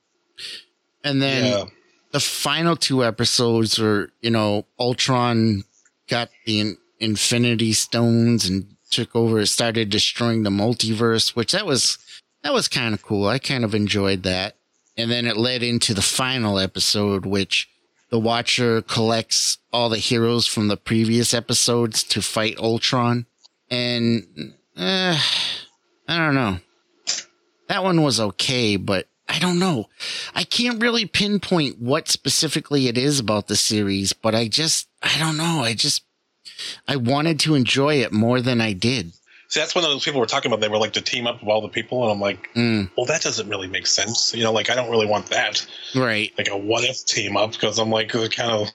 And 1.04 1.22
then 1.22 1.46
yeah. 1.46 1.64
the 2.12 2.20
final 2.20 2.76
two 2.76 3.04
episodes 3.04 3.78
were, 3.80 4.12
you 4.22 4.30
know, 4.30 4.66
Ultron 4.80 5.64
got 6.08 6.30
the 6.46 6.60
in- 6.60 6.78
Infinity 7.00 7.74
Stones 7.74 8.48
and 8.48 8.76
took 8.90 9.16
over, 9.16 9.46
started 9.46 9.90
destroying 9.90 10.44
the 10.44 10.50
multiverse, 10.50 11.36
which 11.36 11.52
that 11.52 11.66
was 11.66 11.98
that 12.44 12.54
was 12.54 12.68
kind 12.68 12.94
of 12.94 13.02
cool. 13.02 13.28
I 13.28 13.40
kind 13.40 13.64
of 13.64 13.76
enjoyed 13.76 14.24
that. 14.24 14.56
And 14.98 15.12
then 15.12 15.28
it 15.28 15.38
led 15.38 15.62
into 15.62 15.94
the 15.94 16.02
final 16.02 16.58
episode, 16.60 17.26
which 17.26 17.70
the 18.10 18.20
Watcher 18.20 18.82
collects 18.82 19.58
all 19.72 19.90
the 19.90 19.98
heroes 19.98 20.48
from 20.48 20.70
the 20.70 20.78
previous 20.78 21.34
episodes 21.34 22.04
to 22.06 22.22
fight 22.22 22.58
Ultron. 22.58 23.26
And 23.70 24.54
uh, 24.76 25.20
I 26.08 26.18
don't 26.18 26.36
know. 26.36 26.60
That 27.68 27.84
one 27.84 28.02
was 28.02 28.20
okay, 28.20 28.78
but 28.78 29.08
I 29.28 29.40
don't 29.40 29.60
know. 29.60 29.90
I 30.34 30.46
can't 30.46 30.82
really 30.82 31.06
pinpoint 31.06 31.80
what 31.80 32.08
specifically 32.08 32.88
it 32.88 32.98
is 32.98 33.20
about 33.20 33.48
the 33.48 33.58
series, 33.58 34.14
but 34.14 34.34
I 34.34 34.48
just, 34.48 34.88
I 35.04 35.20
don't 35.20 35.38
know. 35.38 35.62
I 35.64 35.74
just, 35.74 36.04
I 36.88 36.96
wanted 36.96 37.40
to 37.42 37.56
enjoy 37.56 37.96
it 38.02 38.12
more 38.12 38.42
than 38.42 38.62
I 38.62 38.74
did. 38.74 39.12
See, 39.50 39.62
that's 39.62 39.74
one 39.74 39.86
of 39.86 39.90
those 39.90 40.04
people 40.04 40.20
were 40.20 40.26
talking 40.26 40.52
about. 40.52 40.60
They 40.60 40.68
were 40.68 40.78
like 40.78 40.92
the 40.94 41.00
team 41.02 41.26
up 41.26 41.42
of 41.42 41.48
all 41.48 41.62
the 41.62 41.70
people, 41.70 42.04
and 42.04 42.12
I'm 42.12 42.20
like, 42.20 42.54
Mm, 42.54 42.90
well, 42.98 43.06
that 43.06 43.22
doesn't 43.22 43.48
really 43.48 43.68
make 43.68 43.88
sense. 43.88 44.34
You 44.36 44.44
know, 44.44 44.52
like 44.52 44.70
I 44.70 44.76
don't 44.76 44.92
really 44.92 45.06
want 45.08 45.28
that, 45.28 45.66
right. 45.96 46.34
like 46.38 46.50
a 46.50 46.58
what 46.58 46.84
if 46.84 47.06
team 47.06 47.38
up, 47.38 47.54
because 47.54 47.80
I'm 47.80 47.90
like, 47.90 48.10
kind 48.10 48.52
of, 48.52 48.68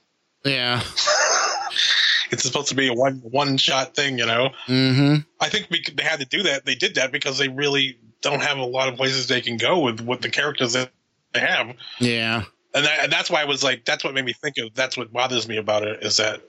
Yeah. 0.45 0.80
it's 2.30 2.43
supposed 2.43 2.68
to 2.68 2.74
be 2.74 2.89
a 2.89 2.95
one 2.95 3.16
one 3.18 3.57
shot 3.59 3.95
thing. 3.95 4.18
You 4.18 4.26
know, 4.26 4.51
Mm-hmm. 4.66 5.16
I 5.41 5.49
think 5.51 5.68
we, 5.70 5.85
they 5.95 6.03
had 6.05 6.20
to 6.20 6.26
do 6.26 6.43
that. 6.45 6.64
They 6.64 6.74
did 6.74 6.95
that 6.95 7.12
because 7.12 7.37
they 7.39 7.49
really 7.49 7.99
don't 8.22 8.41
have 8.43 8.57
a 8.59 8.64
lot 8.64 8.89
of 8.89 8.97
places 8.97 9.26
they 9.28 9.41
can 9.43 9.57
go 9.59 9.80
with 9.80 10.01
with 10.01 10.22
the 10.22 10.30
characters 10.30 10.72
that 10.72 10.91
they 11.35 11.41
have. 11.41 11.74
Yeah. 11.99 12.45
and, 12.74 12.85
that, 12.87 13.01
and 13.05 13.12
that's 13.12 13.28
why 13.30 13.43
I 13.43 13.45
was 13.45 13.62
like, 13.62 13.85
that's 13.85 14.05
what 14.05 14.14
made 14.14 14.24
me 14.24 14.33
think 14.33 14.57
of. 14.59 14.72
That's 14.74 14.97
what 14.97 15.12
bothers 15.12 15.47
me 15.49 15.59
about 15.59 15.83
it 15.83 16.03
is 16.03 16.16
that 16.16 16.41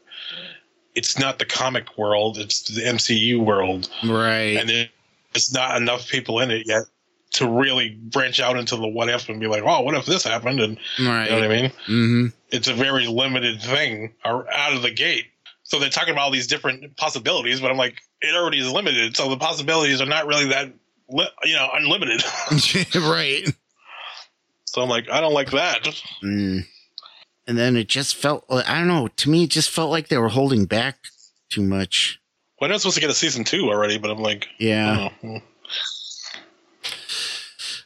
it's 0.96 1.18
not 1.20 1.40
the 1.40 1.46
comic 1.46 1.98
world; 1.98 2.38
it's 2.38 2.62
the 2.64 2.82
MCU 2.82 3.44
world, 3.44 3.90
Right. 4.04 4.58
and 4.58 4.70
it, 4.70 4.92
it's 5.34 5.52
not 5.54 5.78
enough 5.78 6.08
people 6.08 6.40
in 6.40 6.52
it 6.52 6.68
yet 6.68 6.84
to 7.34 7.50
really 7.50 7.90
branch 7.90 8.40
out 8.40 8.58
into 8.58 8.76
the 8.76 8.88
what 8.88 9.10
if 9.10 9.28
and 9.28 9.40
be 9.40 9.48
like, 9.48 9.64
oh, 9.66 9.82
what 9.82 9.96
if 9.96 10.06
this 10.06 10.24
happened? 10.24 10.60
And 10.60 10.78
right. 11.00 11.26
you 11.26 11.30
know 11.32 11.40
what 11.48 11.52
I 11.52 11.62
mean? 11.62 11.72
Mm-hmm. 11.88 12.26
It's 12.52 12.68
a 12.68 12.74
very 12.76 13.08
limited 13.08 13.60
thing 13.60 14.14
or 14.24 14.48
out 14.54 14.74
of 14.74 14.84
the 14.84 14.92
gate. 14.92 15.26
So 15.64 15.80
they're 15.80 15.90
talking 15.90 16.12
about 16.14 16.26
all 16.26 16.32
these 16.32 16.46
different 16.46 16.96
possibilities, 16.98 17.60
but 17.60 17.72
I'm 17.72 17.78
like, 17.78 18.00
it 18.22 18.36
already 18.36 18.60
is 18.60 18.72
limited. 18.72 19.18
So 19.18 19.30
the 19.30 19.38
possibilities 19.38 20.00
are 20.00 20.06
not 20.06 20.28
really 20.28 20.50
that, 20.50 20.72
li- 21.10 21.28
you 21.46 21.56
know, 21.56 21.70
unlimited. 21.74 22.22
right. 22.96 23.48
so 24.66 24.84
I'm 24.84 24.90
like, 24.90 25.10
I 25.10 25.20
don't 25.20 25.34
like 25.34 25.50
that. 25.52 25.84
Mm. 26.24 26.66
And 27.48 27.58
then 27.58 27.76
it 27.76 27.88
just 27.90 28.16
felt, 28.16 28.46
I 28.50 28.78
don't 28.80 28.88
know, 28.88 29.08
to 29.10 29.30
me, 29.30 29.44
it 29.44 29.50
just 29.50 29.70
felt 29.70 29.92
like 29.92 30.08
they 30.08 30.18
were 30.18 30.30
holding 30.30 30.66
back 30.66 30.98
too 31.50 31.62
much. 31.62 32.20
We're 32.62 32.70
not 32.70 32.80
supposed 32.82 32.96
to 32.96 33.02
get 33.02 33.10
a 33.10 33.14
season 33.14 33.44
two 33.44 33.66
already, 33.70 33.98
but 33.98 34.10
I'm 34.12 34.20
like, 34.20 34.48
Yeah. 34.60 35.10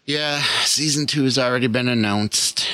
Yeah. 0.06 0.42
Season 0.64 1.06
two 1.08 1.24
has 1.24 1.38
already 1.38 1.68
been 1.68 1.88
announced. 1.88 2.68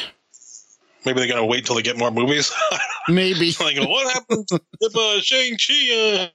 maybe 1.06 1.20
they're 1.20 1.28
gonna 1.30 1.46
wait 1.46 1.66
till 1.66 1.76
they 1.76 1.82
get 1.82 1.98
more 1.98 2.12
movies. 2.12 2.54
Maybe. 3.10 3.52
like, 3.60 3.78
what 3.78 4.14
happens 4.14 4.48
if 4.80 4.96
uh, 4.96 5.20
Shang 5.22 5.58
Chi 5.58 6.30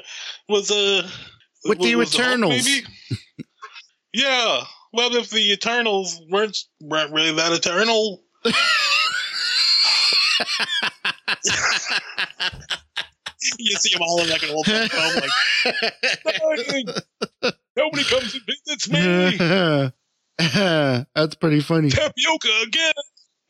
uh, 0.00 0.02
was 0.48 0.70
uh, 0.70 1.06
With 1.66 1.80
the 1.80 1.96
was- 1.96 2.14
Hulk, 2.16 2.26
Eternals. 2.26 2.64
maybe? 2.64 2.86
yeah. 4.14 4.62
Well, 4.94 5.14
if 5.16 5.28
the 5.30 5.52
Eternals 5.52 6.20
weren't 6.30 6.56
weren't 6.80 7.12
really 7.12 7.32
that 7.32 7.52
eternal, 7.52 8.22
you 13.58 13.76
see 13.76 13.92
them 13.92 14.02
all 14.02 14.20
in 14.22 14.28
like 14.30 14.42
an 14.42 14.50
old 14.50 14.66
film, 14.66 14.88
like 14.92 15.30
nobody 17.76 18.04
comes 18.04 18.34
and 18.34 18.42
visits 18.46 18.88
me. 18.88 19.36
That's 21.14 21.34
pretty 21.36 21.60
funny. 21.60 21.90
Tapioca 21.90 22.48
again. 22.66 22.92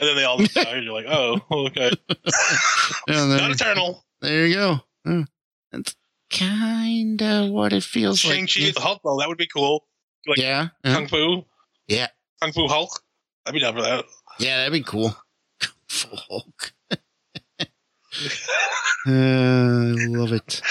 And 0.01 0.09
then 0.09 0.17
they 0.17 0.25
all 0.25 0.39
die, 0.39 0.63
and 0.71 0.85
you're 0.85 0.93
like, 0.93 1.07
oh, 1.09 1.41
okay. 1.69 1.93
And 3.09 3.31
then- 3.31 3.39
Not 3.39 3.51
eternal. 3.53 4.05
there 4.21 4.47
you 4.47 4.55
go. 4.55 4.81
That's 5.71 5.95
kind 6.31 7.23
of 7.23 7.51
what 7.51 7.73
it 7.73 7.85
feels 7.85 8.19
Shang-Chi 8.19 8.61
like. 8.65 8.75
the 8.75 8.81
Hulk, 8.81 9.01
though. 9.05 9.19
That 9.19 9.29
would 9.29 9.39
be 9.39 9.47
cool. 9.47 9.87
like- 10.27 10.39
yeah. 10.39 10.69
yeah. 10.85 10.95
Kung 10.95 11.07
Fu. 11.07 11.45
Yeah. 11.87 12.09
Kung 12.43 12.53
Fu 12.53 12.67
Hulk. 12.67 12.91
I'd 13.47 13.53
be 13.55 13.61
down 13.61 13.75
for 13.75 13.83
that. 13.83 14.05
Yeah, 14.41 14.57
that'd 14.59 14.73
be 14.73 14.83
cool. 14.83 15.15
Hulk. 16.17 16.73
Uh, 19.07 19.11
I 19.11 20.07
love 20.07 20.33
it. 20.33 20.63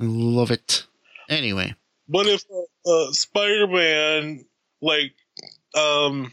I 0.00 0.04
love 0.04 0.50
it. 0.50 0.86
Anyway, 1.28 1.74
But 2.08 2.26
if 2.26 2.42
uh, 2.50 2.90
uh, 2.90 3.12
Spider-Man, 3.12 4.44
like, 4.80 5.12
um, 5.74 6.32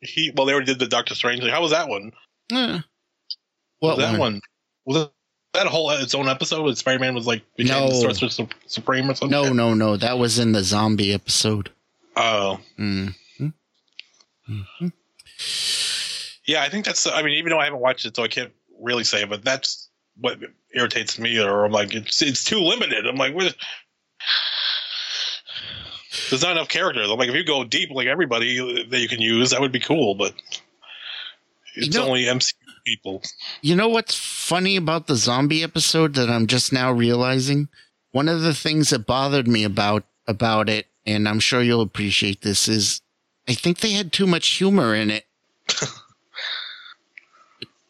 he, 0.00 0.32
well, 0.36 0.46
they 0.46 0.52
already 0.52 0.66
did 0.66 0.78
the 0.80 0.86
Doctor 0.88 1.14
Strange. 1.14 1.40
Like, 1.42 1.52
how 1.52 1.62
was 1.62 1.70
that 1.70 1.88
one? 1.88 2.12
uh, 2.52 2.80
what 3.78 3.96
that 3.98 4.10
one? 4.12 4.18
one? 4.18 4.40
Was 4.84 4.96
it 5.04 5.12
that 5.54 5.66
whole 5.68 5.90
its 5.92 6.14
own 6.14 6.28
episode 6.28 6.62
with 6.64 6.76
Spider-Man 6.78 7.14
was 7.14 7.26
like 7.26 7.42
became 7.56 7.84
No. 7.84 7.88
the 7.88 7.94
Sorcerer 7.94 8.28
Su- 8.28 8.48
Supreme 8.66 9.08
or 9.10 9.14
something? 9.14 9.30
No, 9.30 9.52
no, 9.52 9.72
no. 9.72 9.96
That 9.96 10.18
was 10.18 10.38
in 10.38 10.52
the 10.52 10.62
zombie 10.64 11.14
episode. 11.14 11.70
Oh, 12.16 12.58
Mm. 12.78 13.14
Yeah. 16.46 16.62
I 16.62 16.68
think 16.68 16.84
that's. 16.84 17.06
I 17.06 17.22
mean, 17.22 17.34
even 17.34 17.50
though 17.50 17.60
I 17.60 17.64
haven't 17.64 17.80
watched 17.80 18.04
it, 18.06 18.16
so 18.16 18.22
I 18.22 18.28
can't 18.28 18.52
really 18.80 19.04
say. 19.04 19.24
But 19.24 19.44
that's 19.44 19.88
what 20.20 20.38
irritates 20.74 21.18
me. 21.18 21.38
Or 21.38 21.64
I'm 21.64 21.72
like, 21.72 21.94
it's 21.94 22.22
it's 22.22 22.44
too 22.44 22.60
limited. 22.60 23.06
I'm 23.06 23.16
like, 23.16 23.34
what? 23.34 23.54
There's 26.30 26.42
not 26.42 26.52
enough 26.52 26.68
characters. 26.68 27.10
I'm 27.10 27.18
like, 27.18 27.28
if 27.28 27.34
you 27.34 27.44
go 27.44 27.64
deep, 27.64 27.90
like 27.90 28.06
everybody 28.06 28.86
that 28.88 28.98
you 28.98 29.08
can 29.08 29.20
use, 29.20 29.50
that 29.50 29.60
would 29.60 29.72
be 29.72 29.80
cool. 29.80 30.14
But 30.14 30.34
it's 31.74 31.88
You 31.88 31.92
know- 32.00 32.06
only 32.06 32.24
MCU 32.24 32.52
people. 32.84 33.22
You 33.62 33.74
know 33.76 33.88
what's 33.88 34.14
funny 34.14 34.76
about 34.76 35.06
the 35.06 35.16
zombie 35.16 35.62
episode 35.62 36.14
that 36.14 36.30
I'm 36.30 36.46
just 36.46 36.72
now 36.72 36.92
realizing? 36.92 37.68
One 38.12 38.28
of 38.28 38.42
the 38.42 38.54
things 38.54 38.90
that 38.90 39.06
bothered 39.06 39.48
me 39.48 39.64
about 39.64 40.04
about 40.26 40.68
it, 40.68 40.86
and 41.04 41.28
I'm 41.28 41.40
sure 41.40 41.62
you'll 41.62 41.80
appreciate 41.80 42.42
this, 42.42 42.68
is 42.68 43.02
I 43.48 43.54
think 43.54 43.80
they 43.80 43.92
had 43.92 44.12
too 44.12 44.26
much 44.26 44.48
humor 44.48 44.94
in 44.94 45.10
it. 45.10 45.26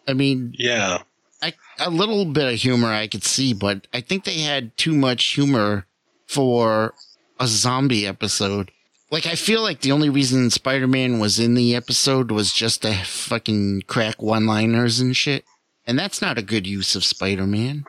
I 0.07 0.13
mean, 0.13 0.55
Yeah. 0.59 0.99
I, 1.43 1.53
a 1.79 1.91
little 1.91 2.25
bit 2.25 2.53
of 2.53 2.59
humor 2.59 2.89
I 2.89 3.07
could 3.07 3.25
see, 3.25 3.53
but 3.53 3.87
I 3.93 4.01
think 4.01 4.25
they 4.25 4.39
had 4.41 4.77
too 4.79 4.95
much 4.95 5.33
humor 5.35 5.87
for 6.27 6.95
a 7.39 7.47
zombie 7.47 8.07
episode. 8.07 8.71
Like, 9.11 9.27
I 9.27 9.35
feel 9.35 9.61
like 9.63 9.83
the 9.83 9.93
only 9.93 10.09
reason 10.09 10.49
Spider 10.51 10.87
Man 10.87 11.19
was 11.19 11.39
in 11.39 11.55
the 11.55 11.75
episode 11.77 12.31
was 12.31 12.53
just 12.53 12.83
to 12.83 12.95
fucking 12.95 13.83
crack 13.87 14.23
one 14.23 14.47
liners 14.47 15.01
and 15.01 15.15
shit. 15.15 15.45
And 15.87 15.99
that's 15.99 16.23
not 16.23 16.39
a 16.39 16.43
good 16.43 16.67
use 16.67 16.97
of 16.97 17.05
Spider 17.05 17.47
Man. 17.47 17.85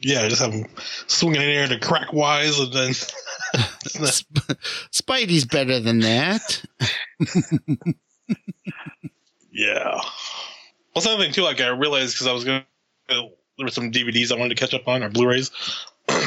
Yeah, 0.00 0.28
just 0.28 0.42
have 0.42 0.52
him 0.52 0.66
swinging 1.06 1.40
in 1.42 1.48
there 1.48 1.68
to 1.68 1.78
crack 1.78 2.12
wise, 2.12 2.58
and 2.58 2.72
then 2.72 2.92
Sp- 2.92 4.58
Spidey's 4.92 5.44
better 5.46 5.80
than 5.80 6.00
that. 6.00 6.62
yeah. 9.52 10.00
Well, 10.96 11.02
something 11.02 11.20
thing 11.20 11.32
too, 11.34 11.42
like 11.42 11.60
I 11.60 11.68
realized 11.68 12.14
because 12.14 12.26
I 12.26 12.32
was 12.32 12.44
going, 12.44 12.64
to 13.10 13.28
there 13.58 13.66
were 13.66 13.70
some 13.70 13.92
DVDs 13.92 14.32
I 14.32 14.36
wanted 14.36 14.56
to 14.56 14.60
catch 14.60 14.72
up 14.72 14.88
on 14.88 15.02
or 15.02 15.10
Blu-rays, 15.10 15.50
and 16.08 16.22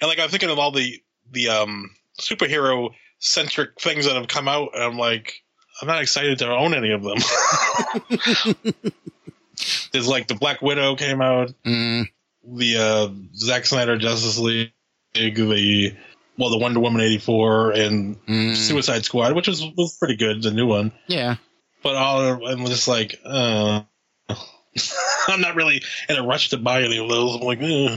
like 0.00 0.18
I'm 0.18 0.30
thinking 0.30 0.48
of 0.48 0.58
all 0.58 0.72
the 0.72 1.02
the 1.30 1.50
um 1.50 1.90
superhero 2.18 2.94
centric 3.18 3.78
things 3.78 4.06
that 4.06 4.16
have 4.16 4.28
come 4.28 4.48
out, 4.48 4.70
and 4.72 4.82
I'm 4.82 4.96
like, 4.96 5.42
I'm 5.82 5.88
not 5.88 6.00
excited 6.00 6.38
to 6.38 6.50
own 6.50 6.72
any 6.72 6.90
of 6.90 7.02
them. 7.02 7.18
There's 9.92 10.08
like 10.08 10.26
the 10.26 10.36
Black 10.36 10.62
Widow 10.62 10.96
came 10.96 11.20
out, 11.20 11.52
Mm, 11.62 12.08
the 12.44 12.78
uh, 12.78 13.08
Zack 13.36 13.66
Snyder 13.66 13.98
Justice 13.98 14.38
League, 14.38 14.72
the 15.12 15.94
well, 16.38 16.48
the 16.48 16.56
Wonder 16.56 16.80
Woman 16.80 17.02
'84, 17.02 17.72
and 17.72 18.26
mm, 18.26 18.56
Suicide 18.56 19.04
Squad, 19.04 19.34
which 19.34 19.48
was 19.48 19.62
was 19.76 19.98
pretty 19.98 20.16
good, 20.16 20.42
the 20.42 20.50
new 20.50 20.66
one. 20.66 20.92
yeah. 21.08 21.36
But 21.82 21.96
all 21.96 22.46
I'm 22.46 22.66
just 22.66 22.88
like, 22.88 23.18
uh, 23.24 23.82
I'm 25.28 25.40
not 25.40 25.56
really 25.56 25.82
in 26.08 26.16
a 26.16 26.26
rush 26.26 26.50
to 26.50 26.58
buy 26.58 26.82
any 26.82 26.98
of 26.98 27.08
those. 27.08 27.36
I'm 27.36 27.42
like, 27.42 27.60
eh. 27.60 27.96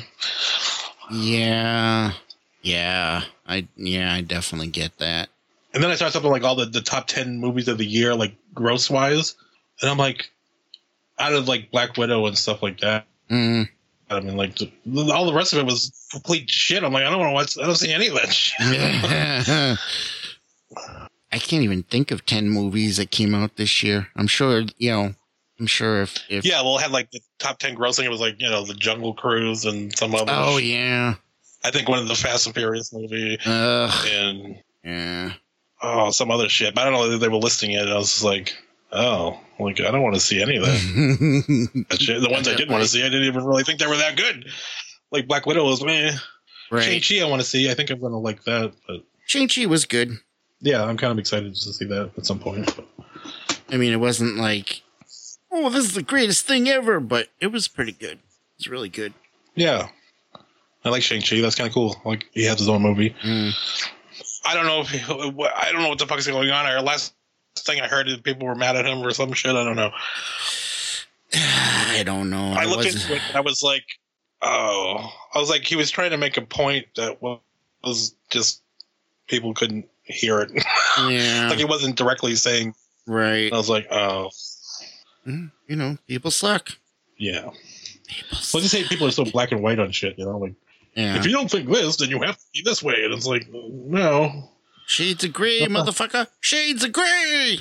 Yeah. 1.12 2.14
Yeah. 2.62 3.24
I, 3.48 3.68
yeah, 3.76 4.14
I 4.14 4.22
definitely 4.22 4.68
get 4.68 4.98
that. 4.98 5.30
And 5.74 5.84
then 5.84 5.92
I 5.92 5.96
saw 5.96 6.10
something 6.10 6.32
like 6.32 6.44
all 6.44 6.56
the, 6.56 6.66
the 6.66 6.82
top 6.82 7.08
ten 7.08 7.38
movies 7.40 7.68
of 7.68 7.78
the 7.78 7.86
year, 7.86 8.16
like 8.16 8.36
gross 8.54 8.90
wise, 8.90 9.36
and 9.82 9.92
I'm 9.92 9.98
like, 9.98 10.32
out 11.20 11.34
of 11.34 11.48
like 11.48 11.70
Black 11.72 11.98
Widow 11.98 12.26
and 12.26 12.38
stuff 12.38 12.64
like 12.64 12.80
that. 12.80 13.06
Mm. 13.30 13.68
I 14.10 14.20
mean, 14.20 14.38
like 14.38 14.56
the, 14.56 14.72
all 15.14 15.26
the 15.26 15.34
rest 15.34 15.54
of 15.54 15.60
it 15.60 15.66
was 15.66 15.92
complete 16.12 16.50
shit. 16.50 16.84
I'm 16.84 16.94
like, 16.94 17.04
I 17.04 17.10
don't 17.10 17.20
want 17.20 17.30
to 17.30 17.34
watch. 17.34 17.58
I 17.58 17.66
don't 17.66 17.76
see 17.76 17.92
any 17.92 18.08
of 18.08 18.16
that 18.16 18.34
shit. 18.34 19.78
I 21.36 21.38
can't 21.38 21.64
even 21.64 21.84
think 21.84 22.12
of 22.12 22.26
10 22.26 22.50
movies 22.50 22.96
that 22.96 23.12
came 23.12 23.36
out 23.36 23.58
this 23.58 23.84
year. 23.84 24.08
I'm 24.16 24.26
sure, 24.28 24.64
you 24.78 24.90
know, 24.90 25.16
I'm 25.60 25.68
sure 25.68 26.02
if, 26.02 26.18
if 26.30 26.46
yeah, 26.46 26.62
well, 26.62 26.78
had 26.78 26.92
like 26.92 27.12
the 27.12 27.20
top 27.40 27.60
ten 27.60 27.76
grossing. 27.76 28.04
It 28.04 28.10
was 28.10 28.20
like 28.20 28.36
you 28.40 28.50
know 28.50 28.66
the 28.66 28.74
Jungle 28.74 29.14
Cruise 29.14 29.66
and 29.66 29.96
some 29.98 30.14
other. 30.14 30.32
Oh, 30.34 30.58
yeah. 30.58 31.16
I 31.64 31.72
think 31.72 31.88
one 31.88 32.00
of 32.00 32.08
the 32.08 32.16
Fast 32.16 32.46
and 32.46 32.54
Furious 32.54 32.94
movie 32.94 33.38
Ugh. 33.46 34.08
and 34.08 34.62
Yeah. 34.84 35.34
oh 35.82 36.12
some 36.12 36.30
other 36.30 36.50
shit. 36.50 36.76
But 36.76 36.82
I 36.82 36.90
don't 36.90 36.94
know. 36.94 37.18
They 37.18 37.28
were 37.28 37.38
listing 37.38 37.72
it. 37.72 37.84
And 37.84 37.90
I 37.90 37.96
was 37.96 38.12
just 38.12 38.24
like, 38.24 38.54
oh, 38.92 39.40
like 39.60 39.80
I 39.80 39.92
don't 39.92 40.04
want 40.04 40.16
to 40.16 40.22
see 40.22 40.42
any 40.42 40.58
of 40.58 40.64
that. 40.64 41.86
The 41.90 42.30
ones 42.30 42.48
I 42.48 42.56
did 42.56 42.70
want 42.70 42.84
to 42.84 42.90
see, 42.90 43.02
I 43.02 43.10
didn't 43.10 43.28
even 43.28 43.46
really 43.46 43.64
think 43.64 43.80
they 43.80 43.88
were 43.88 43.98
that 43.98 44.18
good. 44.18 44.48
Like 45.12 45.28
Black 45.28 45.46
Widow 45.46 45.66
was 45.66 45.84
meh. 45.84 46.12
right. 46.70 46.84
Shang-Chi 46.84 47.26
I 47.26 47.30
want 47.30 47.42
to 47.42 47.48
see. 47.48 47.70
I 47.72 47.74
think 47.74 47.90
I'm 47.90 48.00
going 48.00 48.12
to 48.12 48.18
like 48.18 48.44
that. 48.44 48.74
But 48.88 49.04
Shang-Chi 49.26 49.66
was 49.68 49.86
good. 49.86 50.20
Yeah, 50.66 50.84
I'm 50.84 50.98
kind 50.98 51.12
of 51.12 51.20
excited 51.20 51.54
to 51.56 51.74
see 51.74 51.86
that 51.86 52.12
at 52.18 52.26
some 52.26 52.40
point. 52.40 52.76
I 53.70 53.78
mean, 53.78 53.94
it 53.94 54.00
wasn't 54.00 54.38
like, 54.38 54.82
oh, 55.52 55.70
this 55.70 55.86
is 55.86 55.94
the 55.94 56.02
greatest 56.04 56.46
thing 56.46 56.68
ever, 56.68 57.00
but 57.00 57.30
it 57.40 57.48
was 57.48 57.68
pretty 57.68 57.92
good. 57.94 58.20
It's 58.58 58.68
really 58.68 58.90
good. 58.90 59.14
yeah, 59.56 59.90
I 60.84 60.90
like 60.90 61.04
Shang-Chi. 61.04 61.42
That's 61.42 61.56
kind 61.56 61.68
of 61.68 61.74
cool. 61.74 61.96
Like 62.06 62.26
he 62.32 62.46
has 62.46 62.60
his 62.60 62.70
own 62.70 62.82
movie. 62.82 63.16
Mm. 63.24 63.52
I 64.46 64.54
don't 64.54 64.66
know 64.66 64.82
if 64.82 64.90
he, 64.90 65.00
I 65.00 65.72
don't 65.72 65.82
know 65.82 65.90
what 65.90 66.00
the 66.00 66.06
fuck 66.08 66.20
is 66.20 66.28
going 66.28 66.50
on. 66.52 66.66
Our 66.66 66.82
last 66.82 67.14
thing 67.58 67.82
I 67.82 67.88
heard 67.88 68.08
is 68.08 68.18
people 68.18 68.48
were 68.48 68.56
mad 68.56 68.76
at 68.76 68.86
him 68.86 69.00
or 69.00 69.12
some 69.12 69.34
shit. 69.34 69.56
I 69.56 69.64
don't 69.64 69.76
know. 69.76 69.92
I 71.34 72.04
don't 72.06 72.30
know. 72.30 72.54
I 72.54 72.66
looked 72.66 72.86
wasn't- 72.86 73.04
into 73.04 73.16
it 73.16 73.22
and 73.30 73.38
I 73.38 73.42
was 73.42 73.62
like, 73.64 73.86
oh, 74.42 75.12
I 75.34 75.40
was 75.40 75.50
like, 75.50 75.64
he 75.64 75.76
was 75.76 75.90
trying 75.92 76.12
to 76.12 76.18
make 76.18 76.38
a 76.38 76.42
point 76.42 76.86
that 76.96 77.22
was 77.84 78.16
just 78.30 78.62
people 79.28 79.54
couldn't 79.54 79.88
hear 80.06 80.40
it. 80.42 80.52
Yeah. 81.10 81.50
like 81.50 81.58
he 81.60 81.66
wasn't 81.66 81.98
directly 81.98 82.36
saying. 82.36 82.74
right. 83.06 83.52
I 83.52 83.58
was 83.58 83.70
like, 83.70 83.88
oh, 83.92 84.30
Mm, 85.28 85.52
You 85.68 85.76
know, 85.76 85.98
people 86.08 86.32
suck. 86.32 86.70
yeah. 87.18 87.50
People 88.08 88.28
Let's 88.32 88.52
just 88.52 88.70
say 88.72 88.84
people 88.84 89.08
are 89.08 89.12
so 89.12 89.26
black 89.26 89.52
and 89.52 89.62
white 89.64 89.80
on 89.80 89.92
shit. 89.92 90.18
You 90.20 90.26
know, 90.26 90.38
like 90.38 90.54
Yeah. 90.96 91.18
if 91.18 91.26
you 91.26 91.32
don't 91.32 91.50
think 91.52 91.68
this, 91.70 91.98
then 91.98 92.10
you 92.10 92.22
have 92.22 92.38
to 92.38 92.44
be 92.54 92.62
this 92.64 92.82
way. 92.84 93.04
And 93.04 93.14
it's 93.14 93.26
like, 93.26 93.48
no, 93.52 94.52
Shades 94.88 95.24
of 95.24 95.34
gray, 95.34 95.62
motherfucker. 95.62 96.28
Shades 96.40 96.84
of 96.84 96.92
gray. 96.94 97.58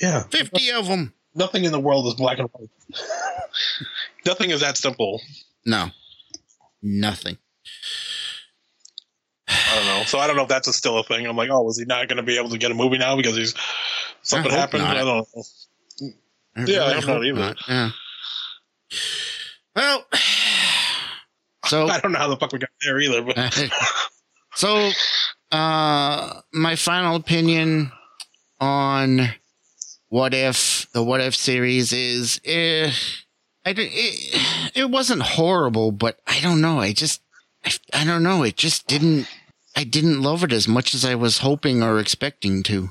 yeah, 0.00 0.24
50 0.24 0.72
of 0.72 0.88
them. 0.88 1.14
nothing 1.36 1.64
in 1.64 1.70
the 1.72 1.78
world 1.80 2.06
is 2.08 2.14
black 2.14 2.38
and 2.40 2.48
white. 2.52 2.68
nothing 4.26 4.50
is 4.50 4.60
that 4.60 4.76
simple. 4.76 5.20
No. 5.64 5.90
Nothing. 6.82 7.38
I 9.74 9.78
don't 9.78 9.86
know. 9.86 10.04
So 10.04 10.18
I 10.18 10.26
don't 10.28 10.36
know 10.36 10.42
if 10.42 10.48
that's 10.48 10.68
a 10.68 10.72
still 10.72 10.98
a 10.98 11.02
thing. 11.02 11.26
I'm 11.26 11.36
like, 11.36 11.50
oh, 11.50 11.62
was 11.62 11.78
he 11.78 11.84
not 11.84 12.06
going 12.08 12.18
to 12.18 12.22
be 12.22 12.38
able 12.38 12.50
to 12.50 12.58
get 12.58 12.70
a 12.70 12.74
movie 12.74 12.98
now 12.98 13.16
because 13.16 13.36
he's 13.36 13.54
something 14.22 14.50
hope 14.50 14.60
happened? 14.60 14.84
not. 14.84 14.96
I 14.96 15.00
don't 15.00 15.06
know. 15.06 15.42
I 16.56 16.64
Yeah, 16.64 16.78
really 16.78 16.94
I'm 16.94 17.06
not 17.06 17.24
either. 17.24 17.56
Yeah. 17.68 17.90
Well, 19.74 20.06
so 21.66 21.86
I 21.88 21.98
don't 21.98 22.12
know 22.12 22.18
how 22.18 22.28
the 22.28 22.36
fuck 22.36 22.52
we 22.52 22.60
got 22.60 22.70
there 22.84 23.00
either. 23.00 23.22
But 23.22 23.72
so 24.54 24.90
uh 25.50 26.40
my 26.52 26.76
final 26.76 27.16
opinion 27.16 27.90
on 28.60 29.30
what 30.08 30.32
if 30.34 30.86
the 30.92 31.02
what 31.02 31.20
if 31.20 31.34
series 31.34 31.92
is 31.92 32.40
eh, 32.44 32.92
I 33.66 33.70
it, 33.76 34.72
it 34.76 34.90
wasn't 34.90 35.22
horrible 35.22 35.90
but 35.92 36.20
I 36.26 36.40
don't 36.40 36.60
know 36.60 36.78
I 36.78 36.92
just 36.92 37.20
I, 37.64 37.72
I 37.92 38.04
don't 38.04 38.22
know 38.22 38.42
it 38.42 38.56
just 38.56 38.86
didn't 38.86 39.28
I 39.76 39.84
didn't 39.84 40.22
love 40.22 40.44
it 40.44 40.52
as 40.52 40.68
much 40.68 40.94
as 40.94 41.04
I 41.04 41.14
was 41.14 41.38
hoping 41.38 41.82
or 41.82 41.98
expecting 41.98 42.62
to 42.64 42.90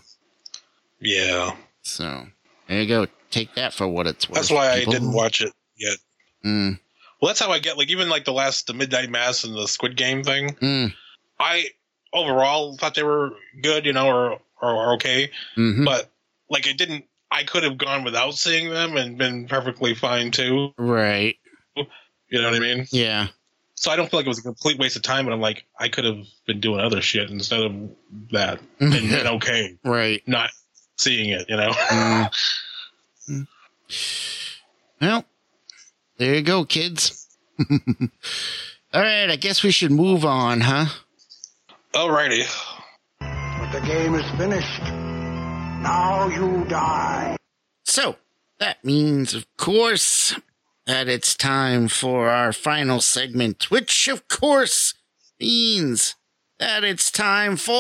yeah, 1.00 1.56
so 1.82 2.28
there 2.68 2.82
you 2.82 2.88
go 2.88 3.08
take 3.30 3.56
that 3.56 3.74
for 3.74 3.88
what 3.88 4.08
it's 4.08 4.30
worth 4.30 4.36
that's 4.36 4.52
why 4.52 4.76
people. 4.80 4.94
I 4.94 4.98
didn't 4.98 5.14
watch 5.14 5.42
it 5.42 5.52
yet. 5.78 5.98
mm, 6.46 6.80
Well, 7.22 7.28
that's 7.28 7.40
how 7.42 7.52
I 7.52 7.60
get 7.60 7.78
like 7.78 7.90
even 7.90 8.08
like 8.10 8.26
the 8.26 8.34
last 8.34 8.68
the 8.68 8.74
Midnight 8.74 9.10
Mass 9.10 9.44
and 9.44 9.56
the 9.56 9.68
Squid 9.68 9.98
Game 9.98 10.24
thing. 10.24 10.54
mm, 10.56 10.94
I 11.40 11.66
overall 12.14 12.78
thought 12.78 12.96
they 12.96 13.04
were 13.04 13.32
good, 13.62 13.86
you 13.86 13.94
know, 13.94 14.08
or 14.08 14.40
or, 14.62 14.94
okay, 14.94 15.30
mhm. 15.58 15.84
but 15.84 16.10
like 16.50 16.68
it 16.68 16.78
didn't. 16.78 17.06
I 17.32 17.44
could 17.44 17.64
have 17.64 17.78
gone 17.80 18.04
without 18.06 18.36
seeing 18.36 18.70
them 18.70 18.96
and 18.96 19.18
been 19.18 19.48
perfectly 19.48 19.94
fine 19.96 20.30
too. 20.32 20.72
right 20.78 21.36
You 21.76 22.42
know 22.42 22.50
what 22.50 22.56
I 22.56 22.60
mean? 22.60 22.86
yeah 22.92 23.28
So 23.84 23.92
I 23.92 23.98
don't 23.98 24.10
feel 24.10 24.20
like 24.22 24.26
it 24.26 24.30
was 24.30 24.40
a 24.40 24.44
complete 24.44 24.80
waste 24.80 24.96
of 24.96 25.02
time. 25.02 25.26
But 25.26 25.34
I'm 25.34 25.42
like, 25.42 25.66
I 25.78 25.90
could 25.90 26.06
have 26.06 26.26
been 26.48 26.62
doing 26.62 26.80
other 26.80 27.02
shit 27.02 27.30
instead 27.30 27.60
of 27.60 27.74
that 28.32 28.62
and 28.80 28.92
been 28.92 29.28
okay 29.28 29.78
right 29.84 30.24
not 30.26 30.52
seeing 30.98 31.30
it. 31.30 31.50
You 31.50 31.58
know? 31.58 31.70
Mm. 33.30 33.48
Well, 35.02 35.26
there 36.18 36.36
you 36.36 36.42
go, 36.42 36.64
kids. 36.64 37.28
All 37.60 39.02
right, 39.02 39.30
I 39.30 39.36
guess 39.36 39.62
we 39.62 39.72
should 39.72 39.92
move 39.92 40.24
on, 40.24 40.62
huh? 40.62 40.86
Alrighty. 41.94 42.46
But 43.20 43.74
the 43.74 43.82
game 43.86 44.16
is 44.16 44.24
finished. 44.38 44.82
Now 44.84 46.30
you 46.30 46.64
die. 46.70 47.36
So, 47.84 48.16
that 48.60 48.86
means, 48.86 49.34
of 49.34 49.46
course, 49.58 50.40
that 50.86 51.08
it's 51.08 51.36
time 51.36 51.88
for 51.88 52.30
our 52.30 52.52
final 52.52 53.00
segment, 53.00 53.72
which, 53.72 54.08
of 54.08 54.28
course, 54.28 54.94
means 55.40 56.16
that 56.60 56.84
it's 56.84 57.12
time 57.12 57.58
for. 57.58 57.74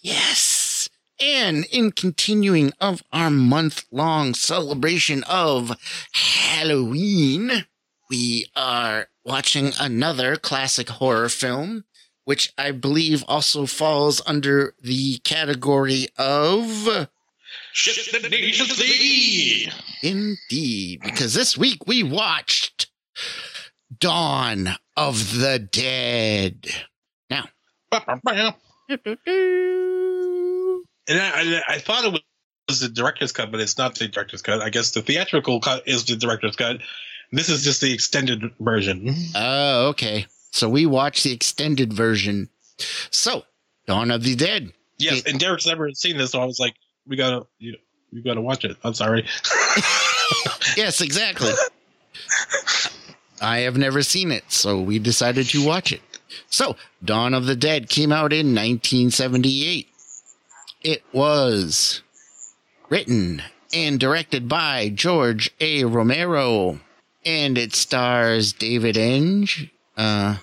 Yes. 0.00 0.88
And 1.20 1.64
in 1.72 1.92
continuing 1.92 2.72
of 2.80 3.02
our 3.12 3.30
month 3.30 3.84
long 3.90 4.34
celebration 4.34 5.24
of 5.24 5.76
Halloween, 6.12 7.66
we 8.10 8.46
are 8.54 9.08
watching 9.24 9.72
another 9.80 10.36
classic 10.36 10.88
horror 10.88 11.28
film, 11.28 11.84
which 12.24 12.52
I 12.58 12.70
believe 12.70 13.24
also 13.26 13.66
falls 13.66 14.20
under 14.26 14.74
the 14.80 15.18
category 15.18 16.08
of 16.18 17.08
Shit 17.76 18.22
that 18.22 18.30
needs 18.30 18.56
to. 18.56 19.70
Indeed, 20.02 21.00
because 21.04 21.34
this 21.34 21.58
week 21.58 21.86
we 21.86 22.02
watched 22.02 22.86
Dawn 23.98 24.70
of 24.96 25.38
the 25.38 25.58
Dead. 25.58 26.68
Now, 27.28 27.44
And 27.92 28.00
I, 31.20 31.30
I, 31.34 31.62
I 31.68 31.78
thought 31.78 32.04
it 32.06 32.22
was 32.66 32.80
the 32.80 32.88
director's 32.88 33.32
cut, 33.32 33.50
but 33.52 33.60
it's 33.60 33.76
not 33.76 33.94
the 33.96 34.08
director's 34.08 34.40
cut. 34.40 34.62
I 34.62 34.70
guess 34.70 34.92
the 34.92 35.02
theatrical 35.02 35.60
cut 35.60 35.86
is 35.86 36.06
the 36.06 36.16
director's 36.16 36.56
cut. 36.56 36.78
This 37.30 37.50
is 37.50 37.62
just 37.62 37.82
the 37.82 37.92
extended 37.92 38.42
version. 38.58 39.14
Oh, 39.34 39.88
okay. 39.88 40.24
So 40.52 40.68
we 40.70 40.86
watched 40.86 41.24
the 41.24 41.32
extended 41.32 41.92
version. 41.92 42.48
So, 43.10 43.42
Dawn 43.86 44.10
of 44.10 44.22
the 44.22 44.34
Dead. 44.34 44.72
Yes, 44.98 45.18
It- 45.18 45.26
and 45.28 45.38
Derek's 45.38 45.66
never 45.66 45.90
seen 45.92 46.16
this, 46.16 46.30
so 46.30 46.40
I 46.40 46.46
was 46.46 46.58
like, 46.58 46.74
"We 47.06 47.16
gotta, 47.16 47.46
you, 47.58 47.76
you 48.10 48.22
gotta 48.22 48.40
watch 48.40 48.64
it." 48.64 48.76
I'm 48.84 48.94
sorry. 48.94 49.26
Yes, 50.76 51.00
exactly. 51.00 51.52
I 53.40 53.58
have 53.58 53.76
never 53.76 54.02
seen 54.02 54.30
it, 54.32 54.44
so 54.48 54.80
we 54.80 54.98
decided 54.98 55.46
to 55.50 55.64
watch 55.64 55.92
it. 55.92 56.02
So, 56.50 56.76
Dawn 57.04 57.34
of 57.34 57.46
the 57.46 57.56
Dead 57.56 57.88
came 57.88 58.12
out 58.12 58.32
in 58.32 58.48
1978. 58.48 59.88
It 60.82 61.02
was 61.12 62.02
written 62.88 63.42
and 63.72 63.98
directed 63.98 64.48
by 64.48 64.88
George 64.90 65.50
A. 65.60 65.84
Romero, 65.84 66.80
and 67.24 67.56
it 67.56 67.74
stars 67.74 68.52
David 68.52 68.96
Emge, 68.96 69.70
uh, 69.96 70.36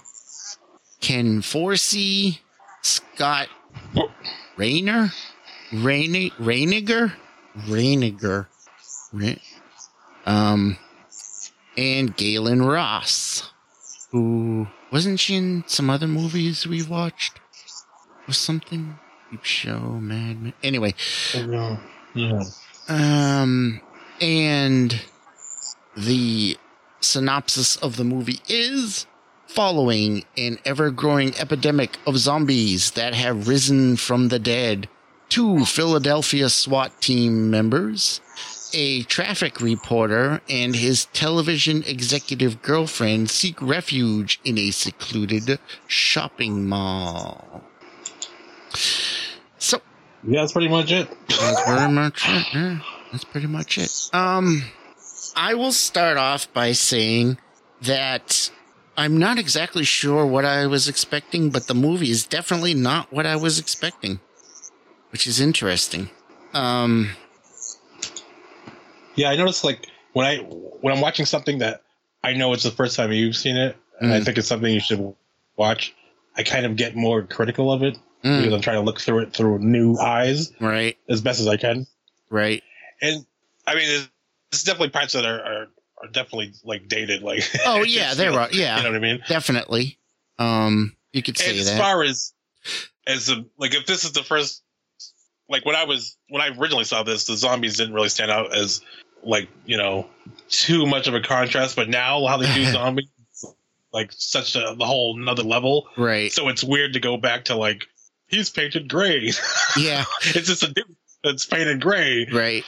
Ken 1.00 1.42
Forsey, 1.42 2.40
Scott 2.82 3.50
Rayner, 4.58 5.12
Rainy, 5.74 6.30
Reiniger, 6.32 7.14
Reiniger, 7.68 8.48
Ra- 9.12 9.34
um, 10.26 10.78
and 11.78 12.16
Gaylen 12.16 12.68
Ross, 12.68 13.52
who 14.12 14.68
wasn't 14.92 15.20
she 15.20 15.36
in 15.36 15.64
some 15.68 15.90
other 15.90 16.08
movies 16.08 16.68
we 16.68 16.84
watched? 16.84 17.40
Was 18.28 18.38
something 18.38 19.00
Peep 19.32 19.44
Show, 19.44 19.80
Mad 20.00 20.42
Men. 20.42 20.54
Anyway, 20.64 20.94
Yeah. 21.34 21.78
Yeah. 22.14 22.44
um, 22.88 23.82
and 24.22 25.02
the 25.98 26.58
synopsis 27.00 27.76
of 27.78 27.98
the 27.98 28.04
movie 28.04 28.40
is 28.48 29.08
Following 29.48 30.24
an 30.36 30.58
ever 30.66 30.90
growing 30.90 31.36
epidemic 31.38 31.98
of 32.08 32.18
zombies 32.18 32.92
that 32.92 33.14
have 33.14 33.48
risen 33.48 33.98
from 33.98 34.30
the 34.30 34.40
dead, 34.40 34.90
two 35.34 35.66
Philadelphia 35.66 36.48
SWAT 36.48 37.02
team 37.02 37.50
members, 37.50 38.22
a 38.72 39.02
traffic 39.02 39.60
reporter, 39.60 40.42
and 40.48 40.76
his 40.76 41.06
television 41.06 41.82
executive 41.88 42.62
girlfriend 42.62 43.32
seek 43.32 43.60
refuge 43.60 44.40
in 44.46 44.60
a 44.60 44.70
secluded 44.70 45.58
shopping 45.88 46.70
mall. 46.70 47.64
So, 49.58 49.82
Yeah, 50.24 50.42
that's 50.42 50.52
pretty 50.54 50.68
much 50.68 50.92
it. 50.92 51.10
that's 51.28 51.62
pretty 51.64 51.92
much 51.92 52.30
it. 52.30 52.54
Yeah, 52.54 52.80
that's 53.12 53.24
pretty 53.24 53.48
much 53.48 53.80
it. 53.80 54.10
Um, 54.14 54.62
I 55.36 55.56
will 55.56 55.72
start 55.72 56.18
off 56.18 56.52
by 56.54 56.74
saying 56.74 57.40
that 57.82 58.52
I'm 58.96 59.18
not 59.18 59.40
exactly 59.40 59.84
sure 59.84 60.28
what 60.28 60.46
I 60.46 60.68
was 60.68 60.88
expecting, 60.88 61.50
but 61.50 61.66
the 61.66 61.74
movie 61.74 62.12
is 62.12 62.24
definitely 62.24 62.76
not 62.76 63.12
what 63.12 63.26
I 63.26 63.36
was 63.36 63.58
expecting, 63.58 64.20
which 65.14 65.28
is 65.28 65.40
interesting. 65.40 66.10
Um, 66.54 67.12
Yeah, 69.16 69.30
I 69.30 69.36
noticed 69.36 69.64
like 69.64 69.88
when 70.14 70.26
I 70.26 70.38
when 70.40 70.94
I'm 70.94 71.02
watching 71.02 71.26
something 71.26 71.60
that 71.60 71.84
I 72.24 72.34
know 72.34 72.52
it's 72.54 72.64
the 72.64 72.72
first 72.72 72.96
time 72.98 73.12
you've 73.12 73.36
seen 73.36 73.56
it, 73.56 73.78
and 74.02 74.12
I 74.12 74.20
Mm. 74.20 74.26
think 74.26 74.38
it's 74.40 74.48
something 74.48 74.74
you 74.74 74.80
should 74.80 75.14
watch. 75.56 75.94
I 76.36 76.42
kind 76.42 76.66
of 76.66 76.76
get 76.76 76.96
more 76.96 77.22
critical 77.22 77.72
of 77.72 77.84
it 77.84 77.96
mm, 78.24 78.38
because 78.38 78.54
I'm 78.54 78.62
trying 78.62 78.78
to 78.78 78.82
look 78.82 79.00
through 79.00 79.20
it 79.20 79.34
through 79.34 79.60
new 79.60 79.98
eyes 80.00 80.52
right, 80.60 80.98
as 81.08 81.22
best 81.22 81.40
as 81.40 81.48
I 81.48 81.58
can. 81.58 81.86
right. 82.32 82.64
And 83.04 83.24
I 83.68 83.76
mean, 83.76 83.88
there's, 83.88 84.10
there's 84.52 84.64
definitely 84.64 84.90
parts 84.90 85.14
that 85.14 85.26
are, 85.26 85.40
are 85.42 85.68
are 86.02 86.08
definitely 86.12 86.54
like 86.64 86.88
dated. 86.88 87.22
Like 87.22 87.44
Oh 87.68 87.84
yeah, 87.88 88.16
there 88.16 88.32
are. 88.34 88.50
Yeah, 88.52 88.78
you 88.78 88.84
know 88.84 88.90
what 88.90 88.98
I 88.98 89.00
mean. 89.00 89.24
definitely. 89.28 90.00
Um, 90.40 90.96
you 91.12 91.22
could 91.22 91.38
say 91.38 91.52
And 91.52 91.60
as 91.60 91.70
that. 91.70 91.78
far 91.78 92.02
as 92.02 92.34
as 93.06 93.30
a, 93.30 93.46
like 93.60 93.76
if 93.76 93.86
this 93.86 94.06
is 94.06 94.14
the 94.14 94.24
first 94.24 94.63
like 95.50 95.66
when 95.66 95.76
I 95.76 95.84
was 95.86 96.18
when 96.30 96.42
I 96.42 96.50
originally 96.58 96.84
saw 96.86 97.04
this, 97.04 97.26
the 97.26 97.36
zombies 97.38 97.78
didn't 97.78 97.94
really 97.94 98.10
stand 98.10 98.32
out 98.32 98.56
as 98.56 98.82
like 99.24 99.48
you 99.66 99.78
know 99.78 100.08
too 100.50 100.86
much 100.86 101.08
of 101.08 101.14
a 101.16 101.22
contrast. 101.22 101.76
But 101.76 101.90
now 101.90 102.26
how 102.28 102.38
they 102.38 102.54
do 102.54 102.66
zombies, 102.72 103.08
like 103.92 104.12
such 104.12 104.56
a 104.56 104.76
the 104.78 104.86
whole 104.86 105.20
another 105.20 105.44
level. 105.44 105.88
right. 105.98 106.32
So 106.32 106.48
it's 106.50 106.64
weird 106.64 106.94
to 106.94 107.00
go 107.00 107.18
back 107.18 107.46
to 107.46 107.56
like 107.56 107.86
he's 108.28 108.50
painted 108.50 108.90
gray. 108.90 109.32
Yeah. 109.78 110.06
it's 110.22 110.48
just 110.48 110.64
a 110.64 110.72
dude 110.74 110.96
that's 111.24 111.46
painted 111.46 111.82
gray. 111.82 112.28
Right. 112.32 112.64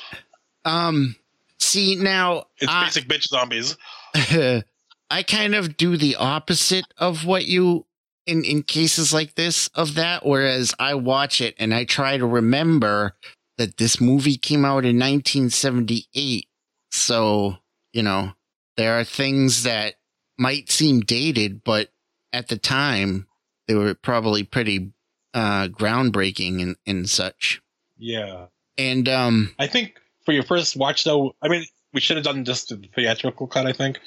Um. 0.66 1.16
See 1.60 1.96
now, 1.96 2.46
It's 2.58 2.72
I- 2.72 2.86
basic 2.86 3.08
bitch 3.08 3.28
zombies. 3.28 3.78
I 5.10 5.24
kind 5.24 5.56
of 5.56 5.78
do 5.78 5.98
the 5.98 6.16
opposite 6.16 6.86
of 6.98 7.26
what 7.26 7.46
you 7.46 7.86
in 8.26 8.44
in 8.44 8.64
cases 8.64 9.14
like 9.14 9.36
this 9.36 9.68
of 9.70 9.96
that. 9.96 10.26
Whereas 10.26 10.74
I 10.80 10.96
watch 10.96 11.42
it 11.42 11.56
and 11.58 11.74
I 11.74 11.86
try 11.86 12.18
to 12.18 12.26
remember 12.26 13.16
that 13.58 13.78
this 13.78 14.02
movie 14.02 14.38
came 14.38 14.66
out 14.66 14.86
in 14.86 15.00
1978. 15.00 16.48
So 16.92 17.58
you 17.94 18.04
know 18.04 18.34
there 18.78 19.00
are 19.00 19.04
things 19.04 19.64
that 19.64 19.96
might 20.38 20.70
seem 20.70 21.02
dated, 21.02 21.64
but 21.64 21.90
at 22.34 22.48
the 22.48 22.58
time 22.58 23.28
they 23.68 23.76
were 23.76 23.94
probably 23.94 24.44
pretty 24.44 24.92
uh, 25.34 25.68
groundbreaking 25.68 26.62
and 26.62 26.76
and 26.86 27.10
such. 27.10 27.62
Yeah. 27.98 28.48
And 28.78 29.08
um, 29.08 29.54
I 29.58 29.68
think 29.68 30.00
for 30.26 30.34
your 30.34 30.44
first 30.44 30.76
watch, 30.76 31.04
though, 31.04 31.36
I 31.42 31.48
mean, 31.48 31.66
we 31.94 32.02
should 32.02 32.18
have 32.18 32.26
done 32.26 32.44
just 32.44 32.70
the 32.70 32.90
theatrical 32.94 33.48
cut. 33.48 33.66
I 33.66 33.72
think 33.72 34.00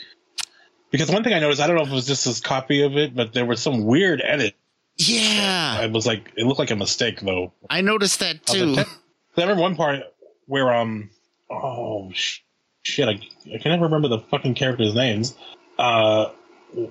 because 0.90 1.10
one 1.10 1.24
thing 1.24 1.32
I 1.34 1.38
noticed, 1.40 1.60
I 1.60 1.66
don't 1.66 1.76
know 1.76 1.82
if 1.82 1.88
it 1.88 1.94
was 1.94 2.06
just 2.06 2.24
this 2.24 2.40
copy 2.40 2.82
of 2.82 2.96
it, 2.96 3.14
but 3.14 3.32
there 3.32 3.44
was 3.46 3.60
some 3.60 3.84
weird 3.84 4.20
edit. 4.24 4.54
yeah, 4.96 5.78
I 5.80 5.86
was 5.86 6.06
like, 6.06 6.32
it 6.36 6.44
looked 6.44 6.58
like 6.58 6.70
a 6.70 6.76
mistake, 6.76 7.20
though. 7.20 7.52
I 7.70 7.80
noticed 7.82 8.20
that 8.20 8.44
too. 8.46 8.74
"That-" 8.76 8.88
I 9.36 9.40
remember 9.42 9.62
one 9.62 9.76
part 9.76 10.00
where 10.46 10.72
um, 10.74 11.10
oh 11.50 12.10
sh- 12.12 12.40
shit, 12.82 13.08
I, 13.08 13.20
I 13.54 13.58
can 13.58 13.70
never 13.70 13.84
remember 13.84 14.08
the 14.08 14.18
fucking 14.18 14.54
characters' 14.54 14.94
names. 14.94 15.36
Uh, 15.78 16.30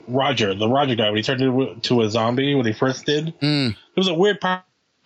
Roger, 0.07 0.55
the 0.55 0.67
Roger 0.69 0.95
guy, 0.95 1.09
when 1.09 1.17
he 1.17 1.23
turned 1.23 1.41
into, 1.41 1.75
to 1.81 2.01
a 2.01 2.09
zombie 2.09 2.55
when 2.55 2.65
he 2.65 2.73
first 2.73 3.05
did, 3.05 3.37
Mm, 3.41 3.73
there 3.73 3.77
was 3.95 4.07
a 4.07 4.13
weird 4.13 4.39
part 4.41 4.63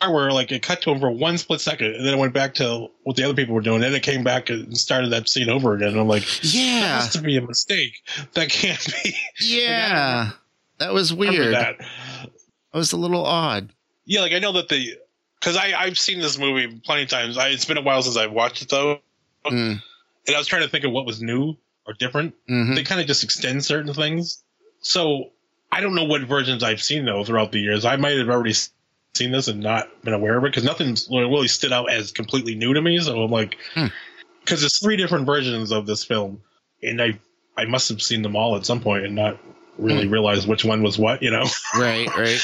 where 0.09 0.31
like 0.31 0.51
it 0.51 0.61
cut 0.63 0.81
to 0.83 0.91
him 0.91 0.99
for 0.99 1.11
one 1.11 1.37
split 1.37 1.61
second, 1.61 1.95
and 1.95 2.05
then 2.05 2.13
it 2.13 2.17
went 2.17 2.33
back 2.33 2.53
to 2.55 2.87
what 3.03 3.15
the 3.15 3.23
other 3.23 3.33
people 3.33 3.53
were 3.53 3.61
doing. 3.61 3.75
And 3.75 3.83
then 3.85 3.93
it 3.93 4.03
came 4.03 4.23
back 4.23 4.49
and 4.49 4.75
started 4.77 5.11
that 5.11 5.27
scene 5.29 5.49
over 5.49 5.73
again. 5.73 5.89
And 5.89 5.99
I'm 5.99 6.07
like, 6.07 6.23
yeah, 6.53 6.79
that 6.81 7.01
has 7.03 7.13
to 7.13 7.21
be 7.21 7.37
a 7.37 7.41
mistake. 7.41 7.93
That 8.33 8.49
can't 8.49 8.85
be. 9.03 9.15
yeah, 9.41 10.31
that 10.79 10.93
was 10.93 11.13
weird. 11.13 11.53
That. 11.53 11.77
That 11.79 12.77
was 12.77 12.93
a 12.93 12.97
little 12.97 13.25
odd. 13.25 13.73
Yeah, 14.05 14.21
like 14.21 14.31
I 14.33 14.39
know 14.39 14.53
that 14.53 14.69
the 14.69 14.97
because 15.39 15.57
I 15.57 15.73
I've 15.77 15.99
seen 15.99 16.19
this 16.19 16.37
movie 16.37 16.79
plenty 16.85 17.03
of 17.03 17.09
times. 17.09 17.37
I, 17.37 17.49
it's 17.49 17.65
been 17.65 17.77
a 17.77 17.81
while 17.81 18.01
since 18.01 18.17
I've 18.17 18.31
watched 18.31 18.61
it 18.61 18.69
though, 18.69 18.99
Mm, 19.45 19.81
and 20.27 20.35
I 20.35 20.37
was 20.37 20.47
trying 20.47 20.61
to 20.61 20.69
think 20.69 20.85
of 20.85 20.91
what 20.91 21.05
was 21.05 21.21
new 21.21 21.55
or 21.87 21.93
different. 21.93 22.33
mhm. 22.49 22.75
They 22.75 22.83
kind 22.83 23.01
of 23.01 23.07
just 23.07 23.23
extend 23.23 23.65
certain 23.65 23.93
things. 23.93 24.43
So 24.81 25.31
I 25.71 25.81
don't 25.81 25.95
know 25.95 26.03
what 26.03 26.21
versions 26.21 26.63
I've 26.63 26.81
seen 26.81 27.05
though 27.05 27.23
throughout 27.23 27.51
the 27.51 27.59
years. 27.59 27.85
I 27.85 27.95
might 27.95 28.17
have 28.17 28.29
already 28.29 28.53
seen 29.13 29.31
this 29.31 29.47
and 29.47 29.59
not 29.59 29.89
been 30.03 30.13
aware 30.13 30.37
of 30.37 30.43
it 30.43 30.47
because 30.51 30.63
nothing's 30.63 31.07
really 31.09 31.47
stood 31.47 31.71
out 31.73 31.91
as 31.91 32.11
completely 32.11 32.55
new 32.55 32.73
to 32.73 32.81
me. 32.81 32.97
So 32.99 33.21
I'm 33.23 33.31
like, 33.31 33.57
Hmm. 33.73 33.87
because 34.41 34.61
there's 34.61 34.79
three 34.79 34.97
different 34.97 35.25
versions 35.25 35.71
of 35.71 35.85
this 35.85 36.03
film, 36.03 36.41
and 36.81 37.01
I 37.01 37.19
I 37.57 37.65
must 37.65 37.89
have 37.89 38.01
seen 38.01 38.21
them 38.21 38.35
all 38.35 38.55
at 38.55 38.65
some 38.65 38.79
point 38.81 39.05
and 39.05 39.15
not 39.15 39.37
really 39.77 40.05
Hmm. 40.05 40.13
realize 40.13 40.47
which 40.47 40.63
one 40.63 40.81
was 40.81 40.97
what. 40.97 41.21
You 41.21 41.31
know? 41.31 41.45
right, 41.75 42.07
right. 42.17 42.41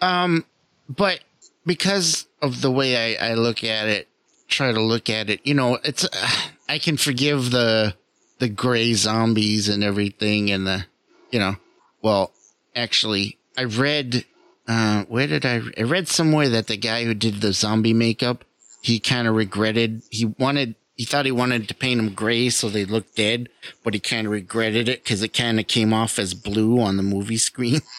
Um, 0.00 0.44
but 0.88 1.20
because 1.64 2.26
of 2.42 2.60
the 2.60 2.70
way 2.70 3.16
I, 3.16 3.30
I 3.30 3.34
look 3.34 3.62
at 3.64 3.88
it, 3.88 4.08
try 4.48 4.72
to 4.72 4.80
look 4.80 5.08
at 5.08 5.30
it, 5.30 5.40
you 5.44 5.54
know, 5.54 5.78
it's 5.84 6.04
uh, 6.04 6.28
I 6.68 6.78
can 6.78 6.96
forgive 6.96 7.50
the 7.50 7.94
the 8.40 8.48
gray 8.48 8.94
zombies 8.94 9.68
and 9.68 9.84
everything, 9.84 10.50
and 10.50 10.66
the 10.66 10.86
you 11.30 11.38
know, 11.38 11.56
well, 12.02 12.32
actually, 12.74 13.38
I 13.56 13.64
read. 13.64 14.24
Uh, 14.66 15.04
where 15.04 15.26
did 15.26 15.44
I? 15.44 15.60
I 15.78 15.82
read 15.82 16.08
somewhere 16.08 16.48
that 16.48 16.66
the 16.68 16.76
guy 16.76 17.04
who 17.04 17.14
did 17.14 17.40
the 17.40 17.52
zombie 17.52 17.92
makeup, 17.92 18.44
he 18.82 18.98
kind 18.98 19.28
of 19.28 19.34
regretted. 19.34 20.02
He 20.10 20.24
wanted. 20.26 20.74
He 20.96 21.04
thought 21.04 21.24
he 21.26 21.32
wanted 21.32 21.68
to 21.68 21.74
paint 21.74 22.00
them 22.00 22.14
gray 22.14 22.50
so 22.50 22.68
they 22.68 22.84
looked 22.84 23.16
dead, 23.16 23.48
but 23.82 23.94
he 23.94 24.00
kind 24.00 24.26
of 24.28 24.32
regretted 24.32 24.88
it 24.88 25.02
because 25.02 25.22
it 25.22 25.34
kind 25.34 25.58
of 25.58 25.66
came 25.66 25.92
off 25.92 26.18
as 26.20 26.34
blue 26.34 26.80
on 26.80 26.96
the 26.96 27.02
movie 27.02 27.36
screen. 27.36 27.80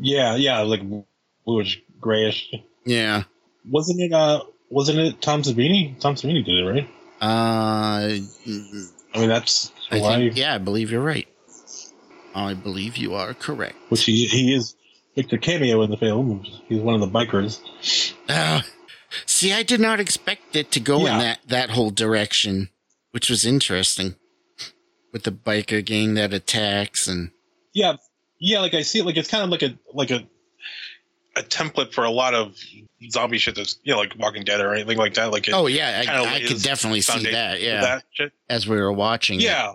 Yeah, 0.00 0.36
yeah, 0.36 0.60
like 0.60 0.80
bluish 1.44 1.82
grayish. 2.00 2.54
yeah. 2.84 3.24
Wasn't 3.68 4.00
it? 4.00 4.12
Uh, 4.12 4.42
wasn't 4.70 4.98
it 5.00 5.20
Tom 5.20 5.42
Savini? 5.42 5.98
Tom 5.98 6.14
Savini 6.14 6.44
did 6.44 6.54
it, 6.54 6.64
right? 6.64 6.88
Uh, 7.20 8.20
I 9.14 9.18
mean, 9.18 9.28
that's 9.28 9.72
I 9.90 9.98
think, 9.98 10.36
yeah, 10.36 10.54
I 10.54 10.58
believe 10.58 10.90
you're 10.92 11.02
right. 11.02 11.26
I 12.34 12.54
believe 12.54 12.96
you 12.96 13.14
are 13.14 13.34
correct. 13.34 13.74
Which 13.88 14.04
he 14.04 14.26
he 14.26 14.54
is 14.54 14.76
the 15.26 15.38
cameo 15.38 15.82
in 15.82 15.90
the 15.90 15.96
film. 15.96 16.44
He's 16.68 16.80
one 16.80 16.94
of 16.94 17.00
the 17.00 17.08
bikers. 17.08 17.60
Uh, 18.28 18.62
see, 19.26 19.52
I 19.52 19.62
did 19.62 19.80
not 19.80 20.00
expect 20.00 20.54
it 20.54 20.70
to 20.72 20.80
go 20.80 21.00
in 21.00 21.18
that, 21.18 21.40
that 21.46 21.70
whole 21.70 21.90
direction, 21.90 22.68
which 23.10 23.28
was 23.28 23.44
interesting. 23.44 24.14
With 25.12 25.24
the 25.24 25.32
biker 25.32 25.84
gang 25.84 26.14
that 26.14 26.34
attacks 26.34 27.08
and 27.08 27.30
Yeah, 27.72 27.96
yeah. 28.38 28.60
Like 28.60 28.74
I 28.74 28.82
see 28.82 28.98
it. 28.98 29.06
Like 29.06 29.16
it's 29.16 29.30
kind 29.30 29.42
of 29.42 29.48
like 29.48 29.62
a 29.62 29.78
like 29.94 30.10
a 30.10 30.28
a 31.34 31.42
template 31.42 31.92
for 31.92 32.04
a 32.04 32.10
lot 32.10 32.34
of 32.34 32.56
zombie 33.10 33.38
shit 33.38 33.54
that's 33.54 33.78
you 33.84 33.92
know 33.92 33.98
like 33.98 34.14
Walking 34.18 34.44
Dead 34.44 34.60
or 34.60 34.74
anything 34.74 34.98
like 34.98 35.14
that. 35.14 35.32
Like 35.32 35.48
it 35.48 35.54
oh 35.54 35.66
yeah, 35.66 36.04
I, 36.06 36.36
I 36.36 36.40
could 36.46 36.62
definitely 36.62 37.00
see 37.00 37.30
that. 37.32 37.62
Yeah, 37.62 38.00
that 38.18 38.32
as 38.50 38.68
we 38.68 38.76
were 38.76 38.92
watching. 38.92 39.40
Yeah, 39.40 39.74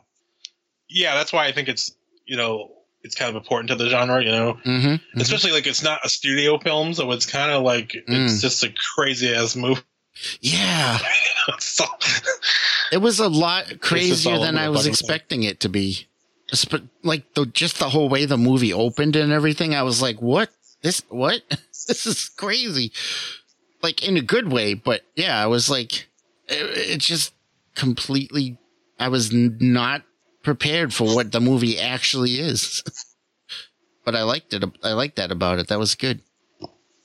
yeah. 0.88 1.16
That's 1.16 1.34
why 1.34 1.48
I 1.48 1.52
think 1.52 1.68
it's 1.68 1.96
you 2.26 2.38
know 2.38 2.72
it's 3.04 3.16
kind 3.16 3.30
of 3.30 3.36
important 3.36 3.70
to 3.70 3.76
the 3.76 3.90
genre. 3.90 4.24
You 4.24 4.32
know, 4.32 4.58
Mm-hmm. 4.66 5.20
especially 5.20 5.52
like 5.52 5.68
it's 5.68 5.84
not 5.84 6.00
a 6.06 6.10
studio 6.10 6.58
film, 6.60 6.94
so 6.94 7.12
it's 7.12 7.26
kind 7.26 7.52
of 7.52 7.64
like 7.64 7.90
Mm. 8.08 8.26
it's 8.26 8.42
just 8.42 8.64
a 8.64 8.74
crazy 8.96 9.34
ass 9.34 9.56
movie. 9.56 9.82
Yeah, 10.42 11.00
so, 11.60 11.86
it 12.92 12.98
was 12.98 13.20
a 13.20 13.28
lot 13.28 13.80
crazier 13.82 14.38
than 14.38 14.58
I 14.58 14.70
was 14.70 14.86
expecting 14.86 15.42
it 15.44 15.60
to 15.62 15.70
be. 15.70 16.08
Espe- 16.54 16.88
Like 17.04 17.34
the 17.34 17.48
just 17.48 17.80
the 17.80 17.90
whole 17.90 18.10
way 18.10 18.26
the 18.26 18.38
movie 18.38 18.72
opened 18.74 19.16
and 19.16 19.32
everything, 19.32 19.74
I 19.74 19.82
was 19.82 20.02
like, 20.04 20.22
"What? 20.22 20.50
This? 20.84 21.02
What? 21.10 21.42
this 21.88 22.06
is 22.06 22.30
crazy!" 22.30 22.92
Like 23.82 24.08
in 24.08 24.18
a 24.18 24.22
good 24.22 24.52
way, 24.52 24.76
but 24.76 25.02
yeah, 25.16 25.42
I 25.42 25.48
was 25.48 25.68
like, 25.70 26.08
it, 26.48 26.92
it 26.94 27.00
just 27.00 27.34
completely. 27.76 28.58
I 29.00 29.08
was 29.08 29.34
not 29.34 30.04
prepared 30.44 30.94
for 30.94 31.16
what 31.16 31.32
the 31.32 31.40
movie 31.42 31.80
actually 31.80 32.40
is, 32.40 32.84
but 34.06 34.16
I 34.16 34.24
liked 34.24 34.54
it. 34.54 34.64
I 34.84 34.94
liked 34.94 35.16
that 35.16 35.32
about 35.32 35.60
it. 35.60 35.68
That 35.70 35.80
was 35.80 35.96
good. 35.96 36.22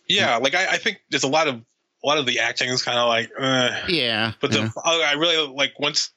yeah, 0.08 0.36
like 0.36 0.54
I, 0.54 0.72
I 0.72 0.76
think 0.78 0.98
there's 1.10 1.24
a 1.24 1.28
lot 1.28 1.48
of 1.48 1.56
a 1.56 2.06
lot 2.06 2.18
of 2.18 2.26
the 2.26 2.38
acting 2.40 2.68
is 2.68 2.82
kind 2.82 2.98
of 2.98 3.08
like, 3.08 3.30
uh, 3.38 3.70
Yeah, 3.88 4.32
but 4.40 4.52
yeah. 4.52 4.68
the 4.74 4.82
I 4.84 5.14
really 5.14 5.46
like 5.52 5.78
once 5.78 6.10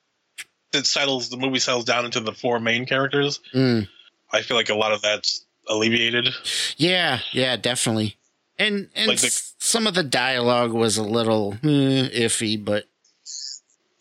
it 0.74 0.86
settles, 0.86 1.30
the 1.30 1.38
movie 1.38 1.60
settles 1.60 1.86
down 1.86 2.06
into 2.06 2.20
the 2.20 2.34
four 2.34 2.60
main 2.60 2.86
characters. 2.86 3.40
Mm, 3.54 3.88
I 4.32 4.42
feel 4.42 4.56
like 4.58 4.70
a 4.70 4.76
lot 4.76 4.92
of 4.92 5.02
that's 5.02 5.46
alleviated. 5.68 6.30
Yeah, 6.78 7.20
yeah, 7.32 7.56
definitely. 7.58 8.18
And 8.60 8.90
and 8.96 9.08
Like 9.08 9.20
the- 9.20 9.42
some 9.60 9.88
of 9.88 9.94
the 9.96 10.04
dialogue 10.04 10.72
was 10.72 10.98
a 10.98 11.04
little 11.04 11.54
eh, 11.64 12.10
iffy, 12.14 12.64
but 12.64 12.86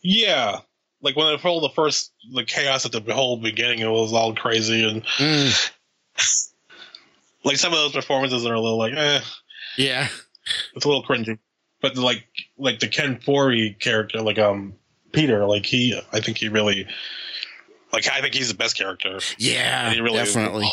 Yeah, 0.03 0.59
like 1.01 1.15
when 1.15 1.27
I 1.27 1.37
told 1.37 1.63
the 1.63 1.69
first 1.69 2.13
the 2.33 2.43
chaos 2.43 2.85
at 2.85 2.91
the 2.91 3.01
whole 3.13 3.37
beginning, 3.37 3.79
it 3.79 3.87
was 3.89 4.13
all 4.13 4.33
crazy 4.35 4.87
and 4.87 5.03
mm, 5.17 5.71
like 7.43 7.57
some 7.57 7.73
of 7.73 7.79
those 7.79 7.93
performances 7.93 8.45
are 8.45 8.53
a 8.53 8.59
little 8.59 8.77
like 8.77 8.93
eh, 8.93 9.21
yeah, 9.77 10.07
it's 10.75 10.85
a 10.85 10.87
little 10.87 11.03
cringy. 11.03 11.37
But 11.81 11.97
like 11.97 12.25
like 12.57 12.79
the 12.79 12.87
Ken 12.87 13.17
Foree 13.17 13.79
character, 13.79 14.21
like 14.21 14.37
um 14.37 14.73
Peter, 15.11 15.45
like 15.45 15.65
he, 15.65 15.99
I 16.13 16.19
think 16.21 16.37
he 16.37 16.47
really, 16.47 16.87
like 17.91 18.07
I 18.09 18.21
think 18.21 18.33
he's 18.33 18.47
the 18.49 18.53
best 18.53 18.77
character. 18.77 19.19
yeah, 19.37 19.85
And 19.85 19.93
he 19.95 20.01
really 20.01 20.19
definitely. 20.19 20.69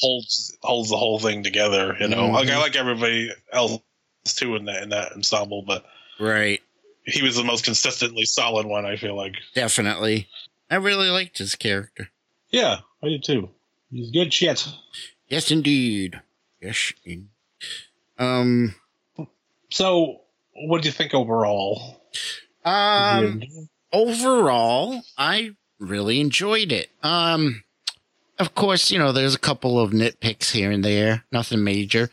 holds 0.00 0.56
holds 0.62 0.90
the 0.90 0.96
whole 0.96 1.18
thing 1.18 1.42
together. 1.42 1.96
You 2.00 2.08
know, 2.08 2.28
like 2.28 2.48
I 2.48 2.52
Mhm. 2.52 2.60
like 2.60 2.76
everybody 2.76 3.30
else 3.52 3.80
too 4.24 4.56
in 4.56 4.64
that 4.66 4.82
in 4.84 4.88
that 4.90 5.12
ensemble, 5.12 5.62
but 5.62 5.84
Right, 6.20 6.62
he 7.06 7.22
was 7.22 7.36
the 7.36 7.44
most 7.44 7.64
consistently 7.64 8.24
solid 8.24 8.66
one. 8.66 8.86
I 8.86 8.96
feel 8.96 9.16
like. 9.16 9.34
definitely. 9.54 10.28
I 10.70 10.76
really 10.76 11.08
liked 11.10 11.38
his 11.38 11.54
character. 11.54 12.08
Yeah, 12.50 12.78
I 13.02 13.08
did 13.08 13.22
too. 13.24 13.50
He's 13.90 14.10
good 14.10 14.32
shit. 14.32 14.66
Yes, 15.28 15.50
indeed. 15.50 16.20
Yes. 16.60 16.92
in- 17.04 17.28
Um. 18.18 18.74
So, 19.70 20.20
what 20.54 20.82
do 20.82 20.88
you 20.88 20.92
think 20.92 21.14
overall? 21.14 22.00
Um. 22.64 23.42
Overall, 23.92 25.02
I 25.16 25.52
really 25.78 26.18
enjoyed 26.20 26.72
it. 26.72 26.90
Um, 27.02 27.62
of 28.38 28.54
course, 28.54 28.90
you 28.90 28.98
know, 28.98 29.12
there's 29.12 29.34
a 29.36 29.38
couple 29.38 29.78
of 29.78 29.92
nitpicks 29.92 30.50
here 30.50 30.72
and 30.72 30.84
there, 30.84 31.24
nothing 31.30 31.62
major. 31.62 32.10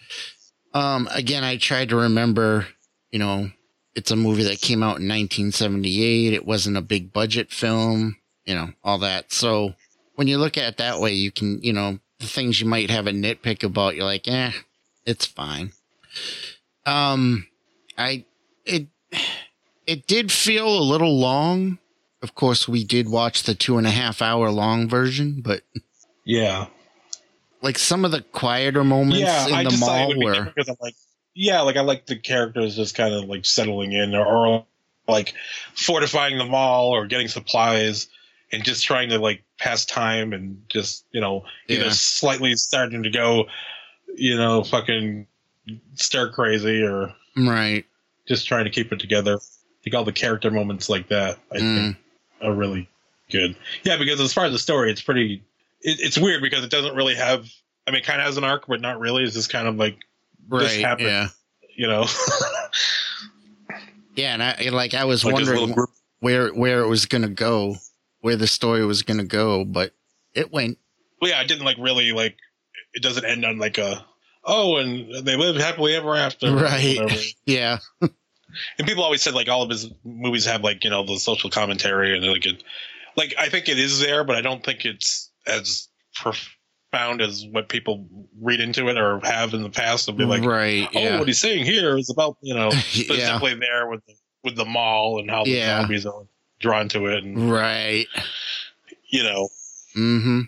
Um, 0.75 1.07
again, 1.11 1.43
I 1.43 1.57
tried 1.57 1.89
to 1.89 1.95
remember, 1.95 2.67
you 3.11 3.17
know, 3.17 3.49
it's 3.95 4.11
a 4.11 4.15
movie 4.15 4.43
that 4.43 4.61
came 4.61 4.83
out 4.83 4.99
in 4.99 5.07
1978. 5.07 6.33
It 6.33 6.45
wasn't 6.45 6.77
a 6.77 6.81
big 6.81 7.11
budget 7.11 7.51
film, 7.51 8.17
you 8.45 8.55
know, 8.55 8.69
all 8.83 8.97
that. 8.99 9.31
So 9.31 9.73
when 10.15 10.27
you 10.27 10.37
look 10.37 10.57
at 10.57 10.65
it 10.65 10.77
that 10.77 10.99
way, 10.99 11.13
you 11.13 11.31
can, 11.31 11.61
you 11.61 11.73
know, 11.73 11.99
the 12.19 12.27
things 12.27 12.61
you 12.61 12.67
might 12.67 12.89
have 12.89 13.07
a 13.07 13.11
nitpick 13.11 13.63
about, 13.63 13.95
you're 13.95 14.05
like, 14.05 14.27
eh, 14.27 14.51
it's 15.05 15.25
fine. 15.25 15.71
Um, 16.85 17.47
I, 17.97 18.25
it, 18.65 18.87
it 19.85 20.07
did 20.07 20.31
feel 20.31 20.67
a 20.67 20.83
little 20.83 21.19
long. 21.19 21.79
Of 22.21 22.35
course, 22.35 22.67
we 22.67 22.83
did 22.83 23.09
watch 23.09 23.43
the 23.43 23.55
two 23.55 23.77
and 23.77 23.87
a 23.87 23.91
half 23.91 24.21
hour 24.21 24.51
long 24.51 24.87
version, 24.87 25.41
but 25.41 25.63
yeah, 26.23 26.67
like 27.61 27.79
some 27.79 28.05
of 28.05 28.11
the 28.11 28.21
quieter 28.21 28.83
moments 28.83 29.19
yeah. 29.19 29.47
in 29.47 29.53
I 29.53 29.63
the 29.63 29.69
just 29.71 29.83
thought 29.83 30.11
it 30.11 30.17
mall 30.17 30.25
were 30.25 30.45
because 30.45 30.69
I'm 30.69 30.75
like, 30.79 30.95
yeah, 31.33 31.61
like 31.61 31.77
I 31.77 31.81
like 31.81 32.05
the 32.05 32.15
characters 32.17 32.75
just 32.75 32.95
kind 32.95 33.13
of 33.13 33.25
like 33.25 33.45
settling 33.45 33.91
in 33.93 34.13
or, 34.15 34.25
or 34.25 34.65
like 35.07 35.33
fortifying 35.75 36.37
the 36.37 36.45
mall 36.45 36.89
or 36.91 37.05
getting 37.07 37.27
supplies 37.27 38.07
and 38.51 38.63
just 38.63 38.83
trying 38.85 39.09
to 39.09 39.19
like 39.19 39.43
pass 39.59 39.85
time 39.85 40.33
and 40.33 40.63
just 40.69 41.05
you 41.11 41.21
know 41.21 41.43
either 41.67 41.85
Yeah. 41.85 41.91
slightly 41.91 42.55
starting 42.55 43.03
to 43.03 43.09
go, 43.09 43.45
you 44.15 44.35
know, 44.37 44.63
fucking 44.63 45.27
stir 45.95 46.31
crazy 46.31 46.83
or 46.83 47.13
right. 47.37 47.85
just 48.27 48.47
trying 48.47 48.65
to 48.65 48.71
keep 48.71 48.91
it 48.91 48.99
together. 48.99 49.35
I 49.35 49.83
think 49.83 49.95
all 49.95 50.03
the 50.03 50.11
character 50.11 50.51
moments 50.51 50.89
like 50.89 51.07
that, 51.09 51.39
I 51.51 51.57
Mm. 51.57 51.75
think, 51.75 51.97
are 52.41 52.53
really 52.53 52.87
good. 53.31 53.55
Yeah, 53.83 53.97
because 53.97 54.19
as 54.19 54.33
far 54.33 54.45
as 54.45 54.51
the 54.51 54.59
story, 54.59 54.91
it's 54.91 55.01
pretty. 55.01 55.43
It, 55.81 55.99
it's 55.99 56.17
weird 56.17 56.41
because 56.41 56.63
it 56.63 56.69
doesn't 56.69 56.95
really 56.95 57.15
have. 57.15 57.47
I 57.87 57.91
mean, 57.91 58.01
it 58.01 58.05
kind 58.05 58.19
of 58.21 58.27
has 58.27 58.37
an 58.37 58.43
arc, 58.43 58.67
but 58.67 58.81
not 58.81 58.99
really. 58.99 59.23
It's 59.23 59.33
just 59.33 59.49
kind 59.51 59.67
of 59.67 59.75
like 59.77 59.97
This 60.49 60.73
Right. 60.75 60.81
happened. 60.81 61.07
Yeah. 61.07 61.27
you 61.75 61.87
know, 61.87 62.05
Yeah, 64.15 64.33
and 64.33 64.43
I 64.43 64.69
like 64.71 64.93
I 64.93 65.05
was 65.05 65.23
like 65.23 65.35
wondering 65.35 65.75
where 66.19 66.49
where 66.49 66.81
it 66.81 66.87
was 66.87 67.05
gonna 67.05 67.29
go, 67.29 67.75
where 68.19 68.35
the 68.35 68.47
story 68.47 68.85
was 68.85 69.03
gonna 69.03 69.23
go, 69.23 69.63
but 69.63 69.93
it 70.33 70.51
went. 70.51 70.77
Well, 71.21 71.31
yeah, 71.31 71.41
it 71.41 71.47
didn't 71.47 71.65
like 71.65 71.77
really 71.79 72.11
like. 72.11 72.37
It 72.93 73.03
doesn't 73.03 73.25
end 73.25 73.45
on 73.45 73.57
like 73.57 73.77
a. 73.77 74.05
Oh, 74.43 74.77
and 74.77 75.25
they 75.25 75.37
live 75.37 75.55
happily 75.55 75.95
ever 75.95 76.15
after. 76.15 76.53
Right. 76.53 76.99
Yeah. 77.45 77.79
And 78.77 78.85
people 78.85 79.01
always 79.05 79.21
said 79.21 79.33
like 79.33 79.47
all 79.47 79.61
of 79.61 79.69
his 79.69 79.89
movies 80.03 80.43
have 80.45 80.61
like 80.61 80.83
you 80.83 80.89
know 80.89 81.05
the 81.05 81.17
social 81.19 81.49
commentary 81.49 82.17
and 82.17 82.25
like 82.27 82.45
it, 82.45 82.61
like 83.15 83.33
I 83.39 83.47
think 83.47 83.69
it 83.69 83.79
is 83.79 84.01
there, 84.01 84.25
but 84.25 84.35
I 84.35 84.41
don't 84.41 84.61
think 84.61 84.83
it's 84.83 85.31
as 85.47 85.87
profound 86.91 87.21
as 87.21 87.45
what 87.51 87.69
people 87.69 88.05
read 88.39 88.59
into 88.59 88.87
it 88.89 88.97
or 88.97 89.19
have 89.23 89.53
in 89.53 89.63
the 89.63 89.69
past. 89.69 90.05
They'll 90.05 90.15
be 90.15 90.25
like, 90.25 90.43
right. 90.43 90.87
oh, 90.93 90.99
Yeah. 90.99 91.19
what 91.19 91.27
he's 91.27 91.39
saying 91.39 91.65
here 91.65 91.97
is 91.97 92.09
about 92.09 92.37
you 92.41 92.53
know, 92.53 92.69
it's 92.69 93.09
yeah. 93.09 93.17
definitely 93.31 93.59
there 93.59 93.87
with 93.89 94.05
the, 94.05 94.13
with 94.43 94.55
the 94.55 94.65
mall 94.65 95.19
and 95.19 95.29
how 95.29 95.43
the 95.43 95.51
Yeah. 95.51 95.81
zombies 95.81 96.05
are 96.05 96.23
drawn 96.59 96.89
to 96.89 97.05
it, 97.07 97.23
and 97.23 97.51
Right. 97.51 98.07
you 99.09 99.23
know, 99.23 99.49
Mm-hmm. 99.95 100.41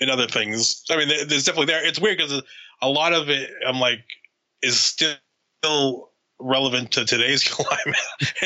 and 0.00 0.10
other 0.10 0.26
things. 0.26 0.82
I 0.90 0.96
mean, 0.96 1.06
there's 1.08 1.44
definitely 1.44 1.66
there. 1.66 1.86
It's 1.86 2.00
weird 2.00 2.18
because 2.18 2.42
a 2.82 2.88
lot 2.88 3.12
of 3.12 3.28
it, 3.28 3.48
I'm 3.66 3.78
like, 3.78 4.00
is 4.60 4.78
still 4.80 6.10
relevant 6.40 6.90
to 6.92 7.04
today's 7.04 7.44
climate 7.48 7.96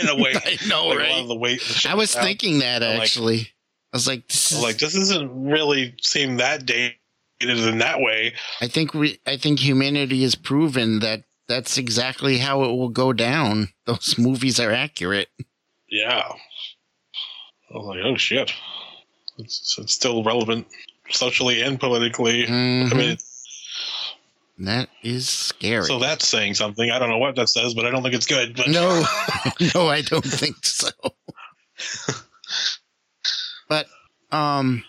in 0.00 0.08
a 0.08 0.16
way. 0.16 0.34
I 0.44 0.58
know, 0.68 0.88
like 0.88 0.98
a 0.98 1.02
lot 1.02 1.08
right? 1.10 1.20
of 1.22 1.28
the 1.28 1.36
weight. 1.36 1.60
the 1.62 1.86
I 1.88 1.94
was 1.94 2.14
thinking 2.14 2.58
that 2.58 2.82
I'm 2.82 2.94
like- 2.98 3.02
actually. 3.02 3.48
I 3.94 3.96
was 3.98 4.06
like, 4.06 4.26
this 4.28 4.52
is, 4.52 4.62
like 4.62 4.78
this 4.78 4.94
doesn't 4.94 5.44
really 5.50 5.94
seem 6.00 6.38
that 6.38 6.64
dated 6.64 6.94
in 7.48 7.78
that 7.78 8.00
way. 8.00 8.34
I 8.60 8.68
think 8.68 8.94
we, 8.94 9.18
I 9.26 9.36
think 9.36 9.60
humanity 9.60 10.22
has 10.22 10.34
proven 10.34 11.00
that 11.00 11.24
that's 11.48 11.76
exactly 11.78 12.38
how 12.38 12.62
it 12.64 12.68
will 12.68 12.88
go 12.88 13.12
down. 13.12 13.68
Those 13.86 14.16
movies 14.18 14.58
are 14.60 14.70
accurate. 14.72 15.28
Yeah. 15.88 16.22
I 17.70 17.74
was 17.78 17.86
like, 17.86 18.04
oh 18.04 18.16
shit. 18.16 18.52
It's, 19.38 19.76
it's 19.78 19.94
still 19.94 20.22
relevant 20.22 20.66
socially 21.10 21.62
and 21.62 21.80
politically. 21.80 22.44
I 22.44 22.48
Mhm. 22.50 22.96
mean, 22.96 23.16
that 24.58 24.88
is 25.02 25.28
scary. 25.28 25.84
so 25.84 25.98
that's 25.98 26.28
saying 26.28 26.54
something. 26.54 26.90
I 26.90 26.98
don't 26.98 27.08
know 27.08 27.18
what 27.18 27.34
that 27.36 27.48
says, 27.48 27.74
but 27.74 27.84
I 27.86 27.90
don't 27.90 28.02
think 28.02 28.14
it's 28.14 28.26
good. 28.26 28.54
But 28.56 28.68
no, 28.68 29.02
no, 29.74 29.88
I 29.88 30.02
don't 30.02 30.24
think 30.24 30.64
so. 30.64 30.90
but, 33.68 33.86
um, 34.30 34.84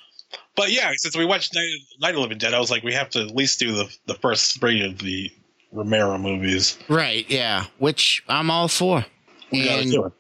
but 0.56 0.72
yeah, 0.72 0.92
since 0.96 1.16
we 1.16 1.26
watched 1.26 1.56
Night, 1.56 1.70
Night 2.00 2.10
of 2.10 2.16
the 2.16 2.22
Living 2.22 2.38
Dead, 2.38 2.54
I 2.54 2.60
was 2.60 2.72
like, 2.72 2.84
we 2.84 2.94
have 2.94 3.10
to 3.12 3.22
at 3.22 3.36
least 3.36 3.60
do 3.60 3.74
the 3.74 3.96
the 4.06 4.16
first 4.16 4.60
three 4.60 4.86
of 4.86 5.00
the 5.00 5.32
Romero 5.72 6.18
movies. 6.18 6.78
right, 6.90 7.30
yeah, 7.30 7.66
which 7.80 8.24
I'm 8.28 8.52
all 8.52 8.68
for. 8.68 9.06
We 9.52 9.66
gotta 9.66 9.84
do 9.84 10.06
it. 10.06 10.14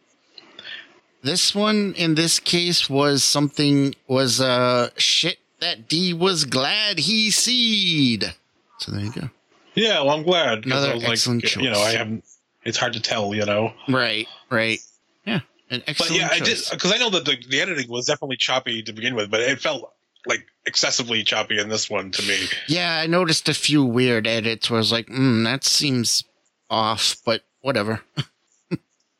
this 1.21 1.53
one, 1.53 1.93
in 1.97 2.15
this 2.15 2.39
case, 2.39 2.89
was 2.89 3.23
something 3.23 3.95
was 4.07 4.41
uh 4.41 4.89
shit 4.97 5.39
that 5.59 5.87
D 5.87 6.13
was 6.13 6.45
glad 6.45 6.99
he 6.99 7.31
seed. 7.31 8.33
So 8.79 8.91
there 8.91 9.01
you 9.01 9.11
go. 9.11 9.29
Yeah, 9.75 10.01
well, 10.01 10.11
I'm 10.11 10.23
glad. 10.23 10.65
Another 10.65 10.91
I 10.91 10.93
was 10.93 11.03
like, 11.03 11.11
excellent 11.13 11.55
You 11.55 11.71
know. 11.71 11.79
I 11.79 11.91
haven't. 11.91 12.23
It's 12.63 12.77
hard 12.77 12.93
to 12.93 12.99
tell, 13.01 13.33
you 13.33 13.45
know. 13.45 13.73
Right, 13.89 14.27
right, 14.49 14.79
yeah, 15.25 15.41
an 15.69 15.81
But 15.85 15.89
excellent 15.89 16.15
yeah, 16.15 16.29
I 16.31 16.39
did 16.39 16.59
because 16.71 16.93
I 16.93 16.97
know 16.97 17.09
that 17.09 17.25
the, 17.25 17.37
the 17.49 17.59
editing 17.59 17.89
was 17.89 18.05
definitely 18.05 18.37
choppy 18.37 18.81
to 18.83 18.93
begin 18.93 19.15
with, 19.15 19.29
but 19.29 19.41
it 19.41 19.59
felt 19.59 19.93
like 20.25 20.45
excessively 20.65 21.23
choppy 21.23 21.59
in 21.59 21.69
this 21.69 21.89
one 21.89 22.11
to 22.11 22.21
me. 22.23 22.37
Yeah, 22.67 22.97
I 22.97 23.07
noticed 23.07 23.49
a 23.49 23.53
few 23.53 23.83
weird 23.83 24.25
edits 24.27 24.69
where 24.69 24.77
I 24.77 24.79
was 24.81 24.91
like, 24.91 25.07
mm, 25.07 25.43
that 25.43 25.63
seems 25.63 26.23
off, 26.69 27.17
but 27.25 27.43
whatever. 27.61 28.01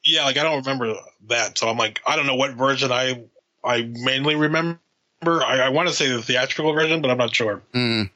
Yeah, 0.06 0.26
like 0.26 0.36
I 0.38 0.44
don't 0.44 0.66
remember 0.66 0.96
that, 1.30 1.58
so 1.58 1.70
I'm 1.70 1.78
like, 1.78 2.02
I 2.06 2.18
don't 2.18 2.26
know 2.28 2.36
what 2.36 2.56
version 2.56 2.92
I 2.92 3.24
I 3.64 3.84
mainly 3.84 4.36
remember. 4.36 4.78
I, 5.26 5.60
I 5.62 5.70
want 5.70 5.88
to 5.88 5.94
say 5.94 6.10
the 6.10 6.22
theatrical 6.22 6.74
version, 6.74 7.02
but 7.02 7.10
I'm 7.10 7.18
not 7.18 7.34
sure. 7.34 7.62
Mm, 7.74 8.10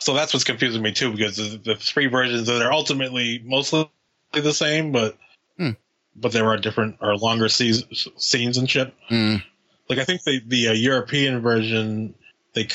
So 0.00 0.14
that's 0.14 0.34
what's 0.34 0.42
confusing 0.42 0.82
me 0.82 0.90
too, 0.90 1.12
because 1.12 1.36
the, 1.36 1.60
the 1.64 1.76
three 1.76 2.06
versions 2.08 2.48
that 2.48 2.60
are 2.60 2.72
ultimately 2.72 3.40
mostly 3.44 3.88
the 4.32 4.52
same, 4.52 4.90
but 4.90 5.16
Hmm. 5.58 5.70
but 6.16 6.32
there 6.32 6.48
are 6.48 6.56
different 6.56 6.96
or 7.00 7.16
longer 7.16 7.48
scenes, 7.48 7.84
scenes 8.16 8.58
and 8.58 8.68
shit. 8.68 8.92
mm, 9.10 9.44
Like 9.88 9.98
I 9.98 10.04
think 10.04 10.22
the 10.24 10.40
the 10.46 10.68
uh, 10.68 10.72
European 10.72 11.40
version 11.40 12.14
they 12.54 12.68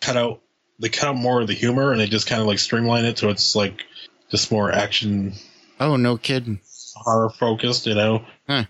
cut 0.00 0.16
out 0.16 0.40
they 0.78 0.88
cut 0.88 1.08
out 1.08 1.16
more 1.16 1.40
of 1.40 1.46
the 1.48 1.54
humor 1.54 1.92
and 1.92 2.00
they 2.00 2.06
just 2.06 2.26
kind 2.26 2.40
of 2.40 2.46
like 2.46 2.58
streamline 2.58 3.04
it 3.04 3.18
so 3.18 3.28
it's 3.30 3.54
like 3.56 3.84
just 4.30 4.50
more 4.50 4.70
action 4.72 5.32
oh, 5.80 5.96
no 5.96 6.16
kidding. 6.16 6.60
horror 6.94 7.30
focused, 7.30 7.86
you 7.86 7.94
know. 7.94 8.24
Huh. 8.48 8.64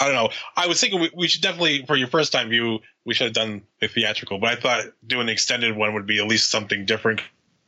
I 0.00 0.06
don't 0.06 0.14
know. 0.14 0.30
I 0.56 0.66
was 0.66 0.80
thinking 0.80 1.00
we, 1.00 1.10
we 1.14 1.28
should 1.28 1.40
definitely 1.42 1.84
for 1.86 1.96
your 1.96 2.08
first 2.08 2.32
time 2.32 2.48
view 2.48 2.80
we 3.04 3.14
should 3.14 3.26
have 3.26 3.34
done 3.34 3.62
the 3.80 3.86
theatrical, 3.88 4.38
but 4.38 4.50
I 4.50 4.60
thought 4.60 4.86
doing 5.06 5.26
the 5.26 5.32
extended 5.32 5.76
one 5.76 5.94
would 5.94 6.06
be 6.06 6.18
at 6.18 6.26
least 6.26 6.50
something 6.50 6.84
different 6.84 7.20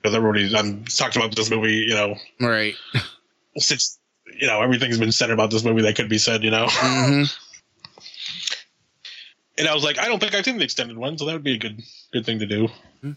because 0.02 0.14
everybody's 0.14 0.52
um, 0.54 0.84
talked 0.84 1.16
about 1.16 1.34
this 1.36 1.50
movie, 1.50 1.84
you 1.88 1.94
know, 1.94 2.16
Right. 2.40 2.74
since 3.58 3.98
you 4.38 4.46
know 4.46 4.60
everything's 4.60 4.98
been 4.98 5.12
said 5.12 5.30
about 5.30 5.50
this 5.50 5.64
movie 5.64 5.82
that 5.82 5.94
could 5.96 6.08
be 6.08 6.18
said, 6.18 6.42
you 6.42 6.50
know. 6.50 6.66
hmm 6.68 7.22
and 9.58 9.68
I 9.68 9.74
was 9.74 9.84
like, 9.84 9.98
I 9.98 10.06
don't 10.08 10.18
think 10.20 10.34
I've 10.34 10.44
seen 10.44 10.58
the 10.58 10.64
extended 10.64 10.96
one, 10.96 11.16
so 11.18 11.24
that 11.26 11.32
would 11.32 11.44
be 11.44 11.54
a 11.54 11.58
good 11.58 11.80
good 12.12 12.24
thing 12.26 12.38
to 12.40 12.46
do. 12.46 12.68
Hmm. 13.00 13.12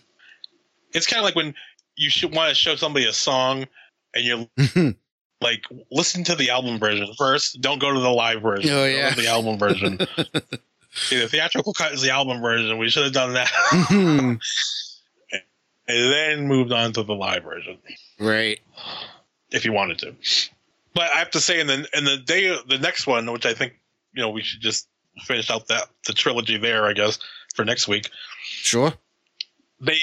It's 0.93 1.05
kind 1.07 1.19
of 1.19 1.25
like 1.25 1.35
when 1.35 1.53
you 1.95 2.09
should 2.09 2.33
want 2.33 2.49
to 2.49 2.55
show 2.55 2.75
somebody 2.75 3.05
a 3.07 3.13
song, 3.13 3.67
and 4.13 4.23
you're 4.25 4.93
like, 5.41 5.63
listen 5.91 6.23
to 6.25 6.35
the 6.35 6.49
album 6.49 6.79
version 6.79 7.07
first. 7.17 7.61
Don't 7.61 7.79
go 7.79 7.93
to 7.93 7.99
the 7.99 8.09
live 8.09 8.41
version. 8.41 8.71
Oh, 8.71 8.85
yeah. 8.85 9.13
the 9.13 9.27
album 9.27 9.57
version. 9.59 9.99
See, 10.91 11.19
the 11.19 11.27
theatrical 11.27 11.73
cut 11.73 11.93
is 11.93 12.01
the 12.01 12.09
album 12.09 12.41
version. 12.41 12.77
We 12.79 12.89
should 12.89 13.03
have 13.03 13.13
done 13.13 13.33
that, 13.33 13.47
Mhm. 13.47 14.39
and 15.87 16.11
then 16.13 16.47
moved 16.47 16.71
on 16.71 16.93
to 16.93 17.03
the 17.03 17.13
live 17.13 17.43
version 17.43 17.77
right. 18.19 18.59
if 19.51 19.65
you 19.65 19.71
wanted 19.73 19.99
to. 19.99 20.15
But 20.95 21.11
I 21.13 21.19
have 21.19 21.29
to 21.31 21.39
say, 21.39 21.59
in 21.59 21.67
the 21.67 21.87
in 21.93 22.05
the 22.05 22.17
day, 22.17 22.57
the 22.67 22.79
next 22.79 23.05
one, 23.07 23.31
which 23.31 23.45
I 23.45 23.53
think 23.53 23.73
you 24.13 24.21
know 24.23 24.29
we 24.29 24.41
should 24.41 24.61
just 24.61 24.87
finish 25.21 25.49
out 25.49 25.67
that 25.67 25.87
the 26.07 26.13
trilogy 26.13 26.57
there, 26.57 26.85
I 26.85 26.93
guess, 26.93 27.19
for 27.55 27.65
next 27.65 27.87
week. 27.87 28.09
Sure. 28.41 28.93
They, 29.81 29.99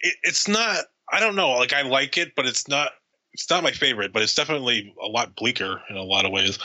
it, 0.00 0.14
it's 0.22 0.48
not. 0.48 0.84
I 1.12 1.20
don't 1.20 1.36
know. 1.36 1.50
Like 1.50 1.72
I 1.72 1.82
like 1.82 2.16
it, 2.18 2.34
but 2.36 2.46
it's 2.46 2.68
not. 2.68 2.92
It's 3.32 3.48
not 3.48 3.62
my 3.62 3.70
favorite, 3.70 4.12
but 4.12 4.22
it's 4.22 4.34
definitely 4.34 4.92
a 5.00 5.06
lot 5.06 5.36
bleaker 5.36 5.80
in 5.88 5.96
a 5.96 6.02
lot 6.02 6.24
of 6.24 6.32
ways. 6.32 6.58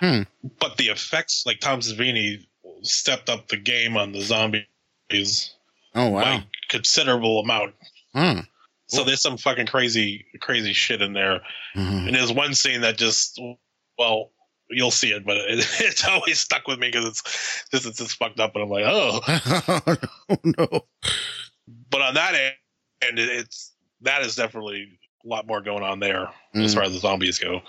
Hmm. 0.00 0.22
But 0.60 0.76
the 0.76 0.88
effects, 0.88 1.42
like 1.44 1.58
Tom 1.58 1.80
Savini, 1.80 2.46
stepped 2.82 3.28
up 3.28 3.48
the 3.48 3.56
game 3.56 3.96
on 3.96 4.12
the 4.12 4.20
zombies 4.20 5.54
Oh 5.94 6.08
wow. 6.10 6.22
by 6.22 6.44
considerable 6.68 7.40
amount. 7.40 7.74
Huh. 8.14 8.42
So 8.86 9.02
there's 9.02 9.22
some 9.22 9.38
fucking 9.38 9.66
crazy, 9.66 10.26
crazy 10.40 10.72
shit 10.72 11.02
in 11.02 11.14
there. 11.14 11.40
Mhm. 11.74 12.06
And 12.06 12.14
there's 12.14 12.32
one 12.32 12.54
scene 12.54 12.82
that 12.82 12.96
just, 12.98 13.40
well, 13.98 14.30
you'll 14.70 14.90
see 14.90 15.10
it, 15.12 15.24
but 15.24 15.36
it, 15.36 15.46
it's 15.80 16.04
always 16.06 16.38
stuck 16.38 16.66
with 16.66 16.78
me 16.78 16.88
because 16.90 17.06
it's 17.06 17.64
just 17.70 17.86
it's 17.86 17.98
just 17.98 18.16
fucked 18.16 18.40
up, 18.40 18.54
and 18.54 18.64
I'm 18.64 18.70
like, 18.70 18.84
oh. 18.86 19.20
oh 20.28 20.36
no. 20.44 20.84
But 21.90 22.00
on 22.02 22.14
that 22.14 22.34
end, 22.34 22.54
and 23.08 23.18
it, 23.18 23.28
it's 23.30 23.72
that 24.02 24.22
is 24.22 24.34
definitely 24.36 24.98
a 25.24 25.28
lot 25.28 25.46
more 25.46 25.60
going 25.62 25.82
on 25.82 26.00
there 26.00 26.28
as 26.54 26.72
Mm. 26.72 26.74
far 26.74 26.82
as 26.84 26.92
the 26.92 26.98
zombies 26.98 27.38
go. 27.38 27.62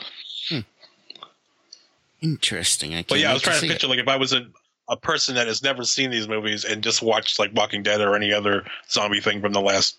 Interesting. 2.22 2.92
I 2.92 2.98
can't 2.98 3.08
But 3.08 3.20
yeah, 3.20 3.30
I 3.32 3.34
was 3.34 3.42
trying 3.42 3.56
to 3.56 3.62
see 3.62 3.68
picture 3.68 3.88
it. 3.88 3.90
like 3.90 4.00
if 4.00 4.08
I 4.08 4.16
was 4.18 4.34
a 4.34 4.48
a 4.88 4.96
person 4.98 5.34
that 5.36 5.48
has 5.48 5.64
never 5.64 5.84
seen 5.84 6.12
these 6.12 6.28
movies 6.28 6.64
and 6.64 6.84
just 6.84 7.02
watched 7.02 7.40
like 7.40 7.52
Walking 7.56 7.82
Dead 7.82 8.02
or 8.02 8.16
any 8.16 8.32
other 8.32 8.64
zombie 8.90 9.20
thing 9.20 9.42
from 9.42 9.52
the 9.54 9.62
last 9.62 9.98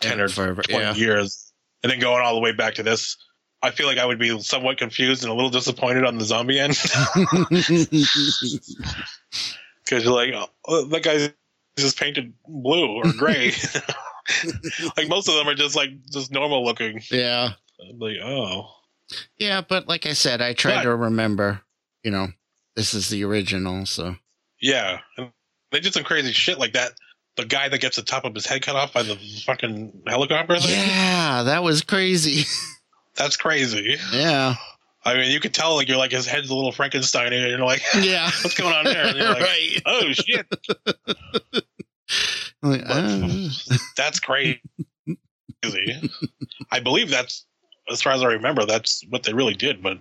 ten 0.00 0.20
or 0.20 0.28
Forever, 0.28 0.62
twenty 0.62 0.84
yeah. 0.84 0.94
years, 0.94 1.52
and 1.82 1.90
then 1.92 2.00
going 2.00 2.20
all 2.22 2.34
the 2.34 2.40
way 2.40 2.52
back 2.52 2.74
to 2.74 2.82
this. 2.82 3.16
I 3.64 3.70
feel 3.70 3.86
like 3.86 3.98
I 3.98 4.04
would 4.06 4.18
be 4.18 4.38
somewhat 4.40 4.78
confused 4.78 5.22
and 5.22 5.30
a 5.32 5.34
little 5.34 5.50
disappointed 5.50 6.04
on 6.04 6.18
the 6.18 6.24
zombie 6.24 6.58
end 6.60 6.74
because 9.84 10.04
you're 10.04 10.12
like, 10.12 10.32
oh, 10.66 10.84
that 10.86 11.02
guy's 11.02 11.30
just 11.76 11.98
painted 11.98 12.32
blue 12.46 12.86
or 12.96 13.12
gray. 13.12 13.52
like 14.96 15.08
most 15.08 15.28
of 15.28 15.34
them 15.34 15.48
are 15.48 15.54
just 15.54 15.76
like 15.76 15.90
just 16.10 16.30
normal 16.30 16.64
looking. 16.64 17.00
yeah. 17.10 17.50
I'm 17.80 17.98
like, 17.98 18.16
oh, 18.22 18.70
Yeah, 19.38 19.60
but 19.66 19.88
like 19.88 20.06
I 20.06 20.12
said, 20.12 20.40
I 20.40 20.52
try 20.52 20.76
But- 20.76 20.82
to 20.84 20.94
remember, 20.96 21.62
you 22.02 22.10
know, 22.10 22.28
this 22.76 22.94
is 22.94 23.08
the 23.08 23.24
original, 23.24 23.86
so 23.86 24.16
yeah. 24.60 25.00
And 25.18 25.30
they 25.72 25.80
did 25.80 25.92
some 25.94 26.04
crazy 26.04 26.32
shit 26.32 26.58
like 26.58 26.72
that. 26.74 26.92
The 27.36 27.44
guy 27.44 27.68
that 27.68 27.80
gets 27.80 27.96
the 27.96 28.02
top 28.02 28.24
of 28.24 28.32
his 28.34 28.46
head 28.46 28.62
cut 28.62 28.76
off 28.76 28.92
by 28.92 29.02
the 29.02 29.16
fucking 29.44 30.02
helicopter 30.06 30.58
thing. 30.60 30.70
Yeah, 30.70 31.42
that 31.42 31.64
was 31.64 31.82
crazy. 31.82 32.44
That's 33.16 33.36
crazy. 33.36 33.96
yeah. 34.12 34.54
I 35.06 35.14
mean, 35.14 35.30
you 35.30 35.38
could 35.38 35.52
tell 35.52 35.74
like 35.76 35.86
you're 35.88 35.98
like 35.98 36.12
his 36.12 36.26
head's 36.26 36.48
a 36.50 36.54
little 36.54 36.72
Frankenstein, 36.72 37.32
and 37.32 37.48
you're 37.50 37.58
like, 37.58 37.82
Yeah. 38.00 38.24
what's 38.42 38.54
going 38.54 38.74
on 38.74 38.84
there? 38.84 39.06
And 39.06 39.16
you're 39.16 39.28
like, 39.32 39.42
right. 39.42 39.82
oh 39.86 40.12
shit, 40.12 40.46
Like, 42.62 42.82
uh, 42.86 43.48
that's 43.96 44.18
crazy. 44.20 44.60
I 46.70 46.80
believe 46.80 47.10
that's, 47.10 47.44
as 47.90 48.00
far 48.00 48.12
as 48.14 48.22
I 48.22 48.26
remember, 48.26 48.64
that's 48.64 49.04
what 49.10 49.22
they 49.24 49.34
really 49.34 49.54
did. 49.54 49.82
But 49.82 49.98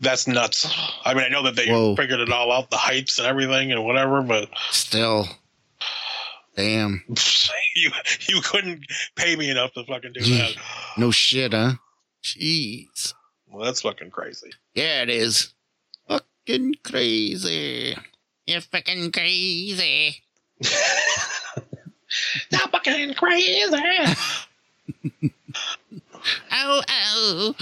that's 0.00 0.26
nuts. 0.26 0.66
I 1.04 1.14
mean, 1.14 1.22
I 1.24 1.28
know 1.28 1.44
that 1.44 1.54
they 1.54 1.68
Whoa. 1.68 1.94
figured 1.94 2.18
it 2.20 2.32
all 2.32 2.50
out, 2.52 2.70
the 2.70 2.76
heights 2.76 3.18
and 3.18 3.28
everything 3.28 3.70
and 3.72 3.84
whatever, 3.84 4.22
but 4.22 4.48
still. 4.70 5.28
Damn. 6.56 7.04
you 7.76 7.90
you 8.28 8.40
couldn't 8.42 8.84
pay 9.14 9.36
me 9.36 9.48
enough 9.50 9.72
to 9.74 9.84
fucking 9.84 10.12
do 10.12 10.20
that. 10.22 10.56
No 10.96 11.12
shit, 11.12 11.52
huh? 11.52 11.74
Jeez. 12.22 13.14
Well, 13.46 13.64
that's 13.64 13.82
fucking 13.82 14.10
crazy. 14.10 14.50
Yeah, 14.74 15.02
it 15.02 15.10
is. 15.10 15.52
Fucking 16.08 16.74
crazy. 16.84 17.96
You're 18.46 18.60
fucking 18.60 19.12
crazy. 19.12 20.22
Not 22.52 22.70
fucking 22.72 23.14
crazy. 23.14 24.14
Oh, 26.52 26.82
oh. 26.88 27.54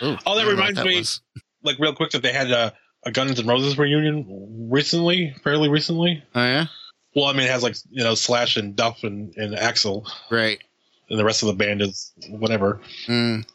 Oh, 0.00 0.10
that 0.10 0.20
I 0.26 0.34
don't 0.34 0.44
know 0.44 0.50
reminds 0.50 0.78
what 0.78 0.86
me- 0.86 0.98
was. 0.98 1.20
Like 1.62 1.78
real 1.78 1.94
quick, 1.94 2.10
that 2.10 2.22
they 2.22 2.32
had 2.32 2.50
a, 2.50 2.72
a 3.04 3.10
Guns 3.10 3.38
N' 3.40 3.46
Roses 3.46 3.76
reunion 3.76 4.68
recently, 4.70 5.34
fairly 5.42 5.68
recently. 5.68 6.22
Oh, 6.34 6.42
yeah? 6.44 6.66
Well, 7.14 7.24
I 7.26 7.32
mean, 7.32 7.42
it 7.42 7.50
has 7.50 7.62
like 7.62 7.76
you 7.90 8.02
know 8.04 8.14
Slash 8.14 8.56
and 8.56 8.74
Duff 8.76 9.02
and, 9.02 9.34
and 9.36 9.54
Axl, 9.56 10.06
Right. 10.30 10.58
and 11.10 11.18
the 11.18 11.24
rest 11.24 11.42
of 11.42 11.48
the 11.48 11.54
band 11.54 11.82
is 11.82 12.12
whatever. 12.28 12.80
Mm. 13.06 13.46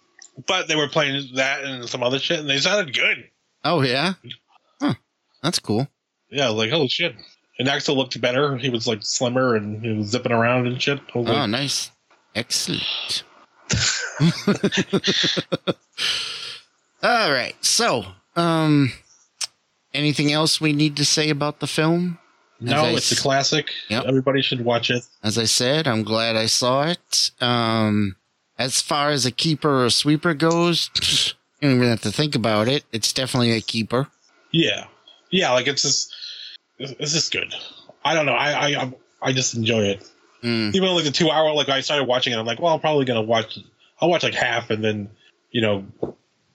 But 0.47 0.67
they 0.67 0.75
were 0.75 0.87
playing 0.87 1.29
that 1.35 1.63
and 1.63 1.87
some 1.89 2.03
other 2.03 2.19
shit, 2.19 2.39
and 2.39 2.49
they 2.49 2.57
sounded 2.59 2.93
good. 2.95 3.29
Oh, 3.63 3.81
yeah? 3.81 4.13
Huh. 4.81 4.93
That's 5.43 5.59
cool. 5.59 5.87
Yeah, 6.29 6.49
like 6.49 6.69
holy 6.69 6.87
shit. 6.87 7.15
And 7.57 7.67
Axl 7.67 7.95
looked 7.95 8.19
better. 8.21 8.55
He 8.57 8.69
was 8.69 8.87
like 8.87 8.99
slimmer 9.01 9.55
and 9.55 9.83
he 9.83 9.91
was 9.91 10.07
zipping 10.07 10.31
around 10.31 10.67
and 10.67 10.81
shit. 10.81 10.99
Was 11.13 11.27
Oh, 11.27 11.45
nice. 11.45 11.91
Excellent. 12.35 13.23
All 17.03 17.31
right. 17.31 17.55
So, 17.61 18.05
um, 18.35 18.91
anything 19.93 20.31
else 20.31 20.61
we 20.61 20.73
need 20.73 20.95
to 20.97 21.05
say 21.05 21.29
about 21.29 21.59
the 21.59 21.67
film? 21.67 22.19
no, 22.61 22.83
I 22.83 22.89
it's 22.89 23.11
a 23.11 23.15
classic. 23.15 23.69
Yep. 23.89 24.05
Everybody 24.05 24.41
should 24.41 24.63
watch 24.63 24.89
it. 24.91 25.03
As 25.23 25.37
I 25.37 25.45
said, 25.45 25.87
I'm 25.87 26.03
glad 26.03 26.35
I 26.35 26.45
saw 26.45 26.87
it. 26.87 27.31
Um, 27.41 28.15
as 28.59 28.79
far 28.81 29.09
as 29.09 29.25
a 29.25 29.31
keeper 29.31 29.69
or 29.69 29.85
a 29.85 29.91
sweeper 29.91 30.35
goes, 30.35 30.91
you 31.61 31.69
don't 31.69 31.77
even 31.77 31.89
have 31.89 32.01
to 32.01 32.11
think 32.11 32.35
about 32.35 32.67
it. 32.67 32.83
It's 32.91 33.11
definitely 33.13 33.53
a 33.53 33.61
keeper. 33.61 34.07
Yeah, 34.51 34.85
yeah. 35.31 35.51
Like 35.53 35.65
it's 35.67 35.81
just, 35.81 36.13
it's 36.77 36.91
it's 36.99 37.13
just 37.13 37.31
good. 37.31 37.51
I 38.05 38.13
don't 38.13 38.25
know. 38.27 38.33
I 38.33 38.51
I 38.51 38.79
I'm- 38.79 38.93
just 39.33 39.55
enjoy 39.55 39.81
it. 39.85 40.07
Mm, 40.43 40.73
Even 40.73 40.89
like 40.95 41.03
the 41.03 41.11
two 41.11 41.29
hour, 41.31 41.51
like 41.53 41.67
I 41.69 41.81
started 41.81 42.05
watching 42.05 42.31
it. 42.33 42.37
I'm 42.37 42.45
like, 42.45 42.59
well, 42.61 42.73
I'm 42.73 42.79
probably 42.79 43.05
gonna 43.05 43.21
watch. 43.21 43.57
I'll 43.99 44.09
watch 44.09 44.23
like 44.23 44.33
half 44.35 44.69
and 44.69 44.81
then, 44.83 45.09
you 45.51 45.61
know, 45.61 45.85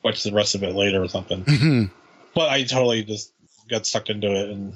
watch 0.02 0.22
the 0.22 0.32
rest 0.32 0.54
of 0.54 0.62
it 0.62 0.74
later 0.74 1.02
or 1.02 1.08
something. 1.08 1.90
But 2.34 2.48
I 2.48 2.64
totally 2.64 3.04
just 3.04 3.32
got 3.70 3.86
sucked 3.86 4.10
into 4.10 4.26
it, 4.34 4.50
and 4.50 4.74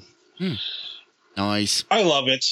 nice. 1.36 1.84
I 1.90 2.02
love 2.02 2.28
it. 2.28 2.44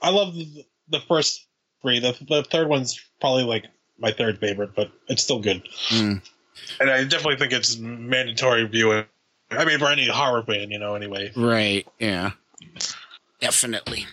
I 0.00 0.10
love 0.10 0.34
the, 0.34 0.64
the 0.88 1.00
first 1.00 1.46
three. 1.82 1.98
The 2.00 2.16
the 2.26 2.42
third 2.42 2.68
one's 2.68 2.98
probably 3.20 3.44
like 3.44 3.64
my 3.98 4.12
third 4.12 4.38
favorite, 4.38 4.74
but 4.74 4.90
it's 5.08 5.22
still 5.22 5.40
good. 5.40 5.62
Mm, 5.88 6.20
And 6.80 6.90
I 6.90 7.04
definitely 7.04 7.36
think 7.36 7.52
it's 7.52 7.76
mandatory 7.78 8.64
viewing. 8.64 9.04
I 9.50 9.64
mean, 9.64 9.78
for 9.78 9.86
any 9.86 10.08
horror 10.08 10.42
fan, 10.42 10.70
you 10.70 10.78
know. 10.78 10.94
Anyway, 10.94 11.32
right. 11.36 11.86
Yeah. 11.98 12.32
Definitely. 13.40 14.06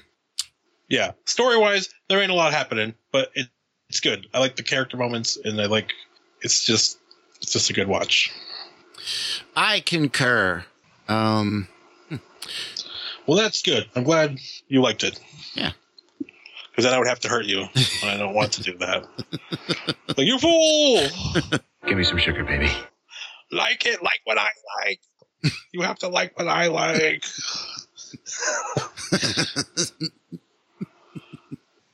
yeah. 0.89 1.11
Story 1.25 1.57
wise, 1.57 1.89
there 2.07 2.19
ain't 2.21 2.31
a 2.31 2.35
lot 2.35 2.53
happening, 2.53 2.93
but 3.11 3.31
it, 3.35 3.47
it's 3.89 3.99
good. 3.99 4.27
I 4.33 4.39
like 4.39 4.55
the 4.55 4.63
character 4.63 4.97
moments, 4.97 5.37
and 5.43 5.59
I 5.61 5.65
like. 5.65 5.91
It's 6.41 6.65
just, 6.65 6.99
it's 7.41 7.53
just 7.53 7.69
a 7.69 7.73
good 7.73 7.87
watch. 7.87 8.31
I 9.55 9.79
concur. 9.79 10.65
Um, 11.07 11.67
Well, 13.25 13.37
that's 13.37 13.61
good. 13.61 13.87
I'm 13.95 14.03
glad 14.03 14.37
you 14.67 14.81
liked 14.81 15.03
it. 15.05 15.17
Yeah. 15.53 15.71
Because 16.73 16.85
then 16.85 16.93
I 16.95 16.97
would 16.97 17.07
have 17.07 17.19
to 17.19 17.29
hurt 17.29 17.45
you, 17.45 17.61
and 17.61 18.09
I 18.09 18.17
don't 18.17 18.33
want 18.33 18.53
to 18.53 18.63
do 18.63 18.75
that. 18.79 19.05
like 20.17 20.25
you 20.25 20.39
fool! 20.39 21.03
Give 21.85 21.95
me 21.95 22.03
some 22.03 22.17
sugar, 22.17 22.43
baby. 22.43 22.67
Like 23.51 23.85
it, 23.85 24.01
like 24.01 24.21
what 24.23 24.39
I 24.39 24.49
like. 24.83 24.99
You 25.71 25.83
have 25.83 25.99
to 25.99 26.07
like 26.07 26.35
what 26.35 26.47
I 26.47 26.65
like. 26.67 27.21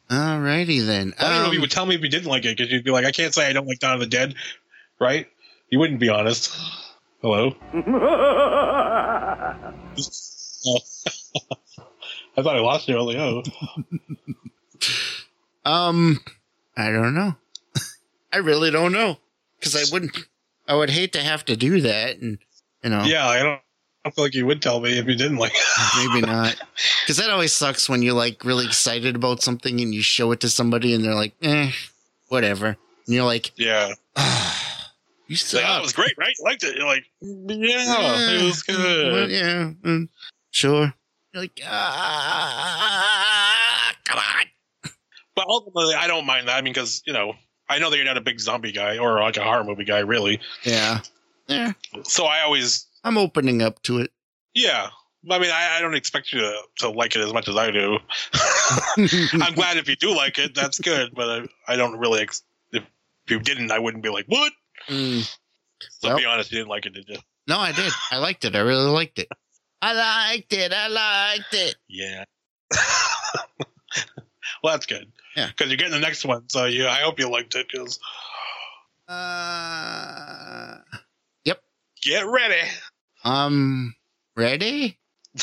alrighty 0.10 0.85
then. 0.85 1.14
I 1.19 1.23
don't 1.23 1.43
know 1.43 1.47
if 1.47 1.53
you 1.53 1.60
would 1.60 1.72
tell 1.72 1.85
me 1.85 1.95
if 1.95 2.01
you 2.01 2.10
didn't 2.10 2.30
like 2.30 2.45
it, 2.45 2.56
because 2.56 2.72
you'd 2.72 2.85
be 2.85 2.91
like, 2.91 3.03
I 3.03 3.11
can't 3.11 3.34
say 3.34 3.49
I 3.49 3.53
don't 3.53 3.68
like 3.68 3.80
Dawn 3.80 3.95
of 3.95 3.99
the 3.99 4.06
Dead, 4.06 4.34
right? 4.97 5.27
You 5.69 5.80
wouldn't 5.80 5.99
be 5.99 6.07
honest. 6.07 6.56
Hello? 7.22 7.53
Oh. 7.73 7.73
I 12.38 12.41
thought 12.41 12.56
I 12.56 12.60
lost 12.60 12.88
you. 12.88 12.95
I 12.95 13.01
was 13.01 13.14
like, 13.14 13.18
oh. 13.18 13.43
Um, 15.70 16.20
I 16.78 16.91
don't 16.91 17.14
know. 17.14 17.36
I 18.34 18.38
really 18.38 18.72
don't 18.72 18.91
know 18.91 19.18
because 19.60 19.76
I 19.76 19.84
wouldn't. 19.91 20.18
I 20.68 20.76
would 20.76 20.90
hate 20.90 21.14
to 21.14 21.22
have 21.22 21.46
to 21.46 21.56
do 21.56 21.82
that, 21.82 22.18
and 22.18 22.38
you 22.84 22.90
know. 22.90 23.04
Yeah, 23.04 23.28
I 23.28 23.41
don't 23.41 23.62
I 24.06 24.12
feel 24.12 24.24
like 24.26 24.34
you 24.34 24.46
would 24.46 24.62
tell 24.62 24.80
me 24.80 24.98
if 24.98 25.06
you 25.08 25.16
didn't 25.16 25.38
like. 25.38 25.54
Maybe 25.98 26.22
not. 26.26 26.56
Because 27.04 27.18
that 27.18 27.30
always 27.32 27.52
sucks 27.52 27.90
when 27.90 28.02
you're 28.04 28.14
like 28.14 28.46
really 28.46 28.66
excited 28.66 29.16
about 29.16 29.41
something 29.41 29.82
and 29.82 29.94
you 29.96 30.02
show 30.04 30.32
it 30.32 30.40
to 30.41 30.50
somebody 30.50 30.94
and 30.94 31.04
they're 31.04 31.16
like, 31.16 31.34
eh, 31.41 31.72
whatever. 32.28 32.68
And 32.68 32.78
you're 33.16 33.26
like, 33.26 33.52
yeah, 33.58 33.94
ah, 34.16 34.91
you 35.28 35.36
suck. 35.36 35.64
like, 35.64 35.72
oh, 35.72 35.80
it 35.80 35.82
was 35.82 35.94
great, 35.94 36.14
right? 36.18 36.34
You 36.38 36.46
liked 36.46 36.64
it. 36.64 36.76
You're 36.78 36.86
like, 36.86 37.04
yeah, 37.20 37.84
Yeah, 38.00 38.30
it 38.40 38.44
was 38.44 38.64
well, 38.68 38.78
good. 38.78 39.32
yeah, 39.32 39.72
mm, 39.82 40.08
sure. 40.52 40.94
You're 41.34 41.44
like, 41.44 41.60
ah, 41.66 42.76
come 44.06 44.20
on. 44.20 44.46
But 45.40 45.48
ultimately, 45.48 45.95
I 45.95 46.07
don't 46.07 46.26
mind 46.26 46.49
that. 46.49 46.57
I 46.57 46.61
mean, 46.61 46.74
because 46.74 47.02
you 47.06 47.14
know, 47.14 47.34
I 47.70 47.80
know 47.80 47.90
that 47.90 47.95
you're 47.95 48.06
not 48.06 48.18
a 48.18 48.22
big 48.22 48.41
zombie 48.41 48.74
guy 48.74 48.98
or 48.98 49.22
like 49.22 49.38
a 49.38 49.44
horror 49.44 49.64
movie 49.64 49.86
guy, 49.86 49.99
really. 49.99 50.41
Yeah. 50.64 50.99
Yeah. 51.48 51.72
So 52.03 52.26
I 52.26 52.41
always, 52.41 52.88
I'm 53.06 53.18
opening 53.18 53.61
up 53.61 53.82
to 53.84 53.99
it. 53.99 54.11
yeah. 54.53 54.90
I 55.30 55.40
mean, 55.40 55.49
I, 55.52 55.78
I 55.78 55.82
don't 55.82 55.95
expect 55.95 56.34
you 56.34 56.40
to, 56.41 56.57
to 56.80 56.90
like 56.90 57.16
it 57.16 57.22
as 57.22 57.32
much 57.32 57.48
as 57.48 57.56
I 57.56 57.72
do. 57.72 57.99
I'm 59.41 59.53
glad 59.53 59.78
if 59.78 59.88
you 59.88 59.95
do 59.95 60.14
like 60.16 60.38
it, 60.40 60.53
that's 60.56 60.80
good. 60.80 61.14
But 61.16 61.48
I, 61.68 61.74
I 61.74 61.76
don't 61.78 61.98
really. 61.99 62.22
Ex- 62.22 62.44
if 62.74 62.84
you 63.30 63.40
didn't, 63.40 63.72
I 63.72 63.80
wouldn't 63.80 64.03
be 64.03 64.10
like, 64.10 64.26
what? 64.28 64.52
Mm. 64.90 65.22
So 66.02 66.10
Well- 66.10 66.18
be 66.18 66.26
honest, 66.26 66.52
you 66.52 66.57
didn't 66.57 66.70
like 66.70 66.86
it, 66.86 66.94
did 66.94 67.07
you? 67.07 67.18
No, 67.48 67.60
I 67.60 67.72
did. 67.72 67.94
I 68.11 68.18
liked 68.18 68.44
it. 68.44 68.56
I 68.56 68.60
really 68.60 68.90
liked 68.90 69.20
it. 69.20 69.28
I 69.82 69.94
liked 69.94 70.52
it. 70.53 70.74
I 70.74 70.88
liked 70.88 71.53
it. 71.53 71.76
Yeah. 71.88 72.26
well, 74.64 74.74
that's 74.74 74.86
good. 74.86 75.11
Yeah. 75.40 75.48
Because 75.48 75.68
you're 75.70 75.78
getting 75.78 75.94
the 75.94 75.99
next 75.99 76.26
one, 76.26 76.49
so 76.49 76.66
you. 76.66 76.86
I 76.88 77.02
hope 77.02 77.18
you 77.20 77.30
liked 77.30 77.56
it. 77.56 77.68
Because 77.72 77.99
Uh, 79.07 80.78
Yep. 81.45 81.61
get 82.03 82.26
ready. 82.28 82.68
um, 83.24 83.95
ready? 84.36 84.99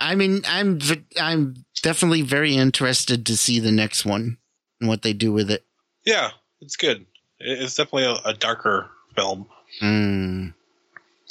I 0.00 0.14
mean, 0.14 0.42
I'm 0.46 0.78
I'm 1.20 1.54
definitely 1.82 2.22
very 2.22 2.54
interested 2.56 3.26
to 3.26 3.36
see 3.36 3.60
the 3.60 3.70
next 3.72 4.04
one 4.04 4.38
and 4.80 4.88
what 4.88 5.02
they 5.02 5.12
do 5.12 5.32
with 5.32 5.50
it. 5.50 5.64
Yeah, 6.04 6.30
it's 6.60 6.76
good. 6.76 7.06
It's 7.38 7.74
definitely 7.74 8.04
a, 8.04 8.30
a 8.30 8.34
darker 8.34 8.88
film. 9.16 9.46
Mm. 9.82 10.54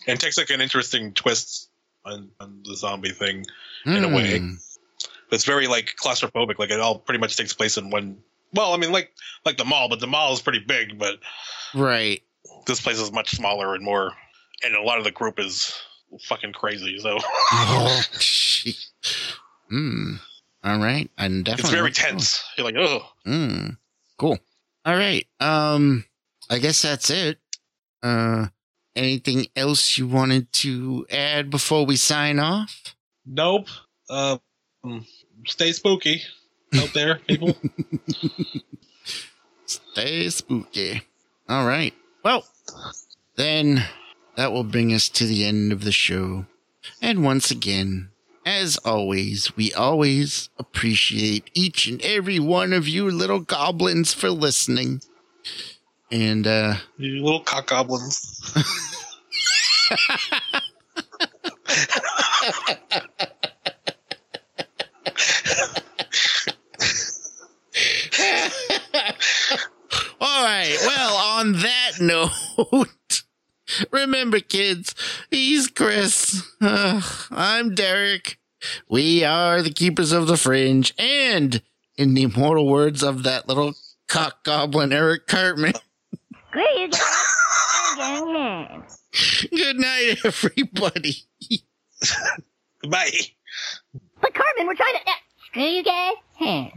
And 0.07 0.17
it 0.17 0.19
takes 0.19 0.37
like 0.37 0.49
an 0.49 0.61
interesting 0.61 1.13
twist 1.13 1.69
on, 2.05 2.31
on 2.39 2.61
the 2.63 2.75
zombie 2.75 3.11
thing. 3.11 3.45
In 3.85 4.03
a 4.03 4.09
way. 4.09 4.41
It's 5.31 5.45
very 5.45 5.67
like 5.67 5.95
claustrophobic. 6.01 6.57
Like 6.59 6.71
it 6.71 6.79
all 6.79 6.99
pretty 6.99 7.19
much 7.19 7.37
takes 7.37 7.53
place 7.53 7.77
in 7.77 7.89
one. 7.89 8.17
Well, 8.53 8.73
I 8.73 8.77
mean, 8.77 8.91
like 8.91 9.11
like 9.45 9.57
the 9.57 9.65
mall, 9.65 9.89
but 9.89 9.99
the 9.99 10.07
mall 10.07 10.33
is 10.33 10.41
pretty 10.41 10.59
big. 10.59 10.97
But 10.97 11.19
Right. 11.75 12.23
this 12.65 12.81
place 12.81 12.99
is 12.99 13.11
much 13.11 13.31
smaller 13.35 13.75
and 13.75 13.83
more. 13.83 14.11
And 14.63 14.75
a 14.75 14.81
lot 14.81 14.97
of 14.97 15.03
the 15.03 15.11
group 15.11 15.39
is 15.39 15.73
fucking 16.23 16.53
crazy. 16.53 16.97
So 16.99 17.17
Oh, 17.51 18.01
gee. 18.19 18.75
Hmm. 19.69 20.13
All 20.63 20.79
right. 20.79 21.09
I'm 21.17 21.43
definitely. 21.43 21.61
it's 21.61 21.69
very 21.69 21.81
looking 21.83 21.93
forward. 22.03 22.11
tense. 22.19 22.43
You're 22.57 22.65
like, 22.65 22.75
oh, 22.77 23.05
Mm, 23.25 23.77
cool. 24.17 24.39
All 24.85 24.95
right. 24.95 25.25
Um, 25.39 26.05
I 26.49 26.57
guess 26.59 26.81
that's 26.81 27.09
it. 27.09 27.39
Uh, 28.03 28.47
anything 28.95 29.45
else 29.55 29.97
you 29.97 30.07
wanted 30.07 30.51
to 30.53 31.05
add 31.11 31.49
before 31.49 31.85
we 31.85 31.95
sign 31.95 32.39
off? 32.39 32.95
nope. 33.25 33.67
Um, 34.09 34.39
stay 35.47 35.71
spooky 35.71 36.21
out 36.75 36.93
there, 36.93 37.15
people. 37.27 37.55
Stay 39.65 40.29
spooky. 40.29 41.01
All 41.47 41.67
right. 41.67 41.93
Well, 42.23 42.43
then 43.35 43.85
that 44.35 44.51
will 44.51 44.63
bring 44.63 44.91
us 44.93 45.09
to 45.09 45.25
the 45.25 45.45
end 45.45 45.71
of 45.71 45.83
the 45.83 45.91
show. 45.91 46.45
And 47.01 47.23
once 47.23 47.51
again, 47.51 48.09
as 48.45 48.77
always, 48.77 49.55
we 49.55 49.71
always 49.73 50.49
appreciate 50.57 51.49
each 51.53 51.87
and 51.87 52.01
every 52.01 52.39
one 52.39 52.73
of 52.73 52.87
you 52.87 53.09
little 53.11 53.41
goblins 53.41 54.13
for 54.13 54.29
listening. 54.31 55.01
And, 56.11 56.47
uh, 56.47 56.75
you 56.97 57.23
little 57.23 57.41
cock 57.41 57.67
goblins. 57.67 58.19
All 70.21 70.43
right. 70.43 70.75
Well, 70.85 71.15
on 71.39 71.53
that 71.53 71.91
note, 72.01 73.23
remember, 73.91 74.41
kids, 74.41 74.93
he's 75.31 75.67
Chris. 75.67 76.43
Uh, 76.59 77.01
I'm 77.31 77.75
Derek. 77.75 78.37
We 78.89 79.23
are 79.23 79.61
the 79.61 79.71
keepers 79.71 80.11
of 80.11 80.27
the 80.27 80.35
fringe, 80.35 80.93
and 80.99 81.61
in 81.97 82.13
the 82.13 82.23
immortal 82.23 82.67
words 82.67 83.01
of 83.03 83.23
that 83.23 83.47
little 83.47 83.73
cock 84.09 84.43
goblin 84.43 84.91
Eric 84.91 85.27
Cartman, 85.27 85.73
Screw 86.49 86.61
you 86.77 86.89
guys. 86.89 87.01
I'm 87.97 87.97
getting 87.97 88.35
home. 88.35 88.83
good 89.49 89.77
night, 89.77 90.17
everybody. 90.25 91.15
Bye. 92.89 93.11
But 94.19 94.33
Carmen, 94.33 94.67
we're 94.67 94.75
trying 94.75 94.95
to. 94.95 94.99
Uh, 94.99 95.13
screw 95.45 95.63
you 95.63 95.83
guys. 95.83 96.15
Huh. 96.37 96.69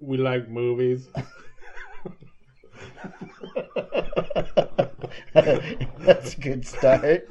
We 0.00 0.16
like 0.16 0.48
movies. 0.48 1.08
That's 5.34 6.34
a 6.34 6.40
good 6.40 6.66
start. 6.66 7.28